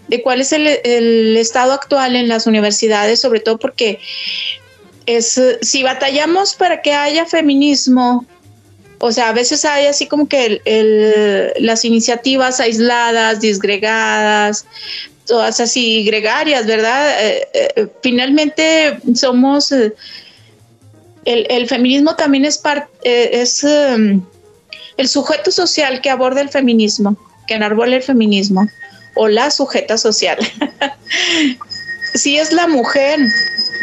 de 0.09 0.23
cuál 0.23 0.41
es 0.41 0.53
el, 0.53 1.37
estado 1.37 1.73
actual 1.73 2.17
en 2.17 2.29
las 2.29 2.47
universidades, 2.47 3.21
sobre 3.21 3.41
todo 3.41 3.59
porque 3.59 4.01
es, 5.07 5.41
si 5.63 5.83
batallamos 5.83 6.55
para 6.55 6.83
que 6.83 6.93
haya 6.93 7.27
feminismo, 7.27 8.27
o 8.99 9.11
sea, 9.13 9.31
a 9.31 9.33
veces 9.33 9.65
hay 9.65 9.87
así 9.87 10.07
como 10.07 10.29
que 10.29 10.61
las 11.59 11.85
iniciativas 11.85 12.61
aisladas, 12.61 13.41
disgregadas, 13.41 14.65
todas 15.27 15.61
así 15.61 16.05
gregarias, 16.05 16.67
¿verdad? 16.67 17.25
Eh, 17.25 17.49
eh, 17.55 17.87
finalmente 18.03 18.99
somos 19.15 19.73
el, 21.25 21.69
feminismo 21.69 22.17
también 22.17 22.45
es, 22.45 22.61
eh, 23.05 23.31
es 23.33 23.65
em, 23.65 24.23
el 24.97 25.09
sujeto 25.09 25.51
social 25.51 26.01
que 26.01 26.11
aborda 26.11 26.41
el 26.41 26.49
feminismo, 26.49 27.17
que 27.47 27.55
enarbola 27.55 27.97
el 27.97 28.03
feminismo, 28.03 28.69
o 29.15 29.29
la 29.29 29.51
sujeta 29.51 29.99
social. 29.99 30.39
si 32.15 32.39
es 32.39 32.53
la 32.53 32.67
mujer, 32.67 33.21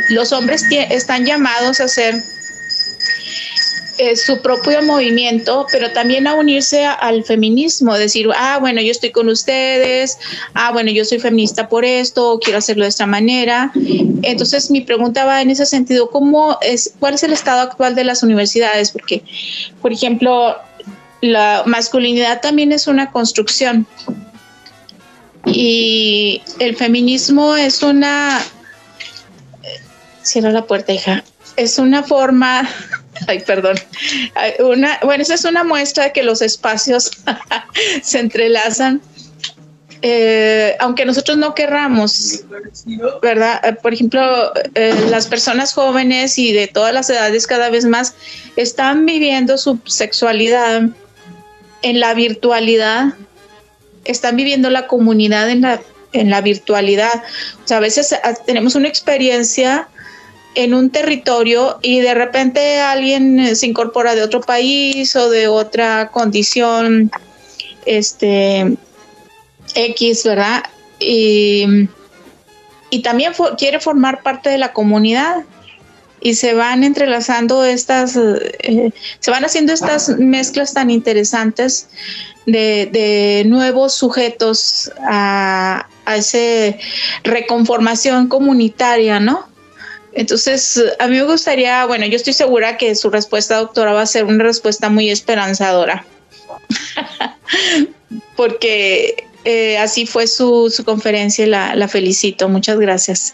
los 0.09 0.31
hombres 0.31 0.63
están 0.69 1.25
llamados 1.25 1.79
a 1.79 1.87
ser 1.87 2.15
eh, 4.01 4.15
su 4.15 4.41
propio 4.41 4.81
movimiento, 4.81 5.67
pero 5.69 5.91
también 5.91 6.25
a 6.25 6.33
unirse 6.33 6.85
al 6.85 7.25
feminismo, 7.25 7.97
decir, 7.97 8.29
ah, 8.33 8.57
bueno, 8.61 8.79
yo 8.79 8.91
estoy 8.91 9.11
con 9.11 9.27
ustedes, 9.27 10.17
ah, 10.53 10.71
bueno, 10.71 10.89
yo 10.89 11.03
soy 11.03 11.19
feminista 11.19 11.67
por 11.67 11.83
esto, 11.83 12.39
quiero 12.41 12.59
hacerlo 12.59 12.85
de 12.85 12.89
esta 12.91 13.05
manera. 13.05 13.73
Entonces, 14.21 14.71
mi 14.71 14.79
pregunta 14.79 15.25
va 15.25 15.41
en 15.41 15.51
ese 15.51 15.65
sentido, 15.65 16.09
¿cómo 16.11 16.57
es, 16.61 16.93
¿cuál 16.97 17.15
es 17.15 17.23
el 17.23 17.33
estado 17.33 17.59
actual 17.59 17.93
de 17.93 18.05
las 18.05 18.23
universidades? 18.23 18.91
Porque, 18.91 19.21
por 19.81 19.91
ejemplo, 19.91 20.55
la 21.19 21.63
masculinidad 21.65 22.39
también 22.39 22.71
es 22.71 22.87
una 22.87 23.11
construcción 23.11 23.85
y 25.45 26.41
el 26.59 26.77
feminismo 26.77 27.57
es 27.57 27.83
una... 27.83 28.39
Cierra 30.21 30.51
la 30.51 30.65
puerta, 30.65 30.93
hija. 30.93 31.25
Es 31.57 31.79
una 31.79 32.01
forma 32.01 32.69
Ay, 33.27 33.39
perdón. 33.39 33.77
Bueno, 34.59 35.23
esa 35.23 35.33
es 35.33 35.45
una 35.45 35.63
muestra 35.63 36.05
de 36.05 36.11
que 36.13 36.23
los 36.23 36.41
espacios 36.41 37.11
se 38.01 38.19
entrelazan. 38.19 39.01
Eh, 40.01 40.77
aunque 40.79 41.03
nosotros 41.05 41.37
no 41.37 41.53
querramos, 41.53 42.45
¿verdad? 43.21 43.59
Eh, 43.65 43.73
por 43.73 43.93
ejemplo, 43.93 44.53
eh, 44.73 44.95
las 45.09 45.27
personas 45.27 45.73
jóvenes 45.73 46.37
y 46.37 46.53
de 46.53 46.67
todas 46.67 46.93
las 46.93 47.09
edades 47.09 47.45
cada 47.47 47.69
vez 47.69 47.83
más 47.83 48.13
están 48.55 49.05
viviendo 49.05 49.57
su 49.57 49.77
sexualidad 49.85 50.83
en 51.81 51.99
la 51.99 52.13
virtualidad, 52.13 53.13
están 54.05 54.37
viviendo 54.37 54.69
la 54.69 54.87
comunidad 54.87 55.49
en 55.49 55.61
la, 55.63 55.81
en 56.13 56.29
la 56.29 56.39
virtualidad. 56.39 57.21
O 57.61 57.67
sea, 57.67 57.77
a 57.77 57.81
veces 57.81 58.15
tenemos 58.45 58.75
una 58.75 58.87
experiencia 58.87 59.89
en 60.55 60.73
un 60.73 60.89
territorio 60.89 61.79
y 61.81 61.99
de 61.99 62.13
repente 62.13 62.79
alguien 62.79 63.55
se 63.55 63.67
incorpora 63.67 64.15
de 64.15 64.23
otro 64.23 64.41
país 64.41 65.15
o 65.15 65.29
de 65.29 65.47
otra 65.47 66.09
condición 66.11 67.11
este 67.85 68.77
X, 69.75 70.23
¿verdad? 70.23 70.63
Y, 70.99 71.87
también 73.03 73.33
quiere 73.57 73.79
formar 73.79 74.23
parte 74.23 74.49
de 74.49 74.57
la 74.57 74.73
comunidad. 74.73 75.43
y 76.21 76.35
se 76.35 76.53
van 76.53 76.83
entrelazando 76.83 77.63
estas, 77.63 78.17
eh, 78.17 78.91
se 79.19 79.31
van 79.31 79.45
haciendo 79.45 79.71
estas 79.71 80.09
mezclas 80.17 80.73
tan 80.73 80.91
interesantes 80.91 81.87
de, 82.45 83.43
nuevos 83.45 83.93
sujetos 83.93 84.91
a, 85.01 85.87
a 86.03 86.17
esa 86.17 86.77
reconformación 87.23 88.27
comunitaria, 88.27 89.21
¿no? 89.21 89.47
Entonces, 90.13 90.83
a 90.99 91.07
mí 91.07 91.17
me 91.17 91.23
gustaría, 91.23 91.85
bueno, 91.85 92.05
yo 92.05 92.15
estoy 92.15 92.33
segura 92.33 92.77
que 92.77 92.95
su 92.95 93.09
respuesta, 93.09 93.57
doctora, 93.57 93.93
va 93.93 94.01
a 94.01 94.05
ser 94.05 94.25
una 94.25 94.43
respuesta 94.43 94.89
muy 94.89 95.09
esperanzadora, 95.09 96.05
porque 98.35 99.27
eh, 99.45 99.77
así 99.77 100.05
fue 100.05 100.27
su, 100.27 100.71
conferencia 100.85 101.45
y 101.45 101.49
la, 101.49 101.87
felicito. 101.87 102.49
Muchas 102.49 102.79
gracias. 102.79 103.33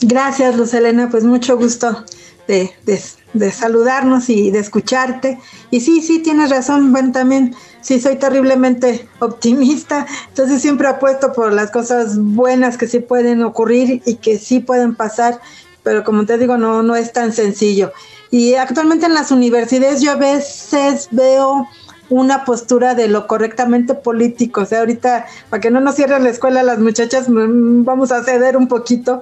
Gracias, 0.00 0.56
Luz 0.56 0.74
Elena, 0.74 1.08
pues 1.10 1.24
mucho 1.24 1.56
gusto 1.56 2.04
de, 2.48 2.70
de, 2.84 3.50
saludarnos 3.50 4.28
y 4.28 4.50
de 4.50 4.58
escucharte. 4.58 5.38
Y 5.70 5.80
sí, 5.80 6.02
sí, 6.02 6.20
tienes 6.20 6.50
razón, 6.50 6.92
bueno, 6.92 7.12
también 7.12 7.54
sí 7.80 8.00
soy 8.00 8.16
terriblemente 8.16 9.08
optimista, 9.20 10.06
entonces 10.28 10.60
siempre 10.62 10.88
apuesto 10.88 11.32
por 11.32 11.52
las 11.52 11.70
cosas 11.70 12.18
buenas 12.18 12.76
que 12.76 12.86
sí 12.88 13.00
pueden 13.00 13.42
ocurrir 13.42 14.02
y 14.04 14.16
que 14.16 14.38
sí 14.38 14.60
pueden 14.60 14.94
pasar 14.94 15.40
pero 15.82 16.04
como 16.04 16.26
te 16.26 16.38
digo, 16.38 16.56
no, 16.56 16.82
no 16.82 16.96
es 16.96 17.12
tan 17.12 17.32
sencillo. 17.32 17.92
Y 18.30 18.54
actualmente 18.54 19.06
en 19.06 19.14
las 19.14 19.30
universidades 19.30 20.00
yo 20.00 20.12
a 20.12 20.16
veces 20.16 21.08
veo 21.10 21.68
una 22.08 22.44
postura 22.44 22.94
de 22.94 23.08
lo 23.08 23.26
correctamente 23.26 23.94
político. 23.94 24.62
O 24.62 24.66
sea, 24.66 24.80
ahorita, 24.80 25.26
para 25.50 25.60
que 25.60 25.70
no 25.70 25.80
nos 25.80 25.96
cierren 25.96 26.24
la 26.24 26.30
escuela 26.30 26.62
las 26.62 26.78
muchachas, 26.78 27.28
mm, 27.28 27.84
vamos 27.84 28.12
a 28.12 28.22
ceder 28.22 28.56
un 28.56 28.68
poquito. 28.68 29.20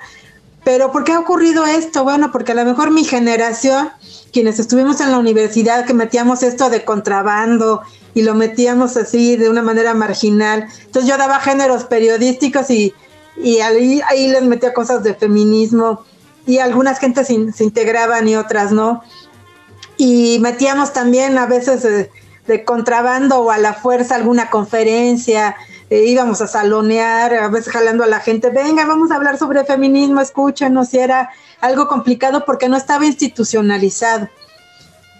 Pero 0.64 0.92
¿por 0.92 1.04
qué 1.04 1.12
ha 1.12 1.18
ocurrido 1.18 1.64
esto? 1.66 2.04
Bueno, 2.04 2.30
porque 2.32 2.52
a 2.52 2.54
lo 2.54 2.64
mejor 2.64 2.90
mi 2.90 3.04
generación, 3.04 3.90
quienes 4.32 4.58
estuvimos 4.58 5.00
en 5.00 5.10
la 5.10 5.18
universidad, 5.18 5.86
que 5.86 5.94
metíamos 5.94 6.42
esto 6.42 6.68
de 6.68 6.84
contrabando 6.84 7.82
y 8.12 8.22
lo 8.22 8.34
metíamos 8.34 8.96
así 8.96 9.36
de 9.36 9.48
una 9.48 9.62
manera 9.62 9.94
marginal. 9.94 10.66
Entonces 10.84 11.08
yo 11.08 11.16
daba 11.16 11.40
géneros 11.40 11.84
periodísticos 11.84 12.70
y, 12.70 12.92
y 13.42 13.60
ahí, 13.60 14.02
ahí 14.08 14.28
les 14.28 14.42
metía 14.42 14.74
cosas 14.74 15.02
de 15.02 15.14
feminismo 15.14 16.04
y 16.50 16.58
algunas 16.58 16.98
gentes 16.98 17.28
se, 17.28 17.64
integraban 17.64 18.26
y 18.26 18.34
otras 18.34 18.72
no. 18.72 19.04
Y 19.96 20.38
metíamos 20.40 20.92
también 20.92 21.38
a 21.38 21.46
veces 21.46 22.10
de, 22.46 22.64
contrabando 22.64 23.38
o 23.38 23.52
a 23.52 23.58
la 23.58 23.72
fuerza 23.72 24.16
alguna 24.16 24.50
conferencia, 24.50 25.54
eh, 25.90 26.06
íbamos 26.06 26.40
a 26.40 26.48
salonear, 26.48 27.32
a 27.34 27.46
veces 27.46 27.72
jalando 27.72 28.02
a 28.02 28.08
la 28.08 28.18
gente, 28.18 28.50
venga, 28.50 28.84
vamos 28.84 29.12
a 29.12 29.14
hablar 29.14 29.38
sobre 29.38 29.64
feminismo, 29.64 30.20
escúchenos, 30.20 30.92
y 30.92 30.98
era 30.98 31.30
algo 31.60 31.86
complicado 31.86 32.44
porque 32.44 32.68
no 32.68 32.76
estaba 32.76 33.06
institucionalizado. 33.06 34.28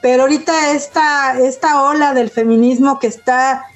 Pero 0.03 0.23
ahorita 0.23 0.73
esta, 0.73 1.39
esta 1.39 1.83
ola 1.83 2.13
del 2.13 2.31
feminismo 2.31 2.99
que 2.99 3.07
está 3.07 3.67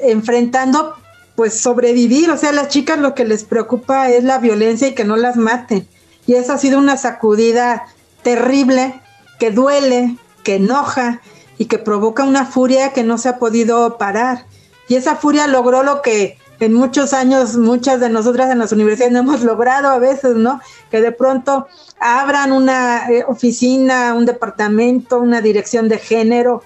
enfrentando, 0.00 0.94
pues 1.34 1.58
sobrevivir, 1.58 2.30
o 2.30 2.36
sea, 2.36 2.52
las 2.52 2.68
chicas 2.68 3.00
lo 3.00 3.16
que 3.16 3.24
les 3.24 3.42
preocupa 3.42 4.08
es 4.08 4.22
la 4.22 4.38
violencia 4.38 4.86
y 4.86 4.94
que 4.94 5.04
no 5.04 5.16
las 5.16 5.36
maten. 5.36 5.88
Y 6.26 6.34
esa 6.34 6.54
ha 6.54 6.58
sido 6.58 6.78
una 6.78 6.96
sacudida 6.96 7.86
terrible 8.22 9.00
que 9.38 9.50
duele, 9.50 10.16
que 10.44 10.56
enoja 10.56 11.20
y 11.58 11.66
que 11.66 11.78
provoca 11.78 12.24
una 12.24 12.46
furia 12.46 12.92
que 12.92 13.02
no 13.02 13.18
se 13.18 13.28
ha 13.28 13.38
podido 13.38 13.98
parar. 13.98 14.46
Y 14.88 14.96
esa 14.96 15.16
furia 15.16 15.46
logró 15.46 15.82
lo 15.82 16.02
que 16.02 16.38
en 16.60 16.74
muchos 16.74 17.12
años 17.12 17.56
muchas 17.56 17.98
de 17.98 18.08
nosotras 18.08 18.50
en 18.50 18.58
las 18.60 18.70
universidades 18.70 19.12
no 19.12 19.20
hemos 19.20 19.42
logrado 19.42 19.88
a 19.88 19.98
veces, 19.98 20.36
¿no? 20.36 20.60
Que 20.90 21.00
de 21.00 21.10
pronto 21.10 21.66
abran 21.98 22.52
una 22.52 23.10
eh, 23.10 23.24
oficina, 23.26 24.14
un 24.14 24.26
departamento, 24.26 25.18
una 25.18 25.40
dirección 25.40 25.88
de 25.88 25.98
género, 25.98 26.62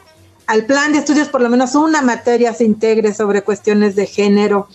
al 0.47 0.65
plan 0.67 0.93
de 0.93 0.99
estudios 0.99 1.29
por 1.29 1.41
lo 1.41 1.49
menos 1.49 1.75
una 1.75 2.03
materia 2.03 2.55
se 2.55 2.65
integre 2.65 3.13
sobre 3.15 3.43
cuestiones 3.43 3.97
de 3.97 4.07
género. 4.07 4.69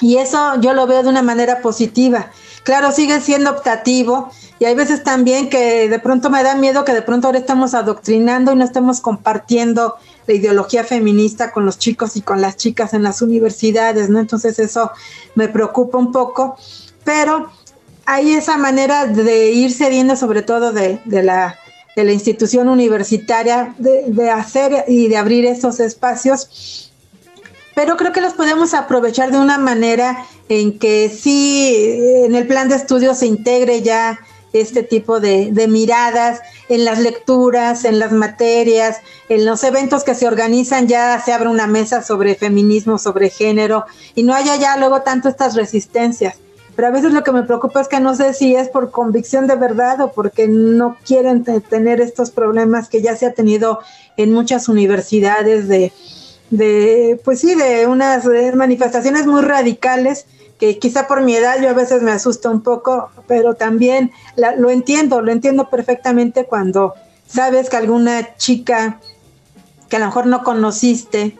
Y 0.00 0.16
eso 0.16 0.60
yo 0.60 0.72
lo 0.72 0.86
veo 0.86 1.02
de 1.02 1.08
una 1.08 1.22
manera 1.22 1.60
positiva. 1.60 2.30
Claro, 2.64 2.92
sigue 2.92 3.20
siendo 3.20 3.50
optativo 3.50 4.30
y 4.60 4.66
hay 4.66 4.74
veces 4.76 5.02
también 5.02 5.50
que 5.50 5.88
de 5.88 5.98
pronto 5.98 6.30
me 6.30 6.44
da 6.44 6.54
miedo 6.54 6.84
que 6.84 6.92
de 6.92 7.02
pronto 7.02 7.26
ahora 7.26 7.40
estamos 7.40 7.74
adoctrinando 7.74 8.52
y 8.52 8.56
no 8.56 8.64
estemos 8.64 9.00
compartiendo 9.00 9.96
la 10.28 10.34
ideología 10.34 10.84
feminista 10.84 11.50
con 11.50 11.66
los 11.66 11.78
chicos 11.78 12.16
y 12.16 12.22
con 12.22 12.40
las 12.40 12.56
chicas 12.56 12.94
en 12.94 13.02
las 13.02 13.20
universidades, 13.20 14.08
¿no? 14.10 14.20
Entonces 14.20 14.60
eso 14.60 14.92
me 15.34 15.48
preocupa 15.48 15.98
un 15.98 16.12
poco, 16.12 16.56
pero 17.02 17.50
hay 18.06 18.32
esa 18.32 18.56
manera 18.56 19.06
de 19.06 19.50
ir 19.50 19.72
cediendo 19.72 20.14
sobre 20.14 20.42
todo 20.42 20.72
de, 20.72 21.00
la, 21.04 21.58
de 21.96 22.04
la 22.04 22.12
institución 22.12 22.68
universitaria, 22.68 23.74
de, 23.78 24.04
de 24.06 24.30
hacer 24.30 24.84
y 24.86 25.08
de 25.08 25.16
abrir 25.16 25.46
esos 25.46 25.80
espacios 25.80 26.90
pero 27.74 27.96
creo 27.96 28.12
que 28.12 28.20
los 28.20 28.34
podemos 28.34 28.74
aprovechar 28.74 29.30
de 29.30 29.38
una 29.38 29.58
manera 29.58 30.26
en 30.60 30.78
que 30.78 31.08
sí, 31.08 31.98
en 32.24 32.34
el 32.34 32.46
plan 32.46 32.68
de 32.68 32.76
estudio 32.76 33.14
se 33.14 33.26
integre 33.26 33.80
ya 33.80 34.20
este 34.52 34.82
tipo 34.82 35.18
de, 35.18 35.50
miradas 35.66 36.40
en 36.68 36.84
las 36.84 36.98
lecturas, 36.98 37.86
en 37.86 37.98
las 37.98 38.12
materias, 38.12 38.98
en 39.30 39.46
los 39.46 39.64
eventos 39.64 40.04
que 40.04 40.14
se 40.14 40.26
organizan, 40.28 40.88
ya 40.88 41.18
se 41.24 41.32
abre 41.32 41.48
una 41.48 41.66
mesa 41.66 42.02
sobre 42.02 42.34
feminismo, 42.34 42.98
sobre 42.98 43.30
género, 43.30 43.86
y 44.14 44.24
no 44.24 44.34
haya 44.34 44.56
ya 44.56 44.76
luego 44.76 45.00
tanto 45.00 45.30
estas 45.30 45.54
resistencias. 45.54 46.36
Pero 46.76 46.88
a 46.88 46.90
veces 46.90 47.12
lo 47.12 47.24
que 47.24 47.32
me 47.32 47.44
preocupa 47.44 47.80
es 47.80 47.88
que 47.88 48.00
no 48.00 48.14
sé 48.14 48.34
si 48.34 48.54
es 48.54 48.68
por 48.68 48.90
convicción 48.90 49.46
de 49.46 49.56
verdad 49.56 50.02
o 50.02 50.12
porque 50.12 50.48
no 50.48 50.98
quieren 51.06 51.44
tener 51.44 52.00
estos 52.02 52.30
problemas 52.30 52.90
que 52.90 53.00
ya 53.00 53.16
se 53.16 53.26
ha 53.26 53.32
tenido 53.32 53.80
en 54.18 54.32
muchas 54.32 54.68
universidades 54.68 55.68
de, 55.68 55.92
de, 56.50 57.18
pues 57.24 57.40
sí, 57.40 57.54
de 57.54 57.86
unas 57.86 58.26
manifestaciones 58.54 59.26
muy 59.26 59.40
radicales 59.40 60.26
que 60.62 60.78
quizá 60.78 61.08
por 61.08 61.22
mi 61.22 61.34
edad 61.34 61.60
yo 61.60 61.68
a 61.70 61.72
veces 61.72 62.02
me 62.02 62.12
asusta 62.12 62.48
un 62.48 62.60
poco, 62.60 63.10
pero 63.26 63.54
también 63.54 64.12
lo 64.58 64.70
entiendo, 64.70 65.20
lo 65.20 65.32
entiendo 65.32 65.68
perfectamente 65.68 66.44
cuando 66.44 66.94
sabes 67.26 67.68
que 67.68 67.78
alguna 67.78 68.36
chica 68.36 69.00
que 69.88 69.96
a 69.96 69.98
lo 69.98 70.06
mejor 70.06 70.26
no 70.26 70.44
conociste 70.44 71.36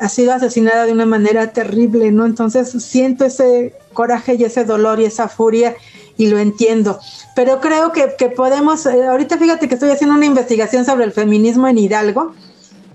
ha 0.00 0.08
sido 0.08 0.32
asesinada 0.32 0.86
de 0.86 0.92
una 0.92 1.04
manera 1.04 1.52
terrible, 1.52 2.12
¿no? 2.12 2.24
Entonces 2.24 2.70
siento 2.82 3.26
ese 3.26 3.74
coraje 3.92 4.36
y 4.36 4.44
ese 4.44 4.64
dolor 4.64 5.00
y 5.00 5.04
esa 5.04 5.28
furia 5.28 5.76
y 6.16 6.28
lo 6.28 6.38
entiendo. 6.38 6.98
Pero 7.36 7.60
creo 7.60 7.92
que, 7.92 8.08
podemos, 8.30 8.86
eh, 8.86 9.06
ahorita 9.06 9.36
fíjate 9.36 9.68
que 9.68 9.74
estoy 9.74 9.90
haciendo 9.90 10.16
una 10.16 10.24
investigación 10.24 10.86
sobre 10.86 11.04
el 11.04 11.12
feminismo 11.12 11.68
en 11.68 11.76
Hidalgo 11.76 12.32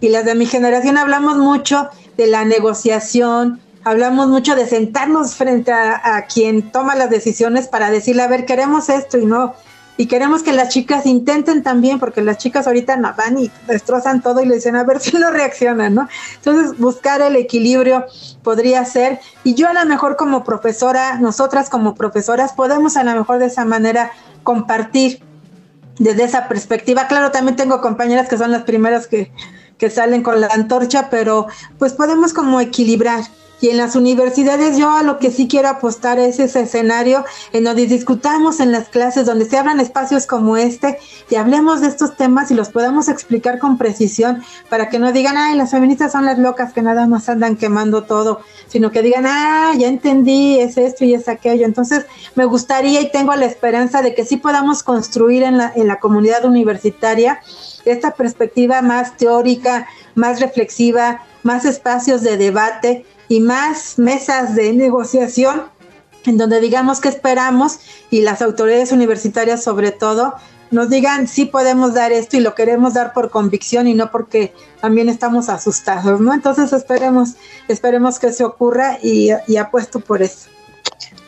y 0.02 0.10
las 0.10 0.26
de 0.26 0.34
mi 0.34 0.48
generación 0.48 0.98
hablamos 0.98 1.38
mucho 1.38 1.88
de 2.18 2.26
la 2.26 2.46
negociación, 2.46 3.62
hablamos 3.84 4.28
mucho 4.28 4.56
de 4.56 4.68
sentarnos 4.68 5.36
frente 5.36 5.72
a, 5.72 6.26
quien 6.32 6.72
toma 6.72 6.96
las 6.96 7.10
decisiones 7.10 7.68
para 7.68 7.92
decirle, 7.92 8.24
a 8.24 8.28
ver, 8.28 8.46
queremos 8.46 8.90
esto 8.90 9.18
y 9.18 9.26
no, 9.26 9.56
y 9.98 10.08
queremos 10.08 10.44
que 10.44 10.54
las 10.54 10.70
chicas 10.70 11.06
intenten 11.06 11.64
también, 11.64 12.00
porque 12.00 12.22
las 12.22 12.38
chicas 12.38 12.68
ahorita 12.68 12.96
no 12.96 13.14
van 13.16 13.38
y 13.38 13.52
destrozan 13.68 14.22
todo 14.22 14.42
y 14.42 14.46
le 14.46 14.56
dicen, 14.56 14.76
a 14.76 14.84
ver 14.84 15.00
si 15.02 15.18
no 15.18 15.32
reaccionan, 15.32 15.96
¿no? 15.96 16.08
Entonces, 16.36 16.78
buscar 16.78 17.22
el 17.22 17.36
equilibrio 17.36 18.06
podría 18.44 18.84
ser, 18.86 19.20
y 19.44 19.56
yo 19.56 19.68
a 19.68 19.74
lo 19.74 19.86
mejor 19.86 20.16
como 20.16 20.44
profesora, 20.44 21.18
nosotras 21.20 21.70
como 21.70 21.96
profesoras, 21.96 22.54
podemos 22.54 22.98
a 22.98 23.04
lo 23.04 23.14
mejor 23.16 23.40
de 23.40 23.48
esa 23.48 23.66
manera 23.66 24.12
compartir 24.44 25.22
desde 25.98 26.24
esa 26.24 26.48
perspectiva. 26.48 27.08
Claro, 27.08 27.32
también 27.32 27.58
tengo 27.58 27.82
compañeras 27.82 28.30
que 28.30 28.38
son 28.38 28.52
las 28.52 28.64
primeras 28.64 29.08
que 29.08 29.32
que 29.80 29.90
salen 29.90 30.22
con 30.22 30.42
la 30.42 30.48
antorcha, 30.48 31.10
pero 31.10 31.48
pues 31.80 31.94
podemos 31.94 32.34
como 32.34 32.60
equilibrar. 32.60 33.24
Y 33.62 33.70
en 33.70 33.78
las 33.78 33.96
universidades 33.96 34.78
yo 34.78 34.90
a 34.92 35.04
lo 35.04 35.20
que 35.20 35.32
sí 35.32 35.48
quiero 35.48 35.68
apostar 35.68 36.18
es 36.18 36.40
ese 36.40 36.62
escenario 36.62 37.26
en 37.52 37.66
donde 37.66 37.88
discutamos 37.88 38.60
en 38.62 38.72
las 38.72 38.88
clases, 38.88 39.26
donde 39.26 39.46
se 39.46 39.58
abran 39.58 39.80
espacios 39.82 40.26
como 40.26 40.56
este 40.56 40.98
y 41.30 41.36
hablemos 41.36 41.82
de 41.82 41.88
estos 41.88 42.16
temas 42.16 42.52
y 42.52 42.54
los 42.54 42.70
podamos 42.70 43.10
explicar 43.10 43.60
con 43.60 43.78
precisión 43.78 44.44
para 44.70 44.90
que 44.90 44.98
no 44.98 45.12
digan, 45.12 45.36
ay, 45.36 45.58
las 45.58 45.72
feministas 45.72 46.14
son 46.14 46.26
las 46.26 46.40
locas 46.40 46.72
que 46.72 46.82
nada 46.82 47.06
más 47.06 47.28
andan 47.28 47.58
quemando 47.58 48.04
todo, 48.04 48.42
sino 48.68 48.92
que 48.92 49.02
digan, 49.02 49.26
ah, 49.28 49.74
ya 49.78 49.88
entendí, 49.88 50.60
es 50.60 50.78
esto 50.78 51.04
y 51.04 51.14
es 51.14 51.28
aquello. 51.28 51.66
Entonces 51.66 52.06
me 52.36 52.46
gustaría 52.46 53.02
y 53.02 53.12
tengo 53.12 53.36
la 53.36 53.46
esperanza 53.46 54.02
de 54.02 54.16
que 54.16 54.24
sí 54.24 54.38
podamos 54.38 54.84
construir 54.84 55.44
en 55.44 55.58
la, 55.58 55.74
en 55.76 55.88
la 55.88 56.00
comunidad 56.00 56.46
universitaria 56.46 57.42
esta 57.84 58.12
perspectiva 58.12 58.82
más 58.82 59.18
teórica, 59.18 59.88
más 60.16 60.40
reflexiva, 60.40 61.24
más 61.44 61.66
espacios 61.66 62.22
de 62.22 62.38
debate 62.38 63.06
y 63.30 63.40
más 63.40 63.98
mesas 63.98 64.56
de 64.56 64.74
negociación 64.74 65.64
en 66.26 66.38
donde 66.38 66.60
digamos 66.60 67.00
qué 67.00 67.08
esperamos 67.08 67.80
y 68.10 68.22
las 68.22 68.42
autoridades 68.42 68.92
universitarias 68.92 69.64
sobre 69.64 69.92
todo 69.92 70.36
nos 70.72 70.90
digan 70.90 71.28
si 71.28 71.46
podemos 71.46 71.94
dar 71.94 72.12
esto 72.12 72.38
y 72.38 72.42
lo 72.42 72.54
queremos 72.54 72.94
dar 72.94 73.14
por 73.14 73.30
convicción 73.30 73.88
y 73.88 73.94
no 73.94 74.12
porque 74.12 74.54
también 74.82 75.10
estamos 75.10 75.50
asustados, 75.50 76.20
¿no? 76.20 76.34
Entonces 76.34 76.74
esperemos, 76.74 77.36
esperemos 77.68 78.20
que 78.20 78.32
se 78.32 78.44
ocurra 78.44 79.00
y, 79.02 79.30
y 79.48 79.58
apuesto 79.58 80.00
por 80.00 80.22
eso. 80.22 80.50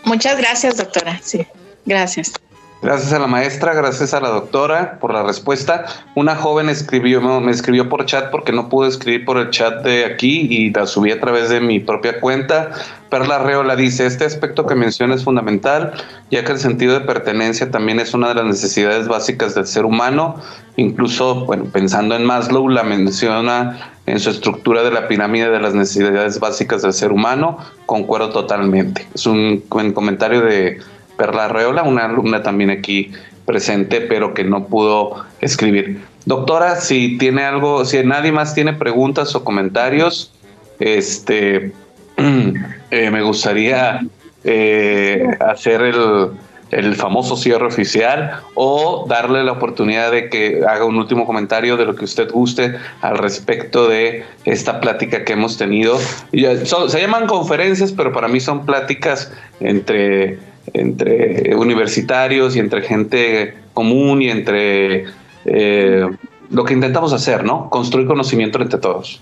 Muchas 0.03 0.37
gracias, 0.37 0.77
doctora. 0.77 1.19
Sí, 1.23 1.45
gracias. 1.85 2.33
Gracias 2.81 3.13
a 3.13 3.19
la 3.19 3.27
maestra, 3.27 3.75
gracias 3.75 4.15
a 4.15 4.19
la 4.19 4.29
doctora 4.29 4.97
por 4.99 5.13
la 5.13 5.21
respuesta. 5.21 5.85
Una 6.15 6.35
joven 6.35 6.67
escribió, 6.67 7.21
me 7.21 7.51
escribió 7.51 7.87
por 7.87 8.07
chat 8.07 8.31
porque 8.31 8.51
no 8.51 8.69
pude 8.69 8.89
escribir 8.89 9.23
por 9.23 9.37
el 9.37 9.51
chat 9.51 9.83
de 9.83 10.03
aquí 10.03 10.47
y 10.49 10.71
la 10.71 10.87
subí 10.87 11.11
a 11.11 11.19
través 11.19 11.49
de 11.49 11.61
mi 11.61 11.79
propia 11.79 12.19
cuenta. 12.19 12.71
Perla 13.11 13.37
Reola 13.37 13.75
dice, 13.75 14.07
este 14.07 14.25
aspecto 14.25 14.65
que 14.65 14.73
menciona 14.73 15.13
es 15.13 15.23
fundamental, 15.23 15.93
ya 16.31 16.43
que 16.43 16.53
el 16.53 16.57
sentido 16.57 16.93
de 16.93 17.01
pertenencia 17.01 17.69
también 17.69 17.99
es 17.99 18.15
una 18.15 18.29
de 18.29 18.35
las 18.35 18.45
necesidades 18.45 19.07
básicas 19.07 19.53
del 19.53 19.67
ser 19.67 19.85
humano. 19.85 20.37
Incluso, 20.75 21.45
bueno, 21.45 21.65
pensando 21.65 22.15
en 22.15 22.25
Maslow, 22.25 22.67
la 22.67 22.81
menciona 22.81 23.93
en 24.07 24.19
su 24.19 24.31
estructura 24.31 24.81
de 24.81 24.89
la 24.89 25.07
pirámide 25.07 25.51
de 25.51 25.59
las 25.59 25.75
necesidades 25.75 26.39
básicas 26.39 26.81
del 26.81 26.93
ser 26.93 27.11
humano. 27.11 27.59
Concuerdo 27.85 28.31
totalmente. 28.31 29.07
Es 29.13 29.27
un 29.27 29.59
comentario 29.69 30.41
de 30.41 30.79
Perla 31.21 31.49
Reola, 31.49 31.83
una 31.83 32.05
alumna 32.05 32.41
también 32.41 32.71
aquí 32.71 33.11
presente, 33.45 34.01
pero 34.01 34.33
que 34.33 34.43
no 34.43 34.65
pudo 34.65 35.23
escribir. 35.39 36.01
Doctora, 36.25 36.77
si 36.77 37.19
tiene 37.19 37.43
algo, 37.43 37.85
si 37.85 38.03
nadie 38.03 38.31
más 38.31 38.55
tiene 38.55 38.73
preguntas 38.73 39.35
o 39.35 39.43
comentarios, 39.43 40.33
este, 40.79 41.73
eh, 42.17 43.11
me 43.11 43.21
gustaría 43.21 44.01
eh, 44.43 45.27
hacer 45.41 45.83
el, 45.83 46.31
el 46.71 46.95
famoso 46.95 47.37
cierre 47.37 47.67
oficial 47.67 48.39
o 48.55 49.05
darle 49.07 49.43
la 49.43 49.51
oportunidad 49.51 50.11
de 50.11 50.27
que 50.27 50.63
haga 50.67 50.85
un 50.85 50.95
último 50.95 51.27
comentario 51.27 51.77
de 51.77 51.85
lo 51.85 51.93
que 51.95 52.05
usted 52.05 52.31
guste 52.31 52.77
al 53.01 53.19
respecto 53.19 53.87
de 53.87 54.25
esta 54.45 54.81
plática 54.81 55.23
que 55.23 55.33
hemos 55.33 55.59
tenido. 55.59 55.99
se 56.31 56.99
llaman 56.99 57.27
conferencias, 57.27 57.91
pero 57.91 58.11
para 58.11 58.27
mí 58.27 58.39
son 58.39 58.65
pláticas 58.65 59.31
entre 59.59 60.39
entre 60.73 61.55
universitarios 61.55 62.55
y 62.55 62.59
entre 62.59 62.81
gente 62.81 63.55
común 63.73 64.21
y 64.21 64.29
entre 64.29 65.05
eh, 65.45 66.07
lo 66.49 66.63
que 66.65 66.73
intentamos 66.73 67.13
hacer, 67.13 67.43
¿no? 67.43 67.69
Construir 67.69 68.07
conocimiento 68.07 68.61
entre 68.61 68.79
todos. 68.79 69.21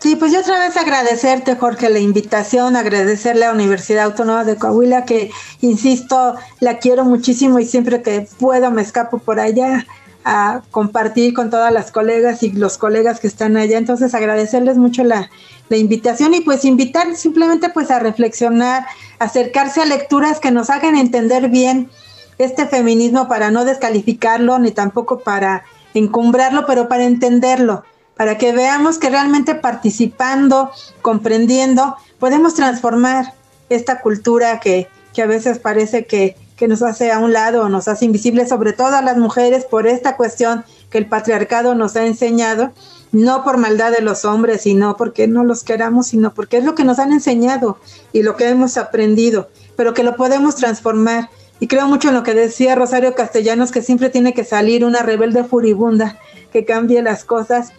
Sí, 0.00 0.16
pues 0.16 0.32
yo 0.32 0.40
otra 0.40 0.58
vez 0.58 0.74
agradecerte, 0.78 1.56
Jorge, 1.56 1.90
la 1.90 1.98
invitación, 1.98 2.74
agradecerle 2.74 3.44
a 3.44 3.48
la 3.48 3.54
Universidad 3.54 4.04
Autónoma 4.04 4.44
de 4.44 4.56
Coahuila, 4.56 5.04
que, 5.04 5.30
insisto, 5.60 6.36
la 6.60 6.78
quiero 6.78 7.04
muchísimo 7.04 7.58
y 7.58 7.66
siempre 7.66 8.00
que 8.00 8.26
puedo 8.38 8.70
me 8.70 8.80
escapo 8.80 9.18
por 9.18 9.38
allá 9.38 9.86
a 10.24 10.62
compartir 10.70 11.34
con 11.34 11.50
todas 11.50 11.72
las 11.72 11.90
colegas 11.90 12.42
y 12.42 12.52
los 12.52 12.78
colegas 12.78 13.20
que 13.20 13.26
están 13.26 13.56
allá. 13.56 13.78
Entonces, 13.78 14.14
agradecerles 14.14 14.76
mucho 14.76 15.04
la, 15.04 15.30
la 15.68 15.76
invitación 15.76 16.34
y 16.34 16.40
pues 16.40 16.64
invitar 16.64 17.14
simplemente 17.16 17.70
pues 17.70 17.90
a 17.90 17.98
reflexionar, 17.98 18.86
acercarse 19.18 19.80
a 19.80 19.86
lecturas 19.86 20.40
que 20.40 20.50
nos 20.50 20.70
hagan 20.70 20.96
entender 20.96 21.48
bien 21.48 21.90
este 22.38 22.66
feminismo 22.66 23.28
para 23.28 23.50
no 23.50 23.64
descalificarlo 23.64 24.58
ni 24.58 24.70
tampoco 24.70 25.20
para 25.20 25.64
encumbrarlo, 25.94 26.64
pero 26.66 26.88
para 26.88 27.04
entenderlo 27.04 27.84
para 28.20 28.36
que 28.36 28.52
veamos 28.52 28.98
que 28.98 29.08
realmente 29.08 29.54
participando, 29.54 30.70
comprendiendo, 31.00 31.96
podemos 32.18 32.52
transformar 32.52 33.32
esta 33.70 34.02
cultura 34.02 34.60
que, 34.60 34.88
que 35.14 35.22
a 35.22 35.26
veces 35.26 35.58
parece 35.58 36.04
que, 36.04 36.36
que 36.60 36.68
nos 36.68 36.82
hace 36.82 37.10
a 37.10 37.18
un 37.20 37.32
lado 37.32 37.70
nos 37.70 37.88
hace 37.88 38.04
invisibles, 38.04 38.50
sobre 38.50 38.74
todo 38.74 38.94
a 38.94 39.00
las 39.00 39.16
mujeres, 39.16 39.64
por 39.64 39.86
esta 39.86 40.18
cuestión 40.18 40.62
que 40.90 40.98
el 40.98 41.06
patriarcado 41.06 41.74
nos 41.74 41.96
ha 41.96 42.04
enseñado, 42.04 42.72
no 43.12 43.42
por 43.44 43.56
maldad 43.56 43.92
de 43.92 44.02
los 44.02 44.26
hombres, 44.26 44.60
sino 44.60 44.94
porque 44.98 45.26
no 45.26 45.42
los 45.42 45.64
queramos, 45.64 46.08
sino 46.08 46.34
porque 46.34 46.58
es 46.58 46.64
lo 46.64 46.74
que 46.74 46.84
nos 46.84 46.98
han 46.98 47.12
enseñado 47.12 47.78
y 48.12 48.22
lo 48.22 48.36
que 48.36 48.50
hemos 48.50 48.76
aprendido, 48.76 49.48
pero 49.74 49.94
que 49.94 50.02
lo 50.02 50.16
podemos 50.16 50.56
transformar. 50.56 51.30
Y 51.60 51.66
creo 51.66 51.86
mucho 51.86 52.08
en 52.08 52.14
lo 52.14 52.24
que 52.24 52.34
decía 52.34 52.74
Rosario 52.74 53.14
Castellanos, 53.14 53.72
que 53.72 53.80
siempre 53.80 54.10
tiene 54.10 54.34
que 54.34 54.44
salir 54.44 54.84
una 54.84 55.00
rebelde 55.00 55.44
furibunda 55.44 56.18
que 56.52 56.66
cambie 56.66 57.00
las 57.00 57.24
cosas 57.24 57.72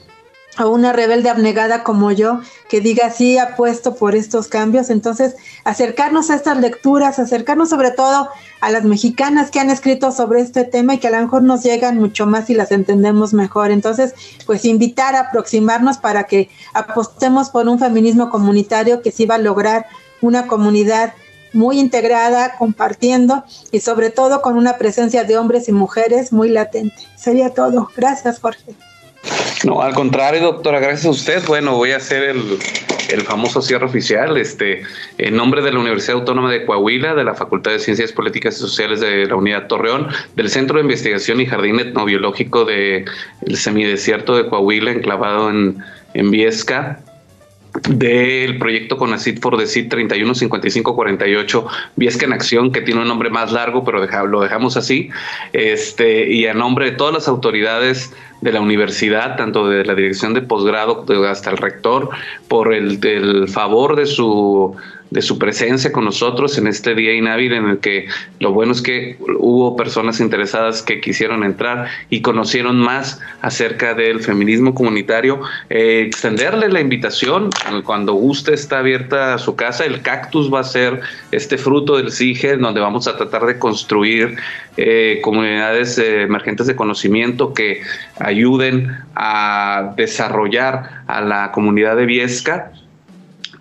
a 0.57 0.67
una 0.67 0.91
rebelde 0.91 1.29
abnegada 1.29 1.83
como 1.83 2.11
yo 2.11 2.41
que 2.69 2.81
diga 2.81 3.09
sí 3.09 3.37
apuesto 3.37 3.95
por 3.95 4.15
estos 4.15 4.47
cambios. 4.47 4.89
Entonces, 4.89 5.35
acercarnos 5.63 6.29
a 6.29 6.35
estas 6.35 6.59
lecturas, 6.59 7.19
acercarnos 7.19 7.69
sobre 7.69 7.91
todo 7.91 8.29
a 8.59 8.69
las 8.69 8.83
mexicanas 8.83 9.49
que 9.49 9.59
han 9.59 9.69
escrito 9.69 10.11
sobre 10.11 10.41
este 10.41 10.63
tema 10.63 10.95
y 10.95 10.97
que 10.97 11.07
a 11.07 11.11
lo 11.11 11.21
mejor 11.21 11.43
nos 11.43 11.63
llegan 11.63 11.97
mucho 11.97 12.25
más 12.25 12.49
y 12.49 12.53
las 12.53 12.71
entendemos 12.71 13.33
mejor. 13.33 13.71
Entonces, 13.71 14.13
pues 14.45 14.65
invitar 14.65 15.15
a 15.15 15.21
aproximarnos 15.21 15.97
para 15.97 16.25
que 16.25 16.49
apostemos 16.73 17.49
por 17.49 17.67
un 17.67 17.79
feminismo 17.79 18.29
comunitario 18.29 19.01
que 19.01 19.11
sí 19.11 19.25
va 19.25 19.35
a 19.35 19.39
lograr 19.39 19.87
una 20.21 20.47
comunidad 20.47 21.13
muy 21.53 21.79
integrada, 21.79 22.55
compartiendo 22.57 23.43
y 23.71 23.81
sobre 23.81 24.09
todo 24.09 24.41
con 24.41 24.57
una 24.57 24.77
presencia 24.77 25.23
de 25.23 25.37
hombres 25.37 25.67
y 25.67 25.71
mujeres 25.71 26.31
muy 26.31 26.49
latente. 26.49 26.95
Sería 27.17 27.53
todo. 27.53 27.89
Gracias, 27.95 28.39
Jorge. 28.39 28.75
No, 29.63 29.81
al 29.81 29.93
contrario, 29.93 30.41
doctora, 30.41 30.79
gracias 30.79 31.05
a 31.05 31.09
usted. 31.11 31.43
Bueno, 31.45 31.75
voy 31.75 31.91
a 31.91 31.97
hacer 31.97 32.23
el, 32.23 32.57
el, 33.09 33.21
famoso 33.21 33.61
cierre 33.61 33.85
oficial. 33.85 34.35
Este, 34.37 34.81
en 35.19 35.35
nombre 35.35 35.61
de 35.61 35.71
la 35.71 35.79
Universidad 35.79 36.17
Autónoma 36.17 36.51
de 36.51 36.65
Coahuila, 36.65 37.13
de 37.13 37.23
la 37.23 37.35
Facultad 37.35 37.71
de 37.71 37.79
Ciencias 37.79 38.11
Políticas 38.11 38.55
y 38.55 38.59
Sociales 38.59 38.99
de 38.99 39.27
la 39.27 39.35
Unidad 39.35 39.67
Torreón, 39.67 40.07
del 40.35 40.49
Centro 40.49 40.77
de 40.77 40.83
Investigación 40.83 41.41
y 41.41 41.45
Jardín 41.45 41.79
Etnobiológico 41.79 42.65
del 42.65 43.05
Semidesierto 43.53 44.35
de 44.35 44.47
Coahuila, 44.47 44.91
enclavado 44.91 45.51
en, 45.51 45.77
en 46.15 46.31
Viesca, 46.31 46.99
del 47.89 48.57
proyecto 48.57 48.97
CONACIT 48.97 49.41
for 49.41 49.57
the 49.57 49.65
CIT 49.65 49.89
315548 49.89 51.67
Viesca 51.95 52.25
en 52.25 52.33
Acción, 52.33 52.71
que 52.71 52.81
tiene 52.81 53.01
un 53.01 53.07
nombre 53.07 53.29
más 53.29 53.51
largo, 53.51 53.83
pero 53.83 54.05
lo 54.27 54.41
dejamos 54.41 54.77
así, 54.77 55.09
este, 55.53 56.31
y 56.31 56.47
a 56.47 56.53
nombre 56.53 56.85
de 56.85 56.91
todas 56.91 57.13
las 57.13 57.27
autoridades 57.27 58.13
de 58.41 58.51
la 58.51 58.61
universidad, 58.61 59.37
tanto 59.37 59.69
de 59.69 59.85
la 59.85 59.95
dirección 59.95 60.33
de 60.33 60.41
posgrado 60.41 61.05
hasta 61.27 61.51
el 61.51 61.57
rector, 61.57 62.09
por 62.47 62.73
el 62.73 63.47
favor 63.47 63.95
de 63.95 64.05
su 64.05 64.75
de 65.11 65.21
su 65.21 65.37
presencia 65.37 65.91
con 65.91 66.05
nosotros 66.05 66.57
en 66.57 66.67
este 66.67 66.95
día 66.95 67.13
inhábil 67.13 67.51
en 67.53 67.67
el 67.67 67.79
que 67.79 68.07
lo 68.39 68.53
bueno 68.53 68.71
es 68.71 68.81
que 68.81 69.17
hubo 69.37 69.75
personas 69.75 70.21
interesadas 70.21 70.81
que 70.81 71.01
quisieron 71.01 71.43
entrar 71.43 71.87
y 72.09 72.21
conocieron 72.21 72.79
más 72.79 73.19
acerca 73.41 73.93
del 73.93 74.21
feminismo 74.21 74.73
comunitario. 74.73 75.41
Eh, 75.69 76.05
extenderle 76.07 76.69
la 76.69 76.79
invitación, 76.79 77.49
cuando 77.83 78.13
guste 78.13 78.53
está 78.53 78.79
abierta 78.79 79.37
su 79.37 79.55
casa, 79.55 79.85
el 79.85 80.01
cactus 80.01 80.51
va 80.51 80.61
a 80.61 80.63
ser 80.63 81.01
este 81.31 81.57
fruto 81.57 81.97
del 81.97 82.11
CIGE 82.11 82.55
donde 82.55 82.79
vamos 82.79 83.07
a 83.07 83.17
tratar 83.17 83.45
de 83.45 83.59
construir 83.59 84.37
eh, 84.77 85.19
comunidades 85.21 85.97
eh, 85.97 86.21
emergentes 86.21 86.67
de 86.67 86.77
conocimiento 86.77 87.53
que 87.53 87.81
ayuden 88.17 88.97
a 89.15 89.93
desarrollar 89.97 91.03
a 91.07 91.19
la 91.19 91.51
comunidad 91.51 91.97
de 91.97 92.05
Viesca 92.05 92.71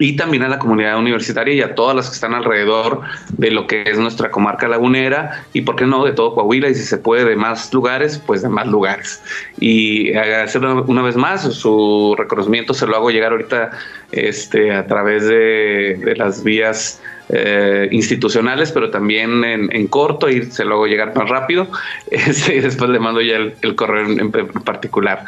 y 0.01 0.17
también 0.17 0.43
a 0.43 0.49
la 0.49 0.59
comunidad 0.59 0.99
universitaria 0.99 1.55
y 1.55 1.61
a 1.61 1.75
todas 1.75 1.95
las 1.95 2.09
que 2.09 2.15
están 2.15 2.35
alrededor 2.35 3.03
de 3.37 3.51
lo 3.51 3.67
que 3.67 3.83
es 3.87 3.99
nuestra 3.99 4.31
comarca 4.31 4.67
lagunera 4.67 5.45
y, 5.53 5.61
¿por 5.61 5.77
qué 5.77 5.87
no?, 5.87 6.05
de 6.05 6.13
todo 6.13 6.35
Coahuila 6.35 6.71
y 6.71 6.75
si 6.75 6.85
se 6.85 6.97
puede 6.97 7.27
de 7.27 7.37
más 7.37 7.73
lugares, 7.75 8.19
pues 8.27 8.41
de 8.41 8.49
más 8.49 8.67
lugares. 8.67 9.23
Y 9.61 10.15
agradecer 10.15 10.65
una 10.65 11.03
vez 11.03 11.17
más 11.17 11.43
su 11.43 12.15
reconocimiento, 12.17 12.73
se 12.73 12.87
lo 12.87 12.97
hago 12.97 13.11
llegar 13.11 13.33
ahorita 13.33 13.71
este, 14.11 14.73
a 14.73 14.87
través 14.87 15.29
de, 15.29 16.01
de 16.03 16.17
las 16.17 16.43
vías 16.43 17.01
eh, 17.33 17.89
institucionales, 17.93 18.73
pero 18.73 18.91
también 18.91 19.45
en, 19.45 19.87
corto 19.87 20.29
y 20.29 20.45
se 20.51 20.65
lo 20.65 20.75
hago 20.75 20.87
llegar 20.87 21.15
más 21.15 21.29
rápido. 21.29 21.69
Este, 22.11 22.61
después 22.61 22.91
le 22.91 22.99
mando 22.99 23.21
ya 23.21 23.37
el, 23.37 23.75
correo 23.77 24.07
en, 24.07 24.31
particular. 24.31 25.25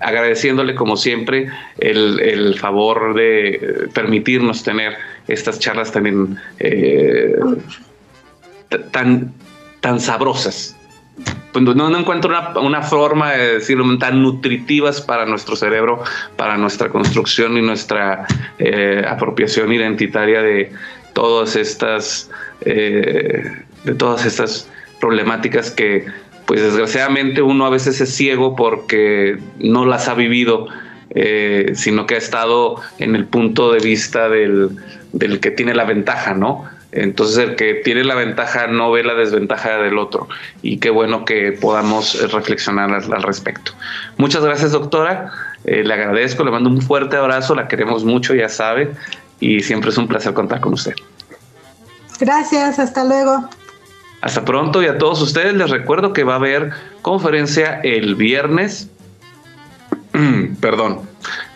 Agradeciéndole, 0.00 0.74
como 0.74 0.96
siempre, 0.96 1.48
el, 1.78 2.58
favor 2.58 3.14
de 3.14 3.88
permitirnos 3.94 4.62
tener 4.62 4.94
estas 5.28 5.58
charlas 5.58 5.92
también 5.92 6.38
eh, 6.58 7.34
tan, 8.90 9.32
tan 9.80 10.00
sabrosas. 10.00 10.76
No, 11.54 11.74
no, 11.74 11.98
encuentro 11.98 12.30
una, 12.30 12.58
una, 12.60 12.82
forma 12.82 13.32
de 13.32 13.54
decirlo 13.54 13.98
tan 13.98 14.22
nutritivas 14.22 15.02
para 15.02 15.26
nuestro 15.26 15.54
cerebro, 15.54 16.02
para 16.36 16.56
nuestra 16.56 16.88
construcción 16.88 17.58
y 17.58 17.62
nuestra 17.62 18.26
eh, 18.58 19.04
apropiación 19.06 19.70
identitaria 19.70 20.40
de, 20.40 20.72
todas 21.12 21.56
estas, 21.56 22.30
eh, 22.62 23.52
de 23.84 23.94
todas 23.94 24.24
estas 24.24 24.68
problemáticas 25.00 25.70
que 25.70 26.06
pues 26.46 26.62
desgraciadamente 26.62 27.42
uno 27.42 27.66
a 27.66 27.70
veces 27.70 28.00
es 28.00 28.14
ciego 28.14 28.56
porque 28.56 29.38
no 29.58 29.86
las 29.86 30.08
ha 30.08 30.14
vivido, 30.14 30.68
eh, 31.14 31.72
sino 31.74 32.06
que 32.06 32.16
ha 32.16 32.18
estado 32.18 32.76
en 32.98 33.14
el 33.16 33.26
punto 33.26 33.72
de 33.72 33.80
vista 33.80 34.28
del, 34.28 34.70
del, 35.12 35.40
que 35.40 35.50
tiene 35.50 35.74
la 35.74 35.84
ventaja, 35.84 36.34
¿no? 36.34 36.64
Entonces 36.92 37.38
el 37.38 37.56
que 37.56 37.74
tiene 37.74 38.04
la 38.04 38.14
ventaja 38.14 38.66
no 38.66 38.90
ve 38.90 39.02
la 39.02 39.14
desventaja 39.14 39.78
del 39.78 39.96
otro 39.96 40.28
y 40.62 40.76
qué 40.76 40.90
bueno 40.90 41.24
que 41.24 41.52
podamos 41.52 42.30
reflexionar 42.30 42.92
al, 42.92 43.22
respecto. 43.22 43.72
Muchas 44.18 44.44
gracias 44.44 44.72
doctora, 44.72 45.32
eh, 45.64 45.84
le 45.84 45.94
agradezco, 45.94 46.44
le 46.44 46.50
mando 46.50 46.68
un 46.68 46.82
fuerte 46.82 47.16
abrazo, 47.16 47.54
la 47.54 47.66
queremos 47.66 48.04
mucho, 48.04 48.34
ya 48.34 48.50
sabe, 48.50 48.90
y 49.42 49.60
siempre 49.60 49.90
es 49.90 49.98
un 49.98 50.06
placer 50.06 50.32
contar 50.32 50.60
con 50.60 50.74
usted. 50.74 50.94
Gracias, 52.20 52.78
hasta 52.78 53.04
luego. 53.04 53.48
Hasta 54.20 54.44
pronto 54.44 54.80
y 54.80 54.86
a 54.86 54.98
todos 54.98 55.20
ustedes 55.20 55.52
les 55.54 55.68
recuerdo 55.68 56.12
que 56.12 56.22
va 56.22 56.34
a 56.34 56.36
haber 56.36 56.70
conferencia 57.02 57.80
el 57.82 58.14
viernes. 58.14 58.88
Perdón, 60.60 61.00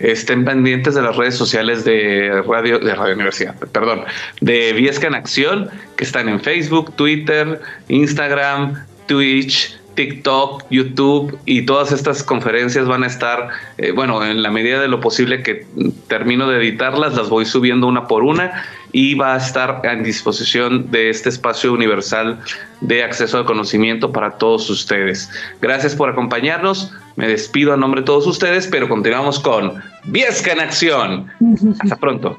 estén 0.01 0.45
pendientes 0.45 0.97
de 0.97 1.03
las 1.03 1.15
redes 1.15 1.37
sociales 1.37 1.85
de 1.85 2.43
Radio, 2.49 2.81
de 2.81 2.93
Radio 2.97 3.15
Universidad, 3.15 3.55
perdón, 3.71 4.03
de 4.41 4.73
Viesca 4.73 5.07
en 5.07 5.15
Acción, 5.15 5.71
que 5.97 6.03
están 6.03 6.29
en 6.29 6.41
Facebook, 6.41 6.93
Twitter, 6.97 7.61
Instagram, 7.87 8.85
Twitch, 9.07 9.79
TikTok, 9.97 10.65
YouTube 10.71 11.37
y 11.45 11.63
todas 11.63 11.91
estas 11.91 12.23
conferencias 12.23 12.87
van 12.87 13.03
a 13.03 13.09
estar, 13.09 13.49
eh, 13.79 13.91
bueno, 13.91 14.25
en 14.25 14.43
la 14.43 14.51
medida 14.51 14.81
de 14.81 14.87
lo 14.87 15.01
posible 15.01 15.43
que 15.43 15.67
termino 16.07 16.49
de 16.49 16.59
editarlas, 16.59 17.15
las 17.17 17.29
voy 17.29 17.45
subiendo 17.45 17.89
una 17.89 18.07
por 18.07 18.23
una 18.23 18.63
y 18.93 19.15
va 19.15 19.35
a 19.35 19.39
estar 19.39 19.83
a 19.85 19.95
disposición 19.97 20.91
de 20.91 21.11
este 21.11 21.29
espacio 21.29 21.73
universal 21.73 22.39
de 22.81 23.03
acceso 23.03 23.39
al 23.39 23.45
conocimiento 23.45 24.13
para 24.13 24.39
todos 24.39 24.71
ustedes. 24.71 25.29
Gracias 25.61 25.97
por 25.97 26.09
acompañarnos. 26.09 26.93
Me 27.17 27.27
despido 27.27 27.73
a 27.73 27.77
nombre 27.77 28.03
de 28.03 28.07
todos 28.07 28.27
ustedes, 28.27 28.69
pero 28.69 28.89
continuamos 28.89 29.41
con 29.41 29.83
Viesca 30.05 30.53
en 30.53 30.61
Acción. 30.61 31.27
Hasta 31.81 31.97
pronto. 31.97 32.39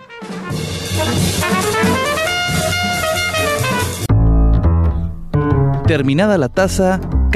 Terminada 5.88 6.38
la 6.38 6.50
taza, 6.50 7.00